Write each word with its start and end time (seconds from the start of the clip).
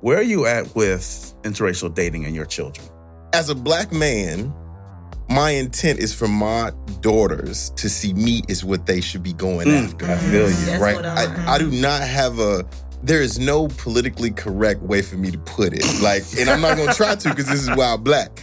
Where 0.00 0.18
are 0.18 0.22
you 0.22 0.46
at 0.46 0.74
with 0.74 1.34
interracial 1.42 1.94
dating 1.94 2.24
and 2.24 2.34
your 2.34 2.46
children? 2.46 2.86
As 3.32 3.48
a 3.50 3.54
black 3.54 3.92
man, 3.92 4.52
my 5.28 5.50
intent 5.50 5.98
is 5.98 6.14
for 6.14 6.26
my 6.26 6.72
daughters 7.00 7.70
to 7.76 7.88
see 7.88 8.12
me 8.14 8.42
as 8.48 8.64
what 8.64 8.86
they 8.86 9.00
should 9.00 9.22
be 9.22 9.32
going 9.34 9.68
Mm, 9.68 9.84
after. 9.92 10.06
I 10.10 10.16
feel 10.16 10.48
you. 10.48 10.56
That's 10.66 10.82
right? 10.82 11.04
I, 11.04 11.24
I'm- 11.46 11.58
do 11.60 11.70
not 11.70 12.02
have 12.02 12.38
a. 12.38 12.64
There 13.02 13.22
is 13.22 13.38
no 13.38 13.68
politically 13.68 14.30
correct 14.30 14.82
way 14.82 15.00
for 15.00 15.16
me 15.16 15.30
to 15.30 15.38
put 15.38 15.72
it. 15.72 15.84
Like, 16.02 16.22
and 16.38 16.50
I'm 16.50 16.60
not 16.60 16.76
gonna 16.76 16.92
try 16.92 17.14
to 17.14 17.28
because 17.30 17.46
this 17.46 17.62
is 17.62 17.70
wild 17.74 18.04
black. 18.04 18.42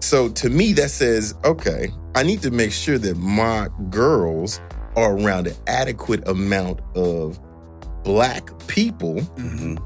So 0.00 0.28
to 0.30 0.50
me, 0.50 0.72
that 0.74 0.90
says, 0.90 1.34
okay, 1.44 1.88
I 2.14 2.22
need 2.22 2.42
to 2.42 2.50
make 2.50 2.72
sure 2.72 2.98
that 2.98 3.16
my 3.16 3.68
girls 3.90 4.60
are 4.96 5.16
around 5.18 5.46
an 5.46 5.54
adequate 5.66 6.26
amount 6.28 6.80
of 6.96 7.38
black 8.04 8.50
people 8.68 9.14
Mhm. 9.36 9.78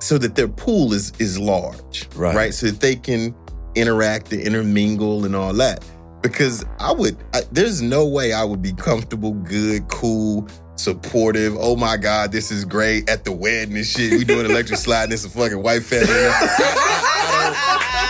So 0.00 0.18
that 0.18 0.34
their 0.34 0.48
pool 0.48 0.92
is 0.92 1.12
is 1.18 1.38
large, 1.38 2.08
Right. 2.16 2.52
So 2.52 2.66
that 2.66 2.80
they 2.80 2.96
can 2.96 3.34
interact 3.74 4.32
and 4.32 4.42
intermingle 4.42 5.24
and 5.24 5.36
all 5.36 5.52
that. 5.54 5.84
Because 6.22 6.64
I 6.78 6.92
would, 6.92 7.16
I, 7.32 7.42
there's 7.52 7.80
no 7.80 8.06
way 8.06 8.32
I 8.34 8.44
would 8.44 8.60
be 8.60 8.72
comfortable, 8.74 9.32
good, 9.32 9.88
cool, 9.88 10.46
supportive. 10.76 11.56
Oh 11.58 11.76
my 11.76 11.96
God, 11.96 12.30
this 12.32 12.50
is 12.50 12.64
great 12.66 13.08
at 13.08 13.24
the 13.24 13.32
wedding 13.32 13.76
and 13.76 13.86
shit. 13.86 14.12
We 14.12 14.24
doing 14.24 14.44
electric 14.44 14.78
slide. 14.78 15.04
and 15.04 15.12
It's 15.14 15.24
a 15.24 15.30
fucking 15.30 15.62
white 15.62 15.82
family. 15.82 16.08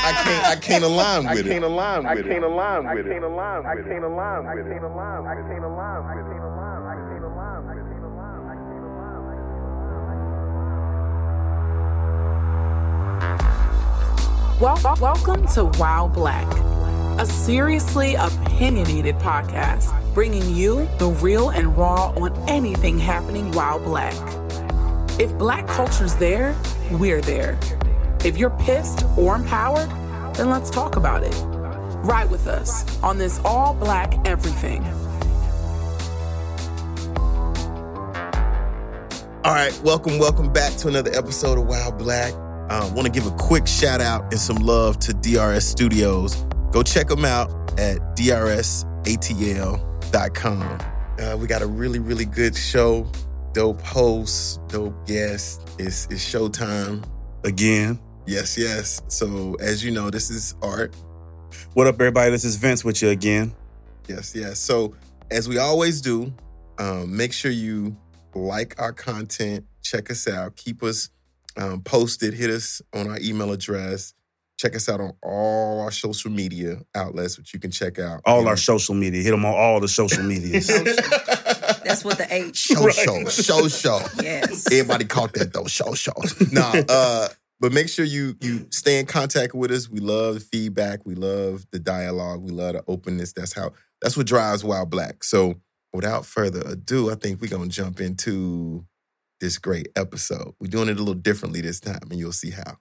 I 0.02 0.12
can't, 0.24 0.46
I 0.46 0.56
can't 0.56 0.84
align 0.84 1.24
with 1.28 1.38
it. 1.40 1.46
I 1.46 1.48
can't 1.50 1.64
align 1.64 2.02
with 2.04 2.18
it. 2.18 2.26
I 2.26 2.28
can't 2.32 2.44
align 2.44 2.84
with 2.84 3.06
it. 3.06 3.06
I 3.06 3.12
can't 3.12 3.24
align 3.24 3.64
with 3.64 3.66
it. 3.66 3.70
I 3.70 3.92
can't 3.92 4.04
align 4.04 4.42
with 4.42 4.46
it. 4.46 4.64
I 4.66 4.68
can't 4.70 4.84
align. 4.84 5.22
I 5.22 5.34
can't 5.46 5.64
align 5.64 6.02
with 6.04 6.26
it. 6.34 6.69
Wel- 13.20 14.80
wel- 14.82 14.96
welcome 14.98 15.46
to 15.48 15.66
Wow 15.78 16.10
Black, 16.12 16.46
a 17.20 17.26
seriously 17.26 18.14
opinionated 18.14 19.16
podcast 19.16 19.92
bringing 20.14 20.54
you 20.54 20.88
the 20.98 21.08
real 21.08 21.50
and 21.50 21.76
raw 21.76 22.14
on 22.16 22.32
anything 22.48 22.98
happening 22.98 23.52
while 23.52 23.78
black. 23.78 24.14
If 25.20 25.36
black 25.36 25.66
culture's 25.66 26.14
there, 26.14 26.56
we're 26.92 27.20
there. 27.20 27.58
If 28.24 28.38
you're 28.38 28.56
pissed 28.58 29.04
or 29.18 29.34
empowered, 29.36 29.90
then 30.34 30.48
let's 30.48 30.70
talk 30.70 30.96
about 30.96 31.22
it. 31.22 31.34
Ride 32.02 32.30
with 32.30 32.46
us 32.46 32.98
on 33.02 33.18
this 33.18 33.38
all 33.44 33.74
black 33.74 34.14
everything. 34.26 34.82
All 39.44 39.52
right, 39.54 39.78
welcome, 39.82 40.18
welcome 40.18 40.50
back 40.50 40.72
to 40.76 40.88
another 40.88 41.10
episode 41.12 41.58
of 41.58 41.66
Wild 41.66 41.98
Black. 41.98 42.32
Uh, 42.70 42.88
Want 42.94 43.04
to 43.04 43.10
give 43.12 43.26
a 43.26 43.32
quick 43.32 43.66
shout 43.66 44.00
out 44.00 44.22
and 44.32 44.38
some 44.38 44.58
love 44.58 45.00
to 45.00 45.12
DRS 45.12 45.66
Studios. 45.66 46.36
Go 46.70 46.84
check 46.84 47.08
them 47.08 47.24
out 47.24 47.50
at 47.80 47.98
drsatl.com. 48.16 48.88
Uh, 51.18 51.36
we 51.36 51.48
got 51.48 51.62
a 51.62 51.66
really, 51.66 51.98
really 51.98 52.24
good 52.24 52.56
show, 52.56 53.10
dope 53.52 53.80
hosts, 53.82 54.60
dope 54.68 55.04
guests. 55.04 55.58
It's, 55.80 56.06
it's 56.06 56.24
showtime. 56.24 57.04
Again. 57.42 57.98
Yes, 58.24 58.56
yes. 58.56 59.02
So, 59.08 59.56
as 59.58 59.84
you 59.84 59.90
know, 59.90 60.08
this 60.08 60.30
is 60.30 60.54
art. 60.62 60.94
What 61.74 61.88
up, 61.88 61.96
everybody? 61.96 62.30
This 62.30 62.44
is 62.44 62.54
Vince 62.54 62.84
with 62.84 63.02
you 63.02 63.08
again. 63.08 63.52
Yes, 64.06 64.32
yes. 64.32 64.60
So, 64.60 64.94
as 65.32 65.48
we 65.48 65.58
always 65.58 66.00
do, 66.00 66.32
um, 66.78 67.16
make 67.16 67.32
sure 67.32 67.50
you 67.50 67.96
like 68.32 68.80
our 68.80 68.92
content, 68.92 69.66
check 69.82 70.08
us 70.08 70.28
out, 70.28 70.54
keep 70.54 70.84
us 70.84 71.10
um, 71.56 71.82
posted, 71.82 72.34
hit 72.34 72.50
us 72.50 72.80
on 72.94 73.08
our 73.08 73.18
email 73.20 73.52
address, 73.52 74.14
check 74.58 74.74
us 74.76 74.88
out 74.88 75.00
on 75.00 75.12
all 75.22 75.80
our 75.80 75.90
social 75.90 76.30
media 76.30 76.78
outlets, 76.94 77.38
which 77.38 77.52
you 77.54 77.60
can 77.60 77.70
check 77.70 77.98
out. 77.98 78.20
All 78.24 78.40
And- 78.40 78.48
our 78.48 78.56
social 78.56 78.94
media. 78.94 79.22
Hit 79.22 79.30
them 79.30 79.44
on 79.44 79.54
all 79.54 79.80
the 79.80 79.88
social 79.88 80.22
medias. 80.22 80.66
That's 81.84 82.04
what 82.04 82.18
the 82.18 82.26
H. 82.30 82.56
show, 82.56 82.88
show, 82.90 83.24
show, 83.28 83.68
show. 83.68 84.00
Yes. 84.22 84.66
Everybody 84.70 85.04
caught 85.06 85.32
that 85.34 85.52
though. 85.52 85.64
Show, 85.66 85.94
show. 85.94 86.12
Nah, 86.52 86.74
uh, 86.88 87.28
but 87.58 87.72
make 87.72 87.88
sure 87.88 88.04
you 88.04 88.36
you 88.40 88.66
stay 88.70 89.00
in 89.00 89.06
contact 89.06 89.54
with 89.54 89.70
us. 89.70 89.88
We 89.88 89.98
love 90.00 90.34
the 90.34 90.40
feedback. 90.40 91.00
We 91.04 91.14
love 91.14 91.66
the 91.72 91.78
dialogue. 91.78 92.42
We 92.42 92.50
love 92.52 92.74
the 92.74 92.84
openness. 92.86 93.32
That's 93.32 93.52
how. 93.54 93.72
That's 94.02 94.16
what 94.16 94.26
drives 94.26 94.62
Wild 94.64 94.88
Black. 94.90 95.24
So, 95.24 95.56
without 95.92 96.24
further 96.26 96.62
ado, 96.64 97.10
I 97.10 97.16
think 97.16 97.40
we're 97.40 97.48
gonna 97.50 97.68
jump 97.68 98.00
into 98.00 98.84
this 99.40 99.58
great 99.58 99.88
episode. 99.96 100.54
We're 100.60 100.68
doing 100.68 100.88
it 100.88 100.96
a 100.96 100.98
little 100.98 101.14
differently 101.14 101.60
this 101.60 101.80
time, 101.80 102.08
and 102.10 102.18
you'll 102.18 102.32
see 102.32 102.50
how. 102.50 102.76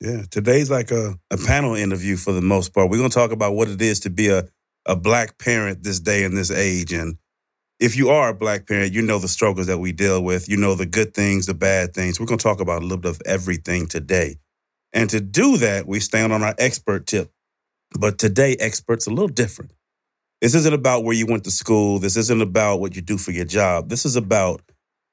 yeah. 0.00 0.22
Today's 0.30 0.70
like 0.70 0.90
a, 0.90 1.18
a 1.30 1.36
hmm. 1.36 1.44
panel 1.44 1.74
interview 1.74 2.16
for 2.16 2.32
the 2.32 2.42
most 2.42 2.72
part. 2.72 2.90
We're 2.90 2.98
going 2.98 3.10
to 3.10 3.14
talk 3.14 3.32
about 3.32 3.54
what 3.54 3.68
it 3.68 3.82
is 3.82 4.00
to 4.00 4.10
be 4.10 4.28
a, 4.28 4.44
a 4.86 4.96
black 4.96 5.38
parent 5.38 5.82
this 5.82 6.00
day 6.00 6.24
and 6.24 6.36
this 6.36 6.50
age. 6.50 6.92
And 6.92 7.18
if 7.78 7.96
you 7.96 8.08
are 8.10 8.30
a 8.30 8.34
black 8.34 8.66
parent, 8.66 8.92
you 8.92 9.02
know 9.02 9.18
the 9.18 9.28
struggles 9.28 9.66
that 9.66 9.78
we 9.78 9.92
deal 9.92 10.22
with. 10.22 10.48
You 10.48 10.56
know 10.56 10.74
the 10.74 10.86
good 10.86 11.14
things, 11.14 11.46
the 11.46 11.54
bad 11.54 11.92
things. 11.92 12.18
We're 12.18 12.26
going 12.26 12.38
to 12.38 12.42
talk 12.42 12.60
about 12.60 12.80
a 12.80 12.84
little 12.84 12.98
bit 12.98 13.10
of 13.10 13.22
everything 13.26 13.86
today. 13.86 14.36
And 14.92 15.10
to 15.10 15.20
do 15.20 15.58
that, 15.58 15.86
we 15.86 16.00
stand 16.00 16.32
on 16.32 16.42
our 16.42 16.54
expert 16.58 17.06
tip. 17.06 17.30
But 17.98 18.18
today, 18.18 18.56
experts 18.58 19.06
a 19.06 19.10
little 19.10 19.28
different. 19.28 19.72
This 20.40 20.54
isn't 20.54 20.72
about 20.72 21.04
where 21.04 21.14
you 21.14 21.26
went 21.26 21.44
to 21.44 21.50
school. 21.50 21.98
This 21.98 22.16
isn't 22.16 22.42
about 22.42 22.80
what 22.80 22.94
you 22.94 23.02
do 23.02 23.16
for 23.16 23.30
your 23.30 23.44
job. 23.44 23.88
This 23.88 24.04
is 24.04 24.16
about 24.16 24.60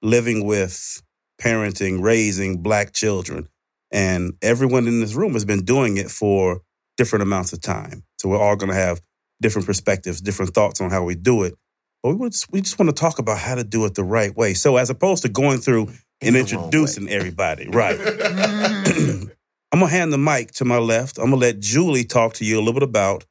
living 0.03 0.45
with, 0.45 1.01
parenting, 1.41 2.03
raising 2.03 2.61
black 2.61 2.93
children. 2.93 3.47
And 3.91 4.33
everyone 4.41 4.87
in 4.87 4.99
this 4.99 5.13
room 5.13 5.33
has 5.33 5.45
been 5.45 5.65
doing 5.65 5.97
it 5.97 6.11
for 6.11 6.61
different 6.97 7.23
amounts 7.23 7.53
of 7.53 7.61
time. 7.61 8.03
So 8.17 8.29
we're 8.29 8.39
all 8.39 8.55
going 8.55 8.71
to 8.71 8.77
have 8.77 9.01
different 9.41 9.65
perspectives, 9.65 10.21
different 10.21 10.53
thoughts 10.53 10.81
on 10.81 10.89
how 10.89 11.03
we 11.03 11.15
do 11.15 11.43
it. 11.43 11.55
But 12.03 12.15
we, 12.15 12.29
just, 12.29 12.51
we 12.51 12.61
just 12.61 12.77
want 12.77 12.89
to 12.89 12.99
talk 12.99 13.17
about 13.17 13.39
how 13.39 13.55
to 13.55 13.63
do 13.63 13.85
it 13.85 13.95
the 13.95 14.03
right 14.03 14.35
way. 14.35 14.53
So 14.53 14.77
as 14.77 14.89
opposed 14.89 15.23
to 15.23 15.29
going 15.29 15.59
through 15.59 15.83
In 16.21 16.27
and 16.27 16.35
the 16.35 16.39
introducing 16.39 17.09
everybody, 17.09 17.69
right? 17.69 17.97
I'm 19.73 19.79
gonna 19.79 19.91
hand 19.91 20.13
the 20.13 20.19
mic 20.19 20.51
to 20.51 20.65
my 20.65 20.77
left. 20.77 21.17
I'm 21.17 21.31
gonna 21.31 21.37
let 21.37 21.59
Julie 21.59 22.03
talk 22.03 22.35
to 22.35 22.45
you 22.45 22.57
a 22.57 22.59
little 22.59 22.73
bit 22.73 22.83
about 22.83 23.25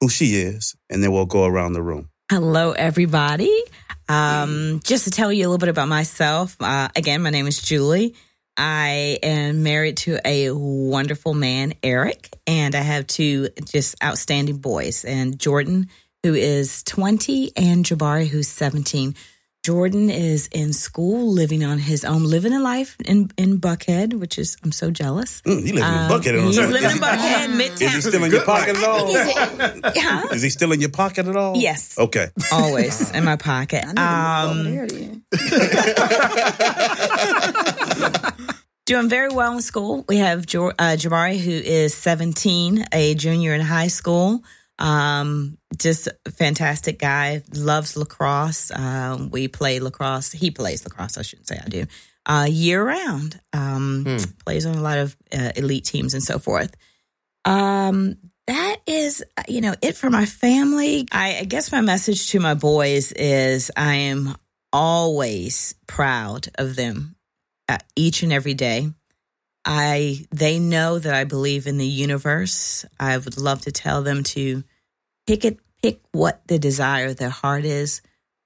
who 0.00 0.10
she 0.10 0.36
is, 0.36 0.76
and 0.90 1.02
then 1.02 1.10
we'll 1.10 1.24
go 1.24 1.46
around 1.46 1.72
the 1.72 1.82
room. 1.82 2.10
Hello, 2.30 2.72
everybody. 2.72 3.62
Um, 4.08 4.80
just 4.84 5.04
to 5.04 5.10
tell 5.10 5.32
you 5.32 5.42
a 5.42 5.48
little 5.48 5.58
bit 5.58 5.68
about 5.68 5.88
myself, 5.88 6.56
uh, 6.60 6.88
again, 6.94 7.22
my 7.22 7.30
name 7.30 7.46
is 7.46 7.60
Julie. 7.60 8.14
I 8.56 9.18
am 9.22 9.62
married 9.62 9.98
to 9.98 10.18
a 10.24 10.50
wonderful 10.50 11.34
man, 11.34 11.74
Eric, 11.82 12.30
and 12.46 12.74
I 12.74 12.80
have 12.80 13.06
two 13.06 13.50
just 13.64 14.02
outstanding 14.02 14.58
boys, 14.58 15.04
and 15.04 15.38
Jordan, 15.38 15.88
who 16.22 16.34
is 16.34 16.82
20, 16.84 17.52
and 17.56 17.84
Jabari, 17.84 18.26
who's 18.26 18.48
17. 18.48 19.14
Jordan 19.70 20.10
is 20.10 20.46
in 20.52 20.72
school, 20.72 21.32
living 21.32 21.64
on 21.64 21.78
his 21.80 22.04
own, 22.04 22.22
living 22.22 22.52
a 22.52 22.60
life 22.60 22.96
in, 23.04 23.32
in 23.36 23.58
Buckhead, 23.58 24.14
which 24.14 24.38
is, 24.38 24.56
I'm 24.62 24.70
so 24.70 24.92
jealous. 24.92 25.42
Mm, 25.42 25.66
he 25.66 25.72
lives 25.72 25.88
in 25.88 25.92
Um, 25.94 26.08
Buckhead. 26.08 26.44
He's 26.46 26.56
Is 26.56 26.70
living 26.70 26.84
in 26.84 26.90
he- 26.92 27.00
Buckhead, 27.00 27.58
Is 27.80 27.80
he 27.80 28.00
still 28.00 28.22
in 28.22 28.30
your 28.30 28.44
pocket 28.44 28.76
at 28.76 28.84
all? 28.84 29.10
Yeah, 29.96 30.22
Is 30.32 30.42
he 30.42 30.50
still 30.50 30.70
in 30.70 30.80
your 30.80 30.90
pocket 30.90 31.26
at 31.26 31.34
all? 31.34 31.56
Yes. 31.56 31.98
Okay. 31.98 32.28
always 32.52 33.10
in 33.10 33.24
my 33.24 33.34
pocket. 33.34 33.84
Um, 33.98 34.70
need 34.70 34.88
to 34.88 34.94
move 34.94 35.16
over 35.32 35.66
there 35.66 35.82
then. 38.36 38.46
doing 38.86 39.08
very 39.08 39.30
well 39.30 39.52
in 39.54 39.62
school. 39.62 40.04
We 40.08 40.18
have 40.18 40.46
jo- 40.46 40.70
uh, 40.78 40.94
Jabari, 40.96 41.40
who 41.40 41.50
is 41.50 41.92
17, 41.92 42.84
a 42.92 43.16
junior 43.16 43.52
in 43.52 43.62
high 43.62 43.88
school. 43.88 44.44
Um, 44.78 45.58
just 45.78 46.08
fantastic 46.36 46.98
guy, 46.98 47.42
loves 47.54 47.96
lacrosse. 47.96 48.70
Um, 48.70 49.30
we 49.30 49.48
play 49.48 49.80
lacrosse. 49.80 50.32
He 50.32 50.50
plays 50.50 50.84
lacrosse, 50.84 51.16
I 51.18 51.22
shouldn't 51.22 51.48
say 51.48 51.58
I 51.64 51.68
do, 51.68 51.86
uh, 52.26 52.46
year 52.48 52.84
round. 52.84 53.40
Um, 53.52 54.04
Hmm. 54.04 54.16
Plays 54.44 54.66
on 54.66 54.74
a 54.74 54.82
lot 54.82 54.98
of 54.98 55.16
uh, 55.32 55.52
elite 55.56 55.84
teams 55.84 56.14
and 56.14 56.22
so 56.22 56.38
forth. 56.38 56.74
Um, 57.44 58.16
that 58.46 58.76
is, 58.86 59.24
uh, 59.36 59.42
you 59.48 59.60
know, 59.60 59.74
it 59.82 59.96
for 59.96 60.10
my 60.10 60.26
family. 60.26 61.08
I, 61.10 61.38
I 61.40 61.44
guess 61.44 61.72
my 61.72 61.80
message 61.80 62.30
to 62.30 62.40
my 62.40 62.54
boys 62.54 63.12
is 63.12 63.70
I 63.76 63.94
am 63.94 64.36
always 64.72 65.74
proud 65.86 66.48
of 66.56 66.76
them 66.76 67.16
uh, 67.68 67.78
each 67.96 68.22
and 68.22 68.32
every 68.32 68.54
day. 68.54 68.90
I 69.66 70.24
they 70.30 70.60
know 70.60 70.98
that 71.00 71.12
I 71.12 71.24
believe 71.24 71.66
in 71.66 71.76
the 71.76 71.86
universe. 71.86 72.84
I 73.00 73.18
would 73.18 73.36
love 73.36 73.62
to 73.62 73.72
tell 73.72 74.02
them 74.02 74.22
to 74.22 74.62
pick 75.26 75.44
it 75.44 75.58
pick 75.82 76.00
what 76.12 76.46
the 76.46 76.58
desire 76.58 77.08
of 77.08 77.16
their 77.16 77.28
heart 77.30 77.64
is, 77.64 78.00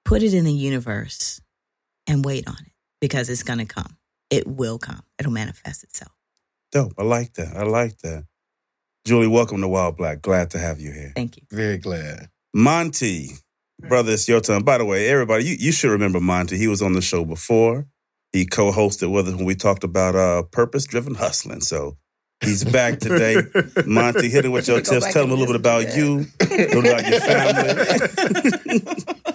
put 0.05 0.22
it 0.22 0.34
in 0.34 0.44
the 0.44 0.52
universe 0.52 1.40
and 2.06 2.25
wait 2.25 2.49
on 2.49 2.56
it 2.58 2.72
because 3.00 3.28
it's 3.28 3.43
going 3.43 3.58
to 3.58 3.67
come. 3.67 3.96
It 4.31 4.46
will 4.46 4.78
come. 4.78 5.02
It'll 5.19 5.32
manifest 5.32 5.84
itself. 5.84 6.12
Dope. 6.72 6.94
I 6.99 7.02
like 7.02 7.34
that. 7.34 7.56
I 7.56 7.64
like 7.64 7.99
that. 7.99 8.25
Julie, 9.05 9.26
welcome 9.26 9.61
to 9.61 9.69
Wild 9.69 9.96
Black. 9.96 10.23
Glad 10.23 10.50
to 10.50 10.58
have 10.58 10.81
you 10.81 10.93
here. 10.93 11.12
Thank 11.14 11.37
you. 11.37 11.43
Very 11.50 11.78
glad. 11.78 12.28
Monty, 12.55 13.31
brother, 13.81 14.12
it's 14.12 14.28
your 14.28 14.40
turn. 14.40 14.62
By 14.62 14.78
the 14.78 14.84
way, 14.84 15.08
everybody, 15.08 15.44
you, 15.44 15.56
you 15.58 15.73
should 15.73 15.90
remember 15.90 16.20
Monty. 16.20 16.56
He 16.56 16.69
was 16.69 16.82
on 16.82 16.93
the 16.93 17.02
show 17.02 17.25
before. 17.25 17.87
He 18.32 18.47
co-hosted 18.47 19.11
with 19.12 19.29
us 19.29 19.35
when 19.35 19.44
we 19.44 19.55
talked 19.55 19.85
about 19.85 20.15
uh, 20.15 20.43
purpose-driven 20.44 21.15
hustling. 21.15 21.61
So 21.61 21.97
he's 22.41 22.65
back 22.65 23.00
today. 23.00 23.43
Monty, 23.87 24.29
hit 24.29 24.44
it 24.44 24.49
with 24.50 24.69
your 24.69 24.81
tips. 24.81 25.12
Tell 25.12 25.25
him 25.25 25.31
a 25.31 25.35
little 25.35 25.47
bit 25.47 25.56
about 25.56 25.97
you, 25.97 26.27
a 26.41 26.75
little 26.75 26.87
about 26.87 27.09
your 27.09 27.21
family. 27.21 27.71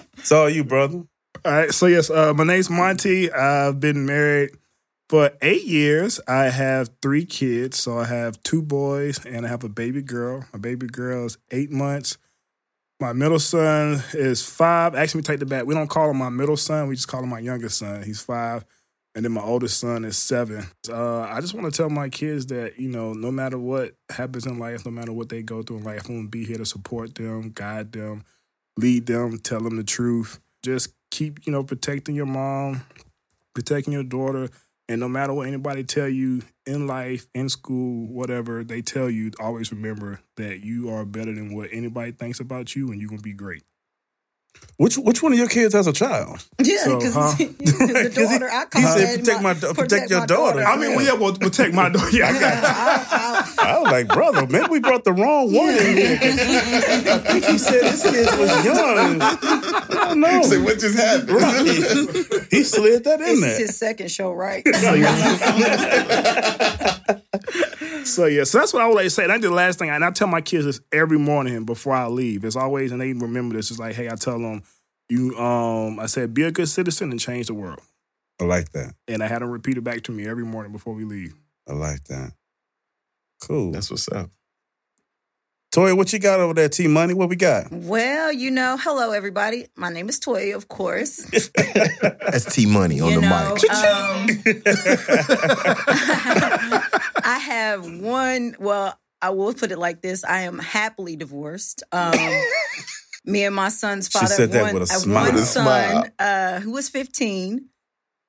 it's 0.16 0.32
all 0.32 0.48
you, 0.48 0.64
brother. 0.64 1.04
All 1.44 1.52
right. 1.52 1.72
So 1.72 1.86
yes, 1.86 2.10
uh, 2.10 2.32
my 2.34 2.44
name's 2.44 2.70
Monty. 2.70 3.30
I've 3.30 3.78
been 3.80 4.06
married 4.06 4.50
for 5.08 5.30
eight 5.42 5.64
years. 5.64 6.20
I 6.26 6.44
have 6.44 6.90
three 7.00 7.24
kids. 7.24 7.78
So 7.78 7.98
I 7.98 8.04
have 8.06 8.42
two 8.42 8.62
boys 8.62 9.24
and 9.24 9.46
I 9.46 9.48
have 9.48 9.64
a 9.64 9.68
baby 9.68 10.02
girl. 10.02 10.46
My 10.52 10.58
baby 10.58 10.86
girl 10.86 11.26
is 11.26 11.38
eight 11.50 11.70
months. 11.70 12.18
My 12.98 13.12
middle 13.12 13.38
son 13.38 14.02
is 14.14 14.42
five. 14.42 14.94
Actually, 14.94 15.22
take 15.22 15.38
the 15.38 15.46
back. 15.46 15.66
We 15.66 15.74
don't 15.74 15.88
call 15.88 16.10
him 16.10 16.16
my 16.16 16.30
middle 16.30 16.56
son. 16.56 16.88
We 16.88 16.96
just 16.96 17.08
call 17.08 17.22
him 17.22 17.28
my 17.28 17.40
youngest 17.40 17.78
son. 17.78 18.02
He's 18.02 18.22
five. 18.22 18.64
And 19.16 19.24
then 19.24 19.32
my 19.32 19.40
oldest 19.40 19.80
son 19.80 20.04
is 20.04 20.18
seven. 20.18 20.66
Uh, 20.90 21.22
I 21.22 21.40
just 21.40 21.54
want 21.54 21.72
to 21.72 21.74
tell 21.74 21.88
my 21.88 22.10
kids 22.10 22.44
that, 22.46 22.78
you 22.78 22.90
know, 22.90 23.14
no 23.14 23.32
matter 23.32 23.58
what 23.58 23.94
happens 24.10 24.44
in 24.44 24.58
life, 24.58 24.84
no 24.84 24.92
matter 24.92 25.10
what 25.10 25.30
they 25.30 25.42
go 25.42 25.62
through 25.62 25.78
in 25.78 25.84
life, 25.84 26.02
I'm 26.04 26.16
going 26.16 26.26
to 26.26 26.30
be 26.30 26.44
here 26.44 26.58
to 26.58 26.66
support 26.66 27.14
them, 27.14 27.50
guide 27.54 27.92
them, 27.92 28.24
lead 28.76 29.06
them, 29.06 29.38
tell 29.38 29.60
them 29.60 29.78
the 29.78 29.84
truth. 29.84 30.38
Just 30.62 30.92
keep, 31.10 31.46
you 31.46 31.50
know, 31.50 31.64
protecting 31.64 32.14
your 32.14 32.26
mom, 32.26 32.82
protecting 33.54 33.94
your 33.94 34.04
daughter. 34.04 34.50
And 34.86 35.00
no 35.00 35.08
matter 35.08 35.32
what 35.32 35.48
anybody 35.48 35.82
tell 35.82 36.10
you 36.10 36.42
in 36.66 36.86
life, 36.86 37.26
in 37.34 37.48
school, 37.48 38.12
whatever 38.12 38.64
they 38.64 38.82
tell 38.82 39.08
you, 39.08 39.30
always 39.40 39.72
remember 39.72 40.20
that 40.36 40.62
you 40.62 40.90
are 40.90 41.06
better 41.06 41.34
than 41.34 41.54
what 41.54 41.70
anybody 41.72 42.12
thinks 42.12 42.38
about 42.38 42.76
you 42.76 42.92
and 42.92 43.00
you're 43.00 43.08
going 43.08 43.18
to 43.18 43.24
be 43.24 43.32
great. 43.32 43.62
Which 44.78 44.98
which 44.98 45.22
one 45.22 45.32
of 45.32 45.38
your 45.38 45.48
kids 45.48 45.72
has 45.72 45.86
a 45.86 45.92
child? 45.92 46.44
Yeah, 46.62 46.76
So, 46.84 46.98
because 46.98 47.14
huh? 47.14 47.32
the 47.38 48.12
daughter, 48.14 48.46
I 48.52 48.66
call 48.66 48.82
He 48.82 48.86
said, 48.88 49.24
that 49.24 49.26
"Protect 49.40 49.42
my- 49.42 49.54
protect 49.72 50.10
your 50.10 50.20
my 50.20 50.26
daughter." 50.26 50.62
I 50.64 50.76
mean, 50.76 50.94
well, 50.94 51.02
yeah, 51.06 51.14
well, 51.14 51.32
protect 51.32 51.72
my 51.72 51.88
daughter. 51.88 52.10
Yeah, 52.14 52.28
I 52.28 52.32
got 52.38 52.62
I, 53.58 53.74
I 53.74 53.78
was 53.78 53.90
like, 53.90 54.08
brother, 54.08 54.46
maybe 54.46 54.66
we 54.68 54.80
brought 54.80 55.04
the 55.04 55.14
wrong 55.14 55.50
one 55.50 55.70
in 55.70 55.96
here. 55.96 56.18
'cause 56.18 56.38
I 56.38 57.18
think 57.24 57.44
he 57.46 57.56
said 57.56 57.84
this 57.84 58.02
kid 58.02 58.38
was 58.38 58.64
young. 58.66 59.18
I 59.22 59.36
don't 60.08 60.20
know. 60.20 60.42
Say 60.42 60.58
what 60.58 60.78
just 60.78 60.98
happened? 60.98 61.30
Right. 61.30 62.46
He 62.50 62.62
slid 62.62 63.04
that 63.04 63.20
in 63.22 63.26
this 63.26 63.36
is 63.36 63.40
there. 63.40 63.58
his 63.58 63.78
second 63.78 64.10
show, 64.10 64.34
right? 64.34 64.62
So 68.06 68.26
yeah, 68.26 68.44
so 68.44 68.58
that's 68.58 68.72
what 68.72 68.82
I 68.82 68.86
would 68.88 68.94
like 68.94 69.04
to 69.04 69.10
say. 69.10 69.24
And 69.24 69.32
I 69.32 69.38
the 69.38 69.50
last 69.50 69.78
thing, 69.78 69.90
and 69.90 70.04
I 70.04 70.10
tell 70.10 70.28
my 70.28 70.40
kids 70.40 70.64
this 70.64 70.80
every 70.92 71.18
morning 71.18 71.64
before 71.64 71.94
I 71.94 72.06
leave. 72.06 72.44
It's 72.44 72.56
always, 72.56 72.92
and 72.92 73.00
they 73.00 73.12
remember 73.12 73.56
this. 73.56 73.70
It's 73.70 73.80
like, 73.80 73.94
hey, 73.94 74.08
I 74.08 74.14
tell 74.14 74.38
them, 74.38 74.62
you, 75.08 75.36
um, 75.36 75.98
I 76.00 76.06
said, 76.06 76.32
be 76.32 76.44
a 76.44 76.50
good 76.50 76.68
citizen 76.68 77.10
and 77.10 77.20
change 77.20 77.48
the 77.48 77.54
world. 77.54 77.80
I 78.40 78.44
like 78.44 78.70
that. 78.72 78.94
And 79.08 79.22
I 79.22 79.26
had 79.26 79.42
them 79.42 79.50
repeat 79.50 79.76
it 79.78 79.84
back 79.84 80.02
to 80.04 80.12
me 80.12 80.26
every 80.26 80.44
morning 80.44 80.72
before 80.72 80.94
we 80.94 81.04
leave. 81.04 81.34
I 81.68 81.72
like 81.72 82.04
that. 82.04 82.32
Cool. 83.42 83.72
That's 83.72 83.90
what's 83.90 84.08
up. 84.08 84.30
Toya, 85.74 85.94
what 85.96 86.12
you 86.12 86.18
got 86.18 86.40
over 86.40 86.54
there? 86.54 86.68
T 86.70 86.86
Money, 86.86 87.12
what 87.12 87.28
we 87.28 87.36
got? 87.36 87.70
well, 87.70 88.32
you 88.32 88.50
know, 88.50 88.78
hello 88.78 89.10
everybody. 89.12 89.66
My 89.76 89.90
name 89.90 90.08
is 90.08 90.18
Toya, 90.18 90.54
of 90.54 90.68
course. 90.68 91.16
That's 91.54 92.54
T 92.54 92.64
Money 92.64 93.00
on 93.00 93.10
you 93.10 93.20
the 93.20 93.28
know, 93.28 93.54
mic. 93.54 93.70
um, 93.70 94.26
I 97.36 97.38
have 97.38 98.00
one. 98.00 98.56
Well, 98.58 98.98
I 99.20 99.30
will 99.30 99.52
put 99.52 99.70
it 99.72 99.78
like 99.78 100.00
this: 100.00 100.24
I 100.24 100.42
am 100.42 100.58
happily 100.58 101.16
divorced. 101.16 101.82
Um, 101.92 102.12
me 103.24 103.44
and 103.44 103.54
my 103.54 103.68
son's 103.68 104.06
She 104.06 104.18
father 104.18 104.34
said 104.34 104.40
have 104.42 104.50
that 104.52 104.62
one, 104.62 104.74
with 104.74 104.82
a 104.84 104.86
smile. 104.86 105.24
one 105.24 105.34
With 105.34 105.42
a 105.42 105.46
smile. 105.46 106.02
son 106.04 106.12
uh, 106.18 106.60
who 106.60 106.76
is 106.78 106.88
15, 106.88 107.66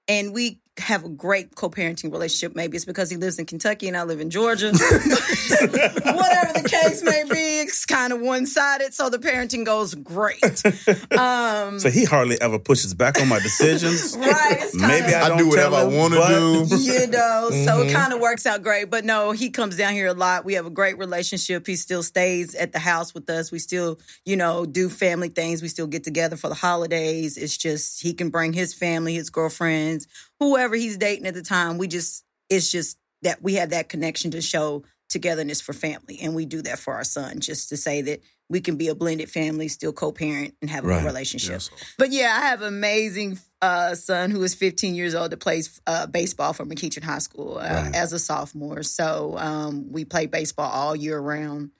and 0.09 0.33
we 0.33 0.59
have 0.79 1.03
a 1.05 1.09
great 1.09 1.55
co-parenting 1.55 2.11
relationship. 2.11 2.55
Maybe 2.55 2.75
it's 2.77 2.85
because 2.85 3.09
he 3.09 3.17
lives 3.17 3.39
in 3.39 3.45
Kentucky 3.45 3.87
and 3.87 3.97
I 3.97 4.03
live 4.03 4.19
in 4.19 4.29
Georgia. 4.29 4.71
Whatever 4.71 6.53
the 6.53 6.67
case 6.69 7.03
may 7.03 7.23
be, 7.23 7.59
it's 7.61 7.85
kind 7.85 8.13
of 8.13 8.21
one-sided, 8.21 8.93
so 8.93 9.09
the 9.09 9.17
parenting 9.19 9.65
goes 9.65 9.93
great. 9.95 10.37
Um, 11.17 11.79
So 11.79 11.89
he 11.89 12.03
hardly 12.05 12.39
ever 12.41 12.59
pushes 12.59 12.93
back 12.93 13.19
on 13.19 13.27
my 13.27 13.39
decisions. 13.39 14.15
right? 14.19 14.57
It's 14.61 14.71
kinda, 14.71 14.87
Maybe 14.87 15.13
I, 15.13 15.25
I 15.25 15.29
don't 15.29 15.37
do 15.39 15.49
whatever 15.49 15.75
I 15.75 15.83
want 15.85 16.13
to 16.13 16.65
do. 16.69 16.77
you 16.81 17.07
know, 17.07 17.49
so 17.65 17.81
it 17.81 17.87
Mhm. 17.89 17.93
kind 17.93 18.13
of 18.13 18.19
works 18.19 18.45
out 18.45 18.61
great. 18.61 18.89
But 18.89 19.05
no, 19.05 19.31
he 19.31 19.49
comes 19.49 19.75
down 19.77 19.93
here 19.93 20.07
a 20.07 20.13
lot. 20.13 20.45
We 20.45 20.53
have 20.53 20.65
a 20.65 20.69
great 20.69 20.97
relationship. 20.97 21.65
He 21.65 21.75
still 21.75 22.03
stays 22.03 22.53
at 22.55 22.71
the 22.73 22.79
house 22.79 23.13
with 23.13 23.29
us. 23.29 23.51
We 23.51 23.59
still, 23.59 23.99
you 24.25 24.35
know, 24.35 24.65
do 24.65 24.89
family 24.89 25.29
things. 25.29 25.61
We 25.61 25.67
still 25.69 25.87
get 25.87 26.03
together 26.03 26.35
for 26.35 26.49
the 26.49 26.55
holidays. 26.55 27.37
It's 27.37 27.57
just 27.57 28.01
he 28.01 28.13
can 28.13 28.29
bring 28.29 28.53
his 28.53 28.73
family, 28.73 29.15
his 29.15 29.29
girlfriends, 29.29 30.07
whoever 30.39 30.75
he's 30.75 30.97
dating 30.97 31.25
at 31.27 31.33
the 31.33 31.41
time. 31.43 31.77
We 31.77 31.87
just, 31.87 32.23
it's 32.49 32.71
just 32.71 32.97
that 33.23 33.41
we 33.41 33.55
have 33.55 33.71
that 33.71 33.89
connection 33.89 34.31
to 34.31 34.41
show 34.41 34.83
togetherness 35.09 35.61
for 35.61 35.73
family. 35.73 36.19
And 36.21 36.35
we 36.35 36.45
do 36.45 36.61
that 36.63 36.79
for 36.79 36.93
our 36.93 37.03
son, 37.03 37.39
just 37.39 37.69
to 37.69 37.77
say 37.77 38.01
that 38.01 38.21
we 38.49 38.61
can 38.61 38.75
be 38.77 38.87
a 38.87 38.95
blended 38.95 39.29
family, 39.29 39.67
still 39.67 39.91
co 39.93 40.11
parent, 40.11 40.53
and 40.61 40.69
have 40.69 40.83
a 40.83 40.87
Right. 40.87 40.99
good 40.99 41.05
relationship. 41.05 41.51
Yes. 41.51 41.69
But 41.97 42.11
yeah, 42.11 42.37
I 42.41 42.47
have 42.47 42.61
an 42.61 42.67
amazing 42.69 43.39
uh, 43.61 43.95
son 43.95 44.31
who 44.31 44.41
is 44.43 44.53
15 44.55 44.95
years 44.95 45.15
old 45.15 45.31
that 45.31 45.39
plays 45.39 45.81
uh, 45.87 46.07
baseball 46.07 46.53
for 46.53 46.65
McEachern 46.65 47.03
High 47.03 47.19
School 47.19 47.57
uh, 47.57 47.61
Right. 47.63 47.95
as 47.95 48.13
a 48.13 48.19
sophomore. 48.19 48.83
So 48.83 49.37
um, 49.37 49.91
we 49.91 50.05
play 50.05 50.27
baseball 50.27 50.69
all 50.71 50.95
year 50.95 51.19
round. 51.19 51.71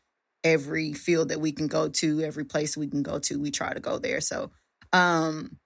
Every 0.43 0.93
field 0.93 1.29
that 1.29 1.41
we 1.41 1.51
can 1.51 1.67
go 1.67 1.89
to, 1.89 2.21
every 2.21 2.45
place 2.45 2.77
we 2.77 2.87
can 2.87 3.03
go 3.03 3.19
to, 3.19 3.39
we 3.39 3.51
try 3.51 3.73
to 3.73 3.79
go 3.81 3.97
there. 3.99 4.21
So 4.21 4.51
um, 4.93 5.57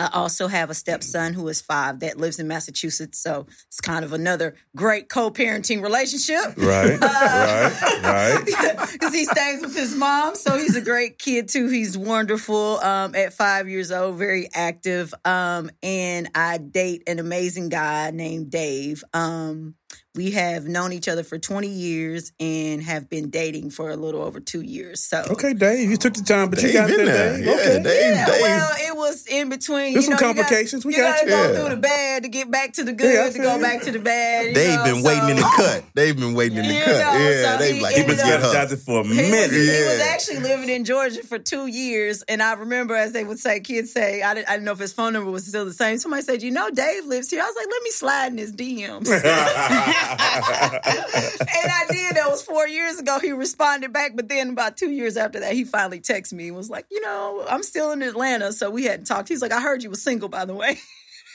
I 0.00 0.08
also 0.12 0.48
have 0.48 0.70
a 0.70 0.74
stepson 0.74 1.34
who 1.34 1.46
is 1.48 1.60
five 1.60 2.00
that 2.00 2.16
lives 2.16 2.38
in 2.38 2.48
Massachusetts. 2.48 3.18
So 3.18 3.46
it's 3.66 3.80
kind 3.80 4.04
of 4.04 4.14
another 4.14 4.54
great 4.74 5.10
co-parenting 5.10 5.82
relationship. 5.82 6.56
Right, 6.56 6.98
right, 7.00 8.02
right. 8.02 8.86
Because 8.90 9.14
he 9.14 9.24
stays 9.24 9.60
with 9.60 9.76
his 9.76 9.94
mom, 9.94 10.34
so 10.34 10.56
he's 10.56 10.76
a 10.76 10.80
great 10.80 11.18
kid 11.18 11.48
too. 11.48 11.68
He's 11.68 11.96
wonderful. 11.96 12.78
Um, 12.80 13.14
at 13.14 13.32
five 13.32 13.68
years 13.68 13.92
old, 13.92 14.16
very 14.16 14.48
active. 14.52 15.12
Um, 15.24 15.70
and 15.82 16.30
I 16.34 16.58
date 16.58 17.02
an 17.06 17.18
amazing 17.18 17.68
guy 17.68 18.10
named 18.10 18.50
Dave. 18.50 19.04
Um, 19.12 19.74
we 20.16 20.32
have 20.32 20.64
known 20.66 20.92
each 20.92 21.06
other 21.08 21.22
for 21.22 21.38
20 21.38 21.68
years 21.68 22.32
and 22.40 22.82
have 22.82 23.08
been 23.08 23.30
dating 23.30 23.70
for 23.70 23.90
a 23.90 23.96
little 23.96 24.22
over 24.22 24.40
two 24.40 24.60
years. 24.60 25.04
So 25.04 25.22
Okay, 25.30 25.52
Dave, 25.54 25.88
you 25.88 25.96
took 25.96 26.14
the 26.14 26.22
time, 26.24 26.50
but 26.50 26.60
you 26.62 26.72
got 26.72 26.90
in 26.90 26.96
there, 26.96 27.06
there. 27.06 27.36
Dave. 27.36 27.46
Yeah, 27.46 27.52
okay. 27.52 27.82
Dave, 27.84 28.14
yeah, 28.16 28.26
Dave. 28.26 28.40
well, 28.40 28.70
it 28.78 28.96
was 28.96 29.26
in 29.28 29.48
between. 29.50 29.92
There's 29.94 29.94
you 29.94 30.02
some 30.02 30.10
know, 30.20 30.28
you 30.28 30.34
gotta- 30.34 30.38
complications. 30.48 30.84
We 30.84 30.96
you 30.96 30.98
got 31.02 31.14
gotta 31.14 31.26
you. 31.26 31.30
go 31.36 31.42
Yeah. 31.52 31.60
through 31.60 31.76
the 31.76 31.80
bad 31.80 32.22
to 32.24 32.28
get 32.28 32.50
back 32.50 32.72
to 32.74 32.82
the 32.84 32.92
good, 32.92 33.20
I 33.24 33.30
to 33.30 33.38
go 33.38 33.54
you. 33.56 33.62
back 33.62 33.82
to 33.82 33.92
the 33.92 33.98
bad. 34.00 34.52
They've 34.54 34.74
know, 34.78 34.84
been 34.84 35.02
waiting 35.04 35.28
in 35.30 35.36
the 35.36 35.52
cut. 35.56 35.84
They've 35.94 36.16
been 36.18 36.34
waiting 36.34 36.58
in 36.58 36.66
the 36.66 36.74
You 36.74 36.80
cut. 36.82 36.92
know, 36.92 37.18
yeah, 37.28 37.52
so 37.52 37.58
they 37.58 37.74
he 37.74 37.80
like, 37.80 37.94
He 37.94 38.02
let's 38.02 38.10
was 38.10 38.18
ended 38.20 38.40
get 38.40 38.42
up- 38.42 38.68
her. 38.68 38.74
strategizing 38.76 38.84
for 38.84 39.00
a 39.00 39.04
He 39.04 39.14
minute. 39.14 39.30
was, 39.30 39.50
he 39.52 39.84
was 39.84 40.00
actually 40.00 40.38
living 40.40 40.68
in 40.70 40.84
Georgia 40.84 41.22
for 41.22 41.38
two 41.38 41.68
years, 41.68 42.22
and 42.22 42.42
I 42.42 42.54
remember, 42.54 42.96
as 42.96 43.12
they 43.12 43.22
would 43.22 43.38
say, 43.38 43.60
kids 43.60 43.92
say, 43.92 44.22
I 44.22 44.34
didn't, 44.34 44.48
I 44.48 44.54
didn't 44.54 44.64
know 44.64 44.72
if 44.72 44.80
his 44.80 44.92
phone 44.92 45.12
number 45.12 45.30
was 45.30 45.46
still 45.46 45.64
the 45.64 45.72
same. 45.72 45.98
Somebody 45.98 46.22
said, 46.24 46.42
"You 46.42 46.50
know, 46.50 46.68
Dave 46.70 47.06
lives 47.06 47.30
here." 47.30 47.42
I 47.42 47.46
was 47.46 47.54
like, 47.56 47.66
"Let 47.70 47.82
me 47.84 47.90
slide 47.90 48.32
in 48.32 48.38
his 48.38 48.52
DMs," 48.52 49.08
and 49.08 49.22
I 50.00 51.84
did. 51.90 52.16
That 52.16 52.28
was 52.28 52.42
four 52.42 52.66
years 52.66 52.98
ago. 52.98 53.18
He 53.18 53.32
responded 53.32 53.92
back, 53.92 54.12
but 54.16 54.28
then 54.28 54.50
about 54.50 54.76
two 54.76 54.90
years 54.90 55.16
after 55.16 55.40
that, 55.40 55.52
he 55.54 55.64
finally 55.64 56.00
texted 56.00 56.34
me 56.34 56.48
and 56.48 56.56
was 56.56 56.70
like, 56.70 56.86
"You 56.90 57.00
know, 57.00 57.44
I'm 57.48 57.62
still 57.62 57.92
in 57.92 58.02
Atlanta, 58.02 58.52
so 58.52 58.70
we 58.70 58.84
hadn't 58.84 59.06
talked." 59.06 59.28
He's 59.28 59.42
like, 59.42 59.52
"I 59.52 59.60
heard 59.60 59.82
you 59.82 59.90
were 59.90 59.96
single, 59.96 60.28
by 60.28 60.44
the 60.44 60.54
way." 60.54 60.78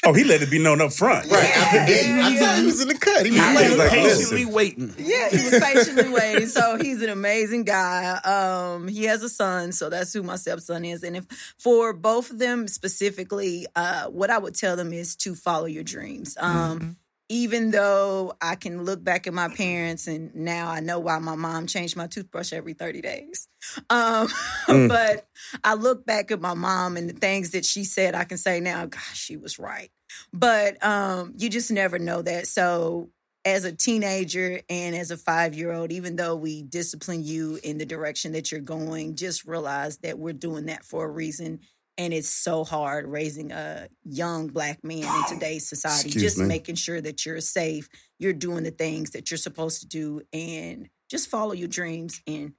oh, 0.06 0.14
he 0.14 0.24
let 0.24 0.42
it 0.42 0.52
be 0.52 0.60
known 0.60 0.82
up 0.82 0.92
front. 0.92 1.32
Right 1.32 1.50
after 1.58 1.80
the 1.80 2.22
I 2.22 2.38
told 2.38 2.56
you 2.56 2.60
he 2.62 2.66
was 2.66 2.82
in 2.82 2.88
the 2.90 2.94
cut. 2.96 3.26
He 3.26 3.32
was 3.32 3.40
I 3.42 3.56
waiting. 3.56 3.70
was 3.72 3.78
like, 3.80 3.90
Patiently 3.92 4.38
listen. 4.46 4.54
waiting. 4.54 4.94
Yeah, 5.00 5.30
he 5.30 5.50
was 5.50 5.60
patiently 5.64 6.10
waiting. 6.10 6.48
So 6.48 6.78
he's 6.80 7.02
an 7.02 7.10
amazing 7.10 7.64
guy. 7.64 8.12
Um, 8.24 8.88
he 8.88 9.06
has 9.06 9.24
a 9.24 9.30
son, 9.30 9.72
so 9.72 9.90
that's 9.90 10.14
who 10.14 10.22
my 10.22 10.36
stepson 10.36 10.86
is. 10.86 11.02
And 11.04 11.16
if 11.16 11.26
for 11.58 11.94
both 11.94 12.30
of 12.30 12.40
them 12.40 12.68
specifically, 12.68 13.66
uh, 13.76 14.06
what 14.08 14.30
I 14.30 14.38
would 14.38 14.56
tell 14.56 14.76
them 14.76 14.94
is 14.94 15.16
to 15.18 15.34
follow 15.34 15.66
your 15.66 15.84
dreams. 15.84 16.38
Um, 16.40 16.98
even 17.30 17.72
though 17.72 18.34
I 18.42 18.56
can 18.56 18.84
look 18.84 19.04
back 19.04 19.26
at 19.26 19.34
my 19.34 19.50
parents 19.50 20.08
and 20.08 20.34
now 20.36 20.70
I 20.70 20.80
know 20.80 21.00
why 21.00 21.18
my 21.20 21.36
mom 21.36 21.66
changed 21.66 21.96
my 21.96 22.08
toothbrush 22.08 22.54
every 22.54 22.74
30 22.74 23.02
days. 23.02 23.48
Um, 23.90 24.28
Mm. 24.68 24.88
but 24.90 25.28
I 25.64 25.74
look 25.76 26.06
back 26.06 26.32
at 26.32 26.40
my 26.42 26.54
mom 26.54 26.98
and 26.98 27.10
the 27.10 27.14
things 27.14 27.52
that 27.52 27.66
she 27.66 27.84
said, 27.84 28.14
I 28.16 28.24
can 28.24 28.38
say 28.38 28.60
now, 28.60 28.86
gosh, 28.86 29.16
she 29.18 29.38
was 29.38 29.58
right. 29.60 29.90
But 30.34 30.84
um, 30.86 31.34
you 31.38 31.50
just 31.50 31.72
never 31.72 31.98
know 32.00 32.22
that. 32.22 32.48
So 32.48 33.10
as 33.44 33.64
a 33.64 33.72
teenager 33.72 34.62
and 34.70 34.96
as 34.96 35.12
a 35.12 35.18
five 35.18 35.54
year 35.56 35.72
old, 35.72 35.92
even 35.92 36.16
though 36.16 36.36
we 36.36 36.64
discipline 36.64 37.24
you 37.24 37.60
in 37.64 37.78
the 37.78 37.86
direction 37.86 38.32
that 38.34 38.52
you're 38.52 38.62
going, 38.62 39.16
just 39.16 39.46
realize 39.46 39.98
that 40.00 40.18
we're 40.18 40.34
doing 40.34 40.66
that 40.66 40.84
for 40.84 41.06
a 41.06 41.10
reason. 41.10 41.60
And 41.98 42.14
it's 42.14 42.30
so 42.30 42.66
hard 42.66 43.08
raising 43.08 43.52
a 43.52 43.88
young 44.04 44.48
black 44.48 44.84
man 44.84 45.04
in 45.04 45.24
today's 45.30 45.68
society, 45.68 46.10
Excuse 46.10 46.24
just 46.24 46.38
me. 46.40 46.46
making 46.46 46.76
sure 46.76 47.00
that 47.00 47.26
you're 47.26 47.40
safe, 47.40 47.88
you're 48.20 48.34
doing 48.34 48.64
the 48.64 48.72
things 48.72 49.12
that 49.12 49.32
you're 49.32 49.38
supposed 49.38 49.80
to 49.82 49.88
do, 49.88 50.22
and 50.34 50.90
just 51.10 51.30
follow 51.30 51.54
your 51.54 51.70
dreams 51.70 52.22
and 52.28 52.54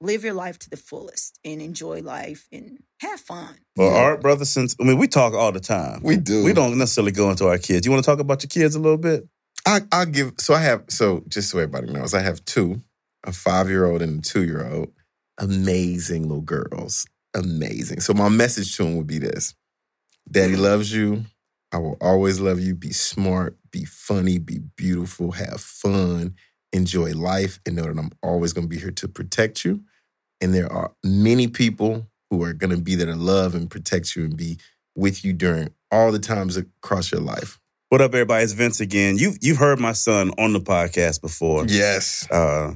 live 0.00 0.22
your 0.22 0.34
life 0.34 0.58
to 0.60 0.70
the 0.70 0.76
fullest 0.76 1.38
and 1.44 1.60
enjoy 1.60 2.02
life 2.02 2.46
and 2.52 2.78
have 3.00 3.20
fun. 3.20 3.56
Well, 3.76 3.94
Art, 3.94 4.20
brother, 4.20 4.44
since 4.44 4.76
I 4.80 4.84
mean, 4.84 4.98
we 4.98 5.08
talk 5.08 5.34
all 5.34 5.52
the 5.52 5.60
time. 5.60 6.00
We 6.02 6.16
do. 6.16 6.44
We 6.44 6.52
don't 6.52 6.76
necessarily 6.78 7.12
go 7.12 7.30
into 7.30 7.48
our 7.48 7.58
kids. 7.58 7.86
You 7.86 7.92
want 7.92 8.04
to 8.04 8.10
talk 8.10 8.20
about 8.20 8.42
your 8.42 8.48
kids 8.48 8.74
a 8.74 8.80
little 8.80 8.98
bit? 8.98 9.26
I, 9.66 9.80
I'll 9.92 10.06
give. 10.06 10.32
So 10.38 10.54
I 10.54 10.60
have. 10.60 10.84
So 10.88 11.24
just 11.28 11.50
so 11.50 11.58
everybody 11.58 11.92
knows, 11.92 12.14
I 12.14 12.20
have 12.20 12.44
two, 12.44 12.82
a 13.24 13.32
five 13.32 13.68
year 13.68 13.86
old 13.86 14.02
and 14.02 14.20
a 14.20 14.22
two 14.22 14.44
year 14.44 14.66
old. 14.66 14.92
Amazing 15.38 16.22
little 16.22 16.40
girls. 16.40 17.06
Amazing. 17.38 18.00
So 18.00 18.12
my 18.14 18.28
message 18.28 18.76
to 18.76 18.84
him 18.84 18.96
would 18.96 19.06
be 19.06 19.18
this: 19.18 19.54
Daddy 20.30 20.56
loves 20.56 20.92
you. 20.92 21.24
I 21.72 21.78
will 21.78 21.96
always 22.00 22.40
love 22.40 22.60
you. 22.60 22.74
Be 22.74 22.92
smart. 22.92 23.56
Be 23.70 23.84
funny. 23.84 24.38
Be 24.38 24.60
beautiful. 24.76 25.32
Have 25.32 25.60
fun. 25.60 26.34
Enjoy 26.72 27.12
life, 27.12 27.60
and 27.64 27.76
know 27.76 27.84
that 27.84 27.98
I'm 27.98 28.10
always 28.22 28.52
going 28.52 28.66
to 28.66 28.68
be 28.68 28.80
here 28.80 28.90
to 28.90 29.08
protect 29.08 29.64
you. 29.64 29.82
And 30.40 30.54
there 30.54 30.70
are 30.70 30.92
many 31.04 31.48
people 31.48 32.08
who 32.30 32.42
are 32.42 32.52
going 32.52 32.70
to 32.70 32.80
be 32.80 32.94
there 32.94 33.06
to 33.06 33.16
love 33.16 33.54
and 33.54 33.70
protect 33.70 34.14
you 34.14 34.24
and 34.24 34.36
be 34.36 34.58
with 34.94 35.24
you 35.24 35.32
during 35.32 35.70
all 35.90 36.12
the 36.12 36.18
times 36.18 36.56
across 36.56 37.10
your 37.10 37.20
life. 37.20 37.58
What 37.88 38.02
up, 38.02 38.12
everybody? 38.12 38.44
It's 38.44 38.52
Vince 38.52 38.80
again. 38.80 39.16
You 39.16 39.34
you've 39.40 39.56
heard 39.56 39.80
my 39.80 39.92
son 39.92 40.30
on 40.38 40.52
the 40.52 40.60
podcast 40.60 41.22
before. 41.22 41.64
Yes. 41.66 42.28
Uh, 42.30 42.74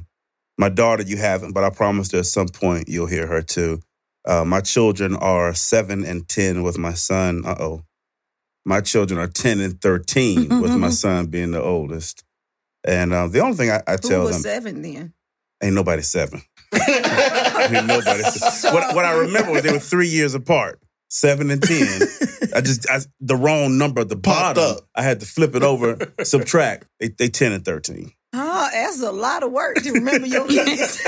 my 0.57 0.69
daughter, 0.69 1.03
you 1.03 1.17
haven't, 1.17 1.53
but 1.53 1.63
I 1.63 1.69
promise 1.69 2.13
at 2.13 2.25
some 2.25 2.47
point 2.47 2.89
you'll 2.89 3.07
hear 3.07 3.27
her 3.27 3.41
too. 3.41 3.79
Uh, 4.25 4.45
my 4.45 4.61
children 4.61 5.15
are 5.15 5.53
seven 5.53 6.05
and 6.05 6.27
ten, 6.29 6.63
with 6.63 6.77
my 6.77 6.93
son. 6.93 7.43
Uh 7.45 7.55
oh, 7.59 7.83
my 8.65 8.79
children 8.81 9.19
are 9.19 9.27
ten 9.27 9.59
and 9.59 9.81
thirteen, 9.81 10.61
with 10.61 10.75
my 10.75 10.89
son 11.03 11.27
being 11.27 11.51
the 11.51 11.61
oldest. 11.61 12.23
And 12.85 13.13
uh, 13.13 13.27
the 13.27 13.39
only 13.39 13.55
thing 13.57 13.69
I, 13.71 13.81
I 13.87 13.93
Who 13.93 13.97
tell 14.09 14.23
was 14.23 14.35
them 14.35 14.41
seven 14.41 14.81
then? 14.81 15.13
ain't 15.61 15.73
nobody 15.75 16.01
seven. 16.01 16.41
ain't 16.73 17.85
nobody. 17.87 18.23
What, 18.71 18.95
what 18.95 19.05
I 19.05 19.13
remember 19.19 19.51
was 19.51 19.63
they 19.63 19.71
were 19.71 19.79
three 19.79 20.07
years 20.09 20.33
apart, 20.35 20.79
seven 21.07 21.49
and 21.51 21.61
ten. 21.61 22.01
I 22.55 22.61
just 22.61 22.89
I, 22.89 22.99
the 23.19 23.35
wrong 23.35 23.77
number 23.77 24.01
at 24.01 24.09
the 24.09 24.15
Popped 24.17 24.55
bottom. 24.55 24.77
up. 24.77 24.83
I 24.95 25.01
had 25.03 25.19
to 25.21 25.25
flip 25.25 25.55
it 25.55 25.63
over, 25.63 25.97
subtract. 26.23 26.87
They, 26.99 27.09
they 27.09 27.27
ten 27.29 27.51
and 27.51 27.63
thirteen. 27.65 28.11
Oh, 28.35 28.69
that's 28.71 29.01
a 29.01 29.11
lot 29.11 29.43
of 29.43 29.51
work 29.51 29.75
to 29.83 29.91
remember 29.91 30.25
your 30.27 30.47
kids. 30.49 31.01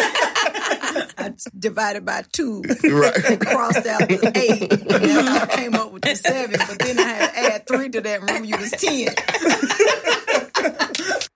I 1.18 1.34
divided 1.58 2.06
by 2.06 2.24
two 2.32 2.62
Right. 2.84 3.26
and 3.26 3.40
crossed 3.46 3.86
out 3.88 4.08
the 4.08 4.32
eight. 4.36 4.72
And 4.72 4.82
that's 4.90 5.28
how 5.28 5.44
I 5.44 5.46
came 5.56 5.74
up 5.74 5.92
with 5.92 6.04
the 6.04 6.16
seven. 6.16 6.60
But 6.68 6.80
then 6.80 7.00
I 7.00 7.04
had 7.04 7.32
to 7.32 7.40
add 7.54 7.68
three 7.68 7.90
to 7.90 8.02
that. 8.02 8.22
Remember, 8.22 8.48
you 8.48 8.58
was 8.58 8.72
ten. 8.72 9.16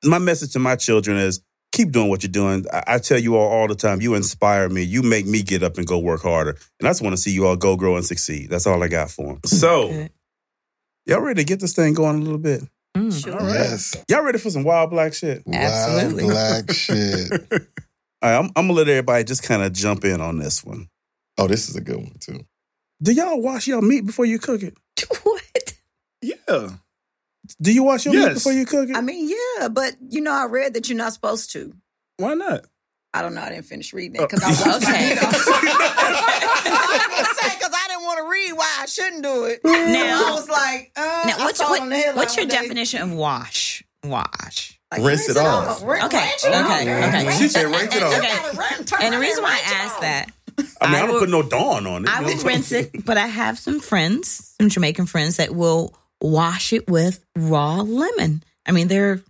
my 0.03 0.19
message 0.19 0.53
to 0.53 0.59
my 0.59 0.75
children 0.75 1.17
is 1.17 1.41
keep 1.71 1.91
doing 1.91 2.09
what 2.09 2.23
you're 2.23 2.31
doing. 2.31 2.65
I, 2.71 2.83
I 2.87 2.97
tell 2.99 3.17
you 3.19 3.35
all 3.35 3.47
all 3.49 3.67
the 3.67 3.75
time, 3.75 4.01
you 4.01 4.13
inspire 4.15 4.69
me. 4.69 4.83
You 4.83 5.01
make 5.01 5.25
me 5.25 5.41
get 5.43 5.63
up 5.63 5.77
and 5.77 5.87
go 5.87 5.97
work 5.99 6.21
harder. 6.21 6.55
And 6.79 6.87
I 6.87 6.91
just 6.91 7.01
want 7.01 7.13
to 7.13 7.17
see 7.21 7.31
you 7.31 7.47
all 7.47 7.55
go, 7.57 7.75
grow, 7.75 7.95
and 7.95 8.05
succeed. 8.05 8.49
That's 8.49 8.67
all 8.67 8.81
I 8.83 8.87
got 8.89 9.09
for 9.11 9.25
them. 9.33 9.39
So, 9.45 9.85
Okay. 9.85 10.09
y'all 11.05 11.21
ready 11.21 11.41
to 11.41 11.45
get 11.47 11.59
this 11.59 11.73
thing 11.73 11.93
going 11.93 12.17
a 12.17 12.21
little 12.23 12.37
bit? 12.37 12.61
Mm. 12.99 13.23
Sure. 13.23 13.49
Yes. 13.49 13.95
Y'all 14.09 14.23
ready 14.23 14.39
for 14.39 14.49
some 14.49 14.63
wild 14.63 14.89
black 14.89 15.13
shit? 15.13 15.43
Absolutely. 15.51 16.25
Wild 16.25 16.65
black 16.67 16.75
shit. 16.75 17.31
All 18.21 18.29
right, 18.29 18.37
I'm, 18.37 18.45
I'm 18.55 18.67
gonna 18.67 18.73
let 18.73 18.89
everybody 18.89 19.23
just 19.23 19.43
kind 19.43 19.63
of 19.63 19.71
jump 19.71 20.03
in 20.03 20.19
on 20.19 20.39
this 20.39 20.63
one. 20.63 20.89
Oh, 21.37 21.47
this 21.47 21.69
is 21.69 21.75
a 21.77 21.81
good 21.81 21.95
one 21.95 22.17
too. 22.19 22.41
Do 23.01 23.13
y'all 23.13 23.41
wash 23.41 23.67
your 23.67 23.81
meat 23.81 24.05
before 24.05 24.25
you 24.25 24.39
cook 24.39 24.61
it? 24.63 24.77
What? 25.23 25.73
Yeah. 26.21 26.69
Do 27.61 27.73
you 27.73 27.83
wash 27.83 28.05
your 28.05 28.13
meat 28.13 28.33
before 28.33 28.51
you 28.51 28.65
cook 28.65 28.89
it? 28.89 28.95
I 28.97 29.01
mean, 29.01 29.29
yeah, 29.29 29.69
but 29.69 29.95
you 30.09 30.19
know, 30.19 30.33
I 30.33 30.45
read 30.45 30.73
that 30.73 30.89
you're 30.89 30.97
not 30.97 31.13
supposed 31.13 31.53
to. 31.53 31.73
Why 32.17 32.33
not? 32.33 32.65
I 33.13 33.21
don't 33.23 33.33
know. 33.33 33.41
I 33.41 33.49
didn't 33.49 33.65
finish 33.65 33.91
reading 33.93 34.21
it 34.21 34.29
because 34.29 34.43
I 34.43 34.49
was 34.49 34.83
Okay. 34.83 35.09
You 35.09 35.15
know. 35.15 35.21
I 35.23 35.27
was 36.91 37.07
gonna 37.07 37.35
say 37.41 37.57
because 37.57 37.73
I 37.73 37.87
didn't 37.87 38.03
want 38.03 38.17
to 38.19 38.29
read 38.29 38.53
why 38.53 38.77
I 38.81 38.85
shouldn't 38.85 39.23
do 39.23 39.45
it. 39.45 39.61
Now- 39.63 40.27
I 40.27 40.31
was 40.31 40.47
like, 40.49 40.91
uh, 40.95 41.23
Now, 41.27 41.37
what's, 41.39 41.57
saw 41.59 41.69
what, 41.69 41.81
on 41.81 41.89
the 41.89 41.95
headline 41.97 42.15
what's 42.15 42.37
your 42.37 42.45
definition 42.45 43.01
of 43.01 43.11
wash? 43.13 43.83
Wash. 44.03 44.79
Like, 44.91 45.01
Rinse 45.03 45.29
it 45.29 45.37
off. 45.37 45.83
Rin- 45.83 46.03
Okay, 46.05 46.17
rinse 46.17 46.45
it 46.45 46.49
okay, 46.49 46.59
off. 46.59 46.81
okay. 47.09 47.25
Rinse 47.27 47.37
She 47.39 47.47
said 47.49 47.65
off. 47.65 47.79
rinse 47.79 47.95
it 47.95 48.03
off. 48.03 48.15
You 48.15 48.21
gotta 48.21 48.57
rin- 48.57 48.85
turn 48.85 48.99
And 49.03 49.13
the 49.13 49.19
reason 49.19 49.43
why 49.43 49.51
I 49.51 49.53
rinse 49.55 49.71
asked 49.73 50.01
that, 50.01 50.31
I 50.81 50.87
mean, 50.87 50.95
I, 50.95 50.97
I 50.97 51.01
don't 51.01 51.11
will- 51.13 51.19
put 51.19 51.29
no 51.29 51.43
dawn 51.43 51.87
on 51.87 52.03
it. 52.03 52.09
I 52.09 52.21
will 52.21 52.37
rinse 52.43 52.71
it, 52.71 53.05
but 53.05 53.17
I 53.17 53.27
have 53.27 53.57
some 53.59 53.79
friends, 53.79 54.53
some 54.59 54.69
Jamaican 54.69 55.05
friends, 55.07 55.37
that 55.37 55.53
will 55.53 55.93
wash 56.21 56.73
it 56.73 56.87
with 56.89 57.23
raw 57.35 57.77
lemon. 57.81 58.43
I 58.65 58.71
mean, 58.71 58.87
they're 58.87 59.21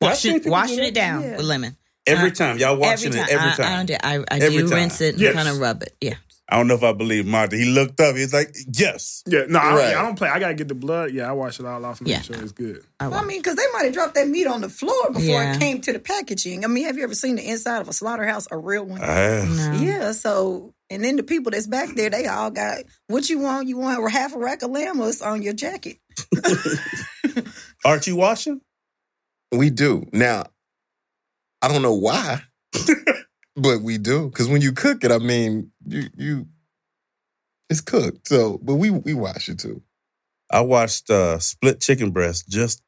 Yeah, 0.00 0.08
I've 0.10 0.16
seen 0.18 0.34
washing 0.34 0.50
washing 0.50 0.78
it 0.84 0.94
down 0.94 1.22
Yeah. 1.22 1.36
with 1.36 1.46
lemon. 1.46 1.76
Every 2.06 2.30
Uh, 2.30 2.34
time. 2.34 2.58
Y'all 2.58 2.76
washing 2.76 3.12
it 3.14 3.28
every 3.28 3.52
time. 3.52 3.72
I, 3.72 3.76
don't 3.76 3.86
do, 3.86 3.94
I, 4.02 4.14
I 4.30 4.38
Every 4.38 4.58
do 4.58 4.68
time. 4.68 4.78
rinse 4.78 5.00
it 5.00 5.14
and 5.14 5.22
Yes. 5.22 5.34
kind 5.34 5.48
of 5.48 5.58
rub 5.58 5.82
it. 5.82 5.96
Yeah. 6.00 6.14
I 6.48 6.56
don't 6.56 6.68
know 6.68 6.74
if 6.74 6.84
I 6.84 6.92
believe 6.92 7.26
Monty. 7.26 7.58
He 7.58 7.64
looked 7.64 7.98
up. 8.00 8.14
He's 8.14 8.32
like, 8.32 8.54
yes. 8.72 9.24
Yeah, 9.26 9.46
no, 9.48 9.58
I, 9.58 9.74
Right. 9.74 9.96
I 9.96 10.02
don't 10.02 10.14
play. 10.16 10.28
I 10.28 10.38
gotta 10.38 10.54
get 10.54 10.68
the 10.68 10.76
blood. 10.76 11.10
Yeah, 11.12 11.28
I 11.28 11.32
wash 11.32 11.58
it 11.58 11.66
all 11.66 11.84
off 11.84 11.98
and 11.98 12.06
Yeah. 12.08 12.18
make 12.18 12.24
sure 12.26 12.36
it's 12.40 12.52
good. 12.52 12.84
I, 13.00 13.06
I 13.06 13.24
mean, 13.24 13.40
because 13.40 13.56
they 13.56 13.64
might 13.72 13.86
have 13.86 13.92
dropped 13.94 14.14
that 14.14 14.28
meat 14.28 14.46
on 14.46 14.60
the 14.60 14.68
floor 14.68 15.08
before 15.08 15.24
Yeah. 15.24 15.54
it 15.54 15.58
came 15.58 15.80
to 15.80 15.92
the 15.92 15.98
packaging. 15.98 16.64
I 16.64 16.68
mean, 16.68 16.84
have 16.84 16.96
you 16.96 17.02
ever 17.02 17.16
seen 17.16 17.34
the 17.34 17.48
inside 17.48 17.80
of 17.80 17.88
a 17.88 17.92
slaughterhouse, 17.92 18.46
a 18.52 18.56
real 18.58 18.84
one? 18.84 19.02
I 19.02 19.06
have. 19.12 19.48
No. 19.48 19.72
Yeah, 19.80 20.12
so 20.12 20.72
and 20.88 21.02
then 21.02 21.16
the 21.16 21.24
people 21.24 21.50
that's 21.50 21.66
back 21.66 21.96
there, 21.96 22.10
they 22.10 22.26
all 22.28 22.52
got 22.52 22.78
what 23.08 23.28
you 23.28 23.40
want. 23.40 23.66
You 23.66 23.78
want 23.78 24.08
half 24.12 24.32
a 24.32 24.38
rack 24.38 24.62
of 24.62 24.70
lamb 24.70 25.00
on 25.00 25.42
your 25.42 25.52
jacket. 25.52 25.96
Aren't 27.84 28.06
you 28.06 28.16
washing? 28.16 28.60
We 29.52 29.70
do. 29.70 30.04
Now, 30.12 30.46
I 31.62 31.68
don't 31.68 31.82
know 31.82 31.94
why, 31.94 32.42
but 33.56 33.82
we 33.82 33.98
do. 33.98 34.28
Because 34.28 34.48
when 34.48 34.62
you 34.62 34.72
cook 34.72 35.04
it, 35.04 35.12
I 35.12 35.18
mean, 35.18 35.72
you 35.86 36.04
you 36.16 36.46
it's 37.70 37.80
cooked. 37.80 38.28
So, 38.28 38.58
but 38.62 38.76
we 38.76 38.90
we 38.90 39.14
wash 39.14 39.48
it 39.48 39.58
too. 39.58 39.82
I 40.50 40.60
watched 40.60 41.10
uh, 41.10 41.38
split 41.40 41.80
chicken 41.80 42.10
breast 42.10 42.48
just 42.48 42.82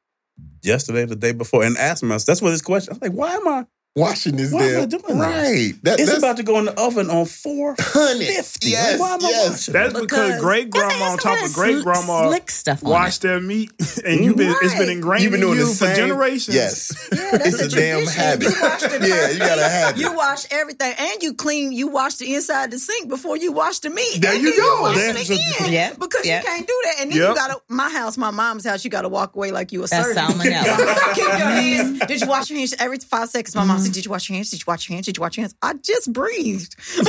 yesterday, 0.63 1.05
the 1.07 1.17
day 1.17 1.33
before, 1.33 1.65
and 1.65 1.77
asked 1.77 2.03
myself, 2.05 2.27
that's 2.27 2.43
what 2.43 2.51
this 2.51 2.63
question. 2.63 2.93
I 2.93 2.95
was 2.95 3.03
like, 3.03 3.13
why 3.13 3.35
am 3.35 3.49
I? 3.49 3.67
Washing 3.99 4.37
this 4.37 4.53
Why 4.53 4.63
am 4.63 4.77
I 4.83 4.87
damn 4.87 4.89
doing 4.89 5.19
right. 5.19 5.73
That, 5.83 5.99
It's 5.99 6.09
that's 6.09 6.19
about 6.19 6.37
to 6.37 6.43
go 6.45 6.59
in 6.59 6.67
the 6.67 6.81
oven 6.81 7.11
on 7.11 7.27
four 7.27 7.75
honey. 7.79 8.27
fifty. 8.27 8.71
Yes, 8.71 9.01
why 9.01 9.15
am 9.15 9.25
I 9.25 9.29
yes. 9.29 9.51
watching? 9.51 9.73
That's 9.75 9.93
because, 9.93 10.07
Because- 10.29 10.41
great 10.41 10.71
grandma 10.71 11.05
on 11.13 11.19
top 11.19 11.45
of 11.45 11.53
great 11.53 11.83
grandma 11.83 12.29
Slick 12.29 12.51
stuff 12.51 12.85
on 12.85 12.91
washed 12.91 13.23
their 13.23 13.41
meat, 13.41 13.73
and 14.05 14.25
you've 14.25 14.37
been 14.37 14.55
it's 14.63 14.75
been 14.75 14.79
Right. 14.87 14.89
ingrained 14.91 15.23
You've 15.25 15.33
been 15.33 15.41
in 15.43 15.47
doing 15.49 15.59
you 15.59 15.67
the 15.69 15.75
for 15.75 15.95
generations. 15.95 16.55
Yes, 16.55 16.93
Yeah, 17.13 17.31
it's 17.45 17.61
a, 17.61 17.69
damn 17.69 18.07
habit. 18.07 18.49
You 18.55 18.63
wash 18.63 18.83
yeah, 18.83 19.31
you 19.31 19.39
gotta 19.39 19.69
have 19.69 19.97
it. 19.97 20.01
You 20.01 20.15
wash 20.15 20.47
everything, 20.51 20.95
and 20.99 21.23
you 21.23 21.35
clean. 21.35 21.73
You 21.73 21.89
wash 21.89 22.17
the 22.17 22.35
inside 22.35 22.65
of 22.67 22.71
the 22.71 22.79
sink 22.79 23.09
before 23.09 23.37
you 23.37 23.53
wash 23.53 23.81
the 23.81 23.91
meat. 23.91 24.19
There 24.21 24.33
and 24.33 24.43
you 24.43 24.51
then 24.53 24.61
go. 24.61 24.83
wash 24.83 24.97
There's 24.97 25.31
it 25.31 25.39
a- 25.39 25.57
again. 25.63 25.73
Yeah, 25.73 25.93
because 25.99 26.25
yeah. 26.25 26.41
you 26.41 26.47
can't 26.47 26.67
do 26.67 26.81
that. 26.85 26.95
And 27.01 27.11
then 27.13 27.19
Yep. 27.19 27.29
you 27.31 27.35
gotta. 27.35 27.61
My 27.69 27.91
house, 27.91 28.17
my 28.17 28.31
mom's 28.31 28.65
house. 28.65 28.85
You 28.85 28.91
gotta 28.91 29.09
walk 29.09 29.35
away 29.35 29.51
like 29.51 29.73
you 29.73 29.83
a 29.83 29.87
That's 29.87 30.07
servant. 30.07 30.37
salmonella. 30.37 31.15
Keep 31.15 31.25
your 31.25 31.31
hands. 31.37 32.01
Did 32.07 32.21
you 32.21 32.27
wash 32.29 32.51
your 32.51 32.59
hands 32.59 32.75
every 32.79 32.99
five 32.99 33.29
seconds? 33.29 33.55
My 33.55 33.65
mom 33.65 33.79
mm-hmm. 33.79 33.87
Said, 33.89 33.95
"Did 33.95 34.05
you 34.05 34.11
wash 34.11 34.29
your 34.29 34.37
hands? 34.37 34.51
Did 34.51 34.61
you 34.61 34.65
wash 34.67 34.89
your 34.89 34.95
hands? 34.95 35.07
Did 35.07 35.17
you 35.17 35.21
wash 35.21 35.37
your 35.37 35.43
hands?" 35.43 35.55
I 35.63 35.75
just 35.75 36.13
breathed. 36.13 36.77
I 36.79 37.03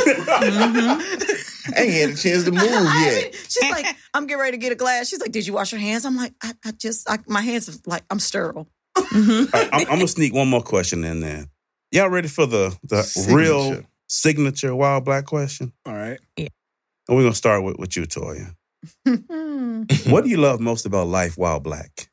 mm-hmm. 0.44 1.74
ain't 1.78 1.94
had 1.94 2.10
a 2.10 2.16
chance 2.16 2.44
to 2.46 2.52
move 2.52 2.64
yet. 2.64 3.36
She's 3.36 3.70
like, 3.70 3.86
"I'm 4.14 4.28
getting 4.28 4.42
ready 4.42 4.58
to 4.58 4.62
get 4.62 4.72
a 4.72 4.76
glass." 4.76 5.08
She's 5.08 5.20
like, 5.20 5.32
"Did 5.32 5.46
you 5.46 5.54
wash 5.54 5.72
your 5.72 5.82
hands?" 5.82 6.06
I'm 6.06 6.16
like, 6.16 6.34
"I, 6.42 6.54
I 6.66 6.72
just, 6.72 7.10
I, 7.10 7.20
my 7.28 7.42
hands 7.42 7.70
are 7.70 7.80
like, 7.86 8.04
I'm 8.10 8.20
sterile." 8.20 8.68
Mm-hmm. 8.98 9.56
All 9.56 9.62
right, 9.62 9.70
I'm, 9.74 9.82
I'm 9.82 9.96
gonna 9.98 10.08
sneak 10.08 10.34
one 10.34 10.50
more 10.50 10.64
question 10.64 11.04
in 11.04 11.20
there. 11.20 11.46
Y'all 11.92 12.10
ready 12.10 12.28
for 12.28 12.46
the 12.46 12.78
the 12.84 12.98
real 13.32 13.64
Signature. 13.64 13.88
signature 14.08 14.76
wild 14.76 15.06
black 15.06 15.26
question? 15.26 15.74
All 15.86 15.94
right. 15.94 16.20
Yeah. 16.38 16.48
And 17.08 17.18
we're 17.18 17.24
gonna 17.24 17.36
start 17.36 17.64
with, 17.64 17.78
with 17.78 17.98
you, 17.98 18.04
Toya. 18.04 18.54
what 20.12 20.24
do 20.24 20.30
you 20.30 20.38
love 20.38 20.60
most 20.60 20.86
about 20.86 21.08
life, 21.08 21.38
while 21.38 21.60
black? 21.60 22.10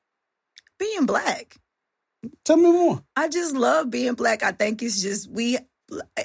Being 0.79 1.07
black. 1.07 1.57
Tell 2.45 2.57
me 2.57 2.71
more. 2.71 3.03
I 3.17 3.29
just 3.29 3.55
love 3.55 3.91
being 3.91 4.15
black. 4.15 4.43
I 4.43 4.53
think 4.53 4.83
it's 4.83 5.03
just 5.03 5.31
we 5.31 5.59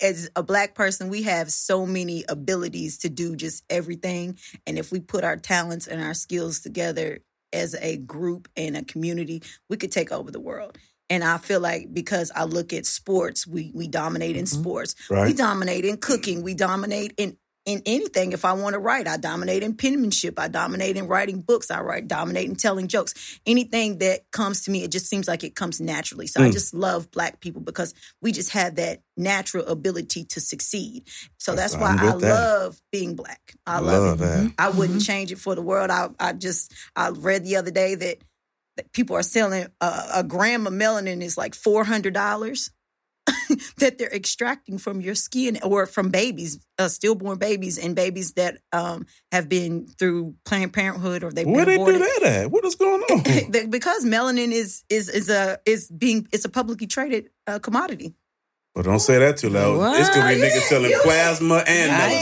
as 0.02 0.30
a 0.36 0.42
black 0.42 0.74
person, 0.74 1.10
we 1.10 1.24
have 1.24 1.52
so 1.52 1.86
many 1.86 2.24
abilities 2.28 2.98
to 3.00 3.10
do 3.10 3.36
just 3.36 3.64
everything. 3.70 4.40
And 4.66 4.80
if 4.80 4.92
we 4.92 5.00
put 5.00 5.24
our 5.24 5.38
talents 5.38 5.86
and 5.86 6.02
our 6.02 6.16
skills 6.16 6.62
together, 6.62 7.20
as 7.54 7.76
a 7.82 7.98
group 7.98 8.48
and 8.56 8.78
a 8.78 8.84
community, 8.84 9.44
we 9.70 9.78
could 9.78 9.92
take 9.92 10.12
over 10.12 10.32
the 10.32 10.40
world. 10.40 10.78
And 11.10 11.24
I 11.24 11.38
feel 11.38 11.60
like 11.60 11.94
because 11.94 12.32
I 12.34 12.46
look 12.46 12.72
at 12.72 12.86
sports, 12.86 13.46
we 13.46 13.72
we 13.76 13.90
dominate 13.90 14.38
in 14.38 14.46
mm-hmm. 14.46 14.62
sports. 14.62 14.96
We 15.10 15.34
dominate 15.34 15.84
in 15.84 15.98
cooking. 15.98 16.42
We 16.42 16.54
dominate 16.54 17.14
in 17.18 17.36
in 17.66 17.82
anything. 17.86 18.32
If 18.32 18.44
I 18.44 18.54
want 18.54 18.74
to 18.74 18.80
write, 18.80 19.08
I 19.08 19.18
dominate 19.18 19.62
in 19.62 19.76
penmanship. 19.76 20.40
I 20.40 20.48
dominate 20.48 20.98
in 20.98 21.08
writing 21.08 21.42
books. 21.42 21.70
I 21.70 21.82
write 21.82 22.08
dominate 22.08 22.50
in 22.50 22.56
telling 22.56 22.88
jokes. 22.88 23.40
Anything 23.46 24.00
that 24.00 24.30
comes 24.32 24.64
to 24.64 24.72
me, 24.72 24.84
it 24.84 24.92
just 24.92 25.08
seems 25.08 25.28
like 25.28 25.44
it 25.44 25.56
comes 25.56 25.80
naturally. 25.80 26.26
So 26.28 26.42
I 26.42 26.50
Mm. 26.50 26.54
just 26.54 26.74
love 26.74 27.12
black 27.12 27.40
people 27.40 27.62
because 27.62 27.94
we 28.22 28.32
just 28.32 28.50
have 28.52 28.76
that 28.76 29.02
natural 29.16 29.66
ability 29.68 30.24
to 30.26 30.42
succeed. 30.42 31.08
So 31.38 31.54
that's, 31.56 31.74
That's- 31.74 32.00
why 32.00 32.08
I 32.10 32.12
that. 32.18 32.20
love 32.20 32.82
being 32.92 33.16
black. 33.16 33.54
I, 33.68 33.76
I 33.76 33.80
love, 33.80 34.04
love 34.04 34.22
it. 34.22 34.24
that. 34.24 34.54
I 34.58 34.70
wouldn't 34.70 35.04
change 35.04 35.32
it 35.32 35.38
for 35.38 35.54
the 35.54 35.62
world. 35.62 35.92
I 35.92 36.10
I 36.20 36.34
just 36.34 36.74
I 36.96 37.10
read 37.10 37.44
the 37.44 37.58
other 37.58 37.72
day 37.72 37.94
that, 37.96 38.18
that 38.78 38.92
people 38.92 39.16
are 39.16 39.24
selling 39.24 39.68
a, 39.82 40.04
a 40.16 40.24
gram 40.24 40.66
of 40.66 40.74
melanin 40.74 41.22
is 41.22 41.38
like 41.38 41.54
four 41.54 41.84
hundred 41.84 42.14
dollars. 42.16 42.72
that 43.78 43.98
they're 43.98 44.14
extracting 44.14 44.78
from 44.78 45.02
your 45.02 45.16
skin 45.16 45.60
or 45.64 45.86
from 45.86 46.10
babies, 46.10 46.60
uh, 46.80 46.88
stillborn 46.88 47.38
babies, 47.38 47.78
and 47.78 47.96
babies 47.96 48.34
that 48.34 48.58
um, 48.72 49.06
have 49.32 49.48
been 49.48 49.88
through 49.88 50.36
Planned 50.46 50.74
Parenthood 50.74 51.24
or 51.24 51.32
they've 51.32 51.46
Where 51.46 51.66
been 51.66 51.86
they 51.86 51.92
do 51.92 52.00
that 52.00 52.24
at? 52.24 52.52
What 52.52 52.66
is 52.66 52.76
going 52.76 53.02
on? 53.12 53.70
Because 53.70 54.06
melanin 54.06 54.52
is 54.52 54.84
is 54.90 55.10
is 55.10 55.30
a 55.30 55.60
is 55.66 55.90
being 55.90 56.28
it's 56.32 56.46
a 56.46 56.50
publicly 56.50 56.88
traded 56.88 57.30
uh, 57.48 57.60
commodity. 57.60 58.14
well, 58.76 58.84
don't 58.84 59.00
say 59.00 59.20
that 59.20 59.38
too 59.38 59.50
loud. 59.50 60.00
It's 60.00 60.10
gonna 60.10 60.34
be 60.34 60.42
niggas 60.42 60.68
selling 60.68 60.94
plasma 61.04 61.64
and 61.68 61.92
melanin. 61.92 62.22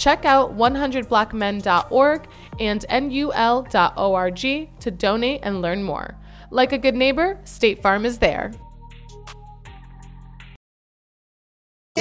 Check 0.00 0.24
out 0.24 0.56
100blackmen.org 0.56 2.26
and 2.58 2.86
nul.org 2.90 4.40
to 4.80 4.90
donate 4.90 5.40
and 5.42 5.60
learn 5.60 5.82
more. 5.82 6.16
Like 6.50 6.72
a 6.72 6.78
good 6.78 6.94
neighbor, 6.94 7.38
State 7.44 7.82
Farm 7.82 8.06
is 8.06 8.16
there. 8.18 8.50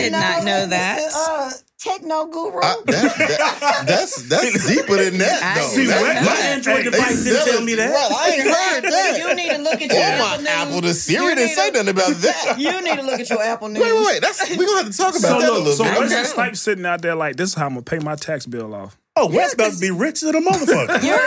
Did 0.03 0.11
not 0.13 0.43
know 0.43 0.65
that. 0.67 1.11
Uh, 1.15 1.51
techno 1.79 2.25
guru. 2.25 2.59
I- 2.61 2.75
that- 2.87 3.15
that- 3.17 3.83
that's 3.87 4.27
that's 4.27 4.67
deeper 4.75 4.97
than 4.97 5.17
that, 5.19 5.41
I 5.41 5.61
though. 5.61 5.67
see 5.67 5.85
That's 5.85 6.01
what- 6.01 6.13
not- 6.15 6.25
My 6.25 6.35
Android 6.41 6.77
Hey, 6.77 6.83
device 6.83 7.23
didn't 7.23 7.37
sell 7.41 7.45
tell 7.47 7.61
me 7.63 7.75
that. 7.75 7.89
Right, 7.89 8.11
I 8.11 8.29
ain't 8.35 8.43
heard 8.43 8.83
that. 8.91 9.17
you 9.19 9.35
need 9.35 9.49
to 9.51 9.57
look 9.61 9.81
at 9.81 9.91
your 9.91 9.99
Oh 9.99 10.03
Apple 10.03 10.43
my 10.43 10.49
Apple, 10.51 10.75
the 10.81 10.87
News. 10.87 11.01
Siri 11.03 11.35
didn't 11.35 11.55
say 11.55 11.69
nothing 11.71 11.89
about 11.89 12.13
that. 12.15 12.55
You 12.59 12.81
need 12.81 12.95
to 12.97 13.01
look 13.03 13.19
at 13.19 13.29
your 13.29 13.41
Apple 13.41 13.69
News. 13.69 13.81
Wait, 13.83 13.93
wait, 13.93 14.05
wait. 14.05 14.21
That's 14.21 14.49
we're 14.57 14.65
gonna 14.65 14.83
have 14.83 14.91
to 14.91 14.97
talk 14.97 15.09
about 15.11 15.21
So 15.21 15.39
that 15.39 15.49
a 15.49 15.53
little 15.53 15.71
so 15.73 15.83
bit. 15.85 15.99
Wesley 15.99 16.23
Snipes 16.25 16.59
sitting 16.61 16.85
out 16.85 17.01
there 17.01 17.15
like 17.15 17.37
this 17.37 17.49
is 17.49 17.55
how 17.55 17.65
I'm 17.67 17.71
gonna 17.73 17.81
pay 17.83 17.99
my 17.99 18.15
tax 18.15 18.45
bill 18.45 18.73
off. 18.75 18.97
Oh, 19.15 19.27
Wes 19.27 19.53
about 19.53 19.73
to 19.73 19.79
be 19.79 19.91
rich 19.91 20.21
than 20.21 20.33
a 20.35 20.39
motherfucker. 20.41 21.03
You're, 21.03 21.17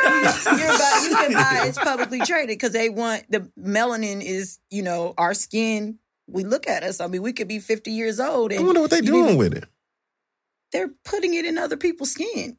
you're 0.59 0.75
about, 0.75 1.03
you 1.03 1.17
can 1.17 1.33
buy 1.35 1.65
it's 1.67 1.77
publicly 1.79 2.21
traded 2.21 2.49
because 2.49 2.73
they 2.73 2.89
want 2.89 3.25
the 3.31 3.51
melanin 3.59 4.23
is 4.23 4.59
you 4.71 4.83
know 4.83 5.15
our 5.19 5.35
skin. 5.35 5.99
We 6.29 6.45
look 6.45 6.69
at 6.69 6.83
us. 6.83 7.01
I 7.01 7.07
mean, 7.09 7.23
we 7.23 7.33
could 7.33 7.49
be 7.49 7.59
50 7.59 7.91
years 7.91 8.21
old, 8.21 8.53
I 8.53 8.61
wonder 8.61 8.81
what 8.81 8.91
they 8.91 8.97
you 8.99 9.03
doing 9.03 9.27
need- 9.27 9.39
with 9.39 9.55
it. 9.55 9.65
They're 10.73 10.91
putting 11.05 11.35
it 11.35 11.45
in 11.45 11.59
other 11.59 11.77
people's 11.77 12.13
skin. 12.13 12.57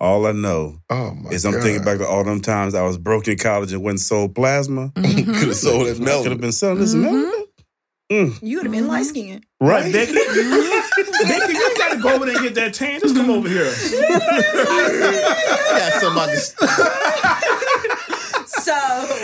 All 0.00 0.26
I 0.26 0.32
know 0.32 0.78
Oh 0.88 1.12
is 1.30 1.44
I'm 1.44 1.52
God. 1.54 1.62
thinking 1.64 1.84
back 1.84 1.98
to 1.98 2.06
all 2.06 2.22
them 2.24 2.40
times 2.40 2.74
I 2.74 2.82
was 2.82 2.96
broke 2.96 3.26
in 3.28 3.36
college 3.36 3.72
and 3.72 3.82
went 3.82 3.94
and 3.94 4.00
sold 4.00 4.34
plasma. 4.34 4.88
Mm-hmm. 4.94 5.16
Could 5.16 5.26
have 5.26 5.34
mm-hmm. 5.34 5.52
sold 5.52 5.86
that 5.88 6.00
I 6.00 6.22
could 6.22 6.30
have 6.32 6.40
been 6.40 6.52
selling 6.52 6.78
this 6.78 6.94
mm-hmm. 6.94 7.16
melanin. 7.16 7.44
Mm, 8.10 8.38
You 8.40 8.56
would 8.56 8.64
have 8.64 8.72
been 8.72 8.86
light 8.86 9.04
skinned. 9.04 9.44
right. 9.60 9.92
Becky, 9.92 10.14
Becky, 10.14 10.24
you 11.52 11.74
gotta 11.76 11.98
go 12.00 12.14
over 12.14 12.24
there 12.24 12.36
and 12.36 12.44
get 12.44 12.54
that 12.54 12.72
tan. 12.72 13.00
Just 13.00 13.14
come 13.14 13.28
over 13.28 13.46
here. 13.48 13.70
I 13.74 15.78
got 15.78 15.92
somebody. 16.00 16.38
So 18.46 18.72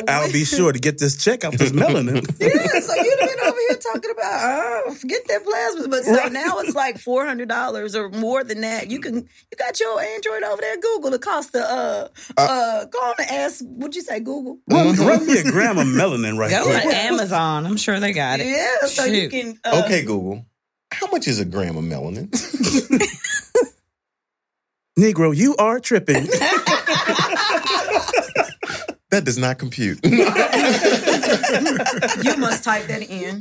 I'll 0.09 0.33
be 0.33 0.45
sure 0.45 0.73
to 0.73 0.79
get 0.79 0.99
this 0.99 1.17
check 1.23 1.45
out 1.45 1.53
this 1.55 1.71
melanin. 1.73 2.25
yeah, 2.41 2.81
so 2.81 2.95
you'd 2.95 3.21
have 3.21 3.31
been 3.31 3.41
over 3.47 3.59
here 3.69 3.74
talking 3.93 4.11
about 4.11 4.85
oh, 4.87 4.95
forget 4.95 5.21
that 5.29 5.45
plasma. 5.45 5.89
But 5.89 6.05
so 6.05 6.29
now 6.29 6.59
it's 6.61 6.75
like 6.75 6.99
four 6.99 7.27
hundred 7.27 7.49
dollars 7.49 7.95
or 7.95 8.09
more 8.09 8.43
than 8.45 8.61
that. 8.63 8.91
You 8.91 9.01
can 9.01 9.15
you 9.17 9.57
got 9.59 9.79
your 9.81 10.01
Android 10.01 10.43
over 10.43 10.61
there. 10.61 10.77
Google 10.79 11.11
the 11.11 11.19
cost 11.19 11.55
of 11.55 11.63
uh 11.63 12.09
uh, 12.37 12.85
go 12.87 12.99
on 12.99 13.15
and 13.19 13.31
ask. 13.31 13.65
What'd 13.65 13.95
you 13.95 14.03
say? 14.03 14.21
Google. 14.21 14.59
run, 14.69 14.97
run 14.97 15.27
me 15.27 15.39
a 15.39 15.45
gram 15.45 15.79
of 15.79 15.87
melanin 15.87 16.39
right 16.39 16.51
Go 16.51 16.65
quick. 16.65 16.85
on 16.85 16.93
Amazon. 16.93 17.67
I'm 17.67 17.77
sure 17.77 18.01
they 18.01 18.13
got 18.13 18.41
it. 18.41 18.47
Yeah, 18.47 18.87
so 18.89 19.05
you 19.05 19.29
can. 19.29 19.59
Uh, 19.65 19.83
Okay, 19.85 20.03
Google. 20.05 20.47
How 20.93 21.09
much 21.09 21.27
is 21.29 21.41
a 21.41 21.45
gram 21.45 21.77
of 21.77 21.85
melanin? 21.85 22.31
Negro, 24.99 25.35
you 25.37 25.57
are 25.57 25.81
tripping. 25.81 26.29
That 29.15 29.25
does 29.25 29.39
not 29.39 29.59
compute. 29.61 30.01
You 32.25 32.37
must 32.37 32.65
type 32.65 32.87
that 32.89 33.03
in. 33.03 33.39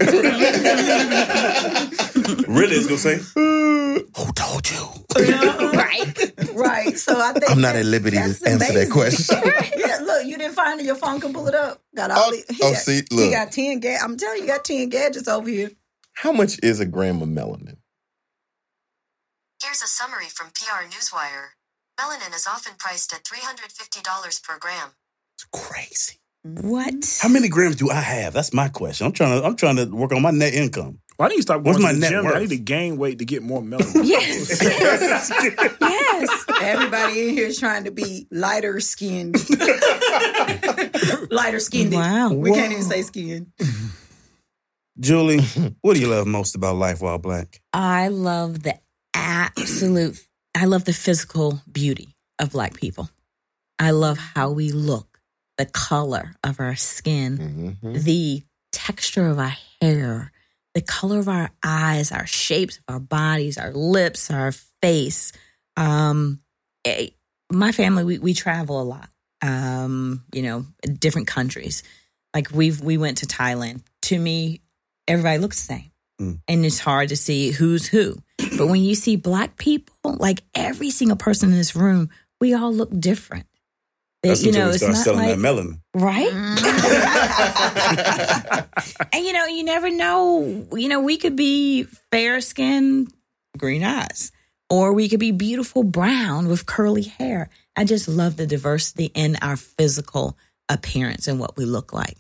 really, 2.48 2.76
it's 2.76 2.86
gonna 2.86 2.98
say, 3.00 3.18
"Who 3.36 4.32
told 4.36 4.70
you?" 4.70 4.78
Uh-huh. 5.16 5.72
right, 5.74 6.32
right. 6.54 6.98
So 6.98 7.20
I 7.20 7.34
think 7.34 7.50
I'm 7.50 7.60
not 7.62 7.76
at 7.76 7.86
liberty 7.86 8.18
to 8.18 8.24
that's 8.24 8.44
answer 8.46 8.74
that 8.74 8.92
question. 8.92 9.38
yeah, 9.78 9.98
look, 10.04 10.26
you 10.28 10.38
didn't 10.38 10.54
find 10.54 10.80
it. 10.80 10.86
Your 10.86 10.96
phone 10.96 11.20
can 11.20 11.34
pull 11.34 11.48
it 11.48 11.56
up. 11.56 11.82
Got 11.96 12.12
all 12.12 12.26
Oh, 12.28 12.32
the, 12.32 12.54
he 12.54 12.60
oh, 12.64 12.72
got, 12.74 12.78
see, 12.82 13.02
he 13.10 13.16
look. 13.16 13.32
got 13.32 13.52
ten. 13.52 13.80
Ga- 13.80 13.98
I'm 14.04 14.16
telling 14.16 14.38
you, 14.38 14.44
you 14.44 14.50
got 14.50 14.64
ten 14.66 14.90
gadgets 14.90 15.28
over 15.28 15.50
here. 15.50 15.72
How 16.14 16.32
much 16.32 16.60
is 16.62 16.80
a 16.82 16.86
gram 16.86 17.22
of 17.24 17.30
melanin? 17.30 17.78
Here's 19.64 19.82
a 19.82 19.88
summary 19.88 20.28
from 20.30 20.48
PR 20.50 20.84
Newswire. 20.86 21.54
Melanin 22.00 22.36
is 22.36 22.46
often 22.48 22.74
priced 22.78 23.14
at 23.14 23.24
$350 23.24 24.44
per 24.44 24.58
gram. 24.60 24.92
It's 25.44 25.66
crazy. 25.68 26.20
What? 26.44 26.94
How 27.22 27.30
many 27.30 27.48
grams 27.48 27.76
do 27.78 27.90
I 27.90 27.96
have? 28.02 28.34
That's 28.34 28.54
my 28.54 28.68
question. 28.70 29.08
I'm 29.08 29.14
trying 29.14 29.40
to. 29.40 29.46
I'm 29.46 29.56
trying 29.56 29.78
to 29.78 29.86
work 29.86 30.12
on 30.12 30.22
my 30.22 30.32
net 30.32 30.54
income. 30.54 31.00
Well, 31.18 31.28
I 31.28 31.30
need 31.30 31.38
to 31.38 31.42
stop 31.44 31.64
going 31.64 31.76
What's 31.76 31.78
to 31.78 31.84
my 31.84 31.94
the 31.94 32.00
net 32.00 32.10
gym. 32.12 32.26
worth? 32.26 32.36
I 32.36 32.40
need 32.40 32.50
to 32.50 32.58
gain 32.58 32.98
weight 32.98 33.20
to 33.20 33.26
get 33.26 33.44
more 33.44 33.62
melanin. 33.62 34.04
Yes. 34.06 34.62
yes. 34.62 35.32
yes. 35.80 36.46
Everybody 36.62 37.30
in 37.30 37.34
here 37.36 37.48
is 37.48 37.60
trying 37.60 37.84
to 37.86 37.92
be 37.92 38.28
lighter 38.32 38.80
skinned. 38.80 39.36
lighter 41.32 41.60
skinned. 41.60 41.94
Wow. 41.94 42.34
We 42.34 42.52
can't 42.52 42.72
even 42.72 42.84
say 42.84 43.04
skin. 43.04 43.52
Julie, 45.00 45.42
what 45.82 45.96
do 45.96 46.00
you 46.02 46.08
love 46.08 46.28
most 46.28 46.56
about 46.56 46.76
life 46.76 47.02
while 47.02 47.18
black? 47.20 47.62
I 47.74 48.10
love 48.10 48.64
the 48.64 48.78
absolute, 49.14 50.20
I 50.56 50.66
love 50.66 50.86
the 50.86 50.94
physical 50.94 51.62
beauty 51.72 52.16
of 52.40 52.52
Black 52.52 52.76
people. 52.76 53.10
I 53.80 53.92
love 53.92 54.18
how 54.18 54.52
we 54.52 54.72
look, 54.72 55.13
the 55.58 55.66
color 55.66 56.36
of 56.44 56.60
our 56.60 56.76
skin, 56.76 57.78
Mhm. 57.84 58.04
the 58.04 58.44
texture 58.72 59.28
of 59.28 59.38
our 59.40 59.56
hair, 59.82 60.32
the 60.74 60.82
color 60.82 61.20
of 61.20 61.28
our 61.30 61.52
eyes, 61.64 62.12
our 62.12 62.26
shapes 62.26 62.78
of 62.78 62.84
our 62.96 63.00
bodies, 63.00 63.58
our 63.58 63.72
lips, 63.72 64.32
our 64.32 64.52
face. 64.82 65.32
Um, 65.78 66.42
eh, 66.86 67.10
my 67.52 67.72
family, 67.72 68.04
we, 68.04 68.18
we 68.18 68.34
travel 68.34 68.82
a 68.82 68.84
lot. 68.84 69.10
Um, 69.42 70.24
you 70.34 70.42
know, 70.42 70.66
different 71.00 71.28
countries. 71.28 71.84
Like 72.34 72.50
we've 72.52 72.80
we 72.82 72.98
went 72.98 73.18
to 73.20 73.26
Thailand. 73.28 73.82
To 74.04 74.18
me, 74.18 74.62
everybody 75.08 75.38
looks 75.38 75.60
the 75.62 75.74
same, 75.74 75.92
Mm. 76.22 76.40
and 76.48 76.66
it's 76.66 76.80
hard 76.80 77.10
to 77.10 77.16
see 77.18 77.52
who's 77.52 77.86
who. 77.88 78.16
But 78.58 78.68
when 78.68 78.82
you 78.82 78.96
see 78.96 79.16
black 79.18 79.58
people, 79.58 80.16
like 80.20 80.44
every 80.56 80.90
single 80.92 81.18
person 81.18 81.52
in 81.52 81.58
this 81.58 81.76
room, 81.76 82.10
we 82.40 82.54
all 82.54 82.74
look 82.74 82.90
different. 83.00 83.46
It- 84.24 84.30
That's 84.30 84.42
you 84.44 84.50
until 84.50 84.66
know, 84.68 84.72
it's 84.72 84.82
not 84.82 84.96
selling 84.96 85.20
like 85.28 85.38
that 85.38 85.40
melanin. 85.40 85.80
right. 85.94 86.32
Mm-hmm. 86.32 87.84
and 89.14 89.26
you 89.26 89.34
know, 89.34 89.46
you 89.46 89.64
never 89.64 89.90
know. 89.90 90.66
You 90.74 90.90
know, 90.90 91.02
we 91.02 91.18
could 91.18 91.36
be 91.36 91.84
fair 92.12 92.42
skinned, 92.42 93.12
green 93.58 93.84
eyes, 93.84 94.32
or 94.70 94.94
we 94.94 95.10
could 95.10 95.20
be 95.20 95.32
beautiful 95.32 95.84
brown 95.84 96.48
with 96.48 96.66
curly 96.66 97.04
hair. 97.04 97.50
I 97.76 97.86
just 97.86 98.08
love 98.08 98.38
the 98.38 98.48
diversity 98.48 99.12
in 99.14 99.38
our 99.42 99.58
physical 99.58 100.38
appearance 100.70 101.28
and 101.28 101.40
what 101.40 101.58
we 101.58 101.66
look 101.66 101.94
like. 101.94 102.18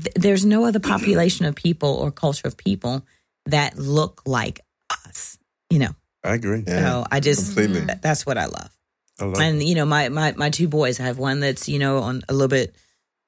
Th- 0.00 0.14
There's 0.14 0.44
no 0.46 0.64
other 0.64 0.80
population 0.80 1.46
of 1.46 1.54
people 1.54 1.94
or 1.94 2.10
culture 2.10 2.46
of 2.46 2.56
people 2.56 3.04
that 3.46 3.76
look 3.76 4.22
like 4.26 4.60
us. 5.06 5.38
You 5.70 5.80
know, 5.80 5.90
I 6.22 6.34
agree. 6.34 6.62
Yeah, 6.66 6.80
so 7.02 7.06
I 7.10 7.20
just 7.20 7.54
completely. 7.54 7.86
th- 7.86 8.00
that's 8.00 8.24
what 8.26 8.38
I 8.38 8.46
love 8.46 8.70
and 9.42 9.62
you 9.62 9.74
know 9.74 9.84
my, 9.84 10.08
my 10.08 10.32
my 10.36 10.50
two 10.50 10.68
boys 10.68 11.00
i 11.00 11.04
have 11.04 11.18
one 11.18 11.40
that's 11.40 11.68
you 11.68 11.78
know 11.78 11.98
on 11.98 12.22
a 12.28 12.32
little 12.32 12.48
bit 12.48 12.74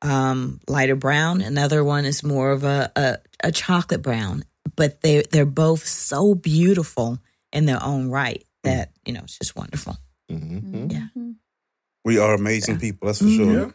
um 0.03 0.61
lighter 0.69 0.97
brown 0.97 1.41
another 1.41 1.83
one 1.85 2.05
is 2.05 2.23
more 2.23 2.51
of 2.51 2.65
a 2.65 2.91
a, 2.97 3.17
a 3.45 3.53
chocolate 3.53 4.03
brown 4.03 4.45
but 4.77 5.01
they 5.03 5.23
they're 5.31 5.47
both 5.47 5.87
so 5.87 6.35
beautiful 6.35 7.19
in 7.53 7.67
their 7.67 7.83
own 7.83 8.09
right 8.11 8.45
that 8.65 8.93
you 9.05 9.13
know 9.13 9.21
it's 9.23 9.39
just 9.39 9.55
wonderful. 9.55 9.97
Mhm. 10.31 10.91
Yeah. 10.91 11.33
We 12.05 12.19
are 12.19 12.35
amazing 12.35 12.79
people, 12.79 13.07
that's 13.07 13.21
for 13.21 13.29
sure. 13.29 13.53
Yeah. 13.53 13.71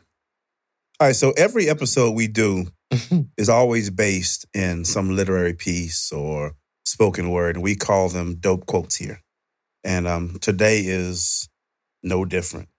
All 1.00 1.08
right, 1.08 1.16
so 1.16 1.32
every 1.38 1.70
episode 1.70 2.12
we 2.16 2.28
do 2.28 2.68
is 3.38 3.50
always 3.50 3.90
based 3.90 4.46
in 4.54 4.84
some 4.84 5.16
literary 5.16 5.54
piece 5.54 6.12
or 6.12 6.56
spoken 6.86 7.30
word, 7.30 7.56
and 7.56 7.64
we 7.64 7.76
call 7.76 8.10
them 8.10 8.36
dope 8.36 8.66
quotes 8.66 8.96
here. 8.96 9.22
And 9.84 10.08
um, 10.08 10.38
today 10.42 10.82
is 10.82 11.48
no 12.04 12.26
different. 12.26 12.70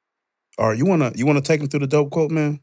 All 0.58 0.68
right, 0.68 0.78
you 0.78 0.84
wanna 0.86 1.12
you 1.14 1.26
wanna 1.26 1.40
take 1.40 1.60
them 1.60 1.68
through 1.68 1.80
the 1.80 1.86
dope 1.86 2.10
quote, 2.10 2.30
man? 2.30 2.60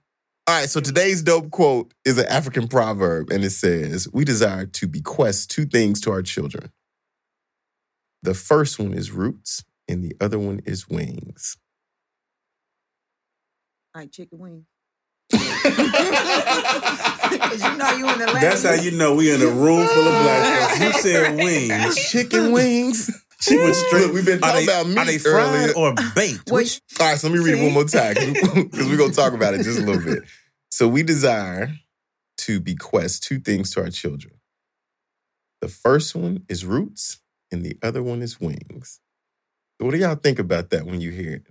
All 0.47 0.59
right, 0.59 0.69
so 0.69 0.79
today's 0.79 1.21
dope 1.21 1.51
quote 1.51 1.93
is 2.05 2.17
an 2.17 2.25
African 2.27 2.67
proverb, 2.69 3.31
and 3.31 3.43
it 3.43 3.49
says, 3.49 4.07
We 4.13 4.23
desire 4.23 4.65
to 4.65 4.87
bequest 4.87 5.51
two 5.51 5.65
things 5.65 5.99
to 6.01 6.11
our 6.11 6.21
children. 6.21 6.71
The 8.23 8.33
first 8.33 8.79
one 8.79 8.93
is 8.93 9.11
roots, 9.11 9.65
and 9.89 10.03
the 10.03 10.15
other 10.21 10.39
one 10.39 10.61
is 10.65 10.87
wings. 10.87 11.57
Like 13.93 14.11
chicken 14.11 14.39
wings. 14.39 14.65
Because 17.29 17.61
you 17.61 17.77
know 17.77 17.91
you 17.91 18.05
in 18.05 18.21
Atlanta. 18.21 18.39
That's 18.39 18.63
how 18.63 18.73
you 18.73 18.91
know 18.91 19.15
we 19.15 19.33
in 19.33 19.41
a 19.41 19.47
room 19.47 19.85
full 19.85 20.07
of 20.07 20.23
black 20.23 20.69
folks. 20.69 20.79
You 20.79 21.01
said 21.01 21.35
wings. 21.43 22.09
Chicken 22.09 22.51
wings. 22.53 23.26
She 23.41 23.57
was 23.57 23.77
straight. 23.87 24.03
Look, 24.05 24.13
we've 24.13 24.25
been 24.25 24.37
Are 24.43 24.51
talking 24.51 24.65
they, 24.65 24.71
about 24.73 24.87
meat 24.87 24.97
are 24.97 25.05
they 25.05 25.17
fried 25.19 25.35
earlier. 25.69 25.73
or 25.75 25.93
baked? 26.15 26.49
Well, 26.49 26.55
Which- 26.61 26.81
All 26.99 27.07
right, 27.07 27.17
so 27.17 27.27
let 27.29 27.37
me 27.37 27.43
read 27.43 27.59
it 27.59 27.63
one 27.63 27.73
more 27.73 27.83
time 27.85 28.15
because 28.15 28.87
we're 28.89 28.97
going 28.97 29.11
to 29.11 29.15
talk 29.15 29.33
about 29.33 29.53
it 29.53 29.63
just 29.63 29.79
a 29.79 29.83
little 29.83 30.03
bit. 30.03 30.23
So, 30.69 30.87
we 30.87 31.01
desire 31.01 31.71
to 32.39 32.59
bequest 32.59 33.23
two 33.23 33.39
things 33.39 33.71
to 33.71 33.81
our 33.81 33.89
children. 33.89 34.33
The 35.61 35.69
first 35.69 36.13
one 36.13 36.43
is 36.49 36.65
roots, 36.65 37.19
and 37.51 37.63
the 37.63 37.77
other 37.81 38.03
one 38.03 38.21
is 38.21 38.39
wings. 38.39 38.99
So 39.79 39.85
what 39.85 39.91
do 39.93 39.97
y'all 39.99 40.15
think 40.15 40.39
about 40.39 40.69
that 40.71 40.85
when 40.85 41.01
you 41.01 41.11
hear 41.11 41.33
it? 41.35 41.47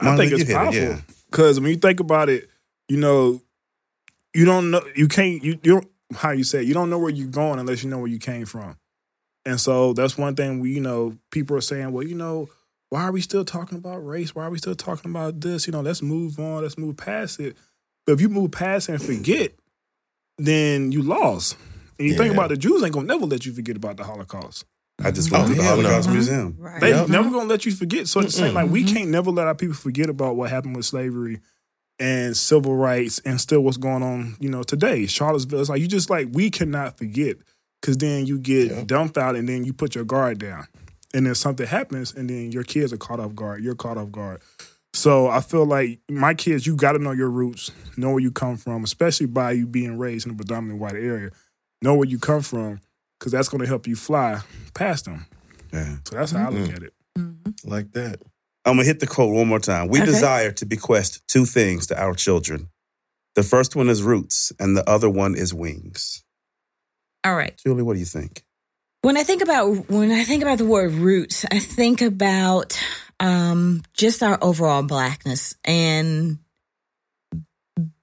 I 0.00 0.04
Monica, 0.06 0.22
think 0.22 0.32
it's 0.32 0.48
hit 0.48 0.50
it, 0.50 0.56
powerful 0.58 0.80
yeah. 0.80 1.00
because 1.30 1.60
when 1.60 1.70
you 1.70 1.76
think 1.76 2.00
about 2.00 2.28
it, 2.28 2.48
you 2.88 2.96
know, 2.96 3.40
you 4.34 4.44
don't 4.44 4.70
know, 4.70 4.82
you 4.96 5.06
can't, 5.06 5.44
you, 5.44 5.52
you 5.62 5.72
don't, 5.74 5.86
how 6.16 6.30
you 6.30 6.44
say, 6.44 6.60
it, 6.60 6.66
you 6.66 6.74
don't 6.74 6.90
know 6.90 6.98
where 6.98 7.10
you're 7.10 7.28
going 7.28 7.58
unless 7.60 7.82
you 7.84 7.90
know 7.90 7.98
where 7.98 8.08
you 8.08 8.18
came 8.18 8.46
from. 8.46 8.76
And 9.46 9.60
so 9.60 9.92
that's 9.92 10.18
one 10.18 10.34
thing 10.34 10.60
we, 10.60 10.72
you 10.72 10.80
know, 10.80 11.16
people 11.30 11.56
are 11.56 11.62
saying, 11.62 11.92
well, 11.92 12.04
you 12.04 12.16
know, 12.16 12.48
why 12.90 13.04
are 13.04 13.12
we 13.12 13.20
still 13.20 13.44
talking 13.44 13.78
about 13.78 14.04
race? 14.04 14.34
Why 14.34 14.44
are 14.44 14.50
we 14.50 14.58
still 14.58 14.74
talking 14.74 15.10
about 15.10 15.40
this? 15.40 15.66
You 15.66 15.72
know, 15.72 15.80
let's 15.80 16.02
move 16.02 16.38
on, 16.38 16.62
let's 16.62 16.76
move 16.76 16.96
past 16.96 17.38
it. 17.40 17.56
But 18.04 18.14
if 18.14 18.20
you 18.20 18.28
move 18.28 18.50
past 18.50 18.88
it 18.88 18.92
and 18.92 19.02
forget, 19.02 19.52
then 20.36 20.90
you 20.90 21.02
lost. 21.02 21.56
And 21.98 22.08
you 22.08 22.14
think 22.14 22.26
Yeah. 22.26 22.38
about 22.38 22.50
the 22.50 22.56
Jews 22.56 22.82
ain't 22.82 22.92
gonna 22.92 23.06
never 23.06 23.24
let 23.24 23.46
you 23.46 23.52
forget 23.52 23.76
about 23.76 23.96
the 23.96 24.04
Holocaust. 24.04 24.64
I 25.02 25.10
just 25.12 25.32
oh, 25.32 25.38
went 25.38 25.44
Oh, 25.44 25.48
to 25.48 25.54
the 25.54 25.62
hell 25.62 25.76
no. 25.76 25.82
Holocaust 25.82 26.08
mm-hmm. 26.08 26.16
Museum. 26.16 26.56
Right. 26.58 26.80
They 26.80 26.90
Yep. 26.90 27.08
never 27.08 27.30
gonna 27.30 27.48
let 27.48 27.64
you 27.66 27.72
forget. 27.72 28.08
So 28.08 28.20
it's 28.20 28.34
the 28.34 28.42
same 28.42 28.54
like 28.54 28.68
we 28.68 28.84
mm-hmm. 28.84 28.94
can't 28.96 29.10
never 29.10 29.30
let 29.30 29.46
our 29.46 29.54
people 29.54 29.76
forget 29.76 30.10
about 30.10 30.36
what 30.36 30.50
happened 30.50 30.76
with 30.76 30.86
slavery 30.86 31.40
and 31.98 32.36
civil 32.36 32.74
rights 32.74 33.20
and 33.24 33.40
still 33.40 33.60
what's 33.60 33.76
going 33.76 34.02
on, 34.02 34.36
you 34.40 34.48
know, 34.48 34.62
today. 34.62 35.06
Charlottesville. 35.06 35.60
It's 35.60 35.70
like 35.70 35.80
you 35.80 35.88
just 35.88 36.10
like 36.10 36.28
we 36.32 36.50
cannot 36.50 36.98
forget. 36.98 37.36
Cause 37.82 37.96
then 37.98 38.26
you 38.26 38.38
get 38.38 38.70
Yeah. 38.70 38.84
dumped 38.84 39.16
out 39.18 39.36
and 39.36 39.48
then 39.48 39.64
you 39.64 39.72
put 39.72 39.94
your 39.94 40.04
guard 40.04 40.38
down. 40.38 40.66
And 41.14 41.26
then 41.26 41.34
something 41.34 41.66
happens 41.66 42.12
and 42.14 42.28
then 42.28 42.50
your 42.52 42.64
kids 42.64 42.92
are 42.92 42.96
caught 42.96 43.20
off 43.20 43.34
guard. 43.34 43.62
You're 43.62 43.74
caught 43.76 43.96
off 43.96 44.10
guard. 44.10 44.40
So 44.92 45.28
I 45.28 45.40
feel 45.40 45.64
like 45.66 46.00
my 46.10 46.34
kids, 46.34 46.66
you 46.66 46.74
gotta 46.74 46.98
know 46.98 47.12
your 47.12 47.30
roots, 47.30 47.70
know 47.96 48.10
where 48.10 48.20
you 48.20 48.30
come 48.32 48.56
from, 48.56 48.82
especially 48.82 49.26
by 49.26 49.52
you 49.52 49.66
being 49.66 49.98
raised 49.98 50.26
in 50.26 50.32
a 50.32 50.36
predominantly 50.36 50.80
white 50.80 50.94
area. 50.94 51.30
Know 51.82 51.94
where 51.94 52.08
you 52.08 52.18
come 52.18 52.40
from, 52.40 52.80
because 53.18 53.32
that's 53.32 53.48
gonna 53.48 53.66
help 53.66 53.86
you 53.86 53.94
fly 53.94 54.40
past 54.74 55.04
them. 55.04 55.26
Yeah. 55.72 55.96
So 56.04 56.16
that's 56.16 56.32
how 56.32 56.46
I 56.46 56.50
look 56.50 56.70
Mhm. 56.70 56.76
at 56.76 56.82
it. 56.82 56.94
Like 57.64 57.92
that. 57.92 58.20
I'm 58.64 58.76
gonna 58.76 58.84
hit 58.84 59.00
the 59.00 59.06
quote 59.06 59.34
one 59.34 59.46
more 59.48 59.60
time. 59.60 59.88
We 59.88 60.00
Okay. 60.00 60.06
desire 60.06 60.50
to 60.52 60.66
bequest 60.66 61.22
two 61.28 61.44
things 61.44 61.86
to 61.88 62.02
our 62.02 62.14
children. 62.14 62.68
The 63.34 63.42
first 63.42 63.76
one 63.76 63.88
is 63.90 64.02
roots, 64.02 64.50
and 64.58 64.76
the 64.76 64.88
other 64.88 65.10
one 65.10 65.34
is 65.34 65.52
wings. 65.54 66.22
All 67.26 67.34
right. 67.34 67.56
Julie, 67.56 67.82
what 67.82 67.94
do 67.94 67.98
you 67.98 68.06
think? 68.06 68.44
When 69.02 69.16
I 69.16 69.24
think 69.24 69.42
about 69.42 69.90
when 69.90 70.12
I 70.12 70.22
think 70.22 70.42
about 70.42 70.58
the 70.58 70.64
word 70.64 70.92
roots, 70.92 71.44
I 71.50 71.58
think 71.58 72.00
about 72.00 72.80
um, 73.18 73.82
just 73.94 74.22
our 74.22 74.38
overall 74.40 74.84
blackness 74.84 75.56
and 75.64 76.38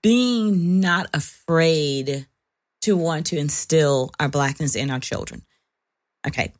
being 0.01 0.81
not 0.81 1.07
afraid 1.13 2.27
to 2.81 2.97
want 2.97 3.27
to 3.27 3.37
instill 3.37 4.11
our 4.19 4.27
blackness 4.27 4.75
in 4.75 4.91
our 4.91 4.99
children. 4.99 5.43
Okay, 6.27 6.51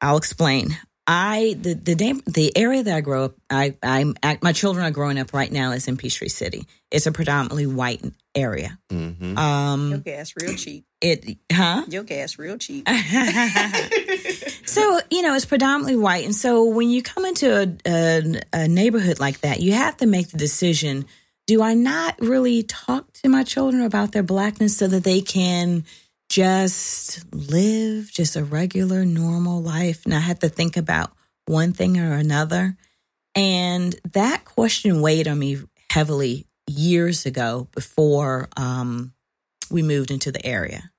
I'll 0.00 0.16
explain. 0.16 0.76
I 1.06 1.56
the 1.60 1.74
the 1.74 1.94
name, 1.94 2.20
the 2.26 2.56
area 2.56 2.82
that 2.82 2.96
I 2.96 3.00
grow 3.00 3.26
up, 3.26 3.34
I 3.48 3.76
I'm 3.80 4.16
my 4.42 4.52
children 4.52 4.84
are 4.84 4.90
growing 4.90 5.20
up 5.20 5.32
right 5.32 5.52
now 5.52 5.70
is 5.70 5.86
in 5.86 5.96
Peachtree 5.96 6.28
City. 6.28 6.66
It's 6.90 7.06
a 7.06 7.12
predominantly 7.12 7.66
white 7.66 8.04
area. 8.36 8.78
Mm-hmm. 8.90 9.30
Your 9.32 9.38
Um, 9.38 10.02
gas 10.04 10.34
real 10.40 10.54
cheap. 10.54 10.84
it 11.00 11.38
huh? 11.52 11.84
Your 11.88 12.04
gas 12.04 12.38
real 12.38 12.58
cheap. 12.58 12.86
so 14.64 15.00
you 15.10 15.22
know 15.22 15.34
it's 15.34 15.44
predominantly 15.44 15.96
white 15.96 16.24
and 16.24 16.34
so 16.34 16.64
when 16.64 16.90
you 16.90 17.02
come 17.02 17.24
into 17.24 17.62
a, 17.62 17.76
a, 17.86 18.40
a 18.52 18.68
neighborhood 18.68 19.18
like 19.20 19.40
that 19.40 19.60
you 19.60 19.72
have 19.72 19.96
to 19.96 20.06
make 20.06 20.28
the 20.30 20.36
decision 20.38 21.06
do 21.46 21.62
i 21.62 21.74
not 21.74 22.16
really 22.20 22.62
talk 22.62 23.12
to 23.12 23.28
my 23.28 23.42
children 23.42 23.82
about 23.82 24.12
their 24.12 24.22
blackness 24.22 24.76
so 24.76 24.86
that 24.88 25.04
they 25.04 25.20
can 25.20 25.84
just 26.28 27.24
live 27.32 28.10
just 28.12 28.36
a 28.36 28.44
regular 28.44 29.04
normal 29.04 29.62
life 29.62 30.04
and 30.04 30.14
i 30.14 30.18
have 30.18 30.38
to 30.40 30.48
think 30.48 30.76
about 30.76 31.12
one 31.46 31.72
thing 31.72 31.98
or 31.98 32.14
another 32.14 32.76
and 33.34 33.94
that 34.12 34.44
question 34.44 35.00
weighed 35.00 35.28
on 35.28 35.38
me 35.38 35.58
heavily 35.90 36.46
years 36.66 37.26
ago 37.26 37.68
before 37.72 38.48
um, 38.56 39.12
we 39.70 39.82
moved 39.82 40.10
into 40.10 40.32
the 40.32 40.44
area 40.44 40.90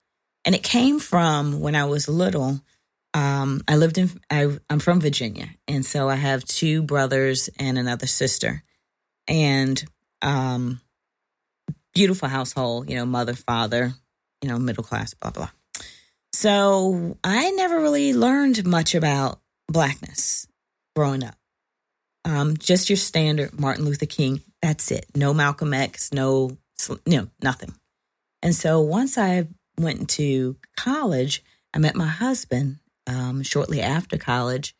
and 0.47 0.55
it 0.55 0.63
came 0.63 0.97
from 0.97 1.59
when 1.59 1.75
I 1.75 1.83
was 1.85 2.07
little. 2.07 2.61
Um, 3.13 3.61
I 3.67 3.75
lived 3.75 3.97
in, 3.97 4.09
I, 4.29 4.57
I'm 4.69 4.79
from 4.79 5.01
Virginia. 5.01 5.49
And 5.67 5.85
so 5.85 6.07
I 6.07 6.15
have 6.15 6.45
two 6.45 6.81
brothers 6.83 7.49
and 7.59 7.77
another 7.77 8.07
sister. 8.07 8.63
And 9.27 9.83
um, 10.21 10.79
beautiful 11.93 12.29
household, 12.29 12.89
you 12.89 12.95
know, 12.95 13.05
mother, 13.05 13.33
father, 13.33 13.93
you 14.41 14.47
know, 14.47 14.57
middle 14.57 14.85
class, 14.85 15.13
blah, 15.13 15.31
blah. 15.31 15.49
So 16.31 17.17
I 17.25 17.51
never 17.51 17.81
really 17.81 18.13
learned 18.13 18.65
much 18.65 18.95
about 18.95 19.41
blackness 19.67 20.47
growing 20.95 21.25
up. 21.25 21.35
Um, 22.23 22.55
just 22.55 22.89
your 22.89 22.95
standard 22.95 23.59
Martin 23.59 23.83
Luther 23.83 24.05
King. 24.05 24.41
That's 24.67 24.91
it. 24.91 25.05
No 25.15 25.33
Malcolm 25.33 25.73
X, 25.73 26.11
no, 26.13 26.57
you 26.89 27.17
know, 27.17 27.27
nothing. 27.41 27.73
And 28.43 28.53
so 28.53 28.81
once 28.81 29.17
I 29.17 29.47
went 29.79 30.09
to 30.11 30.57
college, 30.75 31.41
I 31.73 31.79
met 31.79 31.95
my 31.95 32.07
husband 32.07 32.79
um, 33.07 33.43
shortly 33.43 33.81
after 33.81 34.17
college, 34.17 34.75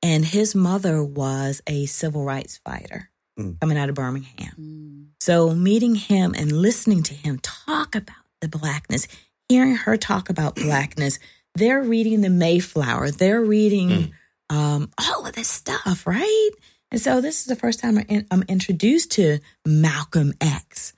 and 0.00 0.24
his 0.24 0.54
mother 0.54 1.02
was 1.02 1.60
a 1.66 1.86
civil 1.86 2.24
rights 2.24 2.60
fighter 2.64 3.08
Mm. 3.38 3.58
coming 3.60 3.78
out 3.78 3.88
of 3.88 3.94
Birmingham. 3.94 5.14
So 5.20 5.54
meeting 5.54 5.94
him 5.94 6.34
and 6.36 6.52
listening 6.52 7.02
to 7.04 7.14
him 7.14 7.38
talk 7.42 7.94
about 7.94 8.14
the 8.42 8.48
blackness, 8.48 9.08
hearing 9.48 9.74
her 9.74 9.96
talk 9.96 10.28
about 10.28 10.54
blackness, 10.68 11.18
they're 11.54 11.82
reading 11.82 12.20
the 12.20 12.28
Mayflower, 12.28 13.10
they're 13.10 13.40
reading 13.40 14.12
um, 14.50 14.90
all 15.00 15.26
of 15.26 15.32
this 15.34 15.48
stuff, 15.48 16.06
right? 16.06 16.50
And 16.92 17.00
so 17.00 17.22
this 17.22 17.40
is 17.40 17.46
the 17.46 17.56
first 17.56 17.80
time 17.80 17.98
I'm 18.30 18.42
introduced 18.48 19.12
to 19.12 19.38
Malcolm 19.66 20.34
X. 20.42 20.92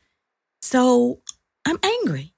So 0.61 1.21
I'm 1.65 1.79
angry. 1.83 2.35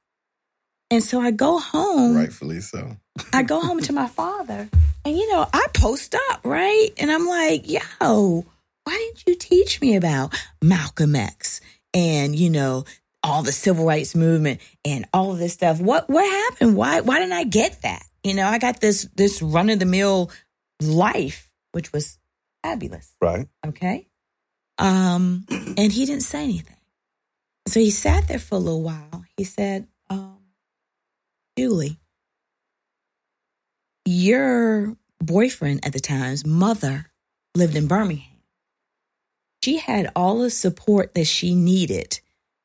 And 0.91 1.03
so 1.03 1.21
I 1.21 1.31
go 1.31 1.59
home. 1.59 2.15
Rightfully 2.15 2.61
so. 2.61 2.99
I 3.33 3.43
go 3.43 3.61
home 3.61 3.81
to 3.81 3.95
my 3.95 4.07
father, 4.07 4.69
and 5.05 5.17
you 5.17 5.33
know, 5.33 5.49
I 5.53 5.67
post 5.73 6.15
up, 6.31 6.41
right? 6.45 6.91
And 6.99 7.11
I'm 7.11 7.27
like, 7.27 7.69
yo, 7.69 8.45
why 8.85 8.93
didn't 8.93 9.25
you 9.27 9.35
teach 9.37 9.81
me 9.81 9.97
about 9.97 10.39
Malcolm 10.63 11.17
X 11.17 11.63
and, 11.95 12.37
you 12.37 12.51
know, 12.51 12.85
all 13.23 13.43
the 13.43 13.53
civil 13.53 13.87
rights 13.87 14.15
movement 14.15 14.61
and 14.85 15.07
all 15.15 15.33
of 15.33 15.39
this 15.39 15.55
stuff? 15.55 15.81
What 15.81 16.11
what 16.11 16.25
happened? 16.25 16.77
Why 16.77 17.01
why 17.01 17.21
didn't 17.21 17.33
I 17.33 17.45
get 17.45 17.81
that? 17.83 18.05
You 18.23 18.35
know, 18.35 18.47
I 18.47 18.59
got 18.59 18.81
this 18.81 19.09
this 19.17 19.41
run 19.41 19.71
of 19.71 19.79
the 19.79 19.87
mill 19.87 20.31
life, 20.83 21.51
which 21.73 21.93
was 21.93 22.19
fabulous. 22.67 23.15
Right? 23.21 23.49
Okay. 23.67 24.07
Um, 24.79 25.47
and 25.51 25.93
he 25.93 26.05
didn't 26.05 26.23
say 26.23 26.43
anything. 26.43 26.77
So 27.69 27.81
he 27.81 27.91
sat 27.91 28.29
there 28.29 28.39
for 28.39 28.57
a 28.57 28.59
little 28.59 28.83
while. 28.83 29.25
He 29.37 29.45
said, 29.45 29.89
um, 30.11 30.39
Julie, 31.59 31.99
your 34.05 34.97
boyfriend 35.21 35.85
at 35.85 35.93
the 35.93 36.01
time's 36.01 36.47
mother 36.47 37.07
lived 37.57 37.77
in 37.77 37.87
Birmingham. 37.89 38.43
She 39.65 39.79
had 39.79 40.13
all 40.15 40.39
the 40.39 40.51
support 40.51 41.15
that 41.15 41.27
she 41.27 41.55
needed 41.55 42.21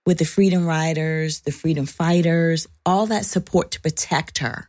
with 0.05 0.19
the 0.19 0.25
freedom 0.25 0.65
riders, 0.65 1.41
the 1.41 1.51
freedom 1.51 1.85
fighters, 1.85 2.67
all 2.85 3.07
that 3.07 3.25
support 3.25 3.71
to 3.71 3.81
protect 3.81 4.39
her. 4.39 4.67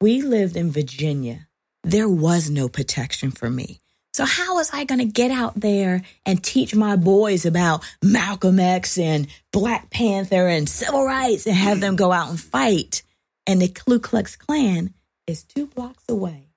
we 0.00 0.22
lived 0.22 0.56
in 0.56 0.70
Virginia. 0.70 1.46
There 1.84 2.08
was 2.08 2.48
no 2.48 2.68
protection 2.68 3.30
for 3.30 3.50
me. 3.50 3.80
So 4.12 4.24
how 4.24 4.56
was 4.56 4.70
I 4.72 4.84
going 4.84 4.98
to 4.98 5.04
get 5.04 5.30
out 5.30 5.58
there 5.60 6.02
and 6.26 6.42
teach 6.42 6.74
my 6.74 6.96
boys 6.96 7.46
about 7.46 7.84
Malcolm 8.02 8.58
X 8.58 8.98
and 8.98 9.28
Black 9.52 9.90
Panther 9.90 10.48
and 10.48 10.68
civil 10.68 11.04
rights 11.04 11.46
and 11.46 11.54
have 11.54 11.80
them 11.80 11.96
go 11.96 12.10
out 12.10 12.30
and 12.30 12.40
fight? 12.40 13.02
And 13.46 13.62
the 13.62 13.68
Ku 13.68 14.00
Klux 14.00 14.36
Klan 14.36 14.92
is 15.26 15.44
two 15.44 15.66
blocks 15.66 16.04
away. 16.08 16.48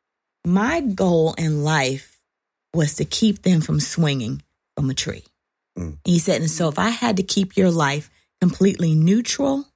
My 0.45 0.81
goal 0.81 1.35
in 1.37 1.63
life 1.63 2.19
was 2.73 2.95
to 2.95 3.05
keep 3.05 3.43
them 3.43 3.61
from 3.61 3.79
swinging 3.79 4.41
from 4.75 4.89
a 4.89 4.93
tree. 4.93 5.23
Mm. 5.77 5.97
He 6.03 6.19
said, 6.19 6.41
and 6.41 6.49
so 6.49 6.69
if 6.69 6.79
I 6.79 6.89
had 6.89 7.17
to 7.17 7.23
keep 7.23 7.55
your 7.55 7.71
life 7.71 8.09
completely 8.41 8.95
neutral, 8.95 9.67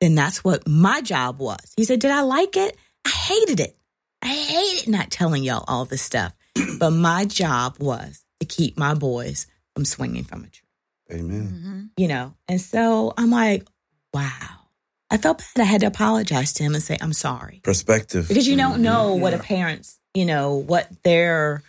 then 0.00 0.14
that's 0.14 0.44
what 0.44 0.66
my 0.66 1.00
job 1.00 1.38
was. 1.38 1.72
He 1.76 1.84
said, 1.84 2.00
Did 2.00 2.10
I 2.10 2.22
like 2.22 2.56
it? 2.56 2.76
I 3.04 3.10
hated 3.10 3.60
it. 3.60 3.76
I 4.22 4.28
hated 4.28 4.88
not 4.88 5.10
telling 5.10 5.42
y'all 5.42 5.64
all 5.68 5.84
this 5.84 6.02
stuff. 6.02 6.32
But 6.78 6.90
my 6.90 7.24
job 7.24 7.76
was 7.78 8.24
to 8.40 8.46
keep 8.46 8.76
my 8.76 8.94
boys 8.94 9.46
from 9.74 9.84
swinging 9.84 10.24
from 10.24 10.44
a 10.44 10.48
tree, 10.48 10.68
Amen. 11.12 11.48
Mm-hmm. 11.48 11.82
you 11.96 12.08
know? 12.08 12.34
And 12.48 12.60
so 12.60 13.14
I'm 13.16 13.30
like, 13.30 13.66
wow. 14.12 14.64
I 15.10 15.16
felt 15.16 15.38
bad. 15.38 15.62
I 15.62 15.64
had 15.64 15.82
to 15.82 15.86
apologize 15.86 16.52
to 16.54 16.62
him 16.62 16.74
and 16.74 16.82
say, 16.82 16.96
I'm 17.00 17.12
sorry. 17.12 17.60
Perspective. 17.62 18.26
Because 18.28 18.48
you 18.48 18.56
don't 18.56 18.74
mm-hmm. 18.74 18.82
know 18.82 19.14
what 19.14 19.34
a 19.34 19.38
parent's, 19.38 19.98
you 20.14 20.24
know, 20.24 20.54
what 20.54 20.88
their 21.02 21.62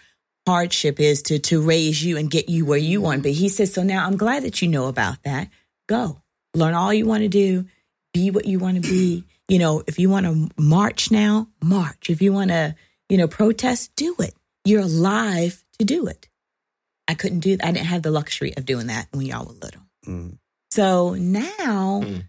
hardship 0.48 1.00
is 1.00 1.24
to 1.24 1.40
to 1.40 1.62
raise 1.62 2.04
you 2.04 2.18
and 2.18 2.30
get 2.30 2.50
you 2.50 2.66
where 2.66 2.78
you 2.78 3.02
want 3.02 3.24
But. 3.24 3.32
He 3.32 3.50
says, 3.50 3.74
so 3.74 3.84
now 3.84 4.06
I'm 4.06 4.18
glad 4.18 4.44
that 4.44 4.62
you 4.62 4.68
know 4.68 4.88
about 4.88 5.24
that. 5.24 5.50
Go. 5.88 6.22
Learn 6.54 6.74
all 6.74 6.94
you 6.94 7.06
want 7.06 7.24
to 7.24 7.28
do. 7.28 7.66
Be 8.14 8.32
what 8.32 8.46
you 8.46 8.60
want 8.60 8.82
to 8.82 8.90
be. 8.90 9.26
You 9.48 9.60
know, 9.60 9.84
if 9.86 10.00
you 10.00 10.10
want 10.10 10.26
to 10.26 10.50
march 10.58 11.12
now, 11.12 11.48
march. 11.62 12.10
If 12.10 12.22
you 12.22 12.34
want 12.34 12.50
to, 12.50 12.76
you 13.10 13.18
know, 13.18 13.28
protest, 13.28 13.96
do 13.96 14.16
it. 14.20 14.34
You're 14.66 14.82
alive 14.82 15.64
to 15.80 15.86
do 15.86 16.08
it. 16.08 16.28
I 17.08 17.14
couldn't 17.14 17.40
do 17.40 17.58
I 17.64 17.72
didn't 17.72 17.86
have 17.88 18.02
the 18.02 18.12
luxury 18.12 18.54
of 18.58 18.66
doing 18.66 18.88
that 18.88 19.08
when 19.12 19.26
y'all 19.26 19.46
were 19.46 19.54
little. 19.54 19.82
Mm. 20.08 20.38
So 20.72 21.14
now, 21.14 22.02
Mm. 22.04 22.24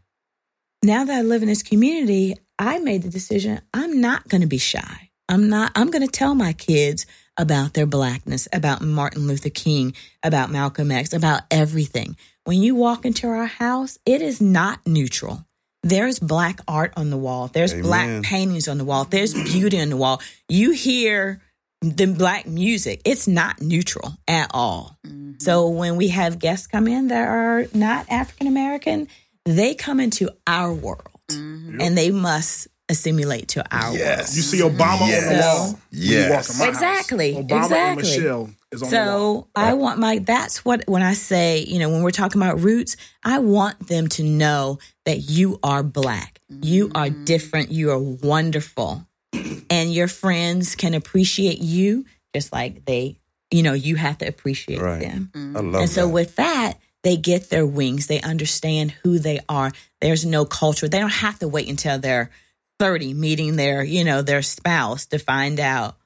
now 0.82 1.04
that 1.04 1.16
I 1.18 1.22
live 1.22 1.42
in 1.42 1.48
this 1.48 1.62
community, 1.62 2.36
I 2.58 2.78
made 2.78 3.02
the 3.02 3.08
decision 3.08 3.60
I'm 3.74 4.00
not 4.00 4.28
going 4.28 4.42
to 4.42 4.46
be 4.46 4.58
shy. 4.58 5.10
I'm 5.28 5.48
not, 5.48 5.72
I'm 5.74 5.90
going 5.90 6.04
to 6.06 6.12
tell 6.12 6.34
my 6.34 6.52
kids 6.52 7.04
about 7.36 7.74
their 7.74 7.86
blackness, 7.86 8.46
about 8.52 8.80
Martin 8.80 9.26
Luther 9.26 9.50
King, 9.50 9.94
about 10.22 10.50
Malcolm 10.50 10.90
X, 10.92 11.12
about 11.12 11.42
everything. 11.50 12.16
When 12.44 12.62
you 12.62 12.74
walk 12.76 13.04
into 13.04 13.26
our 13.26 13.46
house, 13.46 13.98
it 14.06 14.22
is 14.22 14.40
not 14.40 14.86
neutral. 14.86 15.44
There's 15.82 16.18
black 16.18 16.60
art 16.68 16.92
on 16.96 17.10
the 17.10 17.16
wall. 17.16 17.48
There's 17.48 17.72
Amen. 17.72 17.82
black 17.82 18.22
paintings 18.22 18.68
on 18.68 18.78
the 18.78 18.84
wall. 18.84 19.04
There's 19.04 19.34
beauty 19.34 19.80
on 19.80 19.90
the 19.90 19.96
wall. 19.96 20.20
You 20.48 20.70
hear 20.70 21.42
the 21.80 22.06
black 22.06 22.46
music. 22.46 23.02
It's 23.04 23.28
not 23.28 23.60
neutral 23.60 24.14
at 24.26 24.50
all. 24.52 24.96
Mm-hmm. 25.06 25.34
So 25.40 25.68
when 25.68 25.96
we 25.96 26.08
have 26.08 26.38
guests 26.38 26.66
come 26.66 26.88
in 26.88 27.08
that 27.08 27.28
are 27.28 27.66
not 27.74 28.06
African 28.08 28.46
American, 28.46 29.08
they 29.44 29.74
come 29.74 30.00
into 30.00 30.30
our 30.46 30.72
world 30.72 31.08
mm-hmm. 31.28 31.80
and 31.80 31.96
they 31.96 32.10
must 32.10 32.68
assimilate 32.88 33.48
to 33.48 33.64
our 33.74 33.90
world. 33.90 33.98
Yes. 33.98 34.36
You 34.36 34.42
see 34.42 34.60
Obama 34.60 35.02
on 35.02 35.10
the 35.10 35.40
wall. 35.40 35.64
when 35.64 35.70
you 35.70 35.70
walk 35.70 35.80
Yes. 35.90 36.50
in 36.52 36.58
my 36.58 36.64
house. 36.66 36.74
Exactly, 36.74 37.36
and 37.36 37.50
exactly. 37.50 38.02
Michelle 38.02 38.50
is 38.72 38.82
on 38.82 38.90
world. 38.90 38.92
the 38.92 39.10
wall. 39.10 39.42
So 39.42 39.48
I 39.56 39.72
want 39.74 39.98
my, 39.98 40.18
that's 40.18 40.64
what, 40.64 40.84
when 40.86 41.02
I 41.02 41.14
say, 41.14 41.64
you 41.64 41.78
know, 41.78 41.90
when 41.90 42.02
we're 42.02 42.10
talking 42.10 42.40
about 42.40 42.60
roots, 42.60 42.96
I 43.24 43.40
want 43.40 43.88
them 43.88 44.08
to 44.10 44.22
know 44.22 44.78
that 45.04 45.18
you 45.18 45.58
are 45.62 45.82
black. 45.82 46.40
You 46.48 46.90
are 46.94 47.06
mm-hmm. 47.06 47.24
different. 47.24 47.70
You 47.72 47.90
are 47.90 47.98
wonderful. 47.98 49.06
And 49.32 49.92
your 49.92 50.08
friends 50.08 50.74
can 50.76 50.94
appreciate 50.94 51.58
you 51.60 52.04
just 52.34 52.52
like 52.52 52.84
they, 52.84 53.18
you 53.50 53.62
know, 53.62 53.72
you 53.72 53.96
have 53.96 54.18
to 54.18 54.26
appreciate 54.26 54.80
Right. 54.80 55.00
them. 55.00 55.30
I 55.56 55.60
love 55.60 55.82
And 55.82 55.90
so 55.90 56.06
that. 56.06 56.12
with 56.12 56.36
that, 56.36 56.74
they 57.02 57.16
get 57.16 57.50
their 57.50 57.66
wings. 57.66 58.06
They 58.06 58.20
understand 58.20 58.92
who 59.02 59.18
they 59.18 59.40
are. 59.48 59.72
There's 60.00 60.24
no 60.26 60.44
culture. 60.44 60.88
They 60.88 60.98
don't 60.98 61.10
have 61.10 61.38
to 61.40 61.48
wait 61.48 61.68
until 61.68 61.98
they're 61.98 62.30
30 62.78 63.14
meeting 63.14 63.56
their, 63.56 63.82
you 63.84 64.04
know, 64.04 64.22
their 64.22 64.42
spouse 64.42 65.06
to 65.06 65.18
find 65.18 65.58
out 65.60 65.96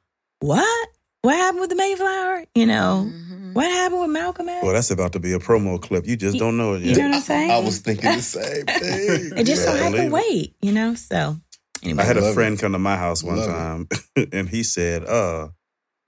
what? 0.40 0.88
What 1.22 1.34
happened 1.36 1.60
with 1.60 1.70
the 1.70 1.76
Mayflower? 1.76 2.44
You 2.54 2.66
know, 2.66 3.10
mm-hmm. 3.12 3.52
what 3.52 3.66
happened 3.70 4.00
with 4.02 4.10
Malcolm 4.10 4.48
X? 4.48 4.62
well, 4.62 4.72
that's 4.72 4.90
about 4.90 5.12
to 5.12 5.20
be 5.20 5.32
a 5.32 5.38
promo 5.38 5.80
clip. 5.80 6.06
You 6.06 6.16
just 6.16 6.38
don't 6.38 6.56
know 6.56 6.74
it 6.74 6.82
You 6.82 6.96
know 6.96 7.08
what 7.08 7.14
I'm 7.16 7.20
saying? 7.22 7.50
I 7.50 7.58
was 7.58 7.78
thinking 7.80 8.10
the 8.12 8.22
same 8.22 8.64
thing. 8.66 9.32
it 9.38 9.44
just 9.44 9.66
Yeah, 9.66 9.72
don't 9.72 9.82
have 9.94 10.04
to 10.04 10.08
wait, 10.10 10.54
you 10.62 10.72
know? 10.72 10.94
So 10.94 11.36
anyway. 11.82 12.02
I 12.02 12.06
had 12.06 12.16
a 12.16 12.20
Love 12.22 12.34
friend 12.34 12.58
come 12.58 12.72
to 12.72 12.78
my 12.78 12.96
house 12.96 13.22
one 13.22 13.36
Love 13.36 13.48
it. 13.48 13.52
time, 13.52 13.88
and 14.32 14.48
he 14.48 14.62
said, 14.62 15.04
"Uh, 15.04 15.48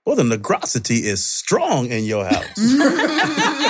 well, 0.05 0.15
the 0.15 0.23
negrosity 0.23 1.01
is 1.03 1.25
strong 1.25 1.87
in 1.87 2.03
your 2.05 2.25
house." 2.25 2.45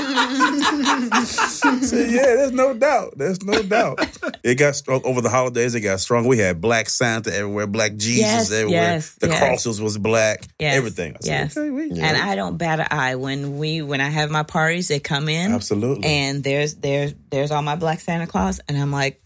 I 0.05 1.23
said, 1.81 2.09
"Yeah, 2.11 2.23
there's 2.25 2.51
no 2.51 2.73
doubt. 2.73 3.13
There's 3.17 3.43
no 3.43 3.61
doubt. 3.61 3.99
It 4.43 4.55
got 4.55 4.75
strong 4.75 5.01
over 5.03 5.21
the 5.21 5.29
holidays. 5.29 5.75
It 5.75 5.81
got 5.81 5.99
strong. 5.99 6.25
We 6.27 6.37
had 6.37 6.59
black 6.61 6.89
Santa 6.89 7.33
everywhere, 7.33 7.67
black 7.67 7.95
Jesus 7.95 8.19
Yes, 8.21 8.51
everywhere. 8.51 8.81
yes, 8.81 9.15
the 9.15 9.27
yes. 9.27 9.39
crosses 9.39 9.81
was 9.81 9.97
black. 9.97 10.47
Yes, 10.59 10.75
Everything. 10.75 11.13
I 11.13 11.17
said, 11.21 11.29
yes. 11.31 11.57
okay, 11.57 11.69
we, 11.69 11.91
And 11.91 12.17
I 12.17 12.35
don't 12.35 12.57
bat 12.57 12.79
an 12.79 12.87
eye 12.91 13.15
when 13.15 13.57
we 13.57 13.81
when 13.81 14.01
I 14.01 14.09
have 14.09 14.29
my 14.31 14.43
parties. 14.43 14.87
They 14.87 14.99
come 14.99 15.29
in, 15.29 15.51
absolutely. 15.51 16.05
and 16.05 16.43
there's 16.43 16.75
there's 16.75 17.13
there's 17.29 17.51
all 17.51 17.61
my 17.61 17.75
black 17.75 17.99
Santa 17.99 18.27
Claus, 18.27 18.59
and 18.67 18.77
I'm 18.77 18.91
like, 18.91 19.21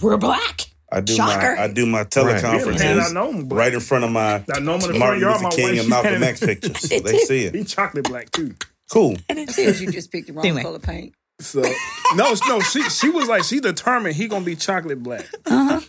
we're 0.00 0.16
black. 0.16 0.62
I 0.92 1.00
do 1.00 1.14
Shocker. 1.14 1.56
my 1.56 1.62
I 1.62 1.68
do 1.68 1.86
my 1.86 1.98
Yeah, 2.00 2.04
teleconferences 2.04 2.78
man, 2.78 3.00
I 3.00 3.08
know 3.12 3.32
him, 3.32 3.48
right 3.48 3.72
in 3.72 3.80
front 3.80 4.04
of 4.04 4.10
my 4.12 4.44
I 4.54 4.60
know 4.60 4.74
him 4.74 4.82
in 4.82 4.92
the 4.92 4.98
front 4.98 4.98
Martin. 4.98 5.20
Luther 5.28 5.42
My 5.42 5.50
King 5.50 5.68
wife, 5.70 5.80
and 5.80 5.88
Malcolm 5.88 6.22
X 6.22 6.40
pictures. 6.40 6.80
So 6.90 7.00
they 7.00 7.18
see 7.18 7.44
it. 7.44 7.54
He 7.54 7.64
chocolate 7.64 8.04
black 8.04 8.30
too. 8.30 8.54
Cool. 8.92 9.16
And 9.28 9.38
it 9.38 9.50
says 9.50 9.80
you 9.80 9.90
just 9.90 10.12
picked 10.12 10.26
the 10.26 10.34
wrong 10.34 10.44
Anyway. 10.44 10.62
color 10.62 10.78
paint. 10.78 11.14
So 11.40 11.62
no, 12.14 12.34
no, 12.46 12.60
she 12.60 12.82
she 12.90 13.08
was 13.08 13.26
like 13.28 13.42
she 13.44 13.58
determined 13.60 14.14
he 14.16 14.28
gonna 14.28 14.44
be 14.44 14.54
chocolate 14.54 15.02
black. 15.02 15.26
All 15.50 15.80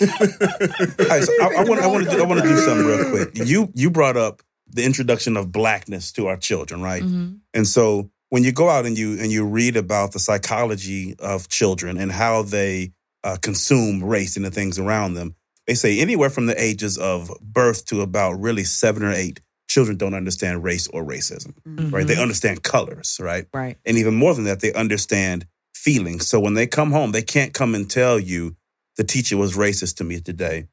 right, 0.00 1.22
so 1.22 1.32
I, 1.42 1.54
I 1.58 1.64
want 1.64 1.80
I 1.80 1.86
want 1.86 2.08
to 2.10 2.18
I 2.18 2.22
want 2.22 2.40
to 2.42 2.48
do 2.48 2.56
something 2.64 2.86
real 2.86 3.10
quick. 3.10 3.30
You 3.46 3.70
you 3.74 3.90
brought 3.90 4.16
up 4.16 4.42
the 4.68 4.84
introduction 4.84 5.36
of 5.36 5.52
blackness 5.52 6.12
to 6.12 6.26
our 6.26 6.36
children, 6.36 6.82
right? 6.82 7.02
Mm-hmm. 7.02 7.34
And 7.54 7.66
so 7.66 8.10
when 8.30 8.42
you 8.42 8.52
go 8.52 8.68
out 8.68 8.86
and 8.86 8.98
you 8.98 9.18
and 9.20 9.30
you 9.30 9.44
read 9.44 9.76
about 9.76 10.12
the 10.12 10.18
psychology 10.18 11.14
of 11.18 11.48
children 11.48 11.98
and 11.98 12.10
how 12.10 12.42
they 12.42 12.92
uh, 13.26 13.36
consume 13.48 14.02
race 14.04 14.36
and 14.36 14.44
the 14.46 14.50
things 14.50 14.78
around 14.78 15.14
them, 15.14 15.34
they 15.66 15.74
say 15.74 15.98
anywhere 16.00 16.30
from 16.30 16.46
the 16.46 16.58
ages 16.70 16.96
of 16.96 17.30
birth 17.42 17.84
to 17.86 18.00
about 18.00 18.32
really 18.46 18.64
seven 18.64 19.02
or 19.02 19.12
eight, 19.12 19.40
children 19.68 19.96
don't 19.96 20.14
understand 20.14 20.62
race 20.62 20.86
or 20.94 21.04
racism, 21.04 21.52
right? 21.92 22.06
They 22.06 22.20
understand 22.26 22.62
colors, 22.62 23.18
right? 23.20 23.46
Right. 23.52 23.76
And 23.84 23.98
even 23.98 24.14
more 24.14 24.32
than 24.34 24.44
that, 24.44 24.60
they 24.60 24.72
understand 24.72 25.46
feelings. 25.74 26.28
So 26.28 26.38
when 26.38 26.54
they 26.54 26.66
come 26.68 26.92
home, 26.92 27.10
they 27.12 27.22
can't 27.22 27.52
come 27.52 27.74
and 27.74 27.90
tell 27.90 28.18
you 28.20 28.54
the 28.96 29.04
teacher 29.04 29.36
was 29.36 29.56
racist 29.56 29.96
to 29.96 30.04
me 30.04 30.20
today. 30.20 30.68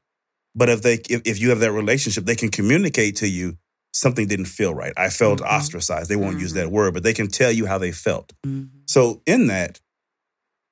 But 0.54 0.68
if 0.68 0.82
they 0.82 0.94
if, 1.10 1.22
if 1.24 1.40
you 1.40 1.48
have 1.50 1.60
that 1.60 1.72
relationship, 1.72 2.24
they 2.24 2.36
can 2.36 2.50
communicate 2.50 3.16
to 3.16 3.28
you 3.28 3.58
something 3.92 4.26
didn't 4.28 4.46
feel 4.58 4.72
right. 4.74 4.92
I 4.96 5.08
felt 5.10 5.40
Mhm. 5.40 5.46
ostracized. 5.56 6.08
They 6.08 6.16
won't 6.24 6.40
use 6.40 6.52
that 6.54 6.70
word, 6.70 6.94
but 6.94 7.02
they 7.02 7.12
can 7.14 7.28
tell 7.28 7.50
you 7.58 7.66
how 7.66 7.78
they 7.78 7.92
felt. 7.92 8.32
Mhm. 8.46 8.68
So 8.86 9.22
in 9.26 9.48
that, 9.48 9.80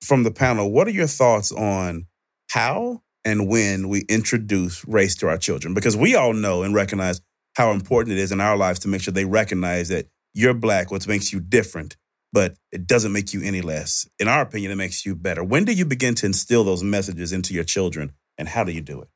from 0.03 0.25
the 0.25 0.31
panel, 0.31 0.71
what 0.71 0.87
are 0.87 0.93
your 0.93 1.07
thoughts 1.07 1.53
on 1.53 2.07
how 2.51 3.03
and 3.25 3.49
when 3.49 3.88
we 3.88 4.01
introduce 4.09 4.87
race 4.87 5.15
to 5.17 5.29
our 5.29 5.38
children? 5.38 5.75
Because 5.75 5.97
we 5.97 6.15
all 6.15 6.33
know 6.33 6.62
and 6.62 6.75
recognize 6.75 7.21
how 7.57 7.71
important 7.71 8.17
it 8.17 8.21
is 8.21 8.33
in 8.33 8.41
our 8.41 8.57
lives 8.57 8.81
to 8.81 8.88
make 8.88 9.01
sure 9.03 9.12
they 9.12 9.25
recognize 9.25 9.88
that 9.88 10.07
you're 10.35 10.55
black, 10.55 10.91
what 10.91 11.07
makes 11.07 11.33
you 11.33 11.41
different, 11.41 11.97
but 12.33 12.57
it 12.73 12.87
doesn't 12.87 13.12
make 13.12 13.33
you 13.33 13.43
any 13.43 13.61
less. 13.61 14.09
In 14.19 14.27
our 14.27 14.43
opinion, 14.43 14.73
it 14.73 14.77
makes 14.77 15.05
you 15.05 15.15
better. 15.15 15.45
When 15.45 15.65
do 15.65 15.73
you 15.73 15.85
begin 15.85 16.15
to 16.17 16.27
instill 16.27 16.65
those 16.65 16.83
messages 16.83 17.33
into 17.33 17.55
your 17.55 17.65
children, 17.65 18.12
and 18.38 18.49
how 18.49 18.65
do 18.65 18.73
you 18.73 18.81
do 18.81 19.03
it? 19.03 19.09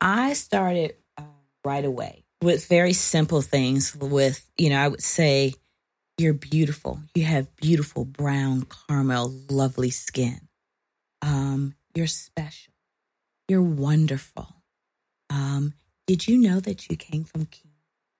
I 0.00 0.32
started 0.34 0.94
uh, 1.18 1.24
right 1.64 1.84
away 1.84 2.24
with 2.40 2.66
very 2.66 2.92
simple 2.92 3.42
things. 3.42 3.94
With, 3.96 4.48
you 4.56 4.70
know, 4.70 4.78
I 4.78 4.88
would 4.88 5.02
say, 5.02 5.54
You're 6.22 6.34
beautiful. 6.34 7.00
You 7.16 7.24
have 7.24 7.56
beautiful 7.56 8.04
brown, 8.04 8.64
caramel, 8.86 9.28
lovely 9.50 9.90
skin. 9.90 10.42
Um, 11.20 11.74
you're 11.96 12.06
special. 12.06 12.72
You're 13.48 13.60
wonderful. 13.60 14.62
Um, 15.30 15.74
did 16.06 16.28
you 16.28 16.38
know 16.38 16.60
that 16.60 16.88
you 16.88 16.96
came 16.96 17.24
from 17.24 17.48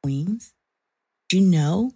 queens? 0.02 0.52
Did 1.28 1.36
you 1.38 1.46
know 1.46 1.92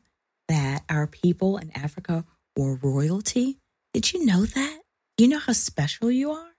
that 0.46 0.84
our 0.88 1.08
people 1.08 1.58
in 1.58 1.72
Africa 1.76 2.24
were 2.56 2.76
royalty? 2.76 3.58
Did 3.92 4.12
you 4.12 4.24
know 4.24 4.44
that? 4.44 4.78
You 5.18 5.26
know 5.26 5.40
how 5.40 5.54
special 5.54 6.08
you 6.08 6.30
are? 6.30 6.54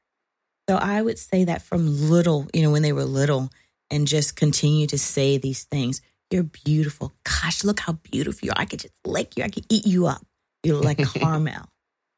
So 0.69 0.75
I 0.75 1.01
would 1.01 1.19
say 1.19 1.45
that 1.45 1.61
from 1.61 2.09
little, 2.09 2.47
you 2.53 2.63
know, 2.63 2.71
when 2.71 2.81
they 2.81 2.91
were 2.91 3.05
little, 3.05 3.49
and 3.89 4.07
just 4.07 4.35
continue 4.35 4.87
to 4.87 4.99
say 4.99 5.37
these 5.37 5.63
things. 5.63 6.01
You're 6.31 6.43
beautiful. 6.43 7.13
Gosh, 7.23 7.63
look 7.63 7.79
how 7.79 7.93
beautiful 7.93 8.45
you 8.45 8.51
are. 8.51 8.59
I 8.61 8.65
could 8.65 8.79
just 8.79 8.93
lick 9.05 9.37
you. 9.37 9.43
I 9.43 9.49
could 9.49 9.65
eat 9.69 9.85
you 9.87 10.07
up. 10.07 10.21
You 10.63 10.75
look 10.75 10.83
like 10.85 10.97
caramel. 11.13 11.69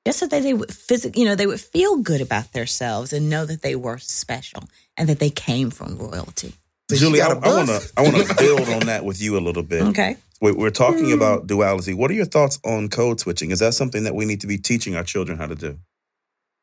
just 0.06 0.20
so 0.20 0.28
that 0.28 0.42
they 0.42 0.54
would 0.54 0.74
physically, 0.74 1.22
you 1.22 1.28
know, 1.28 1.36
they 1.36 1.46
would 1.48 1.60
feel 1.62 1.98
good 1.98 2.22
about 2.22 2.52
themselves 2.54 3.14
and 3.14 3.30
know 3.30 3.46
that 3.46 3.62
they 3.62 3.76
were 3.76 3.98
special 4.00 4.64
and 4.98 5.08
that 5.10 5.20
they 5.20 5.30
came 5.30 5.70
from 5.70 5.98
royalty. 5.98 6.54
So 6.90 6.96
Julie, 6.96 7.22
I, 7.22 7.28
got 7.36 7.46
want 7.46 7.68
to 7.70 7.92
I 7.98 8.02
want 8.02 8.16
to 8.28 8.36
build 8.40 8.68
on 8.70 8.88
that 8.88 9.06
with 9.06 9.22
you 9.22 9.38
a 9.38 9.42
little 9.42 9.62
bit. 9.62 9.84
Okay. 9.90 10.18
We're, 10.42 10.56
we're 10.56 10.72
talking 10.72 11.08
Hmm. 11.10 11.14
about 11.14 11.46
duality. 11.48 11.94
What 11.94 12.10
are 12.10 12.16
your 12.16 12.26
thoughts 12.26 12.60
on 12.66 12.90
code 12.90 13.20
switching? 13.20 13.52
Is 13.52 13.60
that 13.60 13.74
something 13.76 14.06
that 14.06 14.16
we 14.16 14.26
need 14.26 14.42
to 14.42 14.48
be 14.48 14.58
teaching 14.58 14.96
our 14.96 15.04
children 15.04 15.38
how 15.38 15.46
to 15.48 15.56
do? 15.56 15.78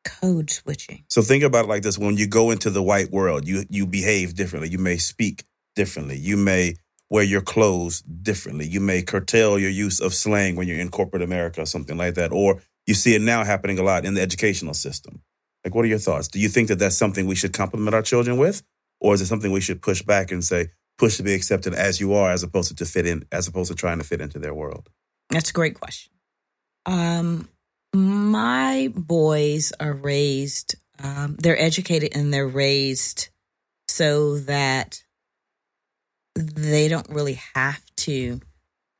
Code 0.03 0.49
switching. 0.49 1.03
So 1.09 1.21
think 1.21 1.43
about 1.43 1.65
it 1.65 1.67
like 1.67 1.83
this: 1.83 1.97
when 1.97 2.17
you 2.17 2.27
go 2.27 2.51
into 2.51 2.69
the 2.69 2.81
white 2.83 3.11
world, 3.11 3.47
you 3.47 3.65
you 3.69 3.85
behave 3.85 4.35
differently. 4.35 4.69
You 4.69 4.77
may 4.79 4.97
speak 4.97 5.43
differently. 5.75 6.17
You 6.17 6.37
may 6.37 6.75
wear 7.09 7.23
your 7.23 7.41
clothes 7.41 8.01
differently. 8.01 8.67
You 8.67 8.79
may 8.79 9.01
curtail 9.01 9.57
your 9.57 9.69
use 9.69 9.99
of 9.99 10.13
slang 10.13 10.55
when 10.55 10.67
you're 10.67 10.79
in 10.79 10.89
corporate 10.89 11.21
America 11.21 11.61
or 11.61 11.65
something 11.65 11.97
like 11.97 12.15
that. 12.15 12.31
Or 12.31 12.61
you 12.85 12.93
see 12.93 13.15
it 13.15 13.21
now 13.21 13.43
happening 13.43 13.79
a 13.79 13.83
lot 13.83 14.05
in 14.05 14.13
the 14.13 14.21
educational 14.21 14.73
system. 14.73 15.21
Like, 15.63 15.75
what 15.75 15.85
are 15.85 15.89
your 15.89 15.99
thoughts? 15.99 16.27
Do 16.27 16.39
you 16.39 16.49
think 16.49 16.69
that 16.69 16.79
that's 16.79 16.95
something 16.95 17.25
we 17.25 17.35
should 17.35 17.53
compliment 17.53 17.93
our 17.93 18.01
children 18.01 18.37
with, 18.37 18.63
or 18.99 19.13
is 19.13 19.21
it 19.21 19.25
something 19.25 19.51
we 19.51 19.61
should 19.61 19.81
push 19.81 20.01
back 20.01 20.31
and 20.31 20.43
say 20.43 20.69
push 20.97 21.17
to 21.17 21.23
be 21.23 21.33
accepted 21.33 21.73
as 21.73 21.99
you 21.99 22.13
are, 22.13 22.31
as 22.31 22.43
opposed 22.43 22.69
to, 22.69 22.75
to 22.75 22.85
fit 22.85 23.05
in, 23.05 23.25
as 23.31 23.47
opposed 23.47 23.69
to 23.69 23.75
trying 23.75 23.97
to 23.97 24.03
fit 24.03 24.21
into 24.21 24.39
their 24.39 24.53
world? 24.53 24.89
That's 25.29 25.49
a 25.49 25.53
great 25.53 25.79
question. 25.79 26.13
Um, 26.85 27.49
my 27.93 28.91
boys 28.95 29.73
are 29.79 29.93
raised, 29.93 30.75
um, 31.03 31.35
they're 31.39 31.59
educated 31.59 32.11
and 32.15 32.33
they're 32.33 32.47
raised 32.47 33.29
so 33.87 34.39
that 34.39 35.03
they 36.37 36.87
don't 36.87 37.09
really 37.09 37.39
have 37.55 37.83
to 37.97 38.39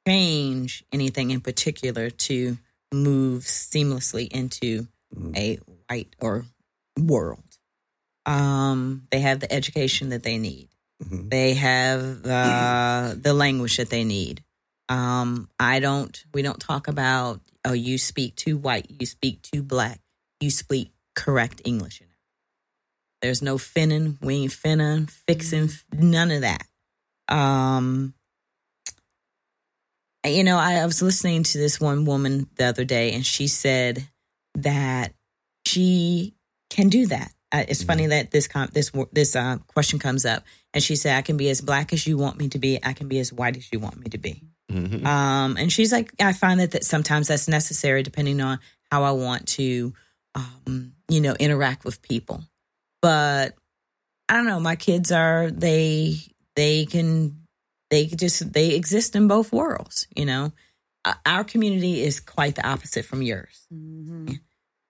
change 0.08 0.84
anything 0.92 1.32
in 1.32 1.42
particular 1.42 2.10
to 2.10 2.58
move 2.94 3.44
seamlessly 3.44 4.28
into 4.30 4.88
Mhm. 5.16 5.38
a 5.38 5.56
white 5.90 6.16
or 6.20 6.46
world. 6.98 7.44
Um, 8.26 9.08
they 9.12 9.20
have 9.22 9.40
the 9.40 9.52
education 9.52 10.10
that 10.10 10.24
they 10.24 10.38
need. 10.38 10.70
Mhm. 11.04 11.30
They 11.30 11.54
have 11.54 12.26
uh, 12.26 13.16
the 13.18 13.34
language 13.34 13.78
that 13.78 13.90
they 13.90 14.04
need. 14.04 14.44
Um, 14.90 15.50
I 15.60 15.80
don't. 15.80 16.18
We 16.34 16.42
don't 16.42 16.60
talk 16.60 16.88
about. 16.88 17.42
Oh, 17.66 17.74
you 17.74 17.98
speak 17.98 18.36
too 18.36 18.58
white. 18.58 18.90
You 18.90 19.06
speak 19.06 19.42
too 19.42 19.62
black. 19.62 20.00
You 20.40 20.50
speak 20.50 20.94
correct 21.16 21.62
English. 21.66 22.02
There's 23.22 23.42
no 23.42 23.58
finning. 23.58 24.18
We 24.22 24.36
ain't 24.36 24.52
finning, 24.54 25.10
fixing, 25.10 25.70
none 25.92 26.32
of 26.32 26.42
that. 26.42 26.68
Um, 27.30 28.14
you 30.26 30.44
know, 30.44 30.58
I, 30.58 30.76
I 30.76 30.86
was 30.86 31.02
listening 31.02 31.44
to 31.44 31.58
this 31.58 31.80
one 31.80 32.06
woman 32.06 32.48
the 32.56 32.66
other 32.66 32.84
day, 32.84 33.14
and 33.14 33.26
she 33.26 33.48
said 33.48 34.08
that 34.56 35.14
she 35.66 36.34
can 36.70 36.90
do 36.90 37.08
that. 37.08 37.32
Uh, 37.52 37.64
it's 37.68 37.84
funny 37.84 38.08
that 38.08 38.32
this 38.32 38.48
com- 38.48 38.70
this 38.74 38.92
this 39.14 39.36
uh, 39.36 39.58
question 39.68 40.00
comes 40.00 40.26
up, 40.26 40.44
and 40.74 40.84
she 40.84 40.96
said, 40.98 41.18
"I 41.18 41.22
can 41.22 41.38
be 41.38 41.50
as 41.50 41.62
black 41.62 41.94
as 41.94 42.06
you 42.06 42.18
want 42.18 42.38
me 42.38 42.50
to 42.50 42.60
be. 42.60 42.78
I 42.84 42.92
can 42.94 43.08
be 43.08 43.20
as 43.20 43.32
white 43.32 43.56
as 43.56 43.72
you 43.72 43.80
want 43.80 43.98
me 43.98 44.10
to 44.10 44.18
be." 44.18 44.44
Mhm. 44.70 45.06
Um, 45.06 45.56
and 45.58 45.72
she's 45.72 45.94
like, 45.94 46.12
I 46.20 46.34
find 46.34 46.60
that, 46.60 46.72
that 46.72 46.84
sometimes 46.84 47.30
that's 47.30 47.48
necessary 47.48 48.04
depending 48.04 48.42
on 48.42 48.60
how 48.92 49.04
I 49.04 49.12
want 49.12 49.48
to, 49.50 49.94
um, 50.36 50.92
you 51.08 51.22
know, 51.22 51.36
interact 51.40 51.86
with 51.86 52.02
people. 52.02 52.44
But 53.02 53.56
I 54.28 54.34
don't 54.34 54.46
know. 54.46 54.60
My 54.60 54.76
kids 54.76 55.12
are 55.12 55.50
they 55.50 56.18
they 56.58 56.86
can 56.86 57.44
they 57.90 58.08
just 58.08 58.52
they 58.52 58.76
exist 58.76 59.16
in 59.16 59.30
both 59.30 59.54
worlds. 59.54 60.08
You 60.14 60.26
know, 60.26 60.52
Uh, 61.06 61.14
our 61.26 61.46
community 61.46 62.04
is 62.04 62.20
quite 62.20 62.56
the 62.56 62.68
opposite 62.68 63.06
from 63.06 63.22
yours. 63.22 63.66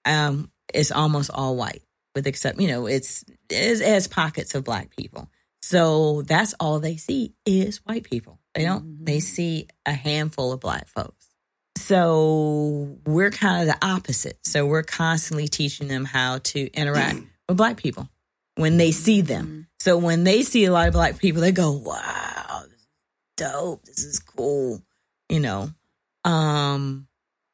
Um, 0.06 0.50
it's 0.74 0.92
almost 0.92 1.30
all 1.32 1.56
white, 1.56 1.84
with 2.16 2.26
except 2.26 2.60
you 2.60 2.68
know 2.68 2.88
it's 2.88 3.24
it 3.50 3.82
has 3.82 4.08
pockets 4.08 4.56
of 4.56 4.64
black 4.64 4.96
people. 4.96 5.30
So 5.62 6.22
that's 6.24 6.56
all 6.60 6.80
they 6.80 6.96
see 6.98 7.34
is 7.46 7.78
white 7.86 8.06
people. 8.06 8.40
They 8.56 8.64
don't. 8.64 9.06
They 9.06 9.20
see 9.20 9.68
a 9.86 9.92
handful 9.94 10.54
of 10.54 10.60
black 10.62 10.88
folks. 10.88 11.30
So 11.78 12.98
we're 13.06 13.32
kind 13.32 13.62
of 13.62 13.76
the 13.76 13.86
opposite. 13.86 14.40
So 14.44 14.66
we're 14.66 14.84
constantly 14.84 15.48
teaching 15.48 15.88
them 15.90 16.06
how 16.06 16.40
to 16.40 16.72
interact 16.72 17.20
with 17.48 17.58
black 17.58 17.78
people 17.78 18.10
when 18.58 18.78
they 18.78 18.92
see 18.92 19.22
them. 19.22 19.68
So 19.80 19.98
when 19.98 20.24
they 20.24 20.42
see 20.42 20.66
a 20.66 20.72
lot 20.72 20.88
of 20.88 20.94
black 20.94 21.18
people, 21.18 21.42
they 21.42 21.52
go, 21.52 21.72
"Wow, 21.72 22.64
this 22.64 22.80
is 22.80 22.88
dope. 23.38 23.86
This 23.86 24.04
is 24.04 24.20
cool." 24.20 24.82
You 25.30 25.40
know. 25.40 25.70
Um. 26.26 27.08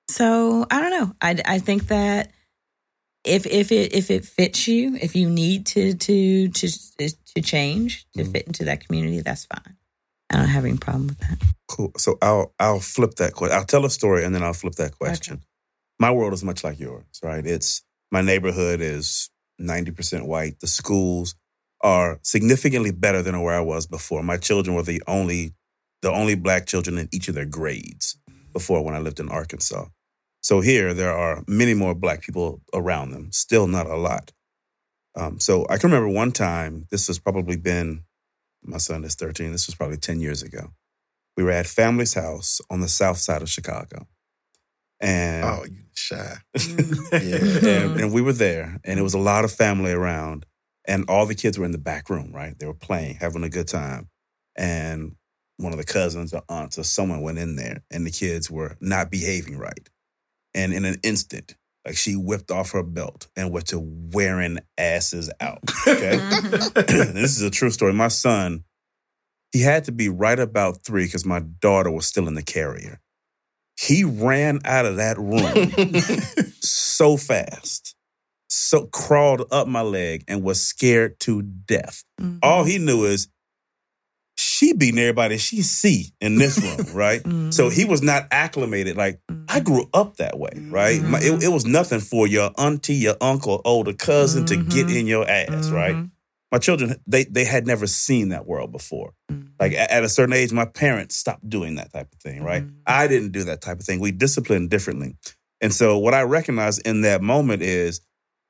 So 0.10 0.66
I 0.72 0.82
don't 0.82 0.92
know. 0.92 1.16
I 1.22 1.42
I 1.46 1.60
think 1.60 1.88
that 1.88 2.32
if 3.24 3.46
if 3.46 3.72
it 3.72 3.94
if 3.94 4.10
it 4.10 4.26
fits 4.26 4.68
you, 4.68 4.96
if 4.96 5.16
you 5.16 5.30
need 5.30 5.66
to 5.68 5.94
to 5.94 6.48
to 6.50 6.68
to 7.36 7.42
change 7.42 8.06
to 8.16 8.26
fit 8.26 8.48
into 8.48 8.66
that 8.66 8.86
community, 8.86 9.22
that's 9.22 9.46
fine. 9.46 9.78
I 10.30 10.38
don't 10.38 10.48
have 10.48 10.66
any 10.66 10.78
problem 10.78 11.08
with 11.08 11.20
that. 11.20 11.38
Cool. 11.68 11.92
So 11.98 12.18
I'll 12.22 12.54
I'll 12.60 12.80
flip 12.80 13.16
that 13.16 13.34
question. 13.34 13.58
I'll 13.58 13.66
tell 13.66 13.86
a 13.86 13.90
story 13.90 14.24
and 14.24 14.34
then 14.34 14.44
I'll 14.44 14.54
flip 14.54 14.76
that 14.76 14.98
question. 14.98 15.44
My 16.00 16.12
world 16.12 16.34
is 16.34 16.44
much 16.44 16.64
like 16.64 16.80
yours, 16.80 17.06
right? 17.22 17.46
It's 17.46 17.84
my 18.12 18.22
neighborhood 18.22 18.82
is 18.82 19.30
ninety 19.58 19.92
percent 19.92 20.28
white. 20.28 20.60
The 20.60 20.68
schools 20.68 21.36
are 21.82 22.20
significantly 22.22 22.92
better 22.92 23.22
than 23.22 23.42
where 23.42 23.56
I 23.56 23.62
was 23.62 23.88
before. 23.88 24.24
My 24.24 24.38
children 24.38 24.76
were 24.76 24.84
the 24.84 25.02
only 25.08 25.54
the 26.02 26.12
only 26.12 26.36
black 26.36 26.66
children 26.66 26.98
in 26.98 27.10
each 27.12 27.28
of 27.28 27.36
their 27.36 27.46
grades 27.46 28.18
before 28.52 28.84
when 28.84 28.96
I 28.96 29.00
lived 29.00 29.20
in 29.20 29.30
Arkansas. 29.30 29.86
So 30.42 30.62
here 30.62 30.94
there 30.94 31.14
are 31.14 31.44
many 31.48 31.74
more 31.74 31.96
black 31.96 32.22
people 32.22 32.62
around 32.74 33.12
them. 33.12 33.32
Still 33.32 33.68
not 33.68 33.88
a 33.88 33.96
lot. 33.96 34.32
Um, 35.16 35.40
so 35.40 35.66
I 35.70 35.78
can 35.78 35.92
remember 35.92 36.10
one 36.10 36.32
time. 36.32 36.88
This 36.90 37.08
has 37.08 37.20
probably 37.20 37.56
been 37.56 38.04
my 38.64 38.78
son 38.78 39.04
is 39.04 39.16
thirteen. 39.16 39.52
This 39.52 39.68
was 39.68 39.76
probably 39.76 39.98
ten 39.98 40.20
years 40.20 40.44
ago 40.44 40.74
we 41.36 41.44
were 41.44 41.52
at 41.52 41.68
family's 41.68 42.14
house 42.14 42.62
on 42.70 42.82
the 42.82 42.88
south 42.88 43.18
side 43.18 43.42
of 43.42 43.50
Chicago. 43.50 44.08
And, 45.00 45.44
Oh, 45.44 45.66
you 45.66 45.84
shy. 45.94 46.38
and 46.54 46.62
mm-hmm. 46.62 48.00
and 48.00 48.14
we 48.14 48.22
were 48.22 48.34
there 48.34 48.80
and 48.84 49.00
it 49.00 49.04
was 49.04 49.14
a 49.14 49.20
lot 49.20 49.46
of 49.46 49.52
family 49.52 49.92
around 49.92 50.46
and 50.86 51.06
all 51.10 51.26
the 51.26 51.36
kids 51.36 51.58
were 51.58 51.66
in 51.66 51.72
the 51.72 51.78
back 51.78 52.10
room, 52.10 52.32
right? 52.34 52.58
They 52.58 52.66
were 52.66 52.74
playing, 52.74 53.16
having 53.16 53.44
a 53.44 53.50
good 53.50 53.68
time. 53.68 54.10
And 54.56 55.16
one 55.58 55.72
of 55.72 55.78
the 55.78 55.86
cousins 55.86 56.34
or 56.34 56.44
aunts 56.50 56.78
or 56.78 56.84
someone 56.84 57.22
went 57.22 57.38
in 57.38 57.56
there 57.56 57.84
and 57.90 58.06
the 58.06 58.12
kids 58.12 58.52
were 58.52 58.78
not 58.82 59.10
behaving 59.10 59.58
right. 59.58 59.90
And 60.54 60.74
in 60.74 60.86
an 60.86 60.98
instant, 61.04 61.56
like 61.86 61.98
she 61.98 62.16
whipped 62.16 62.52
off 62.52 62.72
her 62.72 62.84
belt 62.84 63.28
and 63.36 63.52
went 63.52 63.68
to 63.68 63.80
wearing 63.80 64.60
asses 64.78 65.32
out. 65.40 65.60
Okay. 65.88 66.18
Mm-hmm. 66.18 67.14
this 67.14 67.38
is 67.38 67.42
a 67.42 67.50
true 67.50 67.72
story. 67.72 67.94
My 67.94 68.08
son, 68.08 68.64
he 69.52 69.62
had 69.62 69.86
to 69.86 69.92
be 69.92 70.10
right 70.10 70.40
about 70.40 70.84
three 70.84 71.06
because 71.06 71.26
my 71.26 71.40
daughter 71.40 71.92
was 71.92 72.06
still 72.06 72.28
in 72.28 72.34
the 72.36 72.44
carrier. 72.44 73.00
He 73.80 74.04
ran 74.04 74.60
out 74.66 74.86
of 74.86 74.98
that 74.98 75.18
room 75.18 75.72
so 76.62 77.18
fast, 77.18 77.96
so 78.48 78.86
crawled 78.86 79.48
up 79.52 79.68
my 79.68 79.82
leg 79.82 80.24
and 80.28 80.44
was 80.44 80.62
scared 80.62 81.20
to 81.22 81.42
death. 81.42 82.04
Mm-hmm. 82.22 82.38
All 82.44 82.64
he 82.64 82.78
knew 82.78 83.06
is 83.06 83.28
she 84.36 84.74
beating 84.74 85.00
everybody 85.00 85.38
she 85.38 85.62
see 85.62 86.14
in 86.20 86.38
this 86.38 86.62
room, 86.62 86.88
right? 86.96 87.22
So 87.22 87.30
mm-hmm. 87.30 87.70
he 87.70 87.86
was 87.86 88.02
not 88.02 88.28
acclimated. 88.32 88.98
Like 88.98 89.20
I 89.30 89.34
mm-hmm. 89.34 89.64
grew 89.64 89.90
up 89.94 90.18
that 90.18 90.38
way, 90.38 90.52
right? 90.70 91.02
My, 91.02 91.20
it, 91.20 91.44
it 91.44 91.50
was 91.50 91.66
nothing 91.66 92.00
for 92.00 92.28
your 92.28 92.52
auntie, 92.58 92.96
your 92.96 93.16
uncle, 93.22 93.62
older 93.66 93.94
cousin 93.94 94.46
to 94.46 94.58
get 94.58 94.90
in 94.90 95.08
your 95.08 95.28
ass, 95.28 95.70
right? 95.70 95.96
My 96.54 96.60
children, 96.60 96.96
they 97.08 97.24
they 97.24 97.46
had 97.46 97.66
never 97.66 97.88
seen 97.88 98.30
that 98.30 98.46
world 98.46 98.72
before. 98.72 99.14
Mm-hmm. 99.32 99.48
Like 99.60 99.74
a- 99.74 99.92
at 99.92 100.04
a 100.04 100.10
certain 100.10 100.34
age, 100.34 100.54
my 100.54 100.66
parents 100.66 101.16
stopped 101.16 101.50
doing 101.50 101.76
that 101.76 101.92
type 101.92 102.14
of 102.14 102.20
thing, 102.20 102.44
right? 102.44 102.62
Mm-hmm. 102.64 102.76
I 102.86 103.08
didn't 103.08 103.32
do 103.32 103.44
that 103.46 103.62
type 103.62 103.80
of 103.80 103.86
thing. 103.86 104.00
We 104.00 104.12
disciplined 104.12 104.70
differently. 104.70 105.16
And 105.62 105.74
so 105.74 105.98
what 105.98 106.14
I 106.14 106.22
recognized 106.22 106.86
in 106.86 107.02
that 107.02 107.24
moment 107.24 107.64
is 107.64 108.02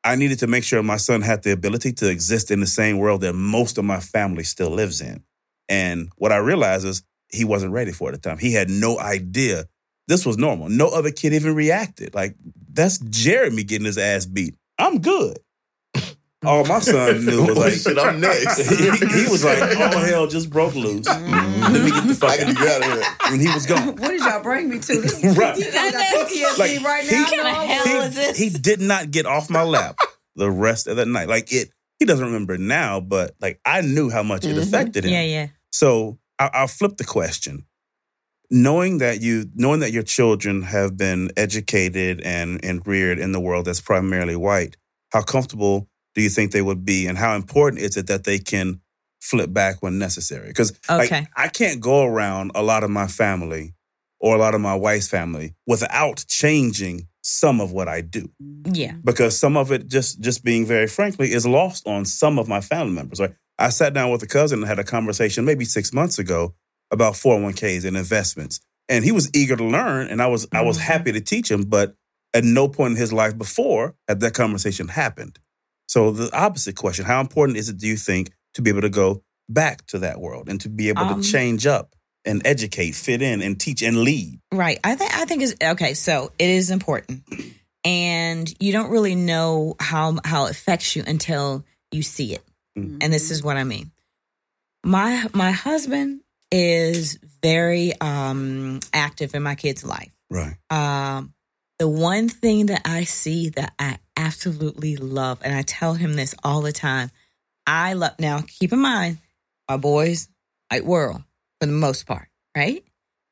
I 0.03 0.17
needed 0.17 0.39
to 0.39 0.47
make 0.47 0.65
sure 0.65 0.83
my 0.83 0.97
son 0.97 1.21
had 1.21 1.43
the 1.43 1.53
ability 1.53 1.93
to 1.93 2.09
exist 2.09 2.51
in 2.51 2.59
the 2.59 2.67
same 2.67 2.97
world 2.97 3.21
that 3.21 3.33
most 3.33 3.77
of 3.77 3.85
my 3.85 4.01
family 4.01 4.43
still 4.43 4.69
lives 4.69 4.99
in. 4.99 5.23
And 5.69 6.09
what 6.17 6.33
I 6.33 6.37
realized 6.37 6.85
is 6.85 7.03
he 7.29 7.45
wasn't 7.45 7.71
ready 7.71 7.93
for 7.93 8.09
it 8.09 8.15
at 8.15 8.21
the 8.21 8.29
time. 8.29 8.37
He 8.37 8.51
had 8.51 8.69
no 8.69 8.99
idea 8.99 9.65
this 10.09 10.25
was 10.25 10.37
normal. 10.37 10.67
No 10.67 10.89
other 10.89 11.11
kid 11.11 11.33
even 11.33 11.55
reacted. 11.55 12.13
Like, 12.13 12.35
that's 12.73 12.97
Jeremy 12.97 13.63
getting 13.63 13.85
his 13.85 13.97
ass 13.97 14.25
beat. 14.25 14.55
I'm 14.77 14.99
good. 14.99 15.39
All 16.45 16.65
my 16.65 16.79
son 16.79 17.25
knew 17.25 17.41
was 17.45 17.57
Oh, 17.57 17.59
like, 17.61 17.73
shit, 17.73 17.97
I'm 17.97 18.19
next. 18.19 18.69
he, 18.69 18.85
he 19.23 19.29
was 19.31 19.43
like, 19.45 19.61
all 19.77 19.97
hell 19.99 20.27
just 20.27 20.49
broke 20.49 20.75
loose. 20.75 21.07
Mm-hmm. 21.07 21.73
Let 21.73 21.83
me 21.83 21.91
get 21.91 22.07
the 22.07 22.13
fuck 22.15 22.29
I 22.31 22.37
gotta 22.37 22.53
get 22.53 22.83
out 22.83 22.91
of 22.91 22.93
here. 22.93 23.03
And 23.31 23.41
he 23.41 23.47
was 23.47 23.65
gone. 23.65 23.87
What 23.95 24.09
did 24.09 24.19
y'all 24.21 24.41
bring 24.43 24.69
me 24.69 24.79
to? 24.79 24.93
This 25.01 25.23
Right. 25.37 25.57
you 25.57 25.71
guys 25.71 25.91
got 25.91 26.27
PTSD 26.27 26.57
Like, 26.59 26.83
right 26.83 27.03
he- 27.05 27.11
now. 27.15 27.21
What 27.23 27.31
kind 27.31 27.47
of 27.47 27.63
hell 27.69 27.85
he, 27.85 28.07
is 28.07 28.15
this? 28.15 28.37
he 28.37 28.49
did 28.49 28.81
not 28.81 29.11
get 29.11 29.25
off 29.25 29.49
my 29.49 29.63
lap 29.63 29.97
the 30.35 30.49
rest 30.51 30.87
of 30.87 30.97
the 30.97 31.05
night. 31.05 31.27
Like 31.29 31.51
it, 31.53 31.69
he 31.99 32.05
doesn't 32.05 32.25
remember 32.25 32.57
now, 32.57 32.99
but 32.99 33.35
like 33.39 33.59
I 33.65 33.81
knew 33.81 34.09
how 34.09 34.23
much 34.23 34.43
it 34.45 34.49
mm-hmm. 34.49 34.59
affected 34.59 35.05
him. 35.05 35.11
Yeah, 35.11 35.23
yeah. 35.23 35.47
So 35.71 36.19
I, 36.39 36.49
I'll 36.53 36.67
flip 36.67 36.97
the 36.97 37.03
question. 37.05 37.65
knowing 38.49 38.97
that 38.99 39.21
you 39.21 39.49
knowing 39.55 39.79
that 39.79 39.91
your 39.91 40.03
children 40.03 40.61
have 40.63 40.97
been 40.97 41.31
educated 41.37 42.21
and 42.21 42.63
and 42.63 42.85
reared 42.85 43.19
in 43.19 43.31
the 43.31 43.39
world 43.39 43.65
that's 43.65 43.81
primarily 43.81 44.35
white 44.35 44.75
how 45.11 45.21
comfortable 45.21 45.87
do 46.15 46.21
you 46.21 46.29
think 46.29 46.51
they 46.51 46.61
would 46.61 46.85
be 46.85 47.07
and 47.07 47.17
how 47.17 47.35
important 47.35 47.81
is 47.81 47.97
it 47.97 48.07
that 48.07 48.23
they 48.23 48.39
can 48.39 48.79
flip 49.21 49.53
back 49.53 49.81
when 49.81 49.97
necessary 49.99 50.47
because 50.47 50.73
Okay. 50.89 51.25
i 51.37 51.47
can't 51.47 51.79
go 51.79 52.03
around 52.03 52.51
a 52.55 52.61
lot 52.61 52.83
of 52.83 52.89
my 52.89 53.07
family 53.07 53.73
or 54.19 54.35
a 54.35 54.39
lot 54.39 54.53
of 54.55 54.61
my 54.61 54.75
wife's 54.75 55.07
family 55.07 55.55
without 55.67 56.25
changing 56.27 57.07
some 57.21 57.61
of 57.61 57.71
what 57.71 57.87
i 57.87 58.01
do 58.01 58.29
Yeah. 58.71 58.95
because 59.03 59.37
some 59.37 59.55
of 59.55 59.71
it 59.71 59.87
just 59.87 60.19
just 60.19 60.43
being 60.43 60.65
very 60.65 60.87
frankly 60.87 61.31
is 61.31 61.45
lost 61.45 61.87
on 61.87 62.05
some 62.05 62.37
of 62.37 62.47
my 62.49 62.59
family 62.61 62.93
members 62.93 63.19
right 63.21 63.33
i 63.57 63.69
sat 63.69 63.93
down 63.93 64.11
with 64.11 64.21
a 64.23 64.27
cousin 64.27 64.59
and 64.59 64.67
had 64.67 64.79
a 64.79 64.83
conversation 64.83 65.45
maybe 65.45 65.63
six 65.65 65.93
months 65.93 66.19
ago 66.19 66.53
about 66.91 67.13
401ks 67.13 67.85
and 67.85 67.95
investments 67.95 68.59
and 68.89 69.05
he 69.05 69.13
was 69.13 69.29
eager 69.33 69.55
to 69.55 69.63
learn 69.65 70.07
and 70.07 70.21
i 70.21 70.27
was 70.27 70.47
i 70.51 70.61
was 70.61 70.77
Mhm. 70.77 70.81
happy 70.81 71.11
to 71.13 71.21
teach 71.21 71.49
him 71.49 71.63
but 71.63 71.95
at 72.33 72.43
no 72.43 72.67
point 72.67 72.91
in 72.91 72.97
his 72.97 73.13
life 73.13 73.37
before 73.37 73.95
had 74.09 74.19
that 74.19 74.33
conversation 74.33 74.89
happened 74.89 75.39
so 75.87 76.11
the 76.11 76.29
opposite 76.35 76.75
question 76.75 77.05
how 77.05 77.19
important 77.21 77.57
is 77.57 77.69
it 77.69 77.77
do 77.77 77.87
you 77.87 77.97
think 77.97 78.31
to 78.53 78.61
be 78.61 78.69
able 78.69 78.81
to 78.81 78.89
go 78.89 79.21
back 79.49 79.85
to 79.87 79.99
that 79.99 80.19
world 80.19 80.47
and 80.49 80.61
to 80.61 80.69
be 80.69 80.89
able 80.89 81.01
Um, 81.03 81.21
to 81.21 81.27
change 81.31 81.65
up 81.67 81.95
and 82.25 82.41
educate 82.45 82.93
fit 82.95 83.21
in 83.21 83.41
and 83.41 83.59
teach 83.59 83.81
and 83.81 83.97
lead 84.03 84.39
Right. 84.51 84.79
I 84.83 84.95
think 84.95 85.11
I 85.15 85.25
think 85.25 85.41
is 85.41 85.55
okay. 85.61 85.93
So 85.95 86.31
it 86.39 86.49
is 86.49 86.69
important, 86.69 87.23
and 87.83 88.53
you 88.59 88.71
don't 88.71 88.91
really 88.91 89.15
know 89.15 89.75
how 89.79 90.17
how 90.23 90.45
it 90.45 90.51
affects 90.51 90.95
you 90.95 91.03
until 91.05 91.65
you 91.91 92.01
see 92.03 92.33
it. 92.33 92.43
Mhm. 92.77 92.99
And 93.03 93.11
this 93.11 93.29
is 93.31 93.43
what 93.43 93.57
I 93.57 93.63
mean. 93.63 93.91
My 94.85 95.27
my 95.33 95.51
husband 95.51 96.21
is 96.51 97.17
very 97.41 97.93
um 97.99 98.79
active 98.93 99.33
in 99.35 99.43
my 99.43 99.55
kids' 99.55 99.83
life. 99.83 100.11
right 100.29 100.55
Um, 100.69 101.33
the 101.79 101.87
one 101.89 102.29
thing 102.29 102.67
that 102.67 102.81
I 102.85 103.03
see 103.03 103.49
that 103.49 103.73
I 103.79 103.97
absolutely 104.17 104.95
love, 104.97 105.39
and 105.43 105.55
I 105.55 105.61
tell 105.61 105.93
him 105.95 106.13
this 106.13 106.35
all 106.43 106.61
the 106.61 106.71
time, 106.71 107.11
I 107.65 107.93
love. 107.93 108.13
Now, 108.19 108.41
keep 108.45 108.73
in 108.73 108.79
mind, 108.79 109.19
my 109.69 109.77
boys, 109.77 110.27
white 110.69 110.85
world 110.85 111.23
for 111.59 111.65
the 111.67 111.71
most 111.73 112.05
part, 112.05 112.27
right? 112.55 112.83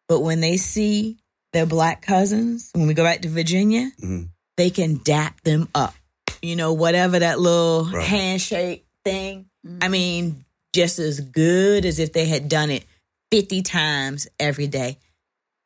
But 0.08 0.22
when 0.22 0.40
they 0.42 0.58
see 0.58 1.18
their 1.54 1.66
black 1.66 2.02
cousins, 2.02 2.70
when 2.74 2.88
we 2.88 2.94
go 2.94 3.04
back 3.04 3.22
to 3.22 3.30
Virginia, 3.30 3.92
Mhm. 4.02 4.30
they 4.58 4.70
can 4.70 4.98
dap 5.04 5.42
them 5.42 5.70
up. 5.76 5.96
You 6.42 6.56
know, 6.56 6.74
whatever 6.74 7.20
that 7.20 7.40
little 7.40 7.86
Right. 7.86 8.08
handshake 8.08 8.86
thing. 9.06 9.50
I 9.82 9.90
mean, 9.90 10.46
just 10.74 10.98
as 11.00 11.20
good 11.20 11.86
as 11.86 12.00
if 12.00 12.14
they 12.14 12.26
had 12.26 12.50
done 12.50 12.72
it 12.72 12.86
50 13.32 13.62
times 13.62 14.28
every 14.40 14.68
day. 14.68 14.98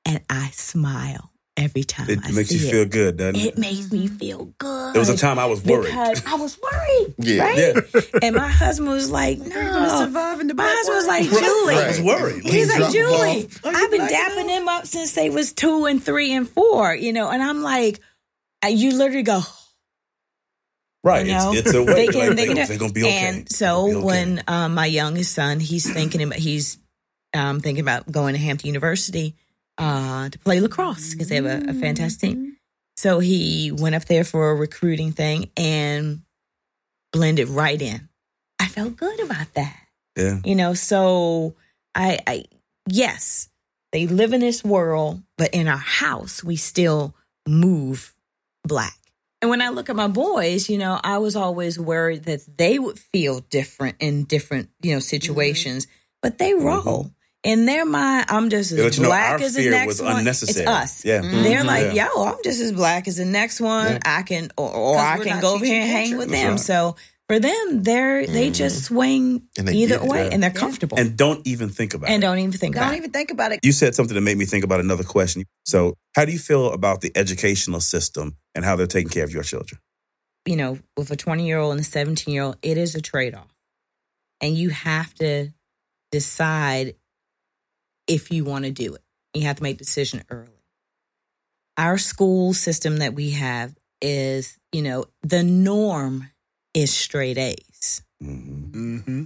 And 0.06 0.22
I 0.30 0.52
smile 0.52 1.32
every 1.58 1.84
time 1.84 2.10
it 2.10 2.20
I 2.24 2.32
makes 2.32 2.50
see 2.50 2.58
you 2.58 2.68
it. 2.68 2.72
feel 2.72 2.86
good 2.86 3.18
doesn't 3.18 3.36
it 3.38 3.46
It 3.54 3.58
makes 3.58 3.92
me 3.92 4.08
feel 4.08 4.46
good. 4.58 4.94
there 4.94 5.00
was 5.00 5.10
a 5.10 5.16
time 5.18 5.40
i 5.40 5.46
was 5.46 5.64
worried 5.64 5.86
Because 5.86 6.22
I 6.26 6.36
was 6.36 6.58
worried. 6.62 7.14
Yeah. 7.20 7.44
Right? 7.44 7.74
And 8.22 8.36
my 8.36 8.48
husband 8.50 8.90
was 8.90 9.10
like, 9.10 9.38
no. 9.40 9.46
You're 9.48 9.64
gonna 9.64 10.06
survive 10.06 10.40
in 10.42 10.48
the 10.48 10.54
My 10.54 10.68
husband 10.68 10.96
was 10.98 11.08
like, 11.08 11.24
Julie. 11.30 11.76
i 11.76 11.88
was 11.88 12.02
worried 12.02 12.44
He's 12.44 12.68
like, 12.78 12.92
Julie, 12.92 13.46
off. 13.46 13.66
Are 13.66 13.72
you 13.72 13.78
I've 13.78 13.92
been 13.92 14.00
black 14.02 14.12
dapping 14.12 14.44
enough? 14.44 14.48
them 14.48 14.68
up 14.70 14.86
since 14.86 15.14
they 15.14 15.30
was 15.30 15.54
two 15.54 15.86
and 15.86 16.04
three 16.04 16.34
and 16.34 16.48
four, 16.48 16.94
you 16.94 17.14
know, 17.14 17.30
and 17.30 17.42
I'm 17.42 17.62
like, 17.62 18.00
uh, 18.64 18.68
you 18.68 18.98
literally 18.98 19.24
go, 19.24 19.42
Right. 21.04 21.26
you 21.28 21.34
know, 21.34 21.52
It's, 21.54 21.68
it's 21.68 21.74
a 21.76 21.84
way 21.84 21.94
they 21.94 22.06
to 22.08 22.12
can, 22.12 22.20
like, 22.22 22.30
they 22.30 22.36
they 22.36 22.54
can, 22.56 22.66
gonna, 22.68 22.80
gonna 22.80 22.94
be 22.94 23.04
okay. 23.04 23.28
And 23.28 23.50
so 23.52 23.86
okay. 23.92 23.96
when 24.02 24.44
um, 24.48 24.74
my 24.74 24.88
youngest 24.88 25.34
son, 25.34 25.60
he's 25.60 25.90
thinking 25.92 26.24
about, 26.24 26.40
he's 26.40 26.80
um, 27.34 27.60
thinking 27.60 27.84
about 27.84 28.12
going 28.12 28.34
to 28.34 28.40
Hampton 28.40 28.68
University 28.68 29.36
uh, 29.78 30.30
to 30.30 30.40
play 30.40 30.60
lacrosse 30.60 31.12
because 31.12 31.30
they 31.30 31.36
have 31.36 31.46
a, 31.46 31.70
a 31.70 31.74
fantastic 31.74 32.30
team. 32.30 32.38
Mm. 32.38 32.52
So 32.98 33.20
he 33.20 33.72
went 33.72 33.96
up 33.96 34.06
there 34.06 34.24
for 34.24 34.52
a 34.52 34.56
recruiting 34.56 35.12
thing 35.12 35.52
and 35.58 36.22
blended 37.12 37.50
right 37.50 37.82
in. 37.82 38.10
I 38.60 38.68
felt 38.68 38.96
good 38.96 39.20
about 39.20 39.54
that. 39.56 39.78
yeah. 40.16 40.40
You 40.44 40.56
know, 40.56 40.74
so 40.74 41.56
I, 41.94 42.20
I 42.26 42.46
yes, 42.88 43.50
they 43.92 44.08
live 44.08 44.34
in 44.34 44.42
this 44.42 44.64
world, 44.64 45.24
but 45.38 45.54
in 45.54 45.68
our 45.68 45.78
house 45.78 46.44
we 46.44 46.56
still 46.56 47.16
move 47.48 48.14
black. 48.64 48.98
And 49.42 49.50
when 49.50 49.62
I 49.62 49.70
look 49.70 49.90
at 49.90 49.96
my 49.96 50.08
boys, 50.08 50.70
you 50.70 50.78
know, 50.78 51.00
I 51.04 51.18
was 51.18 51.36
always 51.36 51.78
worried 51.78 52.24
that 52.24 52.58
they 52.58 52.80
would 52.80 52.98
feel 52.98 53.42
different 53.42 53.98
in 54.00 54.24
different, 54.24 54.70
you 54.82 54.92
know, 54.92 54.98
mm-hmm. 54.98 55.04
situations, 55.04 55.88
but 56.22 56.38
they 56.38 56.52
mm-hmm. 56.52 56.66
roll. 56.66 57.12
In 57.46 57.66
their 57.66 57.86
mind, 57.86 58.26
I'm 58.30 58.50
just 58.50 58.72
as 58.72 58.78
Yeah, 58.80 58.84
but 58.86 58.98
you 58.98 59.04
know, 59.04 59.10
black 59.10 59.42
as 59.42 59.54
the 59.54 59.70
next 59.70 59.88
was 59.88 60.02
one. 60.02 60.18
unnecessary. 60.18 60.62
It's 60.66 60.68
us. 60.70 61.06
Yeah. 61.06 61.22
They're 61.22 61.62
Mhm. 61.62 61.66
like, 61.66 61.94
Yeah. 61.94 62.08
yo, 62.16 62.26
I'm 62.26 62.38
just 62.44 62.60
as 62.60 62.72
black 62.72 63.08
as 63.08 63.18
the 63.18 63.26
next 63.26 63.62
one. 63.62 63.94
Yeah. 63.94 64.00
I 64.04 64.24
can, 64.24 64.52
or, 64.58 64.72
or 64.72 64.96
'Cause 64.96 65.20
I 65.22 65.24
can 65.24 65.40
go 65.42 65.54
over 65.54 65.64
here 65.64 65.82
and 65.82 65.90
hang 65.90 66.18
with 66.18 66.30
That's 66.30 66.42
them. 66.42 66.52
right. 66.52 66.60
So 66.60 66.96
for 67.30 67.40
them, 67.40 67.84
they're 67.84 68.26
they 68.26 68.50
just 68.50 68.84
swing 68.86 69.44
And 69.58 69.68
they 69.68 69.74
either 69.74 69.98
get 70.00 70.06
it, 70.06 70.10
way, 70.10 70.26
yeah. 70.26 70.34
and 70.34 70.42
they're 70.44 70.52
Yeah. 70.54 70.60
comfortable, 70.60 70.98
And 71.00 71.16
don't 71.16 71.46
even 71.46 71.70
think 71.70 71.94
about 71.94 72.10
and 72.10 72.24
it. 72.24 72.26
don't 72.26 72.40
even 72.40 72.52
think 72.52 72.74
Don't 72.76 72.84
about 72.84 72.94
it. 72.94 72.98
even 72.98 73.12
think 73.12 73.30
about 73.32 73.52
it. 73.52 73.60
You 73.64 73.72
said 73.72 73.94
something 73.96 74.16
that 74.16 74.22
made 74.22 74.38
me 74.38 74.46
think 74.46 74.64
about 74.64 74.80
another 74.80 75.04
question. 75.04 75.44
So, 75.66 75.94
how 76.16 76.26
do 76.26 76.32
you 76.32 76.40
feel 76.40 76.72
about 76.72 77.02
the 77.02 77.12
educational 77.16 77.80
system 77.80 78.38
and 78.56 78.66
how 78.66 78.76
they're 78.76 78.88
taking 78.88 79.10
care 79.10 79.24
of 79.24 79.32
your 79.32 79.44
children? 79.44 79.80
You 80.48 80.56
know, 80.56 80.80
with 80.98 81.10
a 81.12 81.16
20 81.16 81.46
year 81.48 81.58
old 81.60 81.72
and 81.74 81.82
a 81.82 81.84
17 81.84 82.34
year 82.34 82.44
old, 82.44 82.58
it 82.64 82.78
is 82.78 82.96
a 82.96 83.02
trade 83.02 83.34
off, 83.36 83.54
and 84.42 84.56
you 84.58 84.70
have 84.72 85.14
to 85.16 85.50
decide 86.12 86.96
if 88.08 88.32
you 88.32 88.44
want 88.46 88.66
to 88.66 88.72
do 88.72 88.94
it. 88.96 89.02
You 89.34 89.44
have 89.44 89.58
to 89.58 89.64
make 89.64 89.76
a 89.76 89.80
decision 89.80 90.24
early. 90.30 90.50
Our 91.78 91.98
school 91.98 92.54
system 92.54 92.98
that 92.98 93.14
we 93.14 93.32
have 93.32 93.76
is, 94.02 94.58
you 94.72 94.82
know, 94.82 95.06
the 95.24 95.44
norm 95.44 96.30
is 96.74 96.94
straight 96.94 97.38
A's. 97.38 98.02
Mm-hmm. 98.24 98.98
Mm-hmm. 98.98 99.24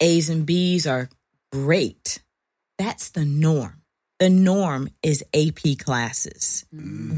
A's 0.00 0.30
and 0.30 0.46
B's 0.46 0.86
are 0.86 1.10
great. 1.52 2.22
That's 2.78 3.10
the 3.10 3.24
norm. 3.26 3.82
The 4.18 4.30
norm 4.30 4.88
is 5.02 5.22
AP 5.34 5.76
classes, 5.78 6.64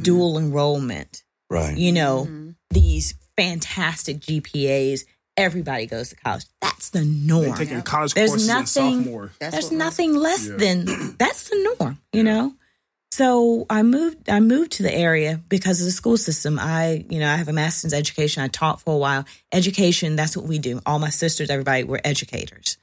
dual 0.02 0.38
enrollment, 0.38 1.24
Right. 1.50 1.76
you 1.76 1.92
know, 1.92 2.26
Mhm. 2.26 2.54
these 2.70 3.14
fantastic 3.36 4.20
GPAs. 4.20 5.04
Everybody 5.36 5.86
goes 5.86 6.10
to 6.10 6.16
college. 6.16 6.44
That's 6.60 6.90
the 6.90 7.00
They're 7.00 7.08
norm. 7.08 7.56
taking 7.56 7.80
college 7.82 8.12
There's 8.14 8.30
courses 8.30 8.48
in 8.48 8.54
nothing- 8.54 8.66
sophomore. 9.04 9.32
That's 9.40 9.52
There's 9.52 9.64
what 9.64 9.70
we're- 9.72 9.78
nothing 9.84 10.14
less 10.14 10.46
Yeah. 10.46 10.56
than 10.56 11.16
that's 11.18 11.48
the 11.48 11.74
norm, 11.78 11.98
you 12.12 12.22
know? 12.22 12.54
So 13.12 13.66
I 13.68 13.82
moved 13.82 14.28
I 14.30 14.40
moved 14.40 14.72
to 14.72 14.82
the 14.82 14.94
area 14.94 15.40
because 15.48 15.80
of 15.80 15.84
the 15.86 15.92
school 15.92 16.16
system. 16.16 16.58
I, 16.58 17.04
you 17.10 17.18
know, 17.20 17.30
I 17.30 17.36
have 17.36 17.48
a 17.48 17.52
master's 17.52 17.92
in 17.92 17.98
education. 17.98 18.42
I 18.42 18.48
taught 18.48 18.80
for 18.80 18.94
a 18.94 18.98
while. 18.98 19.26
Education, 19.52 20.16
that's 20.16 20.34
what 20.36 20.46
we 20.46 20.58
do. 20.58 20.80
All 20.86 20.98
my 20.98 21.10
sisters, 21.10 21.50
everybody 21.50 21.84
were 21.84 22.00
educators. 22.04 22.78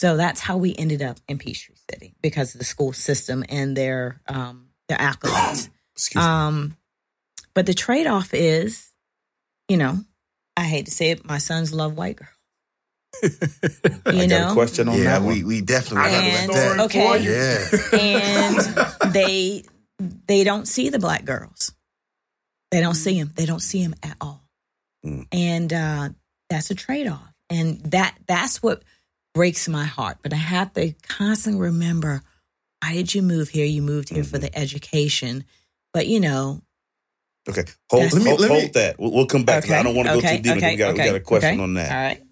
So 0.00 0.16
that's 0.16 0.38
how 0.40 0.56
we 0.56 0.74
ended 0.76 1.02
up 1.02 1.18
in 1.28 1.38
Peachtree 1.38 1.74
City 1.90 2.14
because 2.22 2.54
of 2.54 2.60
the 2.60 2.64
school 2.64 2.92
system 2.92 3.44
and 3.48 3.76
their 3.76 4.20
um 4.28 4.68
their 4.88 4.98
accolades. 4.98 5.68
Excuse 5.96 6.22
me. 6.24 6.30
Um, 6.30 6.76
but 7.54 7.66
the 7.66 7.74
trade 7.74 8.06
off 8.06 8.32
is, 8.34 8.92
you 9.68 9.76
know, 9.76 9.98
I 10.56 10.64
hate 10.64 10.86
to 10.86 10.92
say 10.92 11.10
it, 11.10 11.24
my 11.24 11.38
sons 11.38 11.72
love 11.72 11.96
white 11.96 12.16
girls. 12.16 12.30
You 13.22 14.22
I 14.22 14.26
got 14.26 14.28
know, 14.28 14.50
a 14.50 14.52
question 14.54 14.88
on 14.88 14.96
Yeah, 14.98 15.04
that 15.04 15.22
one. 15.22 15.34
we 15.34 15.44
we 15.44 15.60
definitely 15.60 16.08
I 16.08 16.10
got 16.10 16.24
a 16.24 16.26
And- 16.26 16.50
got 16.50 16.56
that. 16.56 16.80
okay. 16.80 17.20
Yeah. 17.92 17.98
and 19.06 19.12
they 19.14 19.64
they 20.26 20.44
don't 20.44 20.66
see 20.66 20.88
the 20.88 20.98
black 20.98 21.24
girls. 21.24 21.72
They 22.70 22.80
don't 22.80 22.94
see 22.94 23.18
them. 23.20 23.30
They 23.36 23.46
don't 23.46 23.60
see 23.60 23.82
them 23.82 23.94
at 24.02 24.16
all. 24.20 24.42
Mm. 25.06 25.26
And 25.30 25.72
uh, 25.72 26.08
that's 26.50 26.70
a 26.70 26.74
trade 26.74 27.06
off. 27.06 27.28
And 27.50 27.80
that 27.92 28.16
that's 28.26 28.62
what 28.62 28.82
breaks 29.34 29.68
my 29.68 29.84
heart. 29.84 30.18
But 30.22 30.32
I 30.32 30.36
have 30.36 30.72
to 30.74 30.92
constantly 31.06 31.60
remember 31.60 32.22
why 32.82 32.94
did 32.94 33.14
you 33.14 33.22
move 33.22 33.50
here? 33.50 33.66
You 33.66 33.82
moved 33.82 34.08
here 34.08 34.24
for 34.24 34.36
Mm-hmm. 34.38 34.42
the 34.46 34.58
education. 34.58 35.44
But 35.94 36.06
you 36.08 36.18
know, 36.18 36.62
Okay. 37.48 37.64
Hold, 37.90 38.02
That's- 38.04 38.24
hold, 38.26 38.40
Let 38.40 38.50
me- 38.50 38.60
hold 38.60 38.72
that. 38.74 38.98
We'll, 38.98 39.12
we'll 39.12 39.26
come 39.26 39.44
back. 39.44 39.62
'cause 39.64 39.72
I 39.72 39.82
don't 39.82 39.96
want 39.96 40.08
to 40.08 40.14
okay, 40.14 40.20
go 40.22 40.36
too 40.36 40.42
deep. 40.42 40.56
Okay, 40.56 40.70
we, 40.72 40.76
got, 40.76 40.90
okay, 40.92 41.02
we 41.02 41.06
got 41.08 41.16
a 41.16 41.20
question 41.20 41.54
okay. 41.54 41.62
on 41.62 41.74
that. 41.74 41.90
All 41.90 41.96
right. 41.96 42.22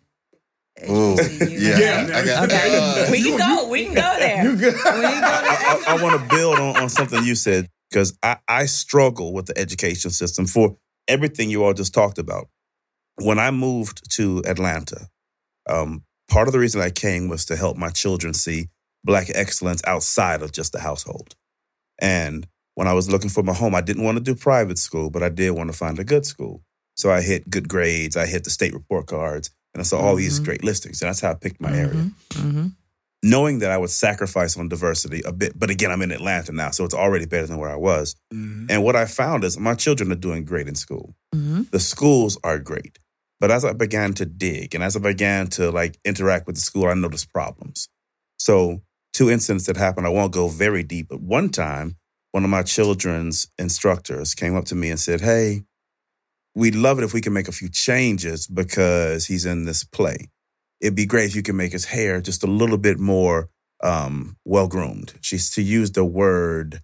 Ooh, 0.89 1.17
yeah, 1.51 1.79
Yeah, 1.79 2.17
I 2.17 2.25
got 2.25 2.45
Okay. 2.45 2.79
uh, 3.07 3.11
we 3.11 3.23
can 3.23 3.37
go. 3.37 3.69
We 3.71 3.85
can 3.85 3.95
go 3.95 4.15
there. 4.19 4.43
You 4.45 4.57
good? 4.57 4.75
Go. 4.75 4.81
I, 4.85 5.83
I, 5.87 5.95
I 5.99 6.03
want 6.03 6.21
to 6.21 6.35
build 6.35 6.59
on, 6.59 6.77
on 6.77 6.89
something 6.89 7.23
you 7.25 7.35
said 7.35 7.69
because 7.91 8.17
I, 8.23 8.37
I 8.49 8.67
struggle 8.67 9.33
with 9.33 9.47
the 9.47 9.57
education 9.59 10.11
system 10.11 10.47
for 10.47 10.77
everything 11.07 11.51
you 11.51 11.65
all 11.65 11.75
just 11.75 11.93
talked 11.95 12.19
about. 12.19 12.49
When 13.17 13.39
I 13.39 13.51
moved 13.51 14.11
to 14.13 14.43
Atlanta, 14.47 15.09
um, 15.69 16.05
part 16.29 16.49
of 16.49 16.53
the 16.53 16.59
reason 16.59 16.81
I 16.81 16.91
came 16.91 17.29
was 17.29 17.45
to 17.47 17.57
help 17.57 17.77
my 17.77 17.91
children 17.91 18.33
see 18.33 18.69
Black 19.05 19.29
excellence 19.35 19.83
outside 19.87 20.41
of 20.43 20.51
just 20.53 20.73
the 20.73 20.81
household. 20.81 21.35
And 22.01 22.47
when 22.75 22.87
I 22.89 22.93
was 22.93 23.11
looking 23.11 23.31
for 23.31 23.43
my 23.43 23.53
home, 23.55 23.75
I 23.75 23.81
didn't 23.81 24.05
want 24.05 24.17
to 24.19 24.25
do 24.25 24.35
private 24.35 24.79
school, 24.79 25.11
but 25.11 25.23
I 25.23 25.29
did 25.29 25.51
want 25.53 25.71
to 25.71 25.77
find 25.77 25.99
a 25.99 26.05
good 26.05 26.25
school. 26.25 26.63
So 26.97 27.11
I 27.11 27.21
hit 27.23 27.49
good 27.51 27.69
grades, 27.69 28.17
I 28.17 28.27
hit 28.27 28.45
the 28.45 28.51
state 28.51 28.75
report 28.75 29.07
cards, 29.07 29.51
and 29.75 29.81
I 29.81 29.85
saw 29.85 29.99
all 30.01 30.17
these 30.17 30.41
Mhm. 30.41 30.45
great 30.45 30.65
listings. 30.65 31.01
And 31.01 31.09
that's 31.09 31.21
how 31.21 31.31
I 31.31 31.35
picked 31.35 31.61
my 31.61 31.73
area. 31.73 32.11
Mhm, 32.11 32.13
mhm. 32.35 32.73
knowing 33.23 33.59
that 33.59 33.71
I 33.71 33.77
would 33.77 33.91
sacrifice 33.91 34.57
on 34.57 34.71
diversity 34.71 35.21
a 35.27 35.33
bit. 35.33 35.53
But 35.59 35.69
again, 35.69 35.91
I'm 35.91 36.01
in 36.01 36.11
Atlanta 36.11 36.53
now, 36.53 36.71
so 36.71 36.87
it's 36.87 36.95
already 36.95 37.27
better 37.27 37.47
than 37.47 37.59
where 37.59 37.69
I 37.69 37.77
was. 37.77 38.17
Mhm. 38.33 38.65
And 38.71 38.83
what 38.83 38.97
I 38.97 39.05
found 39.05 39.45
is 39.45 39.59
my 39.59 39.75
children 39.75 40.11
are 40.11 40.15
doing 40.15 40.43
great 40.47 40.67
in 40.69 40.75
school. 40.75 41.15
The 41.71 41.81
schools 41.81 42.39
are 42.43 42.59
great. 42.59 42.99
But 43.39 43.51
as 43.51 43.63
I 43.63 43.75
began 43.75 44.15
to 44.15 44.25
dig 44.25 44.75
and 44.75 44.83
as 44.83 44.97
I 44.97 45.01
began 45.01 45.49
to 45.49 45.71
like 45.71 45.99
interact 46.03 46.47
with 46.47 46.57
the 46.57 46.63
school, 46.63 46.87
I 46.87 46.95
noticed 46.95 47.31
problems. 47.31 47.89
So 48.39 48.81
two 49.13 49.31
incidents 49.31 49.67
that 49.67 49.77
happened, 49.77 50.07
I 50.07 50.11
won't 50.11 50.33
go 50.33 50.49
very 50.49 50.83
deep, 50.83 51.09
but 51.11 51.21
one 51.21 51.51
time, 51.51 51.97
one 52.33 52.45
of 52.45 52.51
my 52.51 52.63
children's 52.63 53.49
instructors 53.59 54.35
came 54.35 54.57
up 54.57 54.65
to 54.67 54.75
me 54.75 54.91
and 54.91 55.01
said, 55.01 55.21
Hey, 55.21 55.65
we'd 56.55 56.75
love 56.75 56.99
it 56.99 57.05
if 57.05 57.13
we 57.15 57.21
can 57.21 57.33
make 57.33 57.49
a 57.49 57.53
few 57.53 57.69
changes 57.69 58.47
because 58.47 59.27
he's 59.27 59.47
in 59.47 59.65
this 59.65 59.85
play. 59.85 60.31
It'd 60.81 60.95
be 60.95 61.07
great 61.07 61.27
if 61.31 61.37
you 61.37 61.43
can 61.43 61.57
make 61.57 61.73
his 61.73 61.87
hair 61.87 62.21
just 62.21 62.43
a 62.43 62.47
little 62.47 62.79
bit 62.79 62.99
more 62.99 63.49
um, 63.83 64.37
well 64.45 64.69
groomed. 64.69 65.15
She's 65.21 65.51
to 65.53 65.63
use 65.63 65.93
the 65.93 66.05
word, 66.05 66.81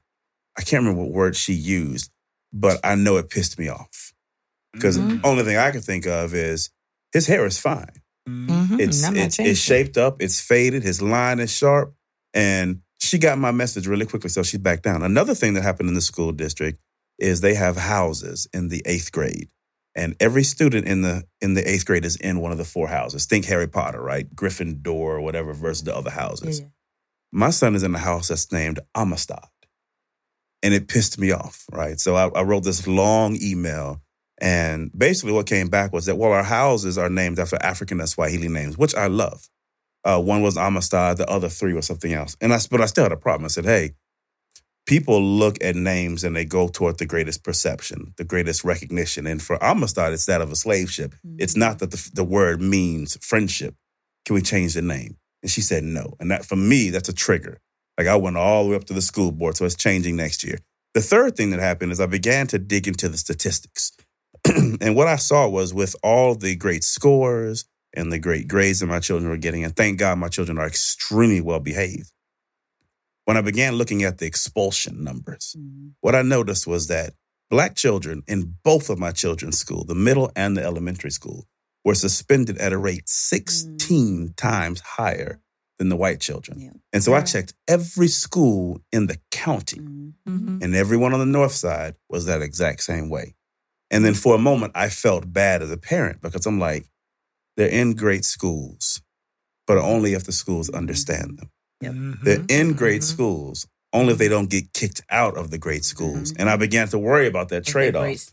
I 0.58 0.62
can't 0.62 0.82
remember 0.82 1.02
what 1.02 1.12
word 1.12 1.36
she 1.36 1.52
used, 1.52 2.10
but 2.52 2.78
I 2.84 2.94
know 2.94 3.16
it 3.16 3.30
pissed 3.30 3.58
me 3.58 3.68
off. 3.68 4.12
Because 4.72 4.98
Mhm. 4.98 5.22
the 5.22 5.28
only 5.28 5.44
thing 5.44 5.56
I 5.56 5.70
could 5.70 5.84
think 5.84 6.06
of 6.06 6.34
is 6.34 6.70
his 7.12 7.26
hair 7.26 7.46
is 7.46 7.58
fine. 7.58 8.02
Mhm. 8.28 8.80
It's 8.80 9.02
it's, 9.16 9.38
it's 9.38 9.58
shaped 9.60 9.96
up, 9.96 10.20
it's 10.20 10.40
faded, 10.40 10.82
his 10.82 11.00
line 11.00 11.38
is 11.40 11.50
sharp, 11.50 11.94
and 12.34 12.80
she 13.00 13.18
got 13.18 13.38
my 13.38 13.50
message 13.50 13.86
really 13.86 14.06
quickly, 14.06 14.30
so 14.30 14.42
she 14.42 14.58
backed 14.58 14.82
down. 14.82 15.02
Another 15.02 15.34
thing 15.34 15.54
that 15.54 15.62
happened 15.62 15.88
in 15.88 15.94
the 15.94 16.00
school 16.00 16.32
district 16.32 16.80
is 17.18 17.40
they 17.40 17.54
have 17.54 17.76
houses 17.76 18.48
in 18.52 18.68
the 18.68 18.82
eighth 18.86 19.12
grade, 19.12 19.48
and 19.94 20.16
every 20.20 20.42
student 20.42 20.86
in 20.86 21.02
the 21.02 21.24
in 21.40 21.54
the 21.54 21.68
eighth 21.68 21.86
grade 21.86 22.04
is 22.04 22.16
in 22.16 22.40
one 22.40 22.52
of 22.52 22.58
the 22.58 22.64
four 22.64 22.88
houses. 22.88 23.26
Think 23.26 23.44
Harry 23.46 23.68
Potter, 23.68 24.00
right? 24.00 24.28
Gryffindor 24.34 24.86
or 24.88 25.20
whatever 25.20 25.52
versus 25.52 25.84
the 25.84 25.96
other 25.96 26.10
houses. 26.10 26.60
Yeah. 26.60 26.66
My 27.32 27.50
son 27.50 27.74
is 27.74 27.82
in 27.82 27.94
a 27.94 27.98
house 27.98 28.28
that's 28.28 28.50
named 28.52 28.80
Amistad, 28.94 29.38
and 30.62 30.74
it 30.74 30.88
pissed 30.88 31.18
me 31.18 31.32
off, 31.32 31.64
right? 31.72 32.00
So 32.00 32.16
I, 32.16 32.28
I 32.28 32.42
wrote 32.42 32.64
this 32.64 32.86
long 32.86 33.36
email. 33.40 34.02
And 34.38 34.90
basically, 34.94 35.32
what 35.32 35.46
came 35.46 35.68
back 35.68 35.94
was 35.94 36.04
that, 36.04 36.16
well, 36.16 36.32
our 36.32 36.42
houses 36.42 36.98
are 36.98 37.08
named 37.08 37.38
after 37.38 37.56
African 37.62 38.00
and 38.00 38.08
Swahili 38.08 38.48
names, 38.48 38.76
which 38.76 38.94
I 38.94 39.06
love. 39.06 39.48
Uh, 40.06 40.20
one 40.20 40.40
was 40.40 40.56
Amistad, 40.56 41.16
the 41.16 41.28
other 41.28 41.48
three 41.48 41.74
was 41.74 41.84
something 41.84 42.12
else. 42.12 42.36
And 42.40 42.54
I, 42.54 42.60
but 42.70 42.80
I 42.80 42.86
still 42.86 43.04
had 43.04 43.12
a 43.12 43.16
problem. 43.16 43.44
I 43.44 43.48
said, 43.48 43.64
hey, 43.64 43.94
people 44.86 45.20
look 45.20 45.62
at 45.62 45.74
names 45.74 46.22
and 46.22 46.36
they 46.36 46.44
go 46.44 46.68
toward 46.68 46.98
the 46.98 47.06
greatest 47.06 47.42
perception, 47.42 48.14
the 48.16 48.22
greatest 48.22 48.62
recognition. 48.62 49.26
And 49.26 49.42
for 49.42 49.62
Amistad, 49.62 50.12
it's 50.12 50.26
that 50.26 50.40
of 50.40 50.52
a 50.52 50.56
slave 50.56 50.92
ship. 50.92 51.16
It's 51.38 51.56
not 51.56 51.80
that 51.80 51.90
the, 51.90 52.10
the 52.14 52.24
word 52.24 52.62
means 52.62 53.18
friendship. 53.20 53.74
Can 54.24 54.34
we 54.34 54.42
change 54.42 54.74
the 54.74 54.82
name? 54.82 55.16
And 55.42 55.50
she 55.50 55.60
said 55.60 55.82
no. 55.82 56.14
And 56.20 56.30
that 56.30 56.44
for 56.44 56.56
me, 56.56 56.90
that's 56.90 57.08
a 57.08 57.14
trigger. 57.14 57.60
Like 57.98 58.06
I 58.06 58.14
went 58.14 58.36
all 58.36 58.62
the 58.62 58.70
way 58.70 58.76
up 58.76 58.84
to 58.84 58.94
the 58.94 59.02
school 59.02 59.32
board, 59.32 59.56
so 59.56 59.64
it's 59.64 59.74
changing 59.74 60.14
next 60.14 60.44
year. 60.44 60.58
The 60.94 61.00
third 61.02 61.36
thing 61.36 61.50
that 61.50 61.60
happened 61.60 61.90
is 61.90 62.00
I 62.00 62.06
began 62.06 62.46
to 62.48 62.58
dig 62.58 62.86
into 62.86 63.08
the 63.08 63.18
statistics. 63.18 63.92
and 64.46 64.94
what 64.94 65.08
I 65.08 65.16
saw 65.16 65.48
was 65.48 65.74
with 65.74 65.96
all 66.02 66.36
the 66.36 66.54
great 66.54 66.84
scores 66.84 67.64
and 67.96 68.12
the 68.12 68.18
great 68.18 68.46
grades 68.46 68.80
that 68.80 68.86
my 68.86 69.00
children 69.00 69.30
were 69.30 69.36
getting, 69.36 69.64
and 69.64 69.74
thank 69.74 69.98
God 69.98 70.18
my 70.18 70.28
children 70.28 70.58
are 70.58 70.66
extremely 70.66 71.40
well 71.40 71.60
behaved. 71.60 72.12
When 73.24 73.36
I 73.36 73.40
began 73.40 73.74
looking 73.74 74.04
at 74.04 74.18
the 74.18 74.26
expulsion 74.26 75.02
numbers, 75.02 75.56
mm-hmm. 75.58 75.88
what 76.00 76.14
I 76.14 76.22
noticed 76.22 76.66
was 76.66 76.86
that 76.88 77.14
black 77.50 77.74
children 77.74 78.22
in 78.28 78.54
both 78.62 78.90
of 78.90 78.98
my 78.98 79.10
children's 79.10 79.58
school, 79.58 79.84
the 79.84 79.94
middle 79.94 80.30
and 80.36 80.56
the 80.56 80.62
elementary 80.62 81.10
school, 81.10 81.46
were 81.84 81.94
suspended 81.94 82.58
at 82.58 82.72
a 82.72 82.78
rate 82.78 83.06
mm. 83.06 83.08
16 83.08 84.34
times 84.36 84.80
higher 84.80 85.40
than 85.78 85.88
the 85.88 85.96
white 85.96 86.20
children. 86.20 86.60
Yeah. 86.60 86.70
And 86.92 87.02
so 87.02 87.14
I 87.14 87.22
checked 87.22 87.54
every 87.68 88.08
school 88.08 88.80
in 88.92 89.06
the 89.06 89.18
county, 89.30 89.78
Mhm. 89.78 90.62
and 90.62 90.74
everyone 90.74 91.12
on 91.12 91.20
the 91.20 91.26
north 91.26 91.52
side 91.52 91.94
was 92.08 92.26
that 92.26 92.42
exact 92.42 92.82
same 92.82 93.08
way. 93.08 93.34
And 93.90 94.04
then 94.04 94.14
mm-hmm. 94.14 94.20
for 94.20 94.34
a 94.34 94.38
moment, 94.38 94.72
I 94.74 94.88
felt 94.88 95.32
bad 95.32 95.62
as 95.62 95.70
a 95.70 95.76
parent 95.76 96.22
because 96.22 96.46
I'm 96.46 96.58
like, 96.58 96.88
they're 97.56 97.68
in 97.68 97.94
great 97.94 98.24
schools, 98.24 99.00
but 99.66 99.78
only 99.78 100.14
if 100.14 100.24
the 100.24 100.32
schools 100.32 100.68
understand 100.70 101.38
them. 101.38 101.50
Mhm. 101.82 102.22
They're 102.22 102.44
in 102.48 102.72
great 102.74 103.02
Mhm. 103.02 103.04
schools 103.04 103.66
only 103.92 104.12
if 104.12 104.18
they 104.18 104.28
don't 104.28 104.50
get 104.50 104.72
kicked 104.74 105.00
out 105.10 105.36
of 105.38 105.50
the 105.50 105.58
great 105.58 105.84
schools. 105.84 106.32
Mhm. 106.32 106.36
And 106.40 106.50
I 106.50 106.56
began 106.56 106.88
to 106.88 106.98
worry 106.98 107.26
about 107.26 107.48
that 107.48 107.64
trade 107.64 107.96
off. 107.96 108.28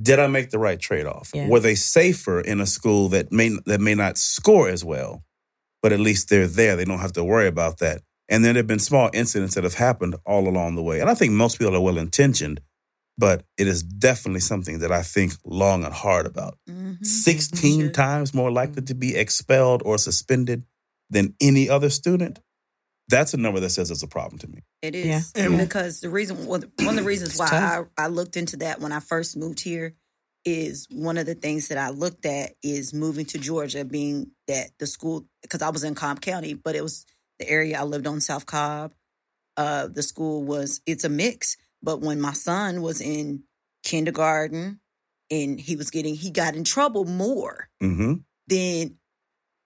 Did 0.00 0.18
I 0.18 0.26
make 0.28 0.50
the 0.50 0.58
right 0.58 0.78
trade 0.78 1.04
off? 1.06 1.30
Yeah. 1.34 1.48
Were 1.48 1.60
they 1.60 1.74
safer 1.74 2.40
in 2.40 2.60
a 2.60 2.66
school 2.66 3.08
that 3.10 3.32
may 3.32 3.50
that 3.66 3.80
may 3.80 3.94
not 3.94 4.16
score 4.18 4.68
as 4.68 4.84
well, 4.84 5.24
but 5.82 5.92
at 5.92 6.00
least 6.00 6.28
they're 6.28 6.46
there. 6.46 6.76
They 6.76 6.84
don't 6.84 7.00
have 7.00 7.12
to 7.14 7.24
worry 7.24 7.48
about 7.48 7.78
that. 7.78 8.02
And 8.28 8.44
then 8.44 8.54
there 8.54 8.60
have 8.60 8.68
been 8.68 8.78
small 8.78 9.10
incidents 9.12 9.56
that 9.56 9.64
have 9.64 9.74
happened 9.74 10.14
all 10.24 10.46
along 10.48 10.76
the 10.76 10.82
way. 10.82 11.00
And 11.00 11.10
I 11.10 11.14
think 11.14 11.32
most 11.32 11.58
people 11.58 11.74
are 11.74 11.80
well 11.80 11.98
intentioned, 11.98 12.60
but 13.18 13.44
it 13.58 13.66
is 13.66 13.82
definitely 13.82 14.40
something 14.40 14.78
that 14.80 14.90
I 14.92 15.02
think 15.02 15.34
long 15.44 15.84
and 15.84 15.92
hard 15.94 16.26
about. 16.26 16.58
Mhm. 16.68 17.04
16 17.04 17.80
Sure. 17.80 17.90
times 17.90 18.32
more 18.34 18.50
likely 18.50 18.82
to 18.82 18.94
be 18.94 19.14
expelled 19.16 19.82
or 19.84 19.98
suspended 19.98 20.64
than 21.10 21.34
any 21.40 21.68
other 21.68 21.90
student. 21.90 22.38
That's 23.08 23.34
a 23.34 23.36
number 23.36 23.58
that 23.60 23.70
says 23.70 23.90
it's 23.90 24.04
a 24.04 24.06
problem 24.08 24.38
to 24.38 24.46
me. 24.48 24.62
It 24.82 24.94
is 24.94 25.06
Yeah. 25.06 25.22
And- 25.44 25.58
because 25.58 26.00
the 26.00 26.08
reason 26.10 26.46
one 26.46 26.70
one 26.78 26.90
of 26.90 26.96
the 26.96 27.02
reasons 27.02 27.36
why. 27.36 27.48
I, 27.98 28.04
I 28.04 28.06
looked 28.06 28.36
into 28.36 28.56
that 28.58 28.80
when 28.80 28.92
I 28.92 29.00
first 29.00 29.36
moved 29.36 29.60
here 29.60 29.94
is 30.46 30.86
one 30.90 31.18
of 31.18 31.26
the 31.26 31.34
things 31.34 31.68
that 31.68 31.76
I 31.76 31.90
looked 31.90 32.24
at 32.24 32.54
is 32.62 32.94
moving 32.94 33.26
to 33.26 33.38
Georgia, 33.38 33.84
being 33.84 34.30
that 34.46 34.70
the 34.78 34.86
school 34.86 35.26
because 35.42 35.60
I 35.60 35.68
was 35.70 35.82
in 35.84 35.94
Cobb 35.94 36.20
County, 36.20 36.54
but 36.54 36.76
it 36.76 36.82
was 36.82 37.04
the 37.40 37.50
area 37.50 37.78
I 37.78 37.82
lived 37.82 38.06
on 38.06 38.20
South 38.20 38.46
Cobb. 38.46 38.94
Uh, 39.56 39.88
the 39.88 40.02
school 40.02 40.44
was 40.44 40.80
it's 40.86 41.04
a 41.04 41.08
mix, 41.08 41.56
but 41.82 42.00
when 42.00 42.20
my 42.20 42.32
son 42.32 42.82
was 42.82 43.00
in 43.00 43.44
kindergarten 43.82 44.80
and 45.30 45.60
he 45.60 45.76
was 45.76 45.90
getting 45.90 46.14
he 46.14 46.30
got 46.30 46.54
in 46.54 46.64
trouble 46.64 47.04
more 47.04 47.68
hmm 47.80 48.14
then 48.46 48.98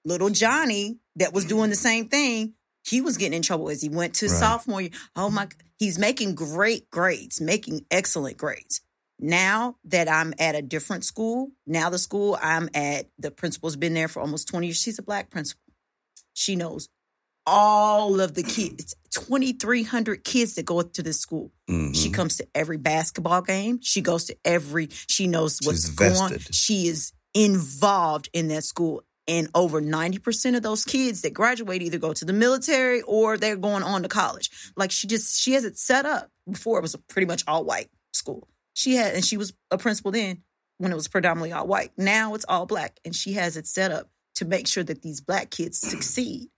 little 0.04 0.30
Johnny 0.30 0.98
that 1.16 1.32
was 1.32 1.44
doing 1.46 1.70
the 1.70 1.76
same 1.76 2.08
thing, 2.08 2.54
he 2.86 3.00
was 3.00 3.16
getting 3.16 3.36
in 3.36 3.42
trouble 3.42 3.70
as 3.70 3.80
he 3.80 3.88
went 3.88 4.14
to 4.16 4.26
Right. 4.26 4.34
sophomore 4.34 4.82
year. 4.82 4.90
Oh 5.16 5.30
my, 5.30 5.48
he's 5.78 5.98
making 5.98 6.34
great 6.34 6.90
grades, 6.90 7.40
making 7.40 7.86
excellent 7.90 8.36
grades. 8.36 8.82
Now 9.18 9.76
that 9.84 10.08
I'm 10.08 10.34
at 10.38 10.54
a 10.54 10.60
different 10.62 11.04
school, 11.04 11.52
now 11.66 11.88
the 11.88 11.98
school 11.98 12.36
I'm 12.42 12.68
at, 12.74 13.06
the 13.18 13.30
principal's 13.30 13.76
been 13.76 13.94
there 13.94 14.08
for 14.08 14.20
almost 14.20 14.48
20 14.48 14.66
years. 14.66 14.76
She's 14.76 14.98
a 14.98 15.02
black 15.02 15.30
principal. 15.30 15.62
She 16.34 16.56
knows 16.56 16.88
all 17.46 18.20
of 18.20 18.34
the 18.34 18.42
kids, 18.42 18.94
2,300 19.10 20.24
kids 20.24 20.54
that 20.54 20.64
go 20.64 20.82
to 20.82 21.02
this 21.02 21.20
school. 21.20 21.52
Mm-hmm. 21.68 21.92
She 21.92 22.10
comes 22.10 22.36
to 22.38 22.46
every 22.54 22.78
basketball 22.78 23.42
game. 23.42 23.80
She 23.82 24.00
goes 24.00 24.24
to 24.26 24.36
every, 24.44 24.88
she 24.90 25.26
knows 25.26 25.60
what's 25.62 25.90
going 25.90 26.16
on. 26.16 26.38
She 26.50 26.88
is 26.88 27.12
involved 27.34 28.28
in 28.32 28.48
that 28.48 28.64
school. 28.64 29.02
And 29.26 29.48
over 29.54 29.80
90% 29.80 30.54
of 30.54 30.62
those 30.62 30.84
kids 30.84 31.22
that 31.22 31.32
graduate 31.32 31.80
either 31.80 31.98
go 31.98 32.12
to 32.12 32.24
the 32.26 32.34
military 32.34 33.00
or 33.02 33.38
they're 33.38 33.56
going 33.56 33.82
on 33.82 34.02
to 34.02 34.08
college. 34.08 34.50
Like 34.76 34.90
she 34.90 35.06
just, 35.06 35.40
she 35.40 35.52
has 35.52 35.64
it 35.64 35.78
set 35.78 36.04
up. 36.04 36.30
Before 36.50 36.78
it 36.78 36.82
was 36.82 36.92
a 36.92 36.98
pretty 36.98 37.24
much 37.26 37.42
all 37.46 37.64
white 37.64 37.88
school. 38.12 38.46
She 38.74 38.96
had, 38.96 39.14
and 39.14 39.24
she 39.24 39.38
was 39.38 39.54
a 39.70 39.78
principal 39.78 40.10
then 40.10 40.42
when 40.76 40.92
it 40.92 40.94
was 40.94 41.08
predominantly 41.08 41.52
all 41.52 41.66
white. 41.66 41.92
Now 41.96 42.34
it's 42.34 42.44
all 42.46 42.66
black. 42.66 43.00
And 43.02 43.16
she 43.16 43.32
has 43.32 43.56
it 43.56 43.66
set 43.66 43.90
up 43.90 44.10
to 44.34 44.44
make 44.44 44.66
sure 44.66 44.84
that 44.84 45.00
these 45.00 45.22
black 45.22 45.50
kids 45.50 45.78
succeed. 45.78 46.48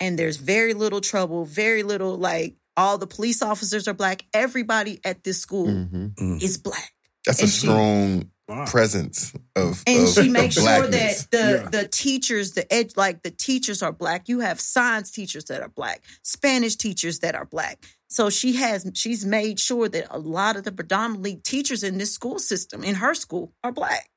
And 0.00 0.18
there's 0.18 0.36
very 0.36 0.74
little 0.74 1.00
trouble, 1.00 1.44
very 1.44 1.82
little 1.82 2.16
like 2.16 2.56
all 2.76 2.98
the 2.98 3.06
police 3.06 3.40
officers 3.42 3.86
are 3.86 3.94
black. 3.94 4.24
Everybody 4.34 5.00
at 5.04 5.22
this 5.24 5.38
school 5.40 5.66
Mhm. 5.68 6.42
is 6.42 6.58
black. 6.58 6.92
That's 7.24 7.38
a 7.40 7.42
And 7.44 7.52
she- 7.52 7.58
strong 7.66 8.30
Wow. 8.46 8.66
presence 8.66 9.32
of 9.56 9.82
and 9.86 10.02
of, 10.06 10.12
she 10.12 10.28
makes 10.28 10.56
sure 10.56 10.86
that 10.86 11.26
the 11.30 11.38
Yeah. 11.64 11.68
the 11.70 11.88
teachers 11.88 12.52
the 12.52 12.70
ed 12.70 12.92
like 12.94 13.22
the 13.22 13.30
teachers 13.30 13.80
are 13.82 13.90
black 13.90 14.28
you 14.28 14.40
have 14.40 14.60
science 14.60 15.10
teachers 15.10 15.44
that 15.44 15.62
are 15.62 15.70
black 15.70 16.04
spanish 16.22 16.76
teachers 16.76 17.20
that 17.20 17.34
are 17.34 17.46
black 17.46 17.82
so 18.10 18.28
she 18.28 18.52
has 18.56 18.84
she's 18.92 19.24
made 19.24 19.58
sure 19.58 19.88
that 19.88 20.08
a 20.10 20.18
lot 20.18 20.56
of 20.56 20.64
the 20.64 20.72
predominantly 20.72 21.36
teachers 21.36 21.82
in 21.82 21.96
this 21.96 22.12
school 22.12 22.38
system 22.38 22.84
in 22.84 22.96
her 22.96 23.14
school 23.14 23.54
are 23.64 23.72
black 23.72 24.10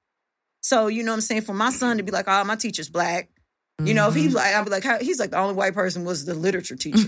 so 0.61 0.87
you 0.87 1.03
know 1.03 1.11
what 1.13 1.15
i'm 1.15 1.21
saying 1.21 1.41
for 1.43 1.53
my 1.53 1.69
son 1.71 1.95
to 1.95 2.03
be 2.03 2.11
like 2.11 2.27
oh 2.27 2.43
my 2.43 2.57
teacher's 2.57 2.89
black 2.89 3.29
you 3.83 3.93
know 3.93 4.07
if 4.07 4.15
he's 4.15 4.27
mm-hmm. 4.27 4.37
like 4.37 4.55
i'd 4.55 4.65
be 4.65 4.71
like 4.71 4.83
how, 4.83 4.97
he's 4.99 5.19
like 5.19 5.29
the 5.29 5.37
only 5.37 5.53
white 5.53 5.73
person 5.73 6.03
was 6.03 6.25
the 6.25 6.33
literature 6.33 6.75
teacher 6.75 6.97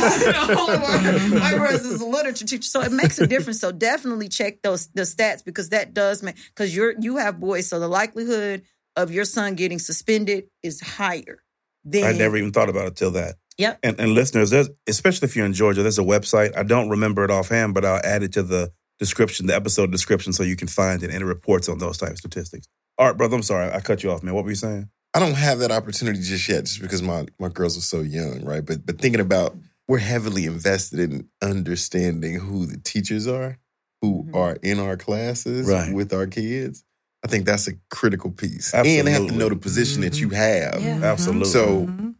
the 0.00 0.56
only 0.58 0.78
white, 0.78 1.40
white 1.40 1.58
person 1.58 1.92
is 1.92 2.00
a 2.00 2.06
literature 2.06 2.44
teacher. 2.44 2.62
So 2.62 2.80
it 2.82 2.92
makes 2.92 3.18
a 3.18 3.26
difference. 3.26 3.60
So 3.60 3.72
definitely 3.72 4.28
check 4.28 4.62
those 4.62 4.88
the 4.88 5.02
stats 5.02 5.44
because 5.44 5.70
that 5.70 5.94
does 5.94 6.22
make 6.22 6.36
because 6.54 6.74
you're 6.74 6.94
you 6.98 7.16
have 7.16 7.40
boys, 7.40 7.68
so 7.68 7.80
the 7.80 7.88
likelihood 7.88 8.62
of 8.96 9.10
your 9.10 9.24
son 9.24 9.54
getting 9.54 9.78
suspended 9.78 10.44
is 10.62 10.80
higher. 10.80 11.42
Than 11.84 12.04
I 12.04 12.12
never 12.12 12.36
even 12.36 12.52
thought 12.52 12.68
about 12.68 12.86
it 12.86 12.96
till 12.96 13.12
that. 13.12 13.36
Yep. 13.56 13.78
And, 13.82 14.00
and 14.00 14.12
listeners, 14.12 14.50
there's 14.50 14.68
especially 14.88 15.26
if 15.26 15.36
you're 15.36 15.46
in 15.46 15.54
Georgia, 15.54 15.82
there's 15.82 15.98
a 15.98 16.02
website. 16.02 16.56
I 16.56 16.62
don't 16.62 16.88
remember 16.88 17.24
it 17.24 17.30
offhand, 17.30 17.74
but 17.74 17.84
I'll 17.84 18.00
add 18.04 18.22
it 18.22 18.32
to 18.34 18.42
the 18.42 18.72
description, 18.98 19.46
the 19.46 19.54
episode 19.54 19.90
description, 19.90 20.32
so 20.32 20.42
you 20.42 20.56
can 20.56 20.68
find 20.68 21.02
it 21.02 21.10
and 21.10 21.22
it 21.22 21.26
reports 21.26 21.68
on 21.68 21.78
those 21.78 21.98
type 21.98 22.10
of 22.10 22.18
statistics. 22.18 22.66
All 23.00 23.06
right, 23.06 23.16
brother, 23.16 23.34
I'm 23.34 23.42
sorry, 23.42 23.72
I 23.72 23.80
cut 23.80 24.02
you 24.02 24.10
off, 24.10 24.22
man. 24.22 24.34
What 24.34 24.44
were 24.44 24.50
you 24.50 24.56
saying? 24.56 24.90
I 25.14 25.20
don't 25.20 25.32
have 25.34 25.60
that 25.60 25.70
opportunity 25.70 26.20
just 26.20 26.46
yet, 26.50 26.66
just 26.66 26.82
because 26.82 27.00
my 27.00 27.24
my 27.40 27.48
girls 27.48 27.78
are 27.78 27.80
so 27.80 28.00
young, 28.02 28.44
right? 28.44 28.64
But 28.64 28.84
but 28.84 29.00
thinking 29.00 29.22
about 29.22 29.56
we're 29.88 29.96
heavily 29.98 30.44
invested 30.44 31.00
in 31.00 31.26
understanding 31.42 32.34
who 32.38 32.66
the 32.66 32.76
teachers 32.76 33.26
are, 33.26 33.56
who 34.02 34.24
Mm-hmm. 34.24 34.36
are 34.36 34.56
in 34.62 34.78
our 34.78 34.98
classes 34.98 35.66
Right. 35.66 35.94
with 35.94 36.12
our 36.12 36.26
kids. 36.26 36.84
I 37.24 37.28
think 37.28 37.46
that's 37.46 37.68
a 37.68 37.72
critical 37.90 38.30
piece, 38.30 38.74
and 38.74 38.84
they 38.86 39.10
have 39.12 39.26
to 39.28 39.32
know 39.32 39.48
the 39.48 39.56
position 39.56 40.02
that 40.02 40.20
you 40.20 40.28
have. 40.30 40.82
Yeah. 40.82 41.00
Absolutely. 41.02 41.48
So 41.48 41.86
Mhm. 41.86 42.14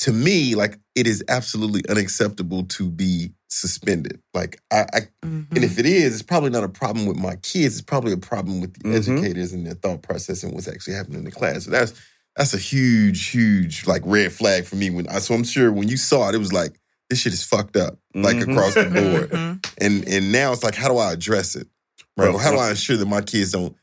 To 0.00 0.12
me, 0.12 0.54
like 0.54 0.78
it 0.94 1.06
is 1.06 1.22
absolutely 1.28 1.82
unacceptable 1.88 2.64
to 2.64 2.90
be 2.90 3.32
suspended. 3.48 4.20
Like 4.34 4.60
I, 4.72 4.86
I 4.92 5.00
Mhm. 5.24 5.46
and 5.54 5.64
if 5.64 5.78
it 5.78 5.86
is, 5.86 6.12
it's 6.14 6.22
probably 6.22 6.50
not 6.50 6.64
a 6.64 6.68
problem 6.68 7.06
with 7.06 7.16
my 7.16 7.36
kids. 7.36 7.74
It's 7.74 7.82
probably 7.82 8.12
a 8.12 8.16
problem 8.18 8.60
with 8.60 8.74
the 8.74 8.88
Mhm. 8.88 8.94
educators 8.96 9.52
and 9.52 9.66
their 9.66 9.74
thought 9.74 10.02
process 10.02 10.42
and 10.42 10.52
what's 10.52 10.68
actually 10.68 10.94
happening 10.94 11.20
in 11.20 11.24
the 11.24 11.30
class. 11.30 11.64
So 11.64 11.70
that's 11.70 11.92
that's 12.36 12.54
a 12.54 12.58
huge, 12.58 13.30
huge 13.30 13.86
like 13.86 14.02
red 14.04 14.32
flag 14.32 14.64
for 14.64 14.76
me. 14.76 14.90
When 14.90 15.08
I 15.08 15.18
so 15.18 15.34
I'm 15.34 15.44
sure 15.44 15.72
when 15.72 15.88
you 15.88 15.96
saw 15.96 16.28
it, 16.28 16.34
it 16.34 16.38
was 16.38 16.52
like 16.52 16.78
this 17.10 17.20
shit 17.20 17.32
is 17.32 17.42
fucked 17.42 17.76
up, 17.76 17.98
like 18.14 18.36
Mhm. 18.36 18.52
across 18.52 18.74
the 18.74 18.84
board. 18.84 19.30
Mhm. 19.30 19.66
And 19.78 20.06
and 20.08 20.30
now 20.30 20.52
it's 20.52 20.62
like, 20.62 20.74
how 20.76 20.88
do 20.88 20.98
I 20.98 21.12
address 21.12 21.56
it? 21.56 21.66
Right? 22.16 22.28
Well, 22.28 22.38
how 22.38 22.50
do 22.52 22.58
I 22.58 22.70
ensure 22.70 22.96
that 22.96 23.06
my 23.06 23.22
kids 23.22 23.52
don't 23.52 23.74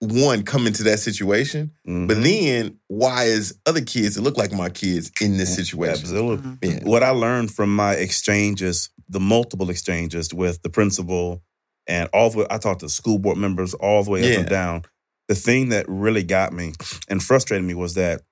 one 0.00 0.42
come 0.42 0.66
into 0.66 0.82
that 0.84 0.98
situation? 0.98 1.72
Mhm. 1.86 2.08
But 2.08 2.22
then 2.22 2.78
why 2.88 3.24
is 3.24 3.54
other 3.66 3.82
kids 3.82 4.14
that 4.14 4.22
look 4.22 4.36
like 4.38 4.52
my 4.52 4.70
kids 4.70 5.12
in 5.20 5.36
this 5.36 5.54
situation? 5.54 6.00
Absolutely. 6.00 6.68
Yeah. 6.68 6.84
What 6.84 7.02
I 7.02 7.10
learned 7.10 7.52
from 7.52 7.74
my 7.74 7.94
exchanges, 7.94 8.88
the 9.08 9.20
multiple 9.20 9.70
exchanges 9.70 10.32
with 10.32 10.62
the 10.62 10.70
principal 10.70 11.42
and 11.86 12.08
all 12.12 12.30
the 12.30 12.38
way, 12.38 12.46
I 12.50 12.58
talked 12.58 12.80
to 12.80 12.88
school 12.88 13.18
board 13.18 13.36
members 13.36 13.74
all 13.74 14.02
the 14.04 14.10
way 14.10 14.32
up 14.32 14.40
and 14.40 14.48
down. 14.48 14.82
The 15.28 15.34
thing 15.34 15.68
that 15.70 15.86
really 15.88 16.22
got 16.22 16.52
me 16.52 16.72
and 17.08 17.22
frustrated 17.22 17.66
me 17.66 17.74
was 17.74 17.94
that 17.94 18.22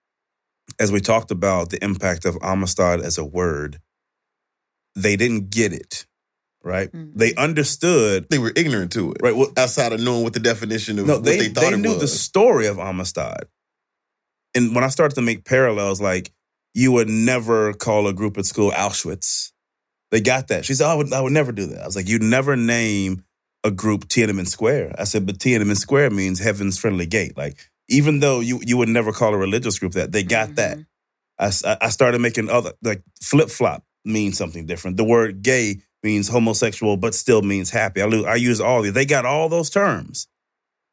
as 0.79 0.91
we 0.93 1.01
talked 1.01 1.31
about 1.31 1.71
the 1.71 1.83
impact 1.83 2.25
of 2.25 2.37
Amistad 2.43 3.01
as 3.01 3.19
a 3.19 3.25
word, 3.25 3.81
they 4.95 5.17
didn't 5.17 5.51
get 5.51 5.73
it, 5.73 6.07
right? 6.69 6.93
Mhm. 6.93 7.13
They 7.17 7.35
understood, 7.35 8.27
They 8.31 8.39
were 8.39 8.53
ignorant 8.55 8.93
to 8.93 9.13
it. 9.13 9.19
right? 9.23 9.35
Well, 9.35 9.51
Outside 9.57 9.93
of 9.93 10.01
knowing 10.01 10.23
what 10.23 10.35
the 10.35 10.41
definition 10.41 10.99
of 10.99 11.07
no, 11.07 11.15
what 11.15 11.25
they, 11.25 11.39
they, 11.39 11.49
they, 11.49 11.55
thought 11.61 11.73
it 11.73 11.79
knew 11.79 11.93
was. 11.93 12.01
the 12.01 12.09
story 12.09 12.67
of 12.67 12.79
Amistad. 12.79 13.47
And 14.55 14.75
when 14.75 14.85
I 14.85 14.89
started 14.89 15.15
to 15.17 15.23
make 15.23 15.45
parallels, 15.45 16.01
like 16.01 16.31
you 16.75 16.93
would 16.93 17.09
never 17.09 17.73
call 17.73 18.07
a 18.07 18.13
group 18.13 18.39
at 18.39 18.47
school 18.47 18.71
Auschwitz. 18.71 19.53
They 20.11 20.21
got 20.21 20.49
that. 20.49 20.65
She 20.65 20.75
said, 20.75 20.87
I 20.87 20.95
would, 20.95 21.13
I 21.13 21.21
would 21.21 21.33
never 21.33 21.53
do 21.53 21.67
that. 21.67 21.83
I 21.83 21.87
was 21.87 21.97
like, 21.97 22.09
you'd 22.09 22.23
never 22.23 22.57
name 22.57 23.25
a 23.65 23.71
group 23.71 24.07
Tiananmen 24.09 24.47
Square. 24.47 24.95
I 24.99 25.05
said, 25.05 25.27
but 25.27 25.39
Tiananmen 25.39 25.77
Square 25.77 26.11
means 26.11 26.39
heaven's 26.39 26.79
friendly 26.79 27.07
gate. 27.07 27.37
Like, 27.37 27.59
even 27.89 28.21
though 28.21 28.41
you, 28.41 28.61
you 28.65 28.77
would 28.77 28.89
never 28.89 29.13
call 29.13 29.35
a 29.35 29.39
religious 29.39 29.79
group 29.79 29.93
that, 29.93 30.13
they 30.13 30.23
got 30.23 30.55
that. 30.55 30.79
I, 31.39 31.51
I 31.81 31.89
started 31.91 32.21
making 32.21 32.49
other, 32.49 32.73
like 32.83 33.03
flip 33.23 33.51
flop 33.51 33.85
means 34.05 34.39
something 34.39 34.67
different. 34.67 34.97
The 34.97 35.05
word 35.05 35.43
gay 35.43 35.83
means 36.03 36.29
homosexual, 36.29 36.97
but 36.97 37.15
still 37.15 37.43
means 37.43 37.71
happy. 37.71 38.01
I, 38.03 38.07
lo- 38.07 38.25
I 38.25 38.37
use 38.37 38.61
all 38.61 38.83
these. 38.83 38.93
They 38.93 39.05
got 39.07 39.25
all 39.27 39.49
those 39.49 39.71
terms 39.71 40.29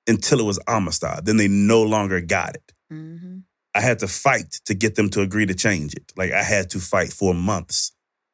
until 0.08 0.40
it 0.40 0.46
was 0.46 0.60
Amistad. 0.68 1.26
Then 1.26 1.38
they 1.38 1.48
no 1.48 1.84
longer 1.84 2.22
got 2.22 2.56
it. 2.56 2.72
Mhm. 2.92 3.44
I 3.74 3.82
had 3.82 4.00
to 4.00 4.08
fight 4.08 4.60
to 4.66 4.74
get 4.74 4.96
them 4.96 5.10
to 5.12 5.22
agree 5.22 5.46
to 5.46 5.54
change 5.54 5.94
it. 5.96 6.12
Like 6.16 6.32
I 6.32 6.44
had 6.44 6.70
to 6.72 6.80
fight 6.80 7.12
for 7.12 7.34
months. 7.34 7.92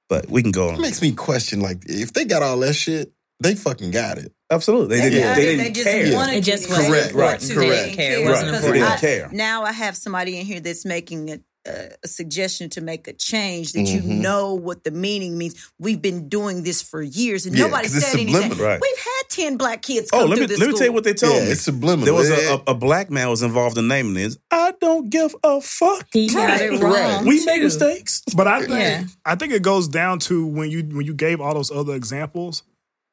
But 0.09 0.29
we 0.29 0.41
can 0.43 0.51
go 0.51 0.67
on. 0.67 0.73
It 0.73 0.75
on. 0.75 0.81
makes 0.81 1.01
me 1.01 1.13
question, 1.13 1.61
like, 1.61 1.83
if 1.87 2.11
they 2.11 2.25
got 2.25 2.43
all 2.43 2.57
that 2.59 2.73
shit, 2.73 3.13
they 3.41 3.55
fucking 3.55 3.91
got 3.91 4.17
it. 4.17 4.33
Absolutely. 4.51 4.97
They 4.97 5.03
They 5.03 5.09
didn't, 5.09 5.23
got 5.29 5.35
they 5.37 5.41
it. 5.41 5.45
didn't 5.45 5.63
They 5.63 5.71
just 5.71 5.87
care. 5.87 6.13
wanted 6.13 6.35
It 6.35 6.41
just 6.43 6.63
you 6.63 6.67
to 6.67 6.73
wasn't 6.73 6.91
Correct, 6.93 7.05
important. 7.11 7.31
right, 7.31 7.39
They 7.47 7.53
correct. 7.55 7.83
didn't 7.85 7.95
care. 7.95 8.17
Right. 8.19 8.25
wasn't 8.29 8.45
They 8.51 8.57
didn't 8.57 8.65
important. 8.75 8.91
I- 8.93 8.99
care. 8.99 9.29
Now 9.31 9.63
I 9.63 9.71
have 9.71 9.95
somebody 9.97 10.37
in 10.37 10.45
here 10.45 10.59
that's 10.59 10.83
making 10.85 11.31
a, 11.31 11.39
a, 11.67 11.89
a 12.03 12.07
suggestion 12.07 12.69
to 12.71 12.81
make 12.81 13.07
a 13.07 13.13
change 13.13 13.73
that 13.73 13.83
you 13.83 14.01
Mhm. 14.01 14.21
know 14.21 14.53
what 14.55 14.83
the 14.83 14.91
meaning 14.91 15.37
means. 15.37 15.55
We've 15.79 16.01
been 16.01 16.27
doing 16.29 16.63
this 16.63 16.81
for 16.81 17.01
years 17.01 17.45
and 17.45 17.55
Yeah, 17.55 17.65
nobody 17.65 17.87
'cause 17.87 17.97
it's 17.97 18.07
said 18.07 18.19
anything. 18.19 18.57
Right. 18.57 18.79
We've 18.81 18.97
had 18.97 19.23
10 19.29 19.57
black 19.57 19.81
kids 19.81 20.09
come 20.11 20.21
Oh, 20.21 20.25
let 20.25 20.39
me 20.39 20.45
this 20.47 20.59
let 20.59 20.69
me 20.69 20.75
tell 20.77 20.87
you 20.87 20.93
what 20.93 21.03
they 21.03 21.13
told 21.13 21.35
yeah, 21.35 21.41
me. 21.45 21.51
it's 21.51 21.61
subliminal. 21.61 22.05
There 22.05 22.13
was 22.13 22.29
a, 22.29 22.53
a, 22.67 22.71
a 22.71 22.73
black 22.73 23.11
man 23.11 23.29
was 23.29 23.41
involved 23.43 23.77
in 23.77 23.87
naming 23.87 24.15
this. 24.15 24.37
I 24.49 24.73
don't 24.81 25.09
give 25.09 25.35
a 25.43 25.61
fuck. 25.61 26.07
He 26.11 26.27
got 26.29 26.59
it 26.61 26.71
Right. 26.71 26.81
wrong. 26.81 27.25
We 27.27 27.45
make 27.45 27.57
too. 27.59 27.63
mistakes. 27.65 28.21
But 28.35 28.47
I 28.47 28.59
think 28.61 28.71
Yeah. 28.71 29.03
I 29.25 29.35
think 29.35 29.53
it 29.53 29.61
goes 29.61 29.87
down 29.87 30.19
to 30.19 30.45
when 30.45 30.69
you 30.71 30.81
when 30.91 31.05
you 31.05 31.13
gave 31.13 31.39
all 31.41 31.53
those 31.53 31.69
other 31.71 31.93
examples, 31.95 32.63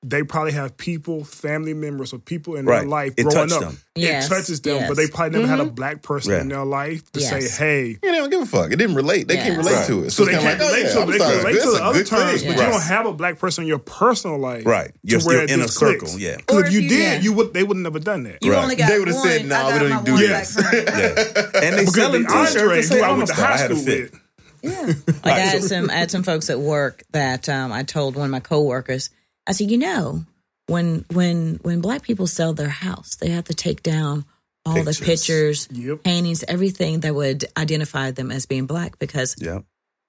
they 0.04 0.22
probably 0.22 0.52
have 0.52 0.76
people, 0.76 1.24
family 1.24 1.74
members, 1.74 2.12
or 2.12 2.18
people 2.20 2.54
in 2.54 2.64
Right. 2.66 2.80
their 2.80 2.88
life 2.88 3.14
It 3.16 3.24
growing 3.24 3.50
up. 3.52 3.60
them. 3.60 3.78
Yes, 3.96 4.26
It 4.26 4.28
touches 4.28 4.60
them, 4.60 4.76
yes. 4.76 4.88
but 4.88 4.96
they 4.96 5.08
probably 5.08 5.40
never 5.40 5.50
had 5.50 5.58
a 5.58 5.64
black 5.64 6.02
person 6.02 6.32
Yeah. 6.34 6.40
in 6.42 6.48
their 6.48 6.64
life 6.64 7.10
to 7.12 7.20
Yes. 7.20 7.50
say, 7.56 7.64
"Hey." 7.64 7.98
Yeah, 8.00 8.12
they 8.12 8.18
don't 8.18 8.30
give 8.30 8.42
a 8.42 8.46
fuck. 8.46 8.70
It 8.70 8.76
didn't 8.76 8.94
relate. 8.94 9.26
They 9.26 9.34
can't 9.36 9.56
relate 9.58 9.72
Right. 9.74 9.86
to 9.88 10.04
it. 10.04 10.10
So 10.12 10.22
it's 10.22 10.30
they 10.32 10.38
can't 10.38 10.44
like, 10.60 10.60
oh, 10.60 10.70
relate 10.70 10.86
yeah, 10.86 10.92
to 10.92 11.00
I'm 11.00 11.10
they 11.10 11.18
sorry. 11.18 11.30
can 11.34 11.38
relate 11.38 11.52
That's 11.54 11.64
to 11.64 11.70
the 11.72 11.82
other 11.84 11.98
good 11.98 12.06
terms, 12.06 12.40
thing. 12.42 12.52
but 12.54 12.64
you 12.64 12.70
don't 12.72 12.80
have 12.82 13.06
a 13.06 13.12
black 13.12 13.38
person 13.40 13.62
in 13.64 13.68
your 13.68 13.78
personal 13.80 14.38
life, 14.38 14.64
Right. 14.64 14.86
To 14.86 14.92
You're, 15.02 15.20
where 15.22 15.36
you're 15.38 15.44
in 15.48 15.60
a 15.62 15.68
circle. 15.68 15.98
clicks. 16.06 16.16
Yeah. 16.16 16.36
Because 16.36 16.60
if 16.60 16.66
if 16.68 16.72
you 16.74 16.80
you- 16.82 16.88
did, 16.90 16.98
yeah. 17.00 17.20
you 17.20 17.32
would 17.32 17.52
they 17.52 17.64
would 17.64 17.76
never 17.76 17.98
done 17.98 18.22
that. 18.22 18.38
You 18.40 18.52
Right. 18.52 18.62
only 18.62 18.76
got 18.76 18.88
They 18.90 19.00
would've 19.00 19.14
one. 19.16 19.26
said, 19.26 19.46
"Nah, 19.48 19.56
I 19.56 19.64
we 19.66 19.72
got 19.72 19.78
don't 19.80 19.90
my 19.90 20.02
do 20.02 20.12
one 20.12 20.20
this." 20.22 20.54
black 20.54 20.68
friend. 20.70 20.84
Yeah. 20.86 21.60
And 21.60 21.76
they 21.76 21.80
Because 21.84 21.94
selling 21.94 22.22
the 22.22 22.28
t-shirts 22.28 22.56
Andre, 22.56 22.82
who 22.98 23.02
I 23.04 23.12
went 23.16 23.26
to 23.30 23.32
I 23.32 23.36
high 23.36 23.56
had 23.56 23.70
to 23.70 23.74
school 23.76 23.84
fit. 23.84 24.12
with, 24.12 25.04
Like 25.24 25.34
I 25.34 25.38
had 25.40 25.64
some 25.64 25.90
I 25.90 25.94
had 25.94 26.10
some 26.12 26.22
folks 26.22 26.50
at 26.50 26.60
work 26.60 27.02
that 27.12 27.48
um, 27.48 27.72
I 27.72 27.82
told 27.82 28.14
one 28.14 28.26
of 28.26 28.30
my 28.30 28.40
coworkers. 28.40 29.10
I 29.48 29.52
said, 29.52 29.70
you 29.70 29.78
know, 29.78 30.24
when 30.66 31.04
when 31.12 31.58
when 31.62 31.80
black 31.80 32.02
people 32.02 32.26
sell 32.26 32.52
their 32.54 32.68
house, 32.68 33.16
they 33.16 33.30
have 33.30 33.44
to 33.44 33.54
take 33.54 33.82
down 33.82 34.24
all 34.66 34.74
Pictures. 34.74 34.98
the 34.98 35.04
pictures, 35.06 35.68
Yep. 35.72 36.02
paintings, 36.04 36.44
everything 36.46 37.00
that 37.00 37.14
would 37.14 37.46
identify 37.56 38.10
them 38.10 38.30
as 38.30 38.44
being 38.44 38.66
black 38.66 38.98
because 38.98 39.34
Yeah. 39.38 39.60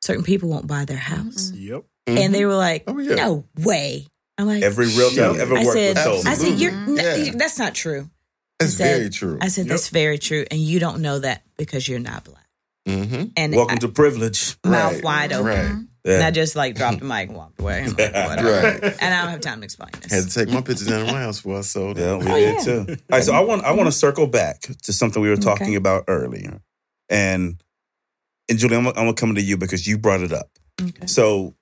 certain 0.01 0.23
people 0.25 0.49
won't 0.49 0.67
buy 0.67 0.83
their 0.85 0.97
house. 0.97 1.51
Yep. 1.55 1.85
And 2.07 2.33
they 2.33 2.39
mm-hmm. 2.41 2.47
were 2.49 2.55
like, 2.55 2.83
Oh, 2.87 2.97
yeah. 2.99 3.15
no 3.15 3.45
way. 3.57 4.07
I'm 4.37 4.47
like, 4.47 4.63
Every 4.63 4.87
realtor 4.87 5.23
I've 5.23 5.35
Yep. 5.35 5.41
ever 5.41 5.57
I 5.57 5.63
worked 5.63 5.73
said, 5.77 5.95
with 5.95 6.03
told. 6.03 6.27
I 6.27 6.33
said, 6.33 6.59
you're, 6.59 6.71
mm-hmm. 6.71 6.89
Absolutely. 6.99 7.19
n- 7.21 7.25
Yeah. 7.27 7.33
that's 7.37 7.59
not 7.59 7.73
true. 7.75 8.09
That's 8.59 8.73
said- 8.73 8.97
very 8.97 9.09
true. 9.09 9.37
I 9.39 9.47
said, 9.47 9.67
that's 9.67 9.87
very 9.89 10.17
true. 10.17 10.45
And 10.51 10.59
you 10.59 10.79
don't 10.79 11.01
know 11.01 11.19
that 11.19 11.43
because 11.55 11.87
you're 11.87 11.99
not 11.99 12.25
black. 12.25 12.38
Mm-hmm. 12.89 13.23
And 13.37 13.55
Welcome 13.55 13.75
I- 13.75 13.79
to 13.79 13.87
privilege. 13.89 14.57
mouth 14.65 14.93
Right. 14.95 15.03
wide 15.03 15.33
open. 15.33 15.45
Right. 15.45 15.85
And 16.05 16.23
I 16.23 16.31
just 16.31 16.55
like 16.55 16.75
dropped 16.75 16.99
the 16.99 17.05
mic 17.05 17.27
and 17.27 17.37
walked 17.37 17.59
away. 17.59 17.83
I'm 17.83 17.93
like. 17.95 17.99
Right. 18.43 18.83
And 19.01 19.13
I 19.13 19.21
don't 19.21 19.31
have 19.31 19.41
time 19.41 19.59
to 19.59 19.65
explain 19.65 19.91
this. 20.01 20.11
Had 20.11 20.23
to 20.23 20.33
take 20.33 20.49
my 20.53 20.61
pictures 20.61 20.87
down 20.87 21.01
in 21.05 21.07
my 21.13 21.21
house 21.21 21.37
before 21.41 21.59
I 21.59 21.61
sold 21.61 21.97
it. 21.99 22.01
Yeah, 22.01 22.15
we 22.17 22.25
Oh, 22.25 22.35
did 22.35 22.55
yeah. 22.55 22.63
too. 22.63 22.85
All 22.89 22.95
right, 23.11 23.23
so 23.23 23.33
I 23.33 23.41
want 23.41 23.63
I 23.65 23.71
want 23.73 23.87
to 23.87 23.91
circle 23.91 24.25
back 24.25 24.61
to 24.61 24.93
something 24.93 25.21
we 25.21 25.29
were 25.29 25.35
talking 25.35 25.67
Okay. 25.67 25.75
about 25.75 26.05
earlier, 26.07 26.61
and 27.09 27.61
and 28.49 28.57
Julie, 28.57 28.77
I'm, 28.77 28.83
gonna- 28.85 28.97
I'm 28.97 29.03
gonna 29.05 29.13
come 29.13 29.35
to 29.35 29.41
you 29.41 29.57
because 29.57 29.85
you 29.87 29.97
brought 29.99 30.21
it 30.21 30.33
up. 30.33 30.49
Okay. 30.81 31.05
So, 31.05 31.53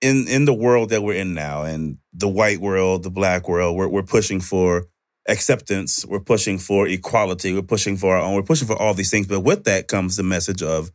in 0.00 0.26
in 0.28 0.44
the 0.46 0.54
world 0.54 0.88
that 0.88 1.02
we're 1.02 1.14
in 1.20 1.34
now, 1.34 1.62
and 1.62 1.98
the 2.12 2.26
white 2.28 2.60
world, 2.60 3.02
the 3.04 3.10
black 3.10 3.48
world, 3.48 3.76
we're 3.76 3.86
we're 3.88 4.02
pushing 4.02 4.40
for 4.40 4.86
acceptance, 5.28 6.04
we're 6.06 6.20
pushing 6.20 6.58
for 6.58 6.86
equality, 6.86 7.52
we're 7.54 7.62
pushing 7.62 7.96
for 7.96 8.16
our 8.16 8.22
own, 8.22 8.34
we're 8.34 8.42
pushing 8.42 8.66
for 8.68 8.76
all 8.80 8.94
these 8.94 9.10
things. 9.10 9.26
But 9.26 9.40
with 9.40 9.64
that 9.64 9.88
comes 9.88 10.16
the 10.16 10.22
message 10.22 10.62
of 10.62 10.90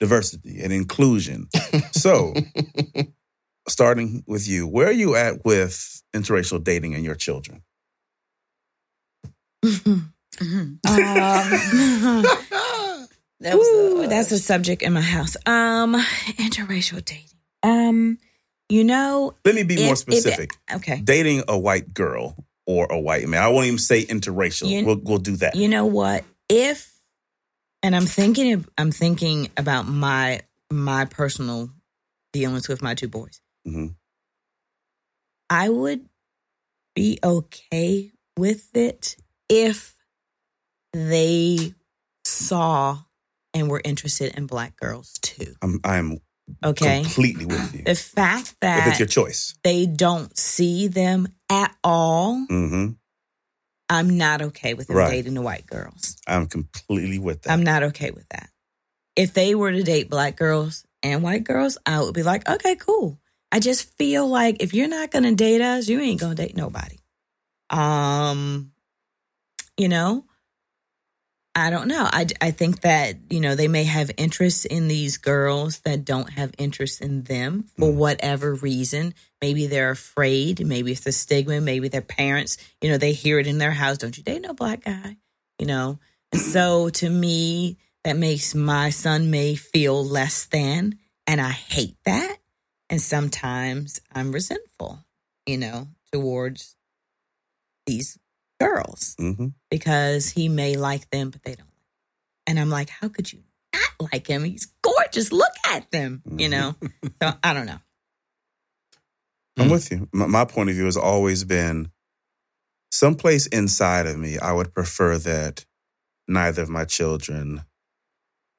diversity 0.00 0.60
and 0.62 0.72
inclusion. 0.72 1.48
so, 1.92 2.34
starting 3.68 4.24
with 4.26 4.48
you, 4.48 4.66
where 4.66 4.88
are 4.88 4.92
you 4.92 5.14
at 5.16 5.44
with 5.44 6.02
interracial 6.14 6.62
dating 6.62 6.94
and 6.94 7.04
your 7.04 7.14
children? 7.14 7.62
Um, 9.64 10.10
That 13.40 13.56
was 13.56 13.68
Ooh, 13.68 14.02
the, 14.02 14.08
that's 14.08 14.32
a 14.32 14.38
subject 14.40 14.82
in 14.82 14.92
my 14.94 15.00
house. 15.00 15.36
Um, 15.46 15.94
interracial 16.38 17.04
dating. 17.04 17.38
Um, 17.62 18.18
you 18.68 18.82
know, 18.82 19.34
Let 19.44 19.54
me 19.54 19.62
be 19.62 19.76
more 19.76 19.84
if- 19.92 19.92
if- 19.92 19.98
specific. 19.98 20.50
okay. 20.74 21.00
dating 21.04 21.44
a 21.46 21.56
white 21.56 21.94
girl 21.94 22.34
or 22.68 22.86
a 22.90 23.00
white 23.00 23.26
man. 23.26 23.42
I 23.42 23.48
won't 23.48 23.66
even 23.66 23.78
say 23.78 24.04
interracial. 24.04 24.68
You- 24.68 24.84
we'll 24.84 25.00
we'll 25.02 25.18
do 25.18 25.36
that. 25.36 25.56
You 25.56 25.68
know 25.68 25.86
what? 25.86 26.24
If 26.48 26.94
and 27.82 27.96
I'm 27.96 28.04
thinking 28.06 28.64
I'm 28.76 28.92
thinking 28.92 29.50
about 29.56 29.88
my 29.88 30.42
my 30.70 31.06
personal 31.06 31.70
dealings 32.32 32.68
with 32.68 32.82
my 32.82 32.94
two 32.94 33.08
boys. 33.08 33.40
Mhm. 33.66 33.94
I 35.48 35.70
would 35.70 36.06
be 36.94 37.18
okay 37.24 38.12
with 38.36 38.76
it 38.76 39.16
if 39.48 39.96
they 40.92 41.72
saw 42.26 42.98
and 43.54 43.70
were 43.70 43.80
interested 43.82 44.36
in 44.36 44.46
black 44.46 44.76
girls 44.76 45.14
too. 45.22 45.54
I'm 45.62 45.80
I'm 45.84 46.18
Okay. 46.64 47.02
completely 47.02 47.46
with 47.46 47.74
you. 47.74 47.82
The 47.84 47.94
fact 47.94 48.56
that 48.60 48.80
if 48.80 48.86
it's 48.88 48.98
your 48.98 49.06
choice. 49.08 49.54
they 49.62 49.86
don't 49.86 50.36
see 50.36 50.88
them 50.88 51.28
at 51.50 51.74
all, 51.84 52.44
hmm 52.48 52.90
I'm 53.90 54.18
not 54.18 54.42
okay 54.42 54.74
with 54.74 54.88
them 54.88 54.98
Right. 54.98 55.10
dating 55.10 55.34
the 55.34 55.40
white 55.42 55.66
girls. 55.66 56.16
I'm 56.26 56.46
completely 56.46 57.18
with 57.18 57.42
that. 57.42 57.52
I'm 57.52 57.62
not 57.62 57.82
okay 57.84 58.10
with 58.10 58.28
that. 58.28 58.50
If 59.16 59.32
they 59.32 59.54
were 59.54 59.72
to 59.72 59.82
date 59.82 60.10
black 60.10 60.36
girls 60.36 60.84
and 61.02 61.22
white 61.22 61.44
girls, 61.44 61.78
I 61.86 62.00
would 62.02 62.12
be 62.14 62.22
like, 62.22 62.46
okay, 62.48 62.76
cool. 62.76 63.18
I 63.50 63.60
just 63.60 63.96
feel 63.96 64.28
like 64.28 64.62
if 64.62 64.74
you're 64.74 64.88
not 64.88 65.10
gonna 65.10 65.34
date 65.34 65.62
us, 65.62 65.88
you 65.88 66.00
ain't 66.00 66.20
gonna 66.20 66.34
date 66.34 66.54
nobody. 66.54 66.96
Um, 67.70 68.72
you 69.78 69.88
know, 69.88 70.24
I 71.58 71.70
don't 71.70 71.88
know. 71.88 72.08
I, 72.10 72.26
I 72.40 72.50
think 72.52 72.82
that, 72.82 73.16
you 73.30 73.40
know, 73.40 73.54
they 73.54 73.68
may 73.68 73.84
have 73.84 74.10
interest 74.16 74.64
in 74.64 74.86
these 74.86 75.16
girls 75.16 75.80
that 75.80 76.04
don't 76.04 76.30
have 76.30 76.54
interest 76.56 77.00
in 77.00 77.24
them 77.24 77.64
for 77.76 77.90
mm. 77.90 77.96
whatever 77.96 78.54
reason. 78.54 79.12
Maybe 79.42 79.66
they're 79.66 79.90
afraid. 79.90 80.64
Maybe 80.64 80.92
it's 80.92 81.02
the 81.02 81.12
stigma. 81.12 81.60
Maybe 81.60 81.88
their 81.88 82.00
parents, 82.00 82.58
you 82.80 82.90
know, 82.90 82.96
they 82.96 83.12
hear 83.12 83.38
it 83.40 83.48
in 83.48 83.58
their 83.58 83.72
house. 83.72 83.98
Don't 83.98 84.16
you 84.16 84.22
date 84.22 84.42
no 84.42 84.54
black 84.54 84.84
guy? 84.84 85.16
You 85.58 85.66
know? 85.66 85.98
And 86.32 86.40
so 86.40 86.90
to 86.90 87.10
me, 87.10 87.76
that 88.04 88.16
makes 88.16 88.54
my 88.54 88.90
son 88.90 89.30
may 89.30 89.56
feel 89.56 90.04
less 90.04 90.46
than. 90.46 90.98
And 91.26 91.40
I 91.40 91.50
hate 91.50 91.96
that. 92.04 92.36
And 92.88 93.02
sometimes 93.02 94.00
I'm 94.14 94.32
resentful, 94.32 95.04
you 95.44 95.58
know, 95.58 95.88
towards 96.12 96.76
these 97.86 98.18
girls 98.60 99.14
hmm 99.18 99.48
because 99.70 100.30
he 100.30 100.48
may 100.48 100.76
like 100.76 101.10
them, 101.10 101.30
but 101.30 101.42
they 101.42 101.54
don't. 101.54 101.68
And 102.46 102.58
I'm 102.58 102.70
like, 102.70 102.88
how 102.88 103.08
could 103.08 103.30
you 103.32 103.42
not 103.74 104.10
like 104.12 104.26
him? 104.26 104.44
He's 104.44 104.66
gorgeous. 104.80 105.30
Look 105.30 105.52
at 105.66 105.90
them, 105.90 106.22
you 106.24 106.48
know? 106.48 106.74
so 107.20 107.32
I 107.42 107.52
don't 107.52 107.66
know. 107.66 107.78
I'm 109.58 109.68
with 109.68 109.90
you. 109.90 110.08
My, 110.12 110.26
my 110.26 110.44
point 110.46 110.70
of 110.70 110.76
view 110.76 110.86
has 110.86 110.96
always 110.96 111.44
been 111.44 111.90
someplace 112.90 113.46
inside 113.46 114.06
of 114.06 114.18
me, 114.18 114.38
I 114.38 114.52
would 114.52 114.72
prefer 114.74 115.18
that 115.18 115.66
neither 116.26 116.62
of 116.62 116.68
my 116.68 116.84
children 116.84 117.64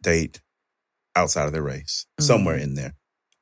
date 0.02 0.42
outside 1.16 1.46
of 1.46 1.54
their 1.54 1.64
race, 1.64 2.06
somewhere 2.20 2.58
in 2.58 2.76
there. 2.76 2.94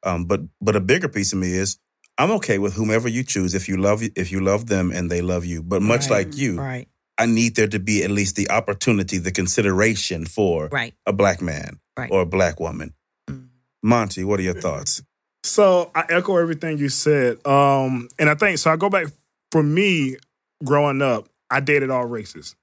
Um, 0.03 0.25
but 0.25 0.41
but 0.61 0.75
a 0.75 0.81
bigger 0.81 1.09
piece 1.09 1.33
of 1.33 1.39
me 1.39 1.51
is 1.53 1.77
I'm 2.17 2.31
okay 2.31 2.57
with 2.57 2.73
whomever 2.73 3.07
you 3.07 3.23
choose 3.23 3.53
if 3.53 3.67
you 3.69 3.77
love 3.77 4.01
if 4.15 4.31
you 4.31 4.39
love 4.41 4.65
them 4.67 4.91
and 4.91 5.09
they 5.11 5.21
love 5.21 5.45
you. 5.45 5.61
But 5.63 5.81
much 5.81 6.09
Right. 6.09 6.25
like 6.27 6.37
you, 6.37 6.59
Right, 6.59 6.87
I 7.17 7.25
need 7.27 7.55
there 7.55 7.67
to 7.67 7.79
be 7.79 8.03
at 8.03 8.11
least 8.11 8.35
the 8.35 8.49
opportunity, 8.49 9.17
the 9.19 9.31
consideration 9.31 10.25
for 10.25 10.67
right. 10.71 10.93
a 11.05 11.13
black 11.13 11.41
man 11.41 11.79
Right. 11.97 12.09
or 12.11 12.21
a 12.21 12.25
black 12.25 12.59
woman. 12.59 12.93
Mhm. 13.29 13.49
Monty, 13.83 14.23
what 14.23 14.39
are 14.39 14.43
your 14.43 14.59
thoughts? 14.59 15.01
So 15.43 15.91
I 15.95 16.05
echo 16.09 16.37
everything 16.37 16.77
you 16.79 16.89
said. 16.89 17.45
Um, 17.45 18.09
and 18.19 18.29
I 18.29 18.35
think 18.35 18.57
so. 18.57 18.71
I 18.71 18.75
go 18.75 18.89
back 18.89 19.07
for 19.51 19.63
me 19.63 20.17
growing 20.65 21.01
up. 21.01 21.29
I 21.49 21.59
dated 21.61 21.89
all 21.89 22.05
races, 22.05 22.55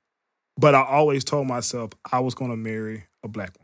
but 0.58 0.74
I 0.74 0.82
always 0.82 1.24
told 1.24 1.46
myself 1.46 1.92
I 2.12 2.20
was 2.20 2.34
going 2.34 2.50
to 2.50 2.56
marry 2.56 3.04
a 3.22 3.28
black 3.28 3.52
woman. 3.56 3.60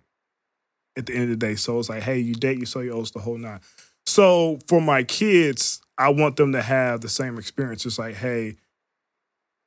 At 0.97 1.07
the 1.07 1.15
end 1.15 1.25
of 1.25 1.29
the 1.31 1.37
day, 1.37 1.55
so 1.57 1.79
it's 1.79 1.89
like, 1.89 2.03
hey, 2.03 2.19
you 2.19 2.35
date, 2.35 2.59
you 2.59 2.67
so 2.67 2.81
you 2.81 2.93
owe 2.93 3.05
the 3.05 3.21
whole 3.21 3.37
nine. 3.39 3.61
So 4.11 4.59
for 4.67 4.81
my 4.81 5.05
kids, 5.05 5.81
I 5.97 6.09
want 6.09 6.37
them 6.37 6.51
to 6.55 6.63
have 6.63 7.01
the 7.01 7.09
same 7.09 7.39
experience. 7.39 7.87
It's 7.87 7.97
like, 7.97 8.17
hey, 8.17 8.57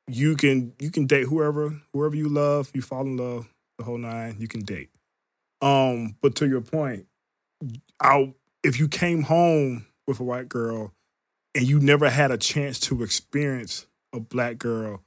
you 0.10 0.36
can 0.36 0.74
you 0.80 0.92
can 0.92 1.08
date 1.08 1.28
whoever 1.28 1.82
whoever 1.94 2.14
you 2.14 2.28
love, 2.28 2.70
you 2.74 2.82
fall 2.82 3.04
in 3.04 3.16
love, 3.16 3.48
the 3.78 3.86
whole 3.86 3.98
nine, 3.98 4.36
you 4.40 4.50
can 4.50 4.60
date. 4.66 4.90
Um, 5.62 6.18
but 6.22 6.36
to 6.36 6.48
your 6.48 6.60
point, 6.60 7.06
I 8.02 8.34
if 8.64 8.82
you 8.82 8.90
came 8.90 9.22
home 9.22 9.86
with 10.08 10.20
a 10.20 10.24
white 10.24 10.50
girl 10.50 10.92
and 11.56 11.66
you 11.66 11.80
never 11.80 12.10
had 12.10 12.30
a 12.30 12.38
chance 12.38 12.82
to 12.82 13.02
experience 13.02 13.88
a 14.12 14.20
black 14.20 14.58
girl, 14.58 15.04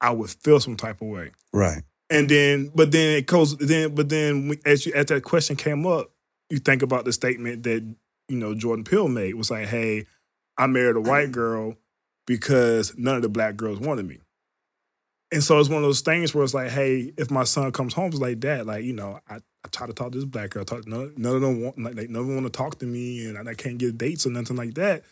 I 0.00 0.10
would 0.10 0.30
feel 0.30 0.58
some 0.58 0.76
type 0.76 1.00
of 1.00 1.06
way. 1.06 1.30
Right. 1.52 1.84
And 2.10 2.28
then, 2.28 2.72
but 2.74 2.90
then 2.90 3.16
it 3.16 3.26
goes. 3.26 3.56
Then, 3.58 3.94
but 3.94 4.08
then, 4.08 4.58
as 4.64 4.86
you 4.86 4.92
as 4.92 5.06
that 5.06 5.22
question 5.22 5.54
came 5.54 5.86
up, 5.86 6.10
you 6.50 6.58
think 6.58 6.82
about 6.82 7.04
the 7.04 7.12
statement 7.12 7.62
that 7.62 7.94
you 8.28 8.36
know 8.36 8.54
Jordan 8.54 8.84
Peele 8.84 9.08
made 9.08 9.34
was 9.34 9.50
like, 9.50 9.68
"Hey, 9.68 10.06
I 10.56 10.66
married 10.66 10.96
a 10.96 11.00
mm-hmm. 11.00 11.08
white 11.08 11.32
girl 11.32 11.76
because 12.26 12.96
none 12.96 13.16
of 13.16 13.22
the 13.22 13.28
black 13.28 13.56
girls 13.56 13.78
wanted 13.80 14.06
me." 14.06 14.18
And 15.32 15.42
so 15.42 15.58
it's 15.58 15.68
one 15.68 15.78
of 15.78 15.82
those 15.82 16.02
things 16.02 16.34
where 16.34 16.44
it's 16.44 16.54
like, 16.54 16.70
"Hey, 16.70 17.12
if 17.16 17.30
my 17.30 17.44
son 17.44 17.72
comes 17.72 17.94
home, 17.94 18.08
it's 18.08 18.18
like, 18.18 18.40
Dad, 18.40 18.66
like 18.66 18.84
you 18.84 18.92
know, 18.92 19.20
I, 19.28 19.36
I 19.36 19.68
try 19.72 19.86
to 19.86 19.92
talk 19.92 20.12
to 20.12 20.18
this 20.18 20.24
black 20.24 20.50
girl, 20.50 20.64
talk, 20.64 20.86
none, 20.86 21.12
none 21.16 21.36
of 21.36 21.40
them 21.40 21.62
want, 21.62 21.78
like, 21.78 21.94
none 22.08 22.20
of 22.22 22.26
them 22.26 22.36
want 22.36 22.46
to 22.46 22.56
talk 22.56 22.78
to 22.78 22.86
me, 22.86 23.26
and 23.26 23.48
I, 23.48 23.54
can't 23.54 23.78
get 23.78 23.98
dates 23.98 24.26
or 24.26 24.30
nothing 24.30 24.56
like 24.56 24.74
that." 24.74 25.02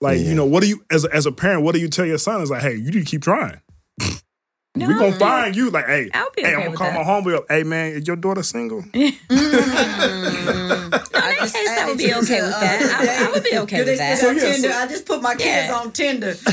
Like, 0.00 0.18
Yeah. 0.18 0.28
you 0.28 0.34
know, 0.34 0.46
what 0.46 0.62
do 0.62 0.68
you 0.68 0.84
as 0.90 1.04
a, 1.04 1.14
as 1.14 1.26
a 1.26 1.32
parent? 1.32 1.62
What 1.62 1.74
do 1.74 1.80
you 1.80 1.88
tell 1.88 2.06
your 2.06 2.18
son? 2.18 2.40
Is 2.42 2.50
like, 2.50 2.62
"Hey, 2.62 2.74
you 2.74 2.90
need 2.90 3.04
to 3.04 3.04
keep 3.04 3.22
trying." 3.22 3.60
No, 4.76 4.86
We're 4.86 4.98
gonna 4.98 5.16
find 5.18 5.56
you. 5.56 5.70
Like, 5.70 5.86
hey, 5.86 6.10
I'll 6.14 6.30
be 6.36 6.42
hey, 6.42 6.54
okay 6.54 6.56
I'm 6.56 6.64
gonna 6.66 6.76
call 6.76 6.90
that. 6.92 6.94
my 6.98 7.02
homeboy 7.04 7.36
up. 7.38 7.46
Hey, 7.48 7.64
man, 7.64 7.92
is 7.92 8.06
your 8.06 8.16
daughter 8.16 8.42
single? 8.44 8.82
Mm. 9.30 10.92
I 11.22 11.46
guess 11.46 11.78
I 11.78 11.86
would 11.88 11.98
be 11.98 12.12
okay 12.12 12.42
with 12.42 12.52
uh, 12.54 12.60
that. 12.60 13.18
I- 13.20 13.26
I 13.26 13.30
would 13.30 13.42
be 13.44 13.56
okay 13.58 13.78
Do 13.78 13.84
they 13.84 13.92
with 13.92 13.98
that. 13.98 14.18
still 14.18 14.38
So, 14.38 14.46
yeah, 14.46 14.52
Tinder? 14.52 14.70
so- 14.72 14.78
I 14.78 14.86
just 14.86 15.06
put 15.06 15.22
my 15.22 15.34
kids 15.34 15.44
Yeah. 15.68 15.74
on 15.74 15.92
Tinder. 15.92 16.34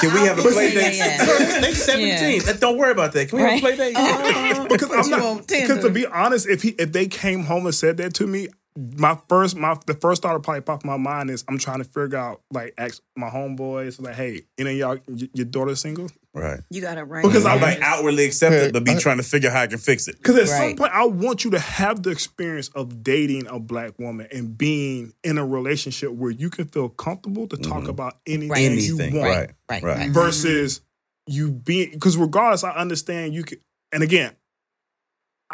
Can 0.00 0.12
we 0.14 0.20
have 0.26 0.38
a 0.38 0.42
play 0.42 0.74
date? 0.74 0.96
yeah. 0.96 1.60
They 1.60 1.72
17. 1.74 2.58
Don't 2.60 2.76
worry 2.78 2.92
about 2.92 3.12
that. 3.12 3.28
Can 3.28 3.38
we 3.38 3.44
have 3.44 3.58
a 3.58 3.60
play 3.60 3.76
date? 3.76 3.96
Uh-huh. 3.96 4.66
because 4.68 4.90
I'm 4.90 5.04
you 5.04 5.10
not. 5.10 5.20
on 5.22 5.36
Because 5.46 5.82
to 5.84 5.90
be 5.90 6.06
honest, 6.06 6.48
if 6.48 6.62
he 6.62 6.70
if 6.70 6.92
they 6.92 7.06
came 7.06 7.44
home 7.44 7.66
and 7.66 7.74
said 7.74 7.96
that 7.98 8.14
to 8.14 8.26
me, 8.26 8.48
my 8.76 9.16
first 9.28 9.56
my 9.56 9.76
the 9.86 9.94
first 9.94 10.22
thought 10.22 10.34
that 10.34 10.42
probably 10.42 10.60
popped 10.60 10.84
in 10.84 10.90
my 10.90 10.96
mind 10.96 11.30
is 11.30 11.44
I'm 11.48 11.58
trying 11.58 11.78
to 11.78 11.84
figure 11.84 12.18
out 12.18 12.40
like 12.50 12.74
ask 12.76 13.00
my 13.16 13.30
homeboys 13.30 14.00
like, 14.00 14.16
hey, 14.16 14.42
any 14.58 14.72
of 14.72 14.76
y'all 14.76 14.98
y- 15.06 15.28
your 15.32 15.46
daughter 15.46 15.76
single? 15.76 16.10
Right. 16.34 16.58
You 16.68 16.80
got 16.80 16.96
to 16.96 17.04
rank. 17.04 17.24
Because 17.24 17.46
I 17.46 17.54
I'm 17.54 17.60
might 17.60 17.80
outwardly 17.80 18.24
accept 18.24 18.54
it, 18.56 18.72
but 18.72 18.82
be 18.84 18.92
I- 18.92 18.98
trying 18.98 19.18
to 19.18 19.22
figure 19.22 19.50
how 19.50 19.60
I 19.62 19.66
can 19.68 19.78
fix 19.78 20.08
it. 20.08 20.16
Because 20.16 20.36
at 20.36 20.48
some 20.48 20.74
point, 20.74 20.90
I 20.92 21.04
want 21.04 21.44
you 21.44 21.52
to 21.52 21.60
have 21.60 22.02
the 22.02 22.10
experience 22.10 22.68
of 22.70 23.04
dating 23.04 23.46
a 23.46 23.60
black 23.60 23.96
woman 24.00 24.26
and 24.32 24.58
being 24.58 25.12
in 25.22 25.38
a 25.38 25.46
relationship 25.46 26.10
where 26.10 26.32
you 26.32 26.50
can 26.50 26.66
feel 26.66 26.88
comfortable 26.88 27.46
to 27.46 27.56
talk 27.56 27.82
mm-hmm. 27.82 27.90
about 27.90 28.16
anything, 28.26 28.50
Right. 28.50 28.82
you 28.82 28.96
want. 28.96 29.14
Right. 29.14 29.50
Right, 29.70 29.82
Right. 29.84 29.84
right. 29.84 30.10
versus 30.10 30.80
you 31.28 31.52
being 31.52 31.92
because 31.92 32.16
regardless, 32.16 32.64
I 32.64 32.70
understand 32.72 33.34
you 33.34 33.44
can. 33.44 33.58
And 33.92 34.02
again, 34.02 34.32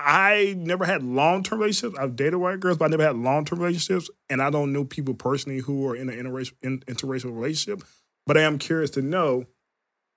I 0.05 0.55
never 0.59 0.85
had 0.85 1.03
long 1.03 1.43
term 1.43 1.59
relationships. 1.61 1.99
I've 1.99 2.17
dated 2.17 2.37
white 2.37 2.61
girls, 2.61 2.79
but 2.79 2.87
I 2.87 2.89
never 2.89 3.03
had 3.05 3.17
long 3.17 3.45
term 3.45 3.59
relationships, 3.61 4.11
and 4.29 4.41
I 4.43 4.51
don't 4.51 4.73
know 4.73 4.85
people 4.85 5.15
personally 5.15 5.61
who 5.61 5.87
are 5.89 5.97
in 5.97 6.09
an 6.09 6.17
interracial 6.17 6.53
interracial 6.63 7.35
relationship. 7.35 7.83
But 8.27 8.37
I 8.37 8.43
am 8.43 8.59
curious 8.59 8.91
to 8.91 9.03
know 9.03 9.47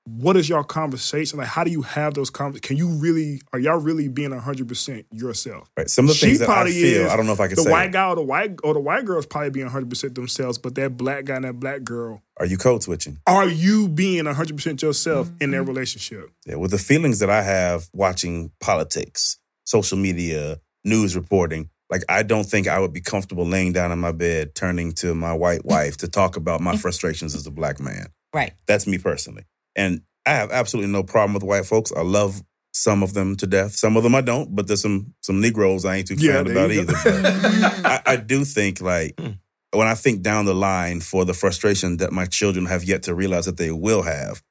what 0.06 0.36
is 0.36 0.50
your 0.50 0.66
conversation 0.66 1.40
like. 1.40 1.48
How 1.48 1.64
do 1.64 1.72
you 1.72 1.82
have 1.82 2.14
those 2.14 2.30
conversations? 2.30 2.68
Can 2.68 2.76
you 2.78 2.90
really 2.90 3.42
are 3.54 3.60
y'all 3.60 3.78
really 3.80 4.10
being 4.10 4.32
hundred 4.38 4.68
percent 4.68 5.06
yourself? 5.12 5.70
Right. 5.78 5.90
Some 5.90 6.06
of 6.06 6.10
the 6.10 6.16
She 6.16 6.26
things 6.26 6.40
that 6.40 6.50
I 6.50 6.66
feel, 6.70 7.06
is 7.06 7.12
I 7.12 7.16
don't 7.16 7.26
know 7.26 7.32
if 7.32 7.40
I 7.40 7.48
can 7.48 7.56
the 7.56 7.62
say. 7.64 7.72
white 7.72 7.94
guy 7.94 8.10
or 8.10 8.16
the 8.16 8.22
white 8.22 8.60
or 8.66 8.74
the 8.74 8.82
white 8.82 9.06
girl 9.06 9.18
is 9.18 9.26
probably 9.26 9.52
being 9.52 9.68
hundred 9.68 9.90
percent 9.90 10.16
themselves, 10.16 10.58
but 10.58 10.76
that 10.76 10.98
black 10.98 11.24
guy 11.26 11.38
and 11.38 11.46
that 11.46 11.58
black 11.60 11.84
girl, 11.86 12.22
Are 12.38 12.46
you 12.46 12.58
code 12.58 12.84
switching? 12.84 13.20
are 13.28 13.48
you 13.48 13.88
being 13.88 14.26
hundred 14.26 14.58
percent 14.58 14.82
yourself 14.82 15.28
in 15.28 15.34
Mm-hmm. 15.36 15.52
their 15.52 15.64
relationship? 15.64 16.30
Yeah. 16.46 16.56
With 16.56 16.72
the 16.72 16.78
feelings 16.78 17.20
that 17.20 17.30
I 17.30 17.42
have 17.42 17.88
watching 17.94 18.52
politics, 18.60 19.38
social 19.66 19.98
media, 19.98 20.60
news 20.84 21.16
reporting, 21.16 21.70
like 21.90 22.04
I 22.10 22.24
don't 22.24 22.46
think 22.46 22.68
I 22.68 22.80
would 22.80 22.92
be 22.92 23.02
comfortable 23.02 23.46
laying 23.46 23.72
down 23.72 23.92
in 23.92 24.00
my 24.00 24.12
bed, 24.12 24.56
turning 24.56 24.94
to 24.94 25.14
my 25.14 25.34
white 25.34 25.64
wife 25.66 25.98
to 25.98 26.08
talk 26.08 26.36
about 26.36 26.62
my 26.62 26.76
frustrations 26.76 27.36
as 27.36 27.46
a 27.46 27.52
black 27.52 27.80
man. 27.80 28.08
Right. 28.34 28.54
That's 28.66 28.88
me 28.88 28.98
personally. 28.98 29.44
And 29.76 30.02
I 30.26 30.32
have 30.32 30.52
absolutely 30.52 30.92
no 30.92 31.04
problem 31.04 31.34
with 31.34 31.44
white 31.44 31.66
folks. 31.66 31.92
I 31.96 32.02
love 32.02 32.42
some 32.74 33.04
of 33.04 33.14
them 33.14 33.36
to 33.36 33.46
death. 33.48 33.76
Some 33.76 33.96
of 33.96 34.04
them 34.04 34.16
I 34.16 34.22
don't, 34.22 34.56
but 34.56 34.68
there's 34.68 34.82
some 34.82 35.14
some 35.22 35.40
Negroes 35.40 35.86
I 35.86 35.98
ain't 35.98 36.08
too 36.08 36.16
Yeah, 36.18 36.44
fan 36.44 36.52
about 36.52 36.72
either. 36.72 36.94
But 36.94 37.86
I, 37.86 38.02
I 38.06 38.16
do 38.16 38.44
think 38.44 38.82
like 38.82 39.20
hmm. 39.20 39.34
when 39.72 39.88
I 39.88 39.94
think 39.94 40.22
down 40.24 40.46
the 40.46 40.56
line 40.56 41.00
for 41.00 41.26
the 41.26 41.34
frustration 41.34 41.98
that 41.98 42.12
my 42.12 42.26
children 42.26 42.66
have 42.66 42.84
yet 42.84 43.04
to 43.04 43.14
realize 43.14 43.46
that 43.46 43.58
they 43.58 43.72
will 43.72 44.02
have, 44.02 44.42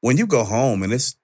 when 0.00 0.16
you 0.16 0.26
go 0.26 0.44
home 0.44 0.82
and 0.82 0.92
it's 0.92 1.16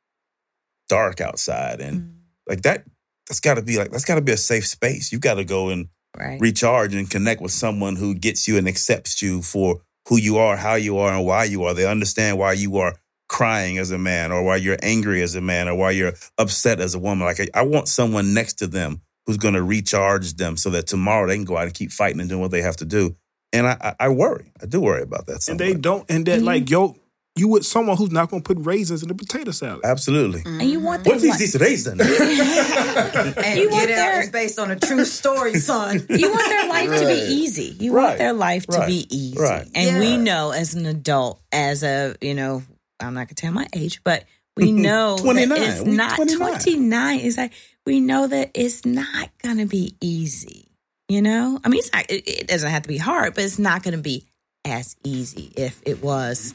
dark 0.89 1.21
outside 1.21 1.81
and 1.81 1.97
hmm. 1.97 2.09
like 2.47 2.63
that 2.63 2.85
that's 3.33 3.41
gotta 3.41 3.63
be 3.63 3.79
like 3.79 3.91
that's 3.91 4.05
gotta 4.05 4.21
be 4.21 4.33
a 4.33 4.37
safe 4.37 4.67
space. 4.67 5.11
You 5.11 5.19
gotta 5.19 5.45
go 5.45 5.71
and 5.71 5.89
Right. 6.15 6.39
recharge 6.39 6.95
and 6.95 7.09
connect 7.09 7.41
with 7.41 7.53
someone 7.53 7.97
who 7.97 8.15
gets 8.15 8.47
you 8.47 8.59
and 8.59 8.69
accepts 8.69 9.23
you 9.23 9.41
for 9.41 9.81
who 10.07 10.19
you 10.19 10.37
are, 10.37 10.59
how 10.59 10.75
you 10.75 10.99
are, 10.99 11.15
and 11.15 11.25
why 11.25 11.45
you 11.45 11.65
are. 11.65 11.73
They 11.73 11.87
understand 11.87 12.37
why 12.37 12.53
you 12.53 12.77
are 12.77 12.97
crying 13.31 13.79
as 13.79 13.91
a 13.91 13.97
man, 13.97 14.31
or 14.31 14.43
why 14.43 14.57
you're 14.57 14.77
angry 14.83 15.23
as 15.23 15.35
a 15.37 15.41
man, 15.41 15.69
or 15.69 15.75
why 15.75 15.93
you're 15.93 16.13
upset 16.37 16.81
as 16.81 16.95
a 16.95 16.99
woman. 16.99 17.27
Like 17.27 17.41
I, 17.41 17.49
I 17.55 17.63
want 17.63 17.89
someone 17.89 18.35
next 18.35 18.59
to 18.59 18.67
them 18.67 19.01
who's 19.25 19.39
going 19.39 19.55
to 19.55 19.63
recharge 19.63 20.35
them 20.35 20.59
so 20.59 20.69
that 20.69 20.87
tomorrow 20.87 21.27
they 21.27 21.37
can 21.37 21.47
go 21.47 21.57
out 21.57 21.65
and 21.65 21.73
keep 21.73 21.93
fighting 21.93 22.21
and 22.21 22.29
doing 22.29 22.43
what 22.43 22.51
they 22.51 22.61
have 22.61 22.77
to 22.77 22.85
do. 22.85 23.17
And 23.55 23.67
I, 23.67 23.79
I, 23.81 23.95
I 24.01 24.09
worry. 24.11 24.53
I 24.63 24.67
do 24.67 24.83
worry 24.83 25.03
about 25.03 25.25
that. 25.29 25.49
and 25.49 25.59
they 25.59 25.73
don't, 25.73 26.05
and 26.11 26.27
that 26.27 26.43
like 26.43 26.65
mm-hmm. 26.65 26.73
yo, 26.73 26.97
you 27.35 27.49
with 27.49 27.65
someone 27.65 27.97
who's 27.97 28.11
not 28.11 28.31
going 28.31 28.43
to 28.43 28.55
put 28.55 28.65
raisins 28.67 29.03
in 29.03 29.09
the 29.09 29.15
potato 29.15 29.51
salad. 29.53 29.81
Absolutely. 29.85 30.41
Mm-hmm. 30.41 30.61
And 30.61 30.71
you 30.71 30.81
want 30.81 30.99
What 31.07 31.19
their 31.21 31.33
if 31.33 31.39
these 31.39 31.55
life, 31.59 31.69
these 31.69 31.85
done? 31.85 32.01
and 32.01 33.59
You 33.59 33.71
get 33.71 33.73
want 33.73 33.83
out 33.83 33.87
their- 33.89 34.21
is 34.23 34.31
based 34.31 34.59
on 34.59 34.71
a 34.71 34.79
true 34.79 35.05
story, 35.05 35.55
son. 35.55 36.05
you 36.11 36.31
want 36.31 36.49
their 36.49 36.69
life 36.69 37.01
to 37.01 37.07
be 37.07 37.33
easy. 37.33 37.75
You 37.81 37.95
Right. 37.95 38.05
want 38.05 38.19
their 38.19 38.33
life 38.35 38.67
to 38.67 38.85
be 38.87 39.07
easy. 39.11 39.39
Right. 39.39 39.67
And 39.75 39.99
we 39.99 40.17
know 40.17 40.51
as 40.51 40.75
an 40.75 40.87
adult, 40.87 41.41
as 41.53 41.83
a, 41.83 42.15
you 42.21 42.35
know, 42.35 42.63
I'm 43.01 43.15
not 43.15 43.21
going 43.21 43.29
to 43.29 43.35
tell 43.35 43.53
my 43.53 43.67
age, 43.75 44.03
but 44.05 44.25
we 44.57 44.71
know 44.73 45.17
that 45.17 45.37
it's 45.51 45.81
We 45.83 45.93
not 45.97 46.17
29. 46.17 46.39
29. 46.61 47.21
It's 47.21 47.39
like, 47.39 47.53
we 47.87 48.01
know 48.01 48.27
that 48.27 48.51
it's 48.55 48.85
not 48.85 49.31
going 49.43 49.57
to 49.59 49.67
be 49.67 49.97
easy. 50.01 50.69
You 51.09 51.23
know? 51.23 51.59
I 51.65 51.69
mean, 51.69 51.79
it's 51.81 51.93
not, 51.93 52.11
it, 52.11 52.29
it 52.29 52.47
doesn't 52.47 52.71
have 52.71 52.83
to 52.83 52.89
be 52.89 52.99
hard, 52.99 53.35
but 53.35 53.45
it's 53.45 53.59
not 53.59 53.83
going 53.83 53.97
to 53.97 54.03
be 54.03 54.27
as 54.65 54.97
easy 55.05 55.53
if 55.57 55.81
it 55.85 56.03
was, 56.03 56.55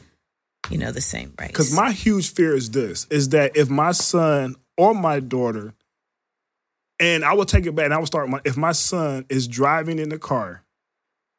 you 0.70 0.78
know, 0.78 0.92
the 0.92 1.00
same 1.00 1.34
race. 1.38 1.48
Because 1.48 1.72
my 1.74 1.92
huge 1.92 2.32
fear 2.32 2.54
is 2.54 2.70
this: 2.70 3.06
is 3.10 3.30
that 3.30 3.56
if 3.56 3.70
my 3.70 3.92
son 3.92 4.56
or 4.76 4.94
my 4.94 5.20
daughter 5.20 5.74
And 7.00 7.24
I 7.24 7.32
will 7.34 7.44
take 7.44 7.66
it 7.66 7.74
back 7.74 7.84
and 7.86 7.94
I 7.94 7.98
will 7.98 8.06
start 8.06 8.28
my 8.28 8.40
if 8.44 8.56
my 8.56 8.72
son 8.72 9.24
is 9.28 9.46
driving 9.48 9.98
in 9.98 10.08
the 10.08 10.18
car 10.18 10.64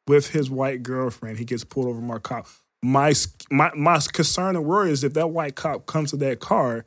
with 0.08 0.30
his 0.30 0.50
white 0.50 0.82
girlfriend, 0.82 1.38
he 1.38 1.44
gets 1.44 1.64
pulled 1.64 1.86
over 1.86 2.00
by 2.00 2.16
a 2.16 2.20
cop. 2.20 2.46
My 2.82 3.12
my 3.50 3.70
my 3.76 3.98
concern 4.12 4.56
and 4.56 4.64
worry 4.64 4.90
is 4.90 5.04
if 5.04 5.12
that 5.14 5.28
white 5.28 5.54
cop 5.56 5.84
comes 5.86 6.10
to 6.10 6.16
that 6.18 6.40
car, 6.40 6.86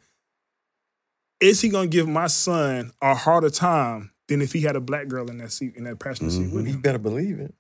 is 1.40 1.62
he 1.62 1.70
gonna 1.70 1.88
give 1.88 2.08
my 2.08 2.28
son 2.28 2.92
a 3.02 3.14
harder 3.14 3.52
time 3.52 4.12
than 4.28 4.42
if 4.42 4.54
he 4.54 4.62
had 4.62 4.76
a 4.76 4.82
black 4.82 5.08
girl 5.08 5.30
in 5.30 5.38
that 5.38 5.52
seat 5.52 5.76
in 5.76 5.84
that 5.84 6.00
passenger 6.00 6.32
seat 6.32 6.44
mm-hmm. 6.48 6.56
with 6.56 6.68
You 6.68 6.74
him? 6.74 6.82
better 6.82 6.98
believe 6.98 7.40
it. 7.40 7.54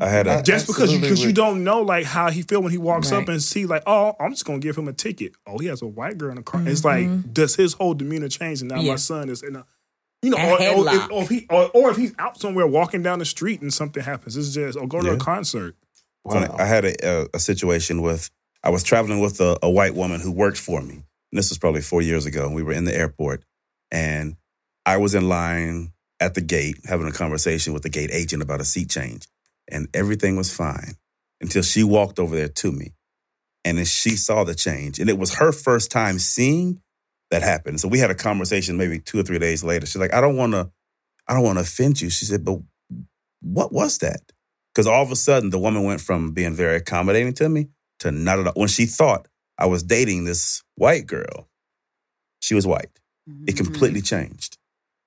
I 0.00 0.08
had 0.08 0.26
a 0.26 0.42
Just 0.42 0.66
because 0.66 0.92
you 0.92 1.00
because 1.00 1.22
you 1.24 1.32
don't 1.32 1.64
know 1.64 1.82
like 1.82 2.04
how 2.04 2.30
he 2.30 2.42
feel 2.42 2.62
when 2.62 2.72
he 2.72 2.78
walks 2.78 3.12
up 3.12 3.28
and 3.28 3.42
see 3.42 3.66
like 3.66 3.82
oh 3.86 4.14
I'm 4.20 4.30
just 4.32 4.44
gonna 4.44 4.58
give 4.58 4.76
him 4.76 4.88
a 4.88 4.92
ticket 4.92 5.32
oh 5.46 5.58
he 5.58 5.66
has 5.66 5.82
a 5.82 5.86
white 5.86 6.18
girl 6.18 6.30
in 6.30 6.36
the 6.36 6.42
car 6.42 6.62
it's 6.66 6.82
Mm-hmm. 6.82 7.12
like 7.14 7.32
does 7.32 7.54
his 7.56 7.74
whole 7.74 7.94
demeanor 7.94 8.28
change 8.28 8.60
and 8.60 8.70
now 8.70 8.80
Yeah. 8.80 8.92
my 8.92 8.96
son 8.96 9.28
is 9.28 9.42
in 9.42 9.56
a 9.56 9.64
you 10.22 10.30
know 10.30 10.36
A 10.38 10.74
or, 10.74 10.88
or, 10.88 10.94
if, 10.94 11.10
or 11.10 11.22
if 11.22 11.28
he 11.28 11.46
or, 11.50 11.70
or 11.74 11.90
if 11.90 11.96
he's 11.96 12.14
out 12.18 12.40
somewhere 12.40 12.66
walking 12.66 13.02
down 13.02 13.18
the 13.18 13.24
street 13.24 13.60
and 13.62 13.72
something 13.72 14.02
happens 14.02 14.36
it's 14.36 14.52
just 14.54 14.76
or 14.78 14.86
go 14.88 15.00
to 15.00 15.08
Yeah. 15.08 15.14
a 15.14 15.18
concert 15.18 15.76
Funny, 16.30 16.46
I 16.58 16.64
had 16.64 16.84
a, 16.86 16.94
a, 17.06 17.26
a 17.34 17.38
situation 17.38 18.00
with, 18.00 18.30
I 18.62 18.70
was 18.70 18.82
traveling 18.82 19.20
with 19.20 19.42
a, 19.42 19.58
a 19.62 19.68
white 19.68 19.94
woman 19.94 20.22
who 20.22 20.32
worked 20.32 20.56
for 20.56 20.80
me. 20.80 20.94
And 20.94 21.04
this 21.32 21.50
was 21.50 21.58
probably 21.58 21.82
four 21.82 22.00
years 22.00 22.24
ago. 22.24 22.48
We 22.48 22.62
were 22.62 22.72
in 22.72 22.84
the 22.86 22.96
airport 22.96 23.44
and 23.92 24.36
I 24.86 24.96
was 24.96 25.14
in 25.14 25.28
line 25.28 25.92
at 26.20 26.32
the 26.32 26.40
gate 26.40 26.78
having 26.86 27.06
a 27.06 27.12
conversation 27.12 27.74
with 27.74 27.82
the 27.82 27.90
gate 27.90 28.08
agent 28.10 28.42
about 28.42 28.62
a 28.62 28.64
seat 28.64 28.88
change. 28.88 29.26
And 29.68 29.88
everything 29.94 30.36
was 30.36 30.54
fine 30.54 30.94
until 31.40 31.62
she 31.62 31.84
walked 31.84 32.18
over 32.18 32.36
there 32.36 32.48
to 32.48 32.72
me. 32.72 32.92
And 33.64 33.78
then 33.78 33.86
she 33.86 34.16
saw 34.16 34.44
the 34.44 34.54
change. 34.54 34.98
And 34.98 35.08
it 35.08 35.18
was 35.18 35.34
her 35.36 35.52
first 35.52 35.90
time 35.90 36.18
seeing 36.18 36.80
that 37.30 37.42
happen. 37.42 37.78
So 37.78 37.88
we 37.88 37.98
had 37.98 38.10
a 38.10 38.14
conversation 38.14 38.76
maybe 38.76 38.98
two 38.98 39.18
or 39.18 39.22
three 39.22 39.38
days 39.38 39.64
later. 39.64 39.86
She's 39.86 39.96
like, 39.96 40.14
I 40.14 40.20
don't 40.20 40.36
want 40.36 40.52
to, 40.52 40.70
I 41.26 41.34
don't 41.34 41.42
want 41.42 41.58
to 41.58 41.62
offend 41.62 42.00
you. 42.00 42.10
She 42.10 42.26
said, 42.26 42.44
but 42.44 42.58
what 43.40 43.72
was 43.72 43.98
that? 43.98 44.20
Because 44.74 44.86
all 44.86 45.02
of 45.02 45.10
a 45.10 45.16
sudden, 45.16 45.50
the 45.50 45.58
woman 45.58 45.84
went 45.84 46.00
from 46.00 46.32
being 46.32 46.54
very 46.54 46.76
accommodating 46.76 47.32
to 47.34 47.48
me 47.48 47.68
to 48.00 48.10
not 48.10 48.40
at 48.40 48.46
all. 48.48 48.52
When 48.54 48.68
she 48.68 48.86
thought 48.86 49.28
I 49.56 49.66
was 49.66 49.82
dating 49.82 50.24
this 50.24 50.62
white 50.74 51.06
girl, 51.06 51.48
she 52.40 52.54
was 52.54 52.66
white. 52.66 52.90
It 53.26 53.30
mm-hmm. 53.30 53.64
completely 53.64 54.02
changed. 54.02 54.58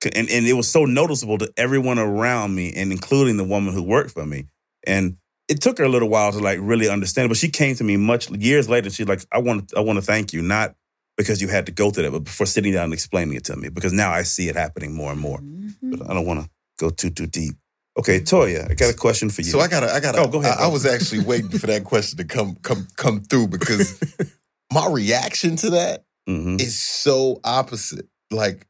C- 0.02 0.10
And, 0.14 0.28
and 0.30 0.46
it 0.46 0.52
was 0.54 0.68
so 0.70 0.84
noticeable 0.84 1.38
to 1.38 1.52
everyone 1.56 1.98
around 1.98 2.54
me, 2.54 2.72
and 2.74 2.92
including 2.92 3.36
the 3.36 3.44
woman 3.44 3.74
who 3.74 3.82
worked 3.82 4.12
for 4.12 4.24
me. 4.26 4.46
And 4.86 5.16
it 5.48 5.60
took 5.60 5.78
her 5.78 5.84
a 5.84 5.88
little 5.88 6.08
while 6.08 6.30
to 6.32 6.38
like 6.38 6.58
really 6.60 6.88
understand 6.88 7.26
it, 7.26 7.28
but 7.28 7.36
she 7.38 7.48
came 7.48 7.74
to 7.76 7.84
me 7.84 7.96
much 7.96 8.30
years 8.30 8.68
later. 8.68 8.90
She's 8.90 9.08
like, 9.08 9.24
I 9.32 9.38
want, 9.38 9.72
I 9.76 9.80
want 9.80 9.96
to 9.98 10.02
thank 10.04 10.32
you, 10.32 10.42
not 10.42 10.74
because 11.16 11.40
you 11.42 11.48
had 11.48 11.66
to 11.66 11.72
go 11.72 11.90
through 11.90 12.04
that, 12.04 12.12
but 12.12 12.28
for 12.28 12.46
sitting 12.46 12.72
down 12.72 12.84
and 12.84 12.92
explaining 12.92 13.34
it 13.34 13.44
to 13.44 13.56
me, 13.56 13.68
because 13.70 13.92
now 13.92 14.10
I 14.12 14.22
see 14.22 14.48
it 14.48 14.56
happening 14.56 14.94
more 14.94 15.10
and 15.10 15.20
more. 15.20 15.40
But 15.82 16.08
I 16.08 16.14
don't 16.14 16.26
want 16.26 16.44
to 16.44 16.50
go 16.78 16.90
too, 16.90 17.10
too 17.10 17.26
deep. 17.26 17.54
Okay, 17.98 18.20
Toya, 18.20 18.70
I 18.70 18.74
got 18.74 18.90
a 18.90 18.96
question 18.96 19.28
for 19.30 19.40
you. 19.42 19.48
So 19.50 19.58
I 19.58 19.66
gotta, 19.66 19.92
I 19.92 19.98
gotta. 19.98 20.20
Oh, 20.20 20.28
go 20.28 20.40
ahead, 20.40 20.56
I, 20.58 20.64
I 20.64 20.66
was 20.68 20.86
actually 20.86 21.24
waiting 21.24 21.50
for 21.50 21.66
that 21.66 21.82
question 21.82 22.18
to 22.18 22.24
come, 22.24 22.54
come, 22.62 22.86
come 22.96 23.20
through 23.22 23.48
because 23.48 23.98
my 24.72 24.86
reaction 24.88 25.56
to 25.56 25.70
that 25.70 26.04
Mhm. 26.28 26.60
is 26.60 26.78
so 26.78 27.40
opposite, 27.42 28.06
like 28.30 28.66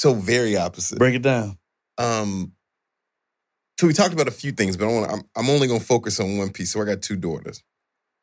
so 0.00 0.14
very 0.14 0.56
opposite. 0.56 0.98
Break 0.98 1.14
it 1.16 1.22
down. 1.22 1.58
Um, 1.98 2.52
so 3.78 3.86
we 3.86 3.92
talked 3.92 4.12
about 4.12 4.28
a 4.28 4.32
few 4.32 4.52
things, 4.52 4.76
but 4.76 4.88
I 4.88 4.92
want 4.92 5.12
I'm, 5.12 5.22
I'm 5.36 5.50
only 5.50 5.68
gonna 5.68 5.80
focus 5.80 6.18
on 6.20 6.36
one 6.38 6.50
piece. 6.50 6.72
So 6.72 6.80
I 6.82 6.84
got 6.84 7.02
two 7.02 7.16
daughters. 7.16 7.62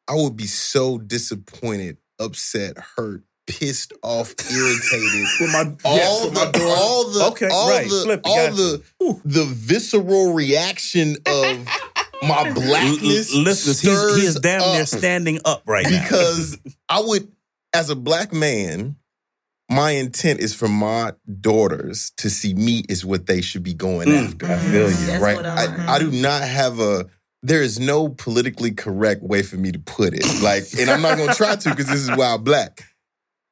I 0.08 0.14
would 0.16 0.36
be 0.38 0.46
so 0.48 0.98
disappointed, 0.98 1.98
upset, 2.20 2.78
hurt, 2.98 3.24
pissed 3.48 3.94
off, 4.04 4.34
irritated. 4.52 5.26
with 5.40 5.52
my 5.52 5.76
all 5.84 5.96
yes, 5.96 6.26
with 6.26 6.34
my 6.34 6.46
the, 6.46 6.52
daughter. 6.52 6.66
all 6.78 7.10
the, 7.10 7.26
Okay, 7.32 7.50
all 7.52 7.70
right. 7.70 7.90
the, 7.90 8.02
Flip 8.04 8.22
all 8.24 8.36
gotcha. 8.36 8.56
the, 8.56 8.84
the 9.26 9.46
visceral 9.46 10.34
reaction 10.34 11.16
of 11.26 11.68
my 12.24 12.52
blackness. 12.54 13.34
L- 13.36 13.42
listeners, 13.42 13.80
he's, 13.82 14.16
he 14.16 14.26
is 14.28 14.36
stirs 14.36 14.40
damn 14.40 14.62
near 14.74 14.86
standing 14.86 15.40
up 15.46 15.64
right 15.66 15.86
now. 15.90 16.02
because 16.04 16.58
I 16.90 17.00
would, 17.02 17.32
as 17.74 17.90
a 17.90 17.96
black 17.96 18.32
man, 18.32 18.96
my 19.70 19.92
intent 19.92 20.40
is 20.40 20.54
for 20.54 20.68
my 20.68 21.14
daughters 21.42 22.12
to 22.18 22.30
see 22.30 22.54
me 22.54 22.84
is 22.88 23.04
what 23.06 23.26
they 23.26 23.42
should 23.42 23.64
be 23.64 23.74
going 23.74 24.08
Mm, 24.10 24.26
after. 24.26 24.52
I 24.52 24.58
feel 24.58 24.90
you. 24.92 25.06
That's 25.08 25.22
right? 25.22 25.46
I- 25.46 25.66
I, 25.88 25.96
I 25.96 26.00
do 26.00 26.12
not 26.12 26.44
have 26.44 26.80
a. 26.80 27.08
There 27.44 27.62
is 27.62 27.80
no 27.80 28.10
politically 28.10 28.72
correct 28.72 29.22
way 29.22 29.44
for 29.44 29.56
me 29.58 29.72
to 29.72 29.80
put 29.80 30.14
it. 30.14 30.26
Like, 30.42 30.64
and 30.80 30.90
I'm 30.90 31.02
not 31.02 31.16
going 31.18 31.30
to 31.30 31.36
try 31.36 31.56
to 31.56 31.70
because 31.70 31.88
this 31.88 32.02
is 32.02 32.12
wild 32.12 32.44
black. 32.44 32.84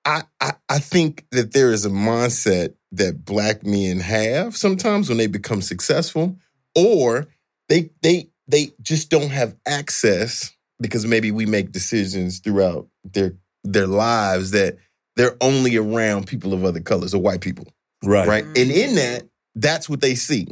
I, 0.05 0.24
I 0.41 0.53
I 0.68 0.80
think 0.80 1.26
that 1.32 1.53
there 1.53 1.72
is 1.72 1.86
a 1.86 1.89
mindset 1.89 2.74
that 2.91 3.24
black 3.24 3.64
men 3.66 3.99
have 3.99 4.55
sometimes 4.57 5.09
when 5.09 5.18
they 5.18 5.28
become 5.28 5.61
successful, 5.61 6.36
or 6.76 7.28
they 7.70 7.91
they 8.01 8.30
they 8.47 8.72
just 8.82 9.09
don't 9.09 9.30
have 9.30 9.55
access 9.66 10.51
because 10.82 11.05
maybe 11.05 11.32
we 11.32 11.45
make 11.45 11.72
decisions 11.72 12.39
throughout 12.39 12.88
their 13.03 13.36
their 13.64 13.88
lives 13.88 14.51
that 14.51 14.78
they're 15.16 15.38
only 15.41 15.78
around 15.78 16.28
people 16.28 16.53
of 16.53 16.64
other 16.66 16.80
colors 16.80 17.14
or 17.14 17.22
white 17.22 17.41
people 17.41 17.68
right. 18.03 18.28
right? 18.28 18.43
And 18.43 18.72
in 18.72 18.95
that, 18.95 19.24
that's 19.55 19.88
what 19.89 20.01
they 20.01 20.16
see. 20.16 20.47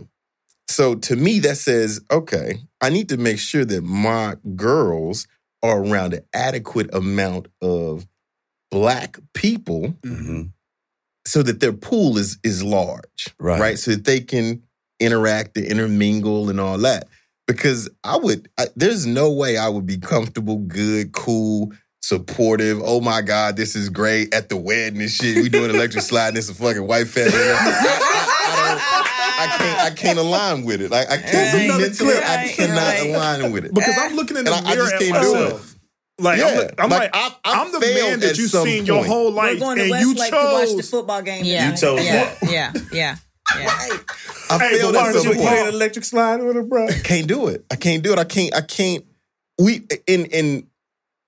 So 0.68 0.95
to 0.95 1.16
me, 1.16 1.39
that 1.39 1.57
says, 1.57 1.99
okay, 2.12 2.59
I 2.80 2.89
need 2.89 3.09
to 3.09 3.18
make 3.18 3.39
sure 3.39 3.66
that 3.66 3.82
my 3.84 4.36
girls 4.55 5.28
are 5.64 5.84
around 5.84 6.14
an 6.14 6.24
adequate 6.34 6.93
amount 6.93 7.47
of 7.62 8.07
black 8.72 9.20
people 9.34 9.95
hmm 10.03 10.43
so 11.28 11.43
that 11.43 11.59
their 11.59 11.74
pool 11.74 12.18
is 12.18 12.39
is 12.43 12.64
large, 12.64 13.28
Right. 13.39 13.59
right? 13.59 13.80
So 13.80 13.91
that 13.91 14.05
they 14.05 14.22
can 14.22 14.64
interact 14.99 15.55
and 15.55 15.68
intermingle 15.68 16.49
and 16.49 16.59
all 16.59 16.80
that. 16.80 17.07
Because 17.47 17.89
I 18.03 18.18
would, 18.18 18.49
I, 18.57 18.68
there's 18.76 19.05
no 19.05 19.32
way 19.32 19.55
I 19.55 19.70
would 19.70 19.86
be 19.86 19.97
comfortable, 19.99 20.57
good, 20.57 21.12
cool, 21.12 21.74
supportive. 22.02 22.82
Oh 22.84 22.99
my 23.02 23.22
God, 23.22 23.56
this 23.56 23.76
is 23.76 23.89
great 23.89 24.34
at 24.34 24.49
the 24.49 24.58
wedding 24.58 25.02
and 25.02 25.10
shit. 25.10 25.36
We 25.38 25.49
doing 25.49 25.70
electric 25.70 26.04
slide. 26.04 26.30
And 26.30 26.38
it's 26.38 26.49
a 26.49 26.54
fucking 26.56 26.86
white 26.86 27.08
family. 27.08 27.32
I, 27.34 27.58
I, 28.43 28.82
I, 29.39 29.43
I 29.43 29.58
can't, 29.58 29.80
I 29.80 29.89
can't 29.95 30.20
align 30.20 30.64
with 30.66 30.82
it. 30.82 30.91
Like 30.91 31.10
I 31.10 31.18
can't 31.18 31.70
Right. 31.70 31.80
mentally, 31.82 32.16
I 32.18 32.47
cannot 32.56 32.78
right. 32.78 33.08
align 33.10 33.52
with 33.52 33.66
it. 33.66 33.74
because 33.74 33.97
I'm 33.97 34.16
looking 34.16 34.38
in 34.38 34.45
the 34.45 34.54
And 34.54 34.66
I- 34.68 34.72
I 34.72 34.76
mirror 34.76 34.89
just 34.89 34.95
at 34.95 34.99
can't 35.02 35.24
do 35.24 35.34
myself. 35.34 35.76
Like 36.20 36.39
I'm, 36.39 36.56
like, 36.58 36.74
I'm 36.78 36.89
like, 36.89 36.99
like, 36.99 37.10
I- 37.16 37.36
I 37.45 37.62
I'm 37.64 37.72
the 37.72 37.80
man 37.80 38.20
that 38.20 38.38
you've 38.38 38.52
some 38.52 38.66
seen 38.66 38.86
your 38.86 38.97
point. 38.97 39.08
whole 39.08 39.30
We're 39.32 39.36
life, 39.38 39.60
going 39.60 39.78
to 39.78 39.84
and 39.84 39.89
you 40.02 40.10
Westlake 40.14 40.30
to 40.32 40.36
watch 40.38 40.76
the 40.76 40.84
football 40.84 41.22
game. 41.24 41.45
Yeah, 41.45 41.72
You 41.72 41.78
chose 41.78 42.06
yeah, 42.06 42.36
yeah, 42.43 42.74
yeah, 42.91 43.16
yeah. 43.56 43.58
I 44.49 44.58
Hey, 44.60 44.78
failed 44.78 44.93
but 44.93 45.08
at 45.08 45.16
why 45.16 45.20
some 45.22 45.26
point. 45.34 45.38
play 45.39 45.68
electric 45.68 46.06
slide 46.06 46.43
with 46.43 46.56
her, 46.56 46.64
bro? 46.64 46.88
I 46.88 46.91
can't 47.04 47.28
do 47.28 47.47
it. 47.47 47.66
I 47.72 47.76
can't 47.76 48.04
do 48.04 48.14
it. 48.14 48.20
I 48.20 48.24
can't. 48.26 48.54
I 48.56 48.62
can't. 48.62 49.04
We 49.58 49.88
in 50.08 50.26
in 50.26 50.68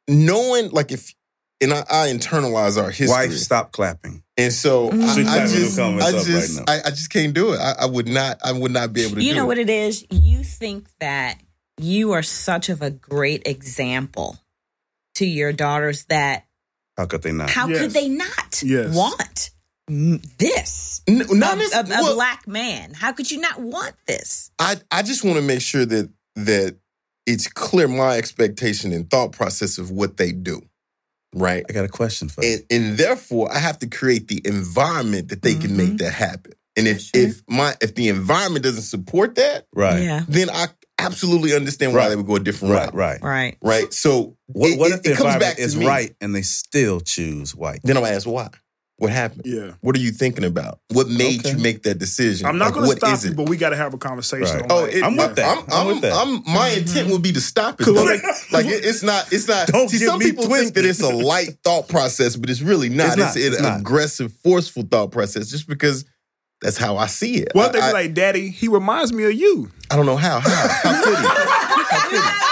knowing 0.08 0.70
like 0.72 0.92
if 0.92 1.14
and 1.62 1.74
I, 1.74 1.80
I 1.90 2.08
internalize 2.10 2.82
our 2.82 2.90
history, 2.92 3.10
Wife, 3.10 3.34
stop 3.34 3.72
clapping. 3.72 4.22
and 4.38 4.52
so 4.52 4.90
Mhm. 4.90 5.26
I, 5.28 5.44
I 5.44 5.48
just, 5.48 5.80
I 5.80 6.12
just, 6.12 6.60
right. 6.60 6.70
I, 6.70 6.88
I 6.88 6.90
just 6.90 7.10
can't 7.10 7.34
do 7.34 7.54
it. 7.54 7.60
I, 7.60 7.76
I 7.82 7.86
would 7.86 8.08
not. 8.08 8.38
I 8.44 8.52
would 8.52 8.72
not 8.72 8.92
be 8.92 9.04
able 9.04 9.16
to. 9.16 9.24
You 9.24 9.32
do 9.32 9.38
know 9.38 9.44
it. 9.46 9.48
what 9.48 9.58
it 9.60 9.70
is? 9.70 10.06
You 10.10 10.44
think 10.44 10.88
that 11.00 11.40
you 11.80 12.12
are 12.12 12.22
such 12.24 12.68
of 12.70 12.82
a 12.82 12.90
great 12.92 13.44
example 13.48 14.38
to 15.16 15.26
your 15.26 15.54
daughters 15.54 16.06
that 16.06 16.46
How 16.98 17.06
could 17.06 17.22
they 17.22 17.32
not? 17.32 17.50
how 17.50 17.68
Yes. 17.68 17.80
could 17.80 17.92
they 17.92 18.10
not 18.10 18.62
Yes. 18.64 18.94
want 18.96 19.52
this? 19.88 21.02
N- 21.08 21.22
A, 21.30 21.36
not 21.36 21.56
a- 21.56 21.60
this, 21.60 21.74
a 21.74 21.84
well, 21.88 22.16
black 22.16 22.48
man. 22.48 22.94
How 22.94 23.12
could 23.14 23.30
you 23.32 23.40
not 23.40 23.60
want 23.62 23.94
this? 24.08 24.52
I 24.60 24.78
I 24.92 25.02
just 25.04 25.24
want 25.24 25.38
to 25.38 25.42
make 25.44 25.62
sure 25.62 25.86
that 25.86 26.10
that 26.36 26.78
it's 27.26 27.48
clear 27.48 27.88
my 27.88 28.18
expectation 28.18 28.92
and 28.94 29.10
thought 29.10 29.32
process 29.32 29.78
of 29.78 29.92
what 29.92 30.18
they 30.18 30.32
do, 30.32 30.62
right? 31.34 31.66
I 31.70 31.74
got 31.74 31.86
a 31.86 31.90
question 31.90 32.28
for 32.30 32.44
you. 32.44 32.54
and, 32.54 32.64
and 32.70 32.98
therefore 32.98 33.52
I 33.54 33.60
have 33.60 33.80
to 33.80 33.88
create 33.88 34.28
the 34.28 34.42
environment 34.46 35.30
that 35.30 35.42
they 35.42 35.56
can 35.56 35.76
make 35.78 35.88
mm-hmm. 35.90 35.98
that 35.98 36.14
happen. 36.14 36.54
And 36.76 36.88
if 36.88 37.10
if 37.14 37.42
my 37.48 37.76
if 37.82 37.94
the 37.96 38.10
environment 38.10 38.64
doesn't 38.64 38.82
support 38.84 39.36
that, 39.36 39.68
Right. 39.76 40.02
Yeah. 40.04 40.26
then 40.28 40.50
I 40.50 40.68
absolutely 41.00 41.54
understand 41.56 41.94
why 41.94 42.00
Right. 42.00 42.10
they 42.10 42.16
would 42.16 42.26
go 42.28 42.36
a 42.36 42.40
different 42.40 42.74
Right. 42.74 42.94
route. 42.94 43.22
Right. 43.22 43.24
Right. 43.24 43.58
Right. 43.62 43.94
So 43.94 44.38
What, 44.48 44.78
what 44.80 44.92
it- 44.92 44.96
if 44.96 45.04
the 45.04 45.12
it 45.12 45.18
comes 45.18 45.36
environment 45.36 45.40
back 45.42 45.56
to 45.58 45.62
is 45.62 45.76
me. 45.76 45.86
right 45.88 46.16
and 46.20 46.34
they 46.36 46.42
still 46.42 47.00
choose 47.00 47.54
white? 47.56 47.80
Then 47.84 47.96
I'm 47.98 48.04
gonna 48.04 48.16
ask 48.16 48.28
why. 48.28 48.50
What 49.04 49.12
happened? 49.12 49.42
Yeah. 49.44 49.72
What 49.82 49.98
are 49.98 50.00
you 50.00 50.12
thinking 50.12 50.46
about? 50.46 50.80
What 50.94 51.10
made 51.10 51.42
Okay. 51.42 51.52
you 51.52 51.58
make 51.62 51.84
that 51.84 52.00
decision? 52.00 52.46
I'm 52.48 52.58
not 52.58 52.68
Like, 52.68 52.74
going 52.76 52.84
to 52.86 52.88
what 52.88 52.98
stop 53.00 53.30
you, 53.30 53.36
but 53.36 53.50
we 53.50 53.58
got 53.58 53.72
to 53.72 53.76
have 53.76 53.94
a 53.94 53.98
conversation. 53.98 54.60
Right. 54.60 54.64
on 54.64 54.72
Oh, 54.72 54.82
like- 54.84 54.94
it, 54.94 55.04
I'm 55.04 55.18
with 55.18 55.36
that. 55.36 55.58
I'm, 55.58 55.74
I'm 55.74 55.88
with 55.88 56.02
that. 56.04 56.14
I'm- 56.14 56.42
my 56.46 56.70
mm-hmm. 56.70 56.80
intent 56.88 57.10
would 57.10 57.22
be 57.22 57.34
to 57.34 57.42
stop 57.42 57.82
it. 57.82 57.84
Cause 57.84 57.96
like- 57.96 58.24
Like 58.54 58.66
it, 58.66 58.86
it's 58.86 59.04
not. 59.04 59.28
It's 59.34 59.46
not. 59.46 59.68
Don't 59.68 59.90
see, 59.90 59.98
some 59.98 60.20
me 60.20 60.28
people 60.32 60.46
think 60.46 60.74
that 60.76 60.86
it's 60.86 61.02
a 61.02 61.10
light 61.10 61.58
thought 61.66 61.90
process, 61.90 62.38
but 62.38 62.50
it's 62.50 62.62
really 62.62 62.88
not. 62.88 63.08
It's 63.08 63.18
not. 63.18 63.36
It's, 63.36 63.46
It's 63.46 63.58
an 63.58 63.64
not. 63.64 63.80
aggressive, 63.82 64.32
forceful 64.42 64.84
thought 64.84 65.12
process. 65.12 65.50
Just 65.50 65.68
because 65.68 66.06
that's 66.62 66.78
how 66.78 66.96
I 66.96 67.08
see 67.08 67.36
it. 67.40 67.50
What 67.52 67.76
I, 67.76 67.80
they 67.82 67.88
be 67.88 67.94
like, 67.94 68.14
Daddy? 68.14 68.52
He 68.52 68.70
reminds 68.70 69.12
me 69.12 69.26
of 69.26 69.34
you. 69.34 69.70
I 69.92 69.98
don't 69.98 70.06
know 70.06 70.16
how. 70.16 70.40
How? 70.40 70.50
How 70.50 71.04
could 71.04 71.18
he? 71.18 71.26
How 71.94 72.10
could 72.10 72.20
he? 72.22 72.44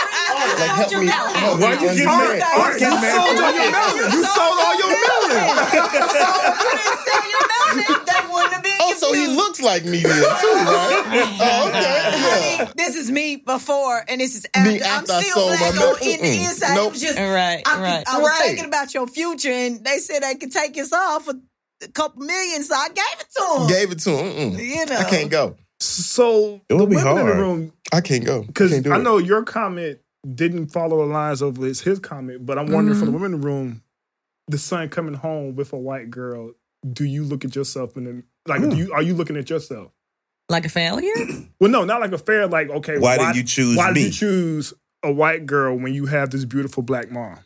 Like 0.62 0.70
help 0.72 0.91
me. 1.02 1.08
Help 1.08 1.60
Why 1.60 1.76
me 1.76 1.82
you 1.82 1.88
getting 1.88 2.06
mad? 2.06 2.36
You 2.82 2.89
sold 2.91 3.39
all 3.39 3.54
your 3.54 3.72
millions. 3.72 4.14
You 4.14 4.24
sold 4.26 4.58
all 4.60 4.76
your 4.78 4.90
millions. 5.34 5.67
If 5.71 6.59
you 6.61 6.71
didn't 6.77 6.99
sell 7.07 7.25
your 7.32 7.45
melon, 7.51 8.05
they 8.05 8.21
wouldn't 8.34 8.53
have 8.53 8.63
been 8.63 8.71
so 8.97 9.13
he 9.13 9.27
looks 9.27 9.61
like 9.61 9.84
me 9.86 9.99
then 10.01 10.21
too, 10.21 10.47
right? 10.47 11.03
Oh, 11.41 11.69
okay. 11.69 11.79
I 11.79 12.57
Yeah. 12.57 12.65
mean, 12.65 12.73
this 12.75 12.95
is 12.95 13.09
me 13.09 13.38
before 13.38 14.03
and 14.07 14.21
this 14.21 14.36
is 14.36 14.45
after. 14.53 14.71
Me 14.71 14.79
after 14.82 15.11
I 15.13 15.15
I'm 15.17 15.21
still 15.23 15.36
sold 15.36 15.47
black 15.57 15.61
my 15.61 15.67
on 15.69 15.75
milk. 15.88 16.01
in 16.03 16.21
the 16.21 16.43
inside. 16.43 16.75
Nope. 16.75 16.93
Just 16.93 17.17
Right, 17.17 17.61
I, 17.65 17.82
right. 17.82 18.03
I 18.07 18.19
was 18.19 18.27
Right. 18.29 18.41
thinking 18.47 18.65
about 18.65 18.93
your 18.93 19.07
future, 19.07 19.49
and 19.51 19.84
they 19.84 19.97
said 19.97 20.21
they 20.23 20.36
could 20.36 20.51
take 20.51 20.77
us 20.77 20.93
off 20.93 21.25
for 21.25 21.34
a 21.84 21.88
couple 21.88 22.23
million, 22.23 22.63
so 22.63 22.75
I 22.75 22.89
gave 22.89 23.19
it 23.19 23.27
to 23.38 23.57
them. 23.59 23.67
Gave 23.67 23.91
it 23.91 23.99
to 23.99 24.09
him. 24.11 24.51
Mm-mm. 24.53 24.59
You 24.59 24.86
know. 24.86 24.97
I 24.97 25.03
can't 25.05 25.29
go. 25.32 25.55
So 25.79 26.61
It 26.69 26.73
would 26.75 26.84
the 26.84 26.88
be 26.88 26.95
women 26.97 27.09
in 27.11 27.15
the 27.15 27.23
hard. 27.23 27.38
room, 27.39 27.73
I 27.91 28.01
can't 28.01 28.23
go. 28.25 28.43
because 28.43 28.71
Can't 28.71 28.88
I 28.88 28.97
it. 28.97 29.03
know 29.03 29.17
your 29.17 29.43
comment 29.43 29.99
didn't 30.36 30.67
follow 30.67 30.97
the 30.99 31.11
lines 31.11 31.41
of 31.41 31.57
his, 31.57 31.82
his 31.82 31.97
comment, 31.99 32.45
but 32.45 32.59
I'm 32.59 32.71
wondering 32.71 32.97
for 32.99 33.05
the 33.05 33.11
mm-hmm. 33.11 33.21
women 33.21 33.34
in 33.36 33.41
the 33.41 33.47
room, 33.47 33.82
the 34.47 34.57
son 34.57 34.89
coming 34.89 35.13
home 35.13 35.55
with 35.55 35.73
a 35.73 35.77
white 35.77 36.09
girl, 36.09 36.51
do 36.91 37.05
you 37.05 37.23
look 37.23 37.45
at 37.45 37.55
yourself 37.55 37.95
in 37.97 38.03
the 38.03 38.23
like? 38.47 38.61
Do 38.61 38.69
hmm. 38.69 38.75
you 38.75 38.93
are 38.93 39.01
you 39.01 39.13
looking 39.13 39.37
at 39.37 39.49
yourself? 39.49 39.91
Like 40.49 40.65
a 40.65 40.69
failure? 40.69 41.13
Well, 41.61 41.69
no, 41.69 41.85
not 41.85 42.01
like 42.01 42.11
a 42.11 42.17
fair. 42.17 42.47
Like, 42.47 42.71
okay, 42.71 42.97
Why 42.97 43.19
didn't 43.19 43.35
you 43.35 43.43
choose 43.43 43.77
Why 43.77 43.93
did 43.93 44.05
you 44.05 44.11
choose 44.11 44.73
a 45.03 45.11
white 45.11 45.45
girl 45.45 45.75
when 45.77 45.93
you 45.93 46.07
have 46.07 46.31
this 46.31 46.43
beautiful 46.43 46.81
black 46.81 47.11
mom? 47.11 47.37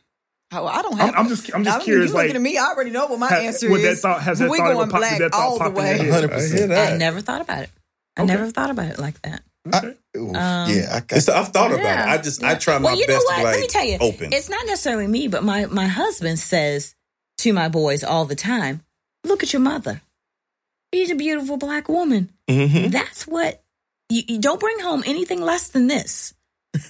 Oh, 0.53 0.65
I 0.65 0.81
don't 0.81 0.97
have. 0.97 1.09
I'm, 1.09 1.15
I'm 1.21 1.27
just, 1.27 1.53
I'm 1.53 1.61
I 1.61 1.63
just 1.65 1.77
mean, 1.79 1.83
curious. 1.83 2.11
You 2.11 2.15
Like, 2.15 2.23
looking 2.27 2.35
at 2.37 2.41
me? 2.41 2.57
I 2.57 2.67
already 2.67 2.91
know 2.91 3.07
what 3.07 3.19
my 3.19 3.27
ha- 3.27 3.35
answer 3.35 3.69
is. 3.69 3.81
that 3.81 3.87
is. 3.89 4.01
thought- 4.01 4.21
has 4.21 4.39
that 4.39 4.49
we 4.49 4.57
thought 4.57 4.73
going 4.73 4.89
pop- 4.89 5.01
did 5.01 5.07
black 5.07 5.19
that 5.19 5.31
thought 5.33 5.41
all 5.41 5.53
the 5.57 5.65
pop 5.65 5.77
in 5.77 6.05
your 6.05 6.13
way. 6.13 6.27
100%. 6.27 6.93
I 6.93 6.97
never 6.97 7.19
thought 7.19 7.41
about 7.41 7.63
it. 7.63 7.69
I 8.15 8.21
Okay. 8.21 8.33
never 8.33 8.49
thought 8.51 8.69
about 8.69 8.91
it 8.91 8.99
like 8.99 9.21
that. 9.23 9.41
I, 9.73 9.95
ooh, 10.15 10.29
Um, 10.29 10.69
yeah, 10.69 10.87
I 10.91 10.99
got 11.01 11.17
It's, 11.17 11.29
I've 11.29 11.49
thought 11.49 11.71
about 11.71 12.07
it. 12.07 12.11
I 12.11 12.17
just 12.21 12.43
I 12.43 12.55
try 12.55 12.77
my 12.77 12.85
well, 12.85 12.95
you 12.99 13.07
know 13.07 13.13
best 13.15 13.25
what? 13.25 13.35
to 13.37 13.43
like 13.43 13.53
Let 13.55 13.61
me 13.61 13.67
tell 13.67 13.85
you, 13.85 13.97
open. 13.99 14.33
it's 14.33 14.49
not 14.49 14.65
necessarily 14.65 15.07
me, 15.07 15.27
but 15.27 15.43
my 15.43 15.65
my 15.67 15.87
husband 15.87 16.39
says 16.39 16.95
to 17.39 17.53
my 17.53 17.67
boys 17.69 18.03
all 18.03 18.25
the 18.25 18.35
time, 18.35 18.81
"Look 19.23 19.43
at 19.43 19.53
your 19.53 19.61
mother. 19.61 20.01
She's 20.93 21.11
a 21.11 21.15
beautiful 21.15 21.57
black 21.57 21.89
woman. 21.89 22.29
Mhm. 22.49 22.91
That's 22.91 23.27
what 23.27 23.61
you, 24.09 24.23
you 24.27 24.39
don't 24.39 24.59
bring 24.59 24.79
home 24.79 25.03
anything 25.05 25.41
less 25.41 25.67
than 25.69 25.87
this. 25.87 26.33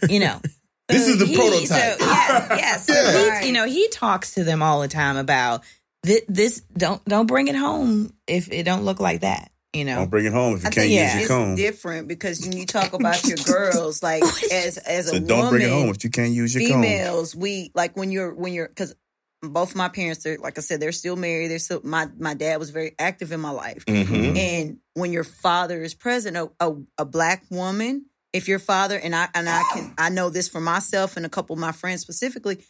You 0.09 0.19
know." 0.19 0.41
This 0.87 1.05
So 1.07 1.11
is 1.13 1.17
the 1.17 1.25
he- 1.25 1.35
prototype. 1.35 1.97
So, 1.97 2.05
yeah, 2.05 2.57
yeah. 2.57 2.77
So 2.77 2.93
Yeah. 2.93 3.41
he, 3.41 3.47
you 3.47 3.53
know, 3.53 3.65
he 3.65 3.87
talks 3.87 4.35
to 4.35 4.43
them 4.43 4.61
all 4.61 4.81
the 4.81 4.87
time 4.87 5.17
about 5.17 5.63
this, 6.03 6.21
this. 6.29 6.61
Don't 6.77 7.03
don't 7.05 7.25
bring 7.25 7.47
it 7.47 7.55
home 7.55 8.13
if 8.27 8.51
it 8.51 8.65
don't 8.65 8.83
look 8.83 8.99
like 8.99 9.21
that. 9.21 9.49
You 9.75 9.85
know. 9.85 9.95
Don't 9.95 10.09
bring 10.09 10.25
it 10.25 10.31
home 10.33 10.55
if 10.55 10.61
you 10.63 10.67
I 10.67 10.71
can't 10.71 10.87
think 10.89 10.91
use 11.01 11.13
your 11.13 11.21
it's 11.23 11.27
comb. 11.27 11.55
different 11.55 12.07
because 12.07 12.41
when 12.41 12.57
you 12.57 12.65
talk 12.65 12.93
about 12.99 13.23
your 13.27 13.37
girls, 13.37 14.01
like 14.01 14.23
as 14.51 14.77
as 14.77 15.07
a 15.07 15.09
So 15.09 15.13
woman, 15.19 15.27
don't 15.27 15.49
bring 15.49 15.61
it 15.63 15.69
home 15.69 15.89
if 15.89 16.03
you 16.03 16.09
can't 16.09 16.31
use 16.31 16.55
your 16.55 16.67
comb. 16.69 16.81
females, 16.81 17.35
we 17.35 17.71
like 17.75 17.95
when 17.97 18.09
you're 18.11 18.33
when 18.33 18.53
you're 18.53 18.67
because 18.69 18.95
both 19.41 19.75
my 19.75 19.89
parents 19.89 20.25
are 20.25 20.37
like 20.37 20.57
I 20.57 20.61
said, 20.61 20.79
they're 20.79 20.91
still 20.91 21.15
married. 21.17 21.49
They're 21.49 21.59
still 21.59 21.81
my 21.83 22.07
my 22.17 22.33
dad 22.33 22.57
was 22.57 22.69
very 22.69 22.95
active 22.97 23.31
in 23.31 23.39
my 23.41 23.51
life, 23.51 23.85
Mhm. 23.85 24.37
and 24.37 24.77
when 24.93 25.11
your 25.11 25.25
father 25.25 25.83
is 25.83 25.93
present, 25.93 26.37
a, 26.37 26.49
a 26.59 26.73
a 26.99 27.05
black 27.05 27.43
woman, 27.51 28.05
if 28.33 28.47
your 28.47 28.59
father 28.59 28.97
and 28.97 29.13
I 29.15 29.27
and 29.35 29.49
I 29.49 29.61
can 29.73 29.93
I 29.97 30.09
know 30.09 30.29
this 30.29 30.47
for 30.47 30.61
myself 30.61 31.17
and 31.17 31.25
a 31.25 31.29
couple 31.29 31.53
of 31.53 31.59
my 31.59 31.73
friends 31.73 32.01
specifically, 32.01 32.63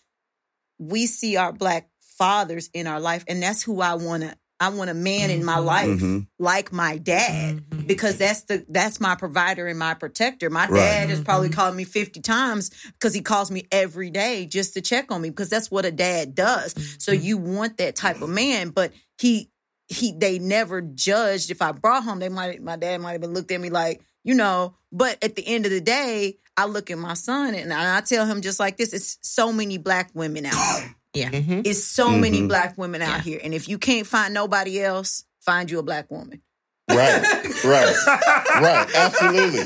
we 0.80 1.06
see 1.06 1.38
our 1.38 1.54
black 1.54 1.90
fathers 2.18 2.70
in 2.74 2.88
our 2.88 3.00
life, 3.00 3.24
and 3.28 3.42
that's 3.44 3.62
who 3.62 3.80
I 3.82 3.94
want 3.94 4.24
to. 4.24 4.36
I 4.60 4.70
want 4.70 4.90
a 4.90 4.94
man 4.94 5.30
in 5.30 5.44
my 5.44 5.56
mm-hmm. 5.56 5.66
life 5.66 6.00
Mhm. 6.00 6.28
like 6.40 6.72
my 6.72 6.98
dad 6.98 7.58
mm-hmm. 7.58 7.88
because 7.88 8.18
that's 8.18 8.42
the 8.44 8.66
that's 8.70 9.02
my 9.02 9.16
provider 9.16 9.68
and 9.68 9.78
my 9.78 9.94
protector. 9.94 10.50
My 10.50 10.68
Right. 10.68 10.80
dad 10.80 11.10
has 11.10 11.22
probably 11.22 11.50
mm-hmm. 11.50 11.60
called 11.60 11.76
me 11.76 11.84
50 11.84 12.22
times 12.22 12.72
because 12.94 13.14
he 13.14 13.22
calls 13.22 13.52
me 13.52 13.68
every 13.72 14.10
day 14.10 14.46
just 14.46 14.74
to 14.76 14.82
check 14.82 15.12
on 15.12 15.22
me 15.22 15.30
because 15.30 15.50
that's 15.50 15.70
what 15.70 15.86
a 15.86 15.92
dad 15.92 16.36
does. 16.36 16.74
So 17.00 17.12
you 17.12 17.38
want 17.38 17.78
that 17.78 17.96
type 17.96 18.22
of 18.22 18.30
man, 18.30 18.70
but 18.70 18.94
he 19.20 19.50
he 19.88 20.14
they 20.14 20.40
never 20.40 20.82
judged 20.82 21.52
if 21.52 21.62
I 21.62 21.72
brought 21.72 22.04
home 22.04 22.20
they 22.20 22.30
might 22.30 22.62
my 22.62 22.76
dad 22.76 23.02
might 23.02 23.12
have 23.12 23.22
been 23.22 23.34
looked 23.34 23.52
at 23.52 23.60
me 23.60 23.70
like, 23.70 24.02
you 24.24 24.36
know, 24.36 24.76
but 24.92 25.22
at 25.24 25.36
the 25.36 25.46
end 25.46 25.66
of 25.66 25.72
the 25.72 25.82
day, 25.82 26.38
I 26.58 26.66
look 26.66 26.90
at 26.90 26.98
my 26.98 27.14
son 27.16 27.54
and 27.54 27.74
I 27.74 28.00
tell 28.02 28.26
him 28.26 28.42
just 28.42 28.60
like 28.60 28.78
this, 28.78 28.94
it's 28.94 29.18
so 29.22 29.52
many 29.52 29.78
black 29.78 30.12
women 30.14 30.46
out 30.46 30.54
there. 30.78 30.96
Yeah. 31.16 31.30
It's 31.64 31.84
so 31.84 32.12
many 32.18 32.42
Mhm. 32.42 32.48
black 32.48 32.78
women 32.78 33.02
out 33.02 33.22
here. 33.22 33.40
And 33.44 33.54
if 33.54 33.68
you 33.70 33.78
can't 33.78 34.06
find 34.08 34.34
nobody 34.34 34.82
else, 34.82 35.24
find 35.40 35.70
you 35.72 35.80
a 35.80 35.84
black 35.84 36.10
woman. 36.12 36.42
Right, 36.88 37.24
right, 37.64 37.96
right. 38.62 38.88
Absolutely, 38.96 39.62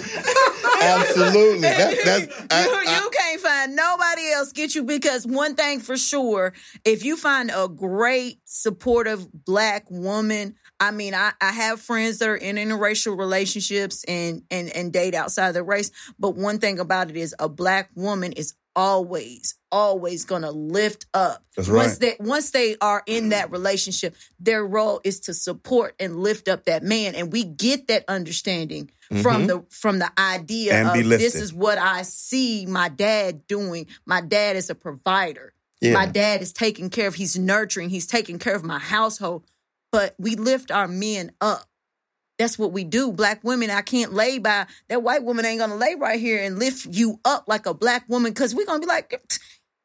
absolutely. 0.81 1.59
That, 1.59 1.97
that's 2.05 2.25
you, 2.27 2.45
I, 2.49 2.83
I, 2.87 2.95
you 3.03 3.09
can't 3.11 3.41
find 3.41 3.75
nobody 3.75 4.31
else 4.31 4.51
get 4.53 4.73
you 4.75 4.83
because 4.83 5.27
one 5.27 5.55
thing 5.55 5.79
for 5.81 5.97
sure, 5.97 6.53
if 6.85 7.03
you 7.03 7.17
find 7.17 7.51
a 7.53 7.67
great 7.67 8.39
supportive 8.45 9.27
black 9.45 9.89
woman, 9.89 10.55
I 10.79 10.91
mean, 10.91 11.13
I, 11.13 11.33
I 11.41 11.51
have 11.51 11.81
friends 11.81 12.19
that 12.19 12.29
are 12.29 12.37
in 12.37 12.55
interracial 12.55 13.17
relationships 13.17 14.03
and, 14.05 14.43
and 14.49 14.69
and 14.69 14.93
date 14.93 15.13
outside 15.15 15.49
of 15.49 15.53
the 15.55 15.63
race. 15.63 15.91
But 16.17 16.35
one 16.35 16.59
thing 16.59 16.79
about 16.79 17.09
it 17.09 17.17
is 17.17 17.35
a 17.37 17.49
black 17.49 17.89
woman 17.95 18.31
is 18.33 18.53
always, 18.79 19.55
always 19.73 20.23
gonna 20.23 20.51
lift 20.51 21.05
up. 21.13 21.43
That's 21.57 21.67
Once 21.67 21.97
they 21.97 22.15
once 22.17 22.51
they 22.51 22.77
are 22.79 23.03
in 23.05 23.29
that 23.29 23.51
relationship, 23.51 24.15
their 24.39 24.65
role 24.65 25.01
is 25.03 25.19
to 25.21 25.33
support 25.33 25.95
and 25.99 26.15
lift 26.15 26.47
up 26.47 26.63
that 26.63 26.81
man. 26.81 27.13
And 27.13 27.29
we 27.29 27.43
get 27.43 27.89
that 27.89 28.05
understanding 28.07 28.89
from 29.09 29.17
mm-hmm. 29.19 29.45
the 29.47 29.65
from 29.69 29.99
the 29.99 30.09
idea 30.17 30.75
And 30.75 30.87
of 30.97 31.09
this 31.09 31.35
is 31.35 31.53
what 31.53 31.77
I 31.77 32.03
see 32.03 32.65
my 32.67 32.87
dad 32.87 33.47
doing. 33.47 33.87
My 34.05 34.21
dad 34.21 34.55
is 34.55 34.69
a 34.69 34.75
provider. 34.75 35.53
Yeah. 35.81 35.93
My 35.93 36.05
dad 36.05 36.41
is 36.41 36.53
taking 36.53 36.89
care 36.89 37.07
of, 37.07 37.15
he's 37.15 37.37
nurturing, 37.37 37.89
he's 37.89 38.07
taking 38.07 38.39
care 38.39 38.55
of 38.55 38.63
my 38.63 38.79
household. 38.79 39.43
But 39.91 40.15
we 40.17 40.35
lift 40.35 40.71
our 40.71 40.87
men 40.87 41.33
up. 41.41 41.65
That's 42.39 42.57
what 42.57 42.71
we 42.71 42.85
do. 42.85 43.11
Black 43.11 43.43
women, 43.43 43.69
I 43.69 43.81
can't 43.81 44.13
lay 44.13 44.39
by 44.39 44.65
that 44.87 45.03
white 45.03 45.23
woman 45.23 45.45
ain't 45.45 45.59
gonna 45.59 45.75
lay 45.75 45.95
right 45.95 46.19
here 46.19 46.41
and 46.41 46.57
lift 46.57 46.87
you 46.89 47.19
up 47.25 47.43
like 47.47 47.65
a 47.65 47.73
black 47.73 48.05
woman 48.07 48.31
because 48.31 48.55
we're 48.55 48.65
gonna 48.65 48.79
be 48.79 48.85
like, 48.85 49.21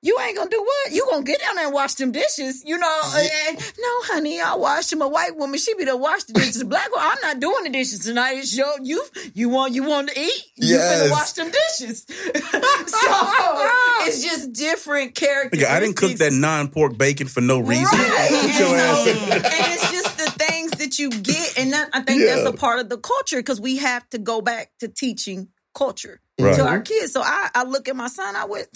you 0.02 0.16
ain't 0.20 0.36
gonna 0.36 0.50
do 0.50 0.60
what? 0.62 0.92
You 0.92 1.06
gonna 1.10 1.24
get 1.24 1.40
down 1.40 1.56
there 1.56 1.64
and 1.64 1.72
wash 1.74 1.94
them 1.94 2.12
dishes, 2.12 2.62
you 2.64 2.76
know? 2.76 3.00
And, 3.48 3.58
no, 3.58 3.88
honey, 4.02 4.38
I 4.38 4.54
wash 4.54 4.88
them. 4.88 5.00
A 5.00 5.08
white 5.08 5.34
woman, 5.34 5.58
she 5.58 5.74
be 5.74 5.84
the 5.86 5.96
wash 5.96 6.24
the 6.24 6.34
dishes. 6.34 6.62
Black 6.62 6.90
woman, 6.94 7.08
I'm 7.10 7.18
not 7.22 7.40
doing 7.40 7.64
the 7.64 7.70
dishes 7.70 8.00
tonight. 8.00 8.32
It's 8.36 8.54
your 8.54 8.70
you. 8.82 9.02
You 9.32 9.48
want 9.48 9.72
you 9.72 9.82
want 9.82 10.10
to 10.10 10.20
eat? 10.20 10.44
You 10.56 10.76
Yes. 10.76 11.02
finna 11.02 11.10
wash 11.10 11.32
them 11.32 11.50
dishes. 11.50 12.04
so 12.08 13.08
it's 14.06 14.22
just 14.22 14.52
different 14.52 15.14
characters. 15.14 15.64
I 15.64 15.80
didn't 15.80 15.96
cook 15.96 16.12
that 16.18 16.32
non-pork 16.34 16.98
bacon 16.98 17.26
for 17.26 17.40
no 17.40 17.58
reason. 17.60 17.84
Right. 17.98 18.28
And, 18.30 18.52
so- 18.52 18.74
and 18.76 19.42
it's 19.72 19.90
just 19.90 20.03
that 20.96 21.02
you 21.02 21.10
get, 21.10 21.58
and 21.58 21.72
that, 21.72 21.90
I 21.92 22.00
think 22.02 22.20
Yeah. 22.20 22.36
that's 22.36 22.46
a 22.46 22.52
part 22.52 22.80
of 22.80 22.88
the 22.88 22.98
culture 22.98 23.36
because 23.38 23.60
we 23.60 23.76
have 23.78 24.08
to 24.10 24.18
go 24.18 24.40
back 24.40 24.70
to 24.80 24.88
teaching 24.88 25.48
culture 25.74 26.20
Right. 26.38 26.56
to 26.56 26.66
our 26.66 26.80
kids. 26.80 27.12
So 27.12 27.20
I, 27.22 27.48
I 27.54 27.62
look 27.64 27.88
at 27.88 27.94
my 27.96 28.08
son. 28.08 28.34
I 28.36 28.44
would, 28.44 28.66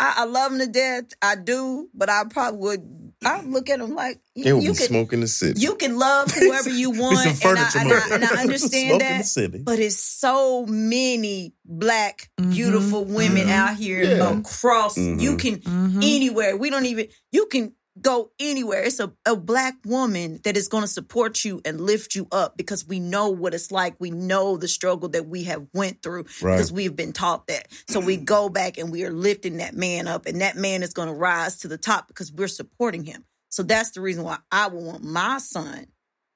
I, 0.00 0.14
I 0.18 0.24
love 0.24 0.52
him 0.52 0.58
to 0.58 0.66
death. 0.66 1.04
I 1.22 1.36
do, 1.36 1.88
but 1.94 2.10
I 2.10 2.24
probably 2.28 2.58
would. 2.60 3.12
I 3.24 3.42
look 3.42 3.70
at 3.70 3.80
him 3.80 3.94
like 3.94 4.20
it 4.34 4.52
will 4.52 4.60
you 4.62 4.72
be 4.72 4.76
can, 4.78 4.86
smoking 4.88 5.20
the 5.20 5.28
city. 5.28 5.60
you 5.60 5.76
can 5.76 5.96
love 5.96 6.30
whoever 6.34 6.68
you 6.70 6.90
want, 6.90 7.26
It's 7.26 7.44
a 7.44 7.48
and 7.48 7.58
I, 7.58 7.70
and, 7.76 7.92
I, 7.92 8.14
and 8.14 8.24
I 8.24 8.28
understand 8.42 8.88
Smoke 8.90 9.00
that. 9.00 9.18
the 9.18 9.24
city. 9.24 9.58
But 9.64 9.78
it's 9.78 9.96
so 9.96 10.66
many 10.66 11.54
black, 11.64 12.30
Mm-hmm. 12.40 12.50
beautiful 12.50 13.04
women 13.04 13.48
out 13.48 13.76
here 13.76 14.02
Yeah. 14.02 14.38
across. 14.38 14.98
Mhm. 14.98 15.20
You 15.20 15.36
can 15.36 15.56
Mm-hmm. 15.60 16.00
anywhere. 16.02 16.56
We 16.56 16.68
don't 16.68 16.86
even. 16.86 17.06
You 17.30 17.46
can 17.46 17.74
go 18.00 18.30
anywhere. 18.40 18.82
It's 18.82 18.98
a, 19.00 19.12
a 19.24 19.36
black 19.36 19.74
woman 19.84 20.40
that 20.44 20.56
is 20.56 20.68
going 20.68 20.82
to 20.82 20.88
support 20.88 21.44
you 21.44 21.60
and 21.64 21.80
lift 21.80 22.14
you 22.14 22.26
up 22.32 22.56
because 22.56 22.86
we 22.86 22.98
know 23.00 23.28
what 23.30 23.54
it's 23.54 23.70
like. 23.70 23.94
We 24.00 24.10
know 24.10 24.56
the 24.56 24.66
struggle 24.68 25.08
that 25.10 25.26
we 25.26 25.44
have 25.44 25.66
went 25.72 26.02
through 26.02 26.24
Right. 26.42 26.56
because 26.56 26.72
we've 26.72 26.96
been 26.96 27.12
taught 27.12 27.46
that. 27.46 27.68
So 27.88 28.00
we 28.00 28.16
go 28.16 28.48
back 28.48 28.78
and 28.78 28.90
we 28.90 29.04
are 29.04 29.12
lifting 29.12 29.58
that 29.58 29.74
man 29.74 30.08
up, 30.08 30.26
and 30.26 30.40
that 30.40 30.56
man 30.56 30.82
is 30.82 30.92
going 30.92 31.08
to 31.08 31.14
rise 31.14 31.58
to 31.58 31.68
the 31.68 31.78
top 31.78 32.08
because 32.08 32.32
we're 32.32 32.48
supporting 32.48 33.04
him. 33.04 33.24
So 33.50 33.62
that's 33.62 33.92
the 33.92 34.00
reason 34.00 34.24
why 34.24 34.38
I 34.50 34.66
would 34.66 34.84
want 34.84 35.04
my 35.04 35.38
son 35.38 35.86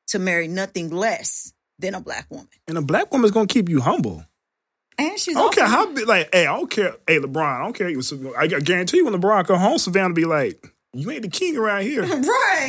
to 0.09 0.19
marry 0.21 0.47
nothing 0.47 0.91
less 0.91 1.53
than 1.81 1.95
a 1.95 2.01
black 2.01 2.27
woman. 2.31 2.49
And 2.69 2.79
a 2.79 2.83
black 2.83 3.13
woman's 3.13 3.33
gonna 3.33 3.47
keep 3.47 3.69
you 3.69 3.81
humble. 3.81 4.25
And 4.97 5.19
she's 5.19 5.37
I 5.37 5.41
don't 5.41 5.55
care 5.55 5.67
how 5.67 5.93
big, 5.93 6.09
like, 6.09 6.29
hey, 6.33 6.47
I 6.47 6.57
don't 6.57 6.71
care. 6.71 6.97
Hey, 7.07 7.19
LeBron, 7.19 7.61
I 7.61 7.63
don't 7.63 7.73
care. 7.73 7.89
I 8.39 8.47
guarantee 8.47 8.97
you 8.99 9.05
when 9.05 9.15
LeBron 9.15 9.47
come 9.47 9.59
home, 9.59 9.79
Savannah 9.79 10.15
be 10.15 10.25
like, 10.25 10.73
you 10.95 11.11
ain't 11.11 11.23
the 11.23 11.29
king 11.29 11.57
around 11.57 11.83
here. 11.83 12.05
You 12.09 12.15
right. 12.15 12.69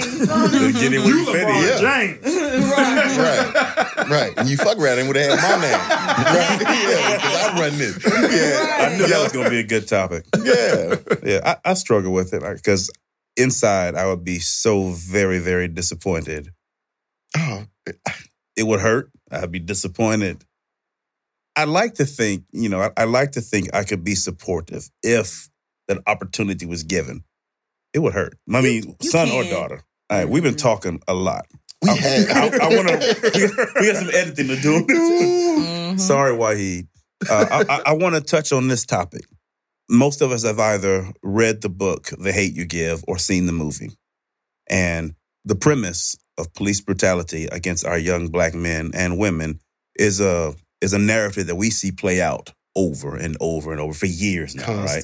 Get 0.73 0.93
it 0.93 0.99
with 1.03 1.15
LeBron 1.15 1.33
Fetty. 1.33 1.55
Yeah. 1.65 1.79
James. 1.79 2.35
right, 3.17 4.09
right. 4.09 4.33
And 4.37 4.47
you 4.49 4.57
fuck 4.57 4.77
around 4.77 4.99
and 4.99 5.07
would 5.07 5.17
have 5.17 5.39
had 5.39 5.59
my 5.59 5.67
name. 5.67 5.79
Right? 6.19 6.61
Yeah, 6.61 7.15
because 7.15 7.35
I 7.35 7.59
run 7.59 7.77
this. 7.77 7.97
Yeah, 8.05 8.87
I 8.87 8.97
knew 8.97 9.07
that 9.07 9.23
was 9.23 9.31
going 9.31 9.45
to 9.45 9.49
be 9.51 9.59
a 9.59 9.63
good 9.63 9.87
topic. 9.87 10.25
yeah. 10.43 10.95
Yeah, 11.23 11.39
I, 11.65 11.71
I 11.71 11.73
struggle 11.75 12.11
with 12.11 12.33
it 12.33 12.41
because 12.55 12.91
inside 13.37 13.95
I 13.95 14.05
would 14.07 14.23
be 14.23 14.39
so 14.39 14.89
very, 14.91 15.39
very 15.39 15.67
disappointed. 15.67 16.51
Oh, 17.37 17.63
It 18.55 18.63
would 18.63 18.79
hurt. 18.81 19.11
I'd 19.31 19.51
be 19.51 19.59
disappointed. 19.59 20.43
I 21.55 21.63
like 21.65 21.95
to 21.95 22.05
think, 22.05 22.43
you 22.51 22.69
know, 22.69 22.81
I, 22.81 22.91
I 22.97 23.03
like 23.05 23.31
to 23.33 23.41
think 23.41 23.73
I 23.73 23.83
could 23.83 24.03
be 24.03 24.15
supportive 24.15 24.89
if 25.03 25.49
that 25.87 25.99
opportunity 26.07 26.65
was 26.65 26.83
given. 26.83 27.23
It 27.93 27.99
would 27.99 28.13
hurt. 28.13 28.37
I 28.53 28.61
mean, 28.61 28.95
you 29.01 29.09
son 29.09 29.29
or 29.31 29.43
daughter. 29.43 29.81
All 30.09 30.17
right, 30.19 30.29
we've 30.29 30.43
been 30.43 30.55
Mhm. 30.55 30.61
talking 30.61 31.01
a 31.07 31.13
lot. 31.13 31.45
We 31.81 31.89
had. 31.95 32.29
I, 32.29 32.45
I 32.45 32.75
want 32.75 32.87
to. 32.89 33.31
We, 33.79 33.87
got- 33.87 33.95
some 33.97 34.09
editing 34.13 34.47
to 34.47 34.55
do. 34.61 34.85
Mhm. 34.85 35.99
Sorry, 35.99 36.33
Wahid. 36.35 36.87
Uh, 37.29 37.45
I, 37.69 37.75
I, 37.75 37.81
I 37.87 37.93
want 37.93 38.15
to 38.15 38.21
touch 38.21 38.51
on 38.51 38.67
this 38.67 38.85
topic. 38.85 39.21
Most 39.89 40.21
of 40.21 40.31
us 40.31 40.43
have 40.43 40.59
either 40.59 41.11
read 41.23 41.61
the 41.61 41.69
book, 41.69 42.09
The 42.19 42.31
Hate 42.31 42.53
You 42.53 42.65
Give, 42.65 43.03
or 43.07 43.17
seen 43.17 43.45
the 43.47 43.51
movie. 43.51 43.91
And 44.69 45.13
the 45.45 45.55
premise 45.55 46.15
of 46.37 46.53
police 46.53 46.79
brutality 46.81 47.47
against 47.51 47.85
our 47.85 47.97
young 47.97 48.27
black 48.27 48.53
men 48.53 48.91
and 48.93 49.17
women 49.17 49.59
is 49.97 50.21
a 50.21 50.53
is 50.81 50.93
a 50.93 50.99
narrative 50.99 51.47
that 51.47 51.55
we 51.55 51.69
see 51.71 51.91
play 51.91 52.21
out 52.21 52.53
over 52.75 53.15
and 53.15 53.35
over 53.41 53.71
and 53.71 53.81
over 53.81 53.93
for 53.93 54.05
years 54.05 54.55
now, 54.55 54.83
right? 54.83 55.03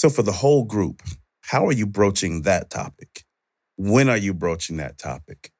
Constantly. 0.00 0.10
So 0.10 0.10
for 0.10 0.22
the 0.22 0.32
whole 0.32 0.64
group, 0.64 1.02
how 1.42 1.66
are 1.66 1.72
you 1.72 1.86
broaching 1.86 2.42
that 2.42 2.70
topic? 2.70 3.24
When 3.76 4.08
are 4.08 4.16
you 4.16 4.34
broaching 4.34 4.78
that 4.78 4.98
topic? 4.98 5.50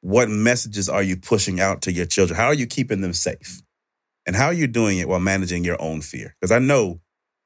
What 0.00 0.28
messages 0.28 0.88
are 0.88 1.02
you 1.02 1.16
pushing 1.16 1.60
out 1.60 1.82
to 1.82 1.92
your 1.92 2.06
children? 2.06 2.36
How 2.36 2.46
are 2.46 2.54
you 2.54 2.66
keeping 2.66 3.00
them 3.00 3.12
safe? 3.12 3.62
And 4.26 4.36
how 4.36 4.46
are 4.46 4.54
you 4.54 4.66
doing 4.66 4.98
it 4.98 5.08
while 5.08 5.20
managing 5.20 5.64
your 5.64 5.80
own 5.80 6.00
fear? 6.02 6.36
Because 6.40 6.52
I 6.52 6.58
know 6.58 7.00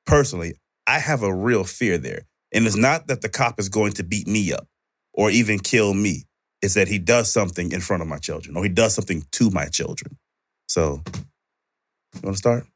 personally, 0.04 0.54
I 0.86 0.98
have 0.98 1.22
a 1.22 1.34
real 1.34 1.64
fear 1.64 1.98
there. 1.98 2.26
And 2.52 2.66
it's 2.66 2.76
not 2.76 3.06
that 3.06 3.22
the 3.22 3.28
cop 3.28 3.58
is 3.58 3.68
going 3.68 3.92
to 3.94 4.02
beat 4.02 4.26
me 4.26 4.52
up 4.52 4.66
or 5.14 5.30
even 5.30 5.58
kill 5.58 5.94
me. 5.94 6.24
It's 6.60 6.74
that 6.74 6.88
he 6.88 6.98
does 6.98 7.32
something 7.32 7.72
in 7.72 7.80
front 7.80 8.02
of 8.02 8.08
my 8.08 8.18
children 8.18 8.56
or 8.56 8.62
he 8.62 8.68
does 8.68 8.94
something 8.94 9.24
to 9.32 9.50
my 9.50 9.66
children. 9.66 10.18
So, 10.68 11.02
you 12.14 12.20
want 12.22 12.36
to 12.36 12.38
start? 12.38 12.66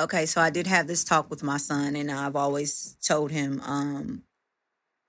Okay, 0.00 0.26
so 0.26 0.40
I 0.40 0.50
did 0.50 0.66
have 0.66 0.86
this 0.86 1.04
talk 1.04 1.30
with 1.30 1.42
my 1.42 1.56
son, 1.56 1.96
and 1.96 2.10
I've 2.10 2.36
always 2.36 2.96
told 3.02 3.30
him, 3.30 3.60
um, 3.64 4.22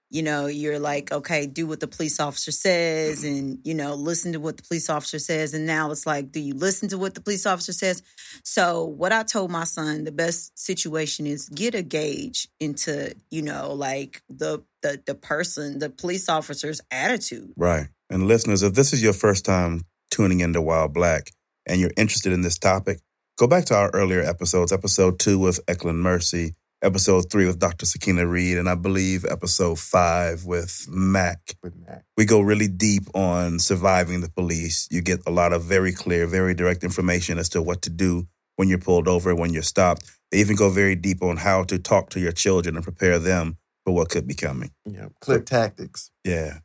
you 0.09 0.23
know, 0.23 0.45
you're 0.45 0.79
like, 0.79 1.11
okay, 1.11 1.47
do 1.47 1.67
what 1.67 1.81
the 1.81 1.87
police 1.87 2.19
officer 2.19 2.51
says, 2.51 3.25
and 3.25 3.59
you 3.65 3.73
know, 3.73 3.93
listen 3.93 4.31
to 4.33 4.39
what 4.39 4.55
the 4.55 4.63
police 4.63 4.89
officer 4.89 5.19
says. 5.19 5.53
And 5.53 5.65
now 5.65 5.91
it's 5.91 6.05
like, 6.05 6.31
do 6.31 6.39
you 6.39 6.53
listen 6.53 6.87
to 6.89 6.97
what 6.97 7.13
the 7.13 7.19
police 7.19 7.45
officer 7.45 7.73
says? 7.73 8.01
So, 8.43 8.85
what 8.85 9.11
I 9.11 9.23
told 9.23 9.51
my 9.51 9.65
son, 9.65 10.05
the 10.05 10.13
best 10.13 10.57
situation 10.57 11.27
is 11.27 11.49
get 11.49 11.75
a 11.75 11.81
gauge 11.81 12.47
into, 12.59 13.15
you 13.29 13.41
know, 13.41 13.73
like 13.73 14.21
the 14.29 14.63
the 14.81 15.01
the 15.05 15.15
person, 15.15 15.79
the 15.79 15.89
police 15.89 16.29
officer's 16.29 16.79
attitude. 16.89 17.51
Right. 17.57 17.87
And 18.09 18.27
listeners, 18.27 18.63
if 18.63 18.73
this 18.73 18.93
is 18.93 19.03
your 19.03 19.13
first 19.13 19.43
time 19.43 19.81
tuning 20.09 20.39
into 20.39 20.61
Wild 20.61 20.93
Black 20.93 21.31
and 21.65 21.81
you're 21.81 21.91
interested 21.97 22.31
in 22.31 22.41
this 22.41 22.57
topic, 22.57 22.99
go 23.37 23.47
back 23.47 23.65
to 23.65 23.75
our 23.75 23.89
earlier 23.93 24.21
episodes, 24.21 24.71
episode 24.71 25.19
two 25.19 25.39
with 25.39 25.59
Eklund 25.67 26.01
Mercy, 26.01 26.55
episode 26.81 27.29
three 27.31 27.45
with 27.45 27.59
Dr. 27.59 27.85
Sakina 27.85 28.25
Reed, 28.25 28.57
and 28.57 28.67
I 28.67 28.75
believe 28.75 29.25
episode 29.25 29.79
five 29.79 30.43
with 30.45 30.87
Mac. 30.89 31.55
With 31.63 31.75
Mac. 31.75 32.03
We 32.17 32.25
go 32.25 32.41
really 32.41 32.67
deep 32.67 33.03
on 33.13 33.59
surviving 33.59 34.21
the 34.21 34.29
police. 34.29 34.87
You 34.91 35.01
get 35.01 35.19
a 35.27 35.31
lot 35.31 35.53
of 35.53 35.63
very 35.63 35.93
clear, 35.93 36.25
very 36.25 36.53
direct 36.55 36.83
information 36.83 37.37
as 37.37 37.49
to 37.49 37.61
what 37.61 37.83
to 37.83 37.89
do 37.89 38.27
when 38.55 38.69
you're 38.69 38.79
pulled 38.79 39.07
over, 39.07 39.33
when 39.35 39.53
you're 39.53 39.61
stopped. 39.61 40.09
They 40.31 40.39
even 40.39 40.55
go 40.55 40.69
very 40.69 40.95
deep 40.95 41.21
on 41.21 41.37
how 41.37 41.63
to 41.65 41.77
talk 41.77 42.09
to 42.11 42.19
your 42.19 42.31
children 42.31 42.75
and 42.75 42.83
prepare 42.83 43.19
them 43.19 43.57
for 43.85 43.93
what 43.93 44.09
could 44.09 44.27
be 44.27 44.33
coming. 44.33 44.71
Yeah. 44.85 45.09
Clip 45.21 45.45
tactics. 45.45 46.11
Yeah. 46.25 46.59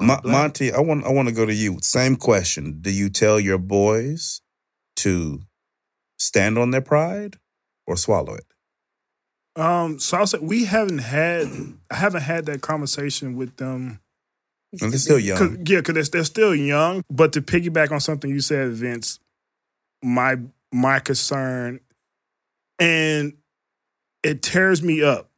Mo- 0.00 0.20
Monty, 0.24 0.72
I 0.72 0.80
want 0.80 1.04
I 1.04 1.10
want 1.10 1.28
to 1.28 1.34
go 1.34 1.46
to 1.46 1.54
you. 1.54 1.78
Same 1.80 2.16
question. 2.16 2.78
Do 2.80 2.90
you 2.90 3.10
tell 3.10 3.38
your 3.38 3.58
boys 3.58 4.40
to 4.96 5.40
stand 6.18 6.58
on 6.58 6.70
their 6.70 6.80
pride 6.80 7.38
or 7.86 7.96
swallow 7.96 8.34
it? 8.34 8.44
Um, 9.56 10.00
so 10.00 10.18
I'll 10.18 10.26
say 10.26 10.38
we 10.38 10.64
haven't 10.64 10.98
had 10.98 11.48
I 11.90 11.96
haven't 11.96 12.22
had 12.22 12.46
that 12.46 12.60
conversation 12.60 13.36
with 13.36 13.56
them. 13.56 14.00
And 14.80 14.90
they're 14.90 14.98
still 14.98 15.16
Cause, 15.18 15.24
young. 15.24 15.66
yeah, 15.66 15.78
because 15.78 15.94
they're, 15.94 16.18
they're 16.20 16.24
still 16.24 16.54
young. 16.54 17.04
But 17.08 17.32
to 17.34 17.42
piggyback 17.42 17.92
on 17.92 18.00
something 18.00 18.28
you 18.28 18.40
said, 18.40 18.72
Vince, 18.72 19.20
my 20.02 20.38
my 20.72 20.98
concern, 20.98 21.78
and 22.80 23.34
it 24.24 24.42
tears 24.42 24.82
me 24.82 25.02
up 25.02 25.30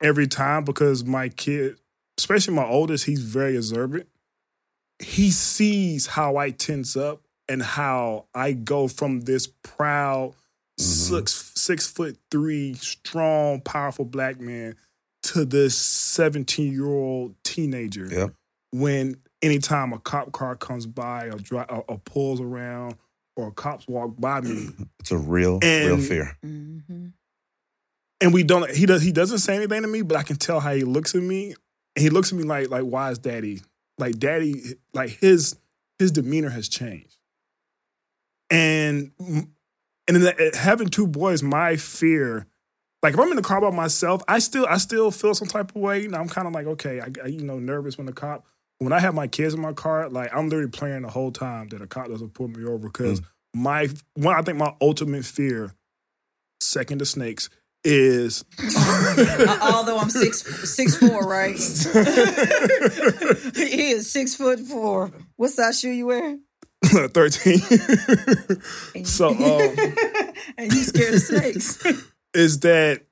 every 0.00 0.28
time 0.28 0.62
because 0.64 1.04
my 1.04 1.28
kid, 1.28 1.78
especially 2.16 2.54
my 2.54 2.64
oldest, 2.64 3.06
he's 3.06 3.22
very 3.22 3.56
observant. 3.56 4.06
He 5.00 5.32
sees 5.32 6.06
how 6.06 6.36
I 6.36 6.50
tense 6.50 6.96
up 6.96 7.23
and 7.48 7.62
how 7.62 8.26
I 8.34 8.52
go 8.52 8.88
from 8.88 9.22
this 9.22 9.46
proud 9.46 10.34
six 10.78 11.52
six 11.54 11.86
foot 11.86 12.18
three, 12.30 12.74
strong, 12.74 13.60
powerful 13.60 14.04
black 14.04 14.40
man 14.40 14.76
to 15.24 15.44
this 15.44 15.76
seventeen 15.76 16.72
year 16.72 16.86
old 16.86 17.34
teenager. 17.44 18.06
Yep. 18.06 18.34
When 18.72 19.16
anytime 19.42 19.92
a 19.92 19.98
cop 19.98 20.32
car 20.32 20.56
comes 20.56 20.86
by 20.86 21.26
or, 21.26 21.38
dri- 21.38 21.58
or, 21.68 21.84
or 21.86 21.98
pulls 21.98 22.40
around 22.40 22.96
or 23.36 23.50
cops 23.52 23.86
walk 23.86 24.14
by 24.18 24.40
me, 24.40 24.68
It's 25.00 25.12
a 25.12 25.18
real, 25.18 25.60
real 25.60 25.98
fear. 25.98 26.36
Mm-hmm. 26.44 27.06
and 28.20 28.34
we 28.34 28.42
don't 28.42 28.70
he 28.70 28.86
does 28.86 29.02
he 29.02 29.12
doesn't 29.12 29.38
say 29.38 29.56
anything 29.56 29.82
to 29.82 29.88
me, 29.88 30.02
but 30.02 30.16
I 30.16 30.22
can 30.22 30.36
tell 30.36 30.60
how 30.60 30.74
he 30.74 30.82
looks 30.82 31.14
at 31.14 31.22
me. 31.22 31.54
And 31.96 32.02
he 32.02 32.10
looks 32.10 32.32
at 32.32 32.38
me 32.38 32.44
like 32.44 32.70
like 32.70 32.82
why 32.82 33.10
is 33.10 33.18
daddy 33.18 33.60
like 33.98 34.18
daddy 34.18 34.74
like 34.92 35.10
his 35.10 35.56
his 35.98 36.10
demeanor 36.10 36.50
has 36.50 36.68
changed. 36.68 37.16
And 38.50 39.12
and 39.18 40.16
in 40.16 40.22
the, 40.22 40.52
having 40.54 40.88
two 40.88 41.06
boys, 41.06 41.42
my 41.42 41.76
fear, 41.76 42.46
like 43.02 43.14
if 43.14 43.20
I'm 43.20 43.30
in 43.30 43.36
the 43.36 43.42
car 43.42 43.60
by 43.60 43.70
myself, 43.70 44.22
I 44.28 44.38
still 44.38 44.66
I 44.68 44.78
still 44.78 45.10
feel 45.10 45.34
some 45.34 45.48
type 45.48 45.70
of 45.70 45.76
way. 45.76 46.02
You 46.02 46.08
know, 46.08 46.18
I'm 46.18 46.28
kind 46.28 46.46
of 46.46 46.52
like 46.52 46.66
okay, 46.66 47.00
I, 47.00 47.08
I 47.22 47.26
you 47.28 47.42
know 47.42 47.58
nervous 47.58 47.96
when 47.96 48.06
the 48.06 48.12
cop. 48.12 48.46
When 48.78 48.92
I 48.92 48.98
have 48.98 49.14
my 49.14 49.28
kids 49.28 49.54
in 49.54 49.60
my 49.60 49.72
car, 49.72 50.08
like 50.08 50.34
I'm 50.34 50.48
literally 50.48 50.70
playing 50.70 51.02
the 51.02 51.10
whole 51.10 51.30
time 51.30 51.68
that 51.68 51.80
a 51.80 51.86
cop 51.86 52.08
doesn't 52.08 52.34
pull 52.34 52.48
me 52.48 52.64
over 52.64 52.88
because 52.88 53.22
my 53.54 53.88
one 54.14 54.36
I 54.36 54.42
think 54.42 54.58
my 54.58 54.74
ultimate 54.80 55.24
fear, 55.24 55.72
second 56.60 56.98
to 56.98 57.06
snakes, 57.06 57.48
is 57.84 58.44
Uh, 58.58 59.58
Although 59.60 59.98
I'm 59.98 60.10
six 60.10 60.42
six 60.70 60.96
four, 60.96 61.26
right? 61.26 61.56
he 63.56 63.90
is 63.92 64.10
six 64.10 64.34
foot 64.34 64.60
four. 64.60 65.12
What 65.36 65.50
size 65.50 65.80
shoe 65.80 65.90
you 65.90 66.06
wear? 66.06 66.38
13. 67.14 69.04
so 69.04 69.28
um, 69.30 69.76
and 70.58 70.72
you 70.72 70.82
scared 70.82 71.14
of 71.14 71.22
snakes. 71.22 71.84
is 72.34 72.60
that 72.60 73.02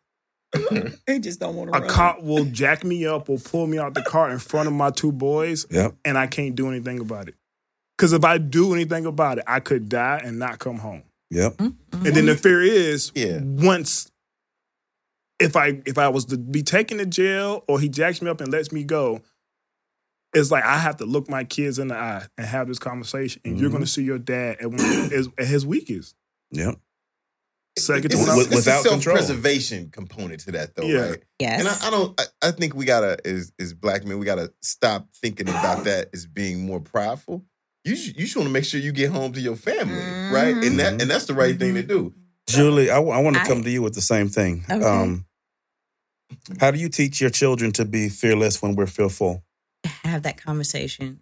He 1.07 1.18
just 1.20 1.41
don't 1.41 1.55
want 1.57 1.72
to 1.72 1.78
a 1.78 1.80
run. 1.80 1.89
cop 1.91 2.22
will 2.22 2.45
jack 2.47 2.85
me 2.85 3.07
up 3.07 3.28
or 3.30 3.39
pull 3.39 3.66
me 3.66 3.78
out 3.78 3.95
the 3.95 4.03
car 4.03 4.30
in 4.30 4.39
front 4.39 4.66
of 4.68 4.74
my 4.74 4.91
two 4.91 5.12
boys 5.12 5.66
Yep. 5.70 5.95
and 6.05 6.18
I 6.18 6.26
can't 6.26 6.55
do 6.55 6.68
anything 6.68 6.99
about 7.01 7.28
it. 7.28 7.35
Because 7.97 8.12
if 8.12 8.24
I 8.24 8.39
do 8.39 8.72
anything 8.74 9.07
about 9.07 9.39
it, 9.39 9.45
I 9.47 9.61
could 9.61 9.89
die 9.89 10.20
and 10.24 10.39
not 10.39 10.59
come 10.59 10.78
home. 10.78 11.03
Yep. 11.30 11.61
And 11.61 11.76
then 12.05 12.26
the 12.26 12.37
fear 12.37 12.61
is 12.62 13.12
Yeah. 13.14 13.41
once 13.43 14.11
if 15.39 15.57
I 15.57 15.80
if 15.87 15.99
I 15.99 16.09
was 16.09 16.26
to 16.26 16.39
be 16.39 16.62
taken 16.62 16.99
to 16.99 17.07
jail 17.07 17.64
or 17.68 17.80
he 17.80 17.89
jacks 17.89 18.20
me 18.22 18.28
up 18.30 18.41
and 18.41 18.53
lets 18.53 18.70
me 18.72 18.85
go, 18.85 19.22
it's 20.35 20.51
like 20.51 20.64
I 20.64 20.78
have 20.78 20.97
to 20.99 21.05
look 21.05 21.28
my 21.28 21.45
kids 21.45 21.78
in 21.78 21.89
the 21.89 21.97
eye 21.97 22.24
and 22.39 22.47
have 22.47 22.68
this 22.68 22.78
conversation. 22.78 23.43
And 23.45 23.59
you're 23.59 23.68
Mhm. 23.70 23.74
gonna 23.74 23.87
see 23.87 24.03
your 24.03 24.18
dad 24.18 24.59
at, 24.61 24.70
when, 24.70 24.80
is- 24.80 25.28
at 25.39 25.47
his 25.47 25.64
weakest. 25.66 26.14
Yep. 26.53 26.76
Second 27.78 28.12
It's, 28.12 28.15
to 28.16 28.23
a, 28.23 28.27
none. 28.27 28.39
It's 28.40 28.52
a 28.52 28.56
without 28.56 28.82
self-preservation 28.82 29.90
component 29.90 30.40
to 30.40 30.52
that, 30.52 30.74
though, 30.74 30.82
Yeah. 30.85 31.09
right? 31.11 31.23
Yes. 31.39 31.61
And 31.61 31.69
I, 31.69 31.86
I 31.86 31.90
don't. 31.90 32.20
I, 32.20 32.48
I 32.48 32.51
think 32.51 32.74
we 32.74 32.85
gotta, 32.85 33.16
as 33.27 33.52
as 33.59 33.73
black 33.73 34.05
men, 34.05 34.19
we 34.19 34.27
gotta 34.27 34.52
stop 34.61 35.09
thinking 35.15 35.48
about 35.48 35.85
that 35.85 36.11
as 36.12 36.27
being 36.27 36.66
more 36.66 36.81
prideful. 36.81 37.44
You 37.85 37.97
sh- 37.97 38.12
you 38.16 38.27
should 38.27 38.36
want 38.40 38.48
to 38.48 38.52
make 38.52 38.65
sure 38.65 38.78
you 38.78 38.93
get 38.93 39.11
home 39.11 39.32
to 39.32 39.40
your 39.40 39.56
family, 39.56 39.97
right? 40.32 40.55
And 40.56 40.78
that 40.78 41.01
and 41.01 41.11
that's 41.11 41.24
the 41.24 41.35
right 41.35 41.59
thing 41.59 41.74
to 41.74 41.82
do. 41.82 42.12
Julie, 42.48 42.90
I, 42.90 42.98
want 42.98 43.36
to 43.36 43.44
come 43.44 43.62
to 43.65 43.70
you 43.70 43.81
with 43.82 43.94
the 43.94 44.01
same 44.02 44.28
thing. 44.28 44.65
Okay. 44.70 44.85
Um, 44.85 45.24
how 46.61 46.70
do 46.70 46.78
you 46.78 46.89
teach 46.89 47.20
your 47.20 47.31
children 47.31 47.73
to 47.73 47.85
be 47.85 48.09
fearless 48.09 48.61
when 48.61 48.74
we're 48.74 48.86
fearful? 48.86 49.43
Have 49.84 50.22
that 50.22 50.42
conversation 50.42 51.20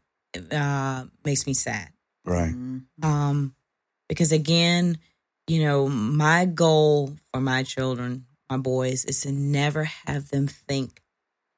uh, 0.51 1.05
makes 1.25 1.47
me 1.47 1.55
sad. 1.55 1.91
Right. 2.25 2.55
Um, 3.03 3.55
because 4.09 4.33
again, 4.33 4.99
you 5.47 5.63
know, 5.63 5.89
my 5.89 6.45
goal 6.45 7.17
for 7.33 7.41
my 7.41 7.63
children, 7.63 8.27
my 8.49 8.57
boys, 8.57 9.05
is 9.05 9.23
to 9.23 9.33
never 9.33 9.85
have 9.85 10.31
them 10.31 10.47
think 10.47 11.01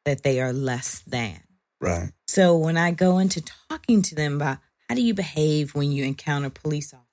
that 0.05 0.23
they 0.23 0.41
are 0.41 0.53
less 0.53 1.01
than. 1.01 1.41
Right. 1.81 2.11
So 2.27 2.57
when 2.57 2.77
I 2.77 2.93
go 2.93 3.19
into 3.19 3.43
talking 3.69 4.03
to 4.03 4.15
them 4.15 4.37
about 4.37 4.59
how 4.89 4.95
do 4.95 5.03
you 5.03 5.15
behave 5.15 5.75
when 5.75 5.93
you 5.93 6.05
encounter 6.05 6.51
police 6.51 6.93
officers, 6.93 7.09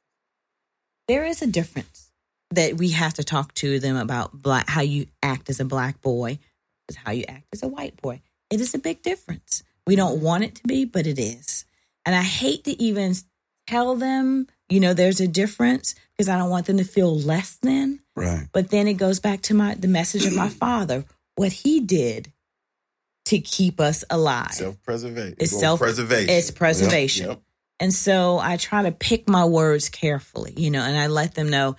there 1.08 1.26
is 1.26 1.42
a 1.42 1.48
difference 1.48 2.12
that 2.52 2.78
we 2.78 2.90
have 2.92 3.14
to 3.16 3.24
talk 3.24 3.54
to 3.56 3.80
them 3.80 3.96
about 3.96 4.42
black 4.42 4.70
how 4.70 4.82
you 4.82 5.08
act 5.22 5.50
as 5.50 5.60
a 5.60 5.66
black 5.66 6.02
boy 6.02 6.40
is 6.88 6.98
how 6.98 7.12
you 7.12 7.24
act 7.28 7.46
as 7.54 7.64
a 7.64 7.68
white 7.68 8.02
boy. 8.02 8.22
It 8.50 8.60
is 8.60 8.74
a 8.74 8.80
big 8.80 9.02
difference. 9.02 9.64
We 9.90 9.96
don't 9.96 10.22
want 10.22 10.44
it 10.44 10.54
to 10.54 10.62
be, 10.68 10.86
but 10.86 11.08
it 11.08 11.18
is. 11.18 11.66
And 12.06 12.16
I 12.16 12.22
hate 12.22 12.66
to 12.66 12.80
even 12.80 13.16
tell 13.66 13.96
them, 13.96 14.46
you 14.70 14.80
know, 14.80 14.94
there's 14.94 15.20
a 15.20 15.28
difference 15.28 15.96
because 16.12 16.30
I 16.30 16.38
don't 16.38 16.52
want 16.52 16.68
them 16.68 16.78
to 16.78 16.84
feel 16.84 17.20
less 17.20 17.58
than. 17.58 18.00
Right. 18.16 18.46
But 18.52 18.70
then 18.70 18.88
it 18.88 18.98
goes 18.98 19.20
back 19.20 19.42
to 19.44 19.56
my 19.56 19.74
the 19.74 19.88
message 19.88 20.28
of 20.28 20.36
my 20.36 20.48
father, 20.64 21.06
what 21.38 21.52
he 21.52 21.80
did 21.80 22.32
to 23.26 23.40
keep 23.40 23.80
us 23.80 24.04
alive. 24.12 24.52
Self 24.52 24.80
preservation. 24.84 25.38
It's 25.40 25.60
self- 25.60 25.80
preservation. 25.80 26.36
it's 26.36 26.52
preservation. 26.52 27.30
Yep. 27.30 27.42
And 27.80 27.92
so 27.92 28.38
I 28.38 28.58
try 28.58 28.84
to 28.84 28.92
pick 28.92 29.28
my 29.28 29.46
words 29.46 29.90
carefully, 29.90 30.54
you 30.56 30.70
know, 30.70 30.84
and 30.84 30.96
I 30.96 31.08
let 31.08 31.34
them 31.34 31.50
know 31.50 31.78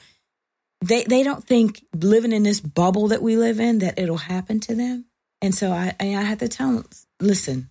they 0.80 1.04
they 1.04 1.22
don't 1.22 1.44
think 1.44 1.84
living 1.94 2.32
in 2.32 2.42
this 2.42 2.58
bubble 2.58 3.06
that 3.08 3.22
we 3.22 3.36
live 3.36 3.60
in 3.60 3.78
that 3.78 4.00
it'll 4.00 4.16
happen 4.16 4.58
to 4.60 4.74
them. 4.74 5.04
And 5.40 5.54
so 5.54 5.70
I 5.70 5.94
I 6.00 6.06
have 6.06 6.38
to 6.38 6.48
tell 6.48 6.72
them, 6.72 6.86
listen, 7.20 7.70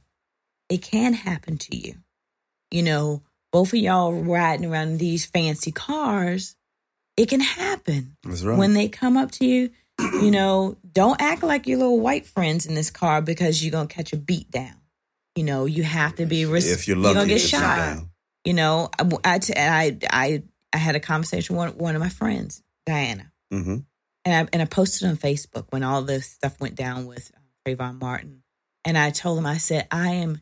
it 0.69 0.81
can 0.81 1.13
happen 1.13 1.57
to 1.57 1.75
you. 1.75 1.95
You 2.71 2.83
know, 2.83 3.23
both 3.51 3.73
of 3.73 3.79
y'all 3.79 4.13
riding 4.13 4.65
around 4.71 4.89
in 4.89 4.97
these 4.97 5.25
fancy 5.25 5.71
cars, 5.71 6.55
it 7.17 7.27
can 7.29 7.39
happen. 7.41 8.15
That's 8.23 8.43
right. 8.43 8.57
When 8.57 8.73
they 8.73 8.87
come 8.87 9.17
up 9.17 9.31
to 9.33 9.45
you, 9.45 9.71
you 9.99 10.31
know, 10.31 10.77
don't 10.91 11.19
act 11.21 11.43
like 11.43 11.67
your 11.67 11.79
little 11.79 11.99
white 11.99 12.25
friends 12.25 12.65
in 12.65 12.75
this 12.75 12.89
car 12.89 13.21
because 13.21 13.63
you're 13.63 13.71
gonna 13.71 13.87
catch 13.87 14.13
a 14.13 14.17
beat 14.17 14.49
down. 14.51 14.75
You 15.35 15.43
know, 15.43 15.65
you 15.65 15.83
have 15.83 16.15
to 16.17 16.25
be 16.25 16.45
res- 16.45 16.71
if 16.71 16.87
you're 16.87 16.97
you're 16.97 17.13
gonna 17.13 17.27
get 17.27 17.39
shot. 17.41 17.75
down. 17.77 18.09
You 18.45 18.53
know, 18.53 18.89
I, 18.97 19.09
I, 19.25 19.39
I, 19.57 19.97
I, 20.11 20.43
I 20.71 20.77
had 20.77 20.95
a 20.95 20.99
conversation 20.99 21.55
with 21.55 21.75
one 21.75 21.95
of 21.95 22.01
my 22.01 22.09
friends, 22.09 22.63
Diana, 22.85 23.31
Mhm. 23.51 23.85
and 24.25 24.33
I, 24.47 24.49
and 24.53 24.61
I 24.61 24.65
posted 24.65 25.07
on 25.09 25.17
Facebook 25.17 25.65
when 25.71 25.83
all 25.83 26.01
this 26.03 26.27
stuff 26.27 26.59
went 26.61 26.75
down 26.75 27.05
with 27.05 27.31
uh, 27.35 27.39
Trayvon 27.69 27.99
Martin. 27.99 28.43
And 28.85 28.97
I 28.97 29.09
told 29.11 29.37
him, 29.37 29.45
I 29.45 29.57
said, 29.57 29.87
I 29.91 30.11
am 30.13 30.39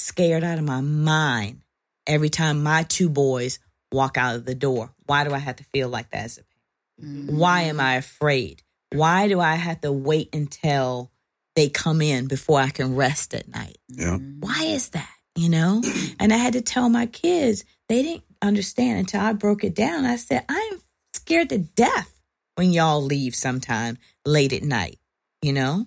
scared 0.00 0.44
out 0.44 0.58
of 0.58 0.64
my 0.64 0.80
mind 0.80 1.62
every 2.06 2.28
time 2.28 2.62
my 2.62 2.82
two 2.84 3.08
boys 3.08 3.58
walk 3.92 4.16
out 4.16 4.36
of 4.36 4.44
the 4.44 4.54
door. 4.54 4.92
Why 5.06 5.24
do 5.24 5.34
I 5.34 5.38
have 5.38 5.56
to 5.56 5.64
feel 5.64 5.88
like 5.88 6.10
that 6.10 6.24
as 6.24 6.38
a 6.38 6.42
parent? 6.42 7.32
Why 7.32 7.62
am 7.62 7.76
mm. 7.76 7.82
I 7.82 7.94
afraid? 7.96 8.62
Why 8.92 9.28
do 9.28 9.40
I 9.40 9.54
have 9.54 9.80
to 9.82 9.92
wait 9.92 10.34
until 10.34 11.10
they 11.56 11.68
come 11.68 12.02
in 12.02 12.26
before 12.26 12.60
I 12.60 12.70
can 12.70 12.96
rest 12.96 13.34
at 13.34 13.48
night? 13.48 13.78
Yeah. 13.88 14.16
Why 14.16 14.64
is 14.64 14.90
that? 14.90 15.10
You 15.36 15.48
know? 15.48 15.82
And 16.18 16.34
I 16.34 16.36
had 16.36 16.52
to 16.52 16.60
tell 16.60 16.90
my 16.90 17.06
kids, 17.06 17.64
they 17.88 18.02
didn't 18.02 18.24
understand 18.42 18.98
until 18.98 19.22
I 19.22 19.32
broke 19.32 19.64
it 19.64 19.74
down. 19.74 20.04
I 20.04 20.16
said, 20.16 20.44
I 20.48 20.70
am 20.72 20.80
scared 21.14 21.48
to 21.48 21.58
death 21.58 22.20
when 22.56 22.72
y'all 22.72 23.02
leave 23.02 23.34
sometime 23.34 23.96
late 24.26 24.52
at 24.52 24.62
night, 24.62 24.98
you 25.40 25.54
know? 25.54 25.86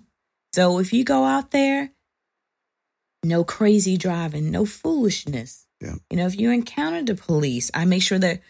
So 0.52 0.80
if 0.80 0.92
you 0.92 1.04
go 1.04 1.24
out 1.24 1.52
there, 1.52 1.90
no 3.24 3.44
crazy 3.44 3.96
driving, 3.96 4.50
no 4.50 4.64
foolishness. 4.64 5.66
Yeah. 5.80 5.94
You 6.10 6.16
know, 6.18 6.26
if 6.26 6.38
you 6.38 6.50
encounter 6.50 7.02
the 7.02 7.14
police, 7.14 7.70
I 7.74 7.84
make 7.84 8.02
sure 8.02 8.18
that 8.18 8.40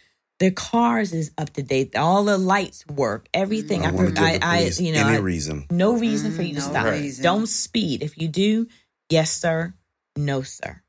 their 0.41 0.51
cars 0.51 1.13
is 1.13 1.31
up 1.39 1.51
to 1.55 1.63
date, 1.63 1.97
all 1.97 2.25
the 2.25 2.37
lights 2.39 2.85
work, 2.87 3.29
everything. 3.33 3.85
I 3.85 3.89
I, 3.89 3.93
want 3.93 4.19
I, 4.19 4.33
give 4.33 4.41
the 4.41 4.47
I, 4.47 4.57
police 4.59 4.81
you 4.81 4.93
know, 4.93 5.07
any 5.07 5.17
I- 5.17 5.21
reason. 5.21 5.67
no 5.71 5.97
reason 5.97 6.33
for 6.33 6.43
you 6.43 6.55
to 6.55 6.61
no 6.61 6.67
stop. 6.67 6.87
reason. 6.87 7.23
Don't 7.23 7.47
speed. 7.47 8.03
If 8.03 8.19
you 8.19 8.29
do, 8.29 8.67
yes, 9.11 9.31
sir. 9.33 9.75
No, 10.17 10.43
sir. 10.43 10.83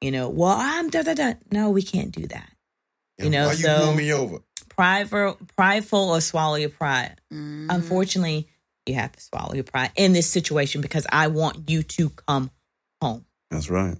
You 0.00 0.10
know, 0.12 0.28
well, 0.28 0.56
I'm 0.56 0.90
da 0.90 1.02
da 1.02 1.14
da. 1.14 1.34
No, 1.50 1.70
we 1.70 1.82
can't 1.82 2.12
do 2.12 2.26
that. 2.28 2.50
You 3.18 3.30
know, 3.30 3.46
Why 3.46 3.52
you 3.52 3.58
so- 3.58 3.84
pull 3.86 3.94
me 3.94 4.12
over? 4.12 4.38
Prideful, 4.68 5.38
prideful, 5.56 6.10
or 6.10 6.20
swallow 6.20 6.56
your 6.56 6.68
pride. 6.68 7.18
Mm-hmm. 7.32 7.68
Unfortunately, 7.70 8.46
you 8.84 8.94
have 8.94 9.12
to 9.12 9.20
swallow 9.20 9.54
your 9.54 9.64
pride 9.64 9.90
in 9.96 10.12
this 10.12 10.28
situation 10.28 10.82
because 10.82 11.06
I 11.10 11.28
want 11.28 11.70
you 11.70 11.82
to 11.82 12.10
come 12.10 12.50
home. 13.00 13.24
That's 13.50 13.70
right. 13.70 13.96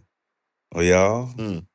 Well, 0.74 0.84
y'all, 0.84 1.28
Mm. 1.34 1.66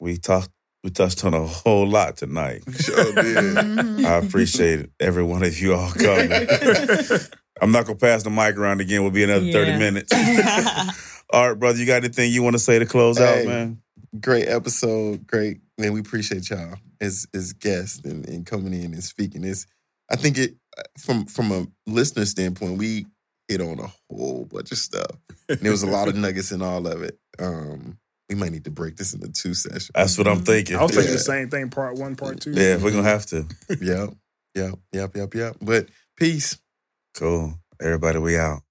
we 0.00 0.16
talked. 0.18 0.50
We 0.84 0.90
touched 0.90 1.24
on 1.24 1.32
a 1.32 1.46
whole 1.46 1.86
lot 1.86 2.16
tonight. 2.16 2.62
Sure 2.76 3.12
did. 3.14 3.56
I 4.04 4.14
appreciate 4.18 4.90
every 4.98 5.22
one 5.22 5.44
of 5.44 5.56
you 5.60 5.74
all 5.74 5.92
coming. 5.92 6.32
I'm 7.60 7.70
not 7.70 7.86
gonna 7.86 7.98
pass 7.98 8.24
the 8.24 8.30
mic 8.30 8.56
around 8.56 8.80
again. 8.80 9.02
We'll 9.02 9.12
be 9.12 9.22
another 9.22 9.52
30 9.52 9.78
minutes. 9.78 10.12
all 11.32 11.48
right, 11.50 11.58
brother. 11.58 11.78
You 11.78 11.86
got 11.86 12.02
anything 12.02 12.32
you 12.32 12.42
want 12.42 12.54
to 12.54 12.58
say 12.58 12.80
to 12.80 12.86
close 12.86 13.20
out, 13.20 13.44
man? 13.46 13.80
Great 14.20 14.48
episode. 14.48 15.24
Great. 15.26 15.60
Man, 15.78 15.92
we 15.92 16.00
appreciate 16.00 16.50
y'all 16.50 16.74
as 17.00 17.28
as 17.32 17.52
guests 17.52 18.00
and, 18.04 18.28
and 18.28 18.44
coming 18.44 18.74
in 18.74 18.92
and 18.92 19.04
speaking. 19.04 19.44
It's 19.44 19.66
I 20.10 20.16
think 20.16 20.36
it 20.36 20.56
from 20.98 21.26
from 21.26 21.52
a 21.52 21.66
listener 21.86 22.24
standpoint, 22.24 22.76
we 22.78 23.06
hit 23.48 23.60
on 23.60 23.78
a 23.80 23.92
whole 24.10 24.44
bunch 24.50 24.72
of 24.72 24.78
stuff. 24.78 25.10
And 25.48 25.58
there 25.60 25.72
was 25.72 25.82
a 25.82 25.86
lot 25.88 26.08
of 26.08 26.16
nuggets 26.16 26.52
in 26.52 26.62
all 26.62 26.86
of 26.86 27.02
it. 27.02 27.18
Um, 27.38 27.98
we 28.28 28.34
might 28.36 28.52
need 28.52 28.64
to 28.64 28.70
break 28.70 28.96
this 28.96 29.12
into 29.12 29.28
two 29.28 29.52
sessions. 29.54 29.90
That's 29.94 30.16
what 30.16 30.26
I'm 30.28 30.42
thinking. 30.42 30.76
I 30.76 30.82
was 30.82 30.92
thinking 30.92 31.10
Yeah. 31.10 31.16
the 31.16 31.22
same 31.22 31.50
thing. 31.50 31.68
Part 31.70 31.96
one, 31.96 32.16
part 32.16 32.40
two. 32.40 32.52
Yeah, 32.52 32.76
we're 32.76 32.90
gonna 32.92 33.02
have 33.02 33.26
to. 33.26 33.46
yep, 33.80 34.10
yep, 34.54 34.74
yep, 34.92 35.16
yep, 35.16 35.34
yep. 35.34 35.56
But 35.60 35.88
peace. 36.16 36.56
Cool. 37.14 37.54
Everybody, 37.80 38.18
we 38.18 38.38
out. 38.38 38.62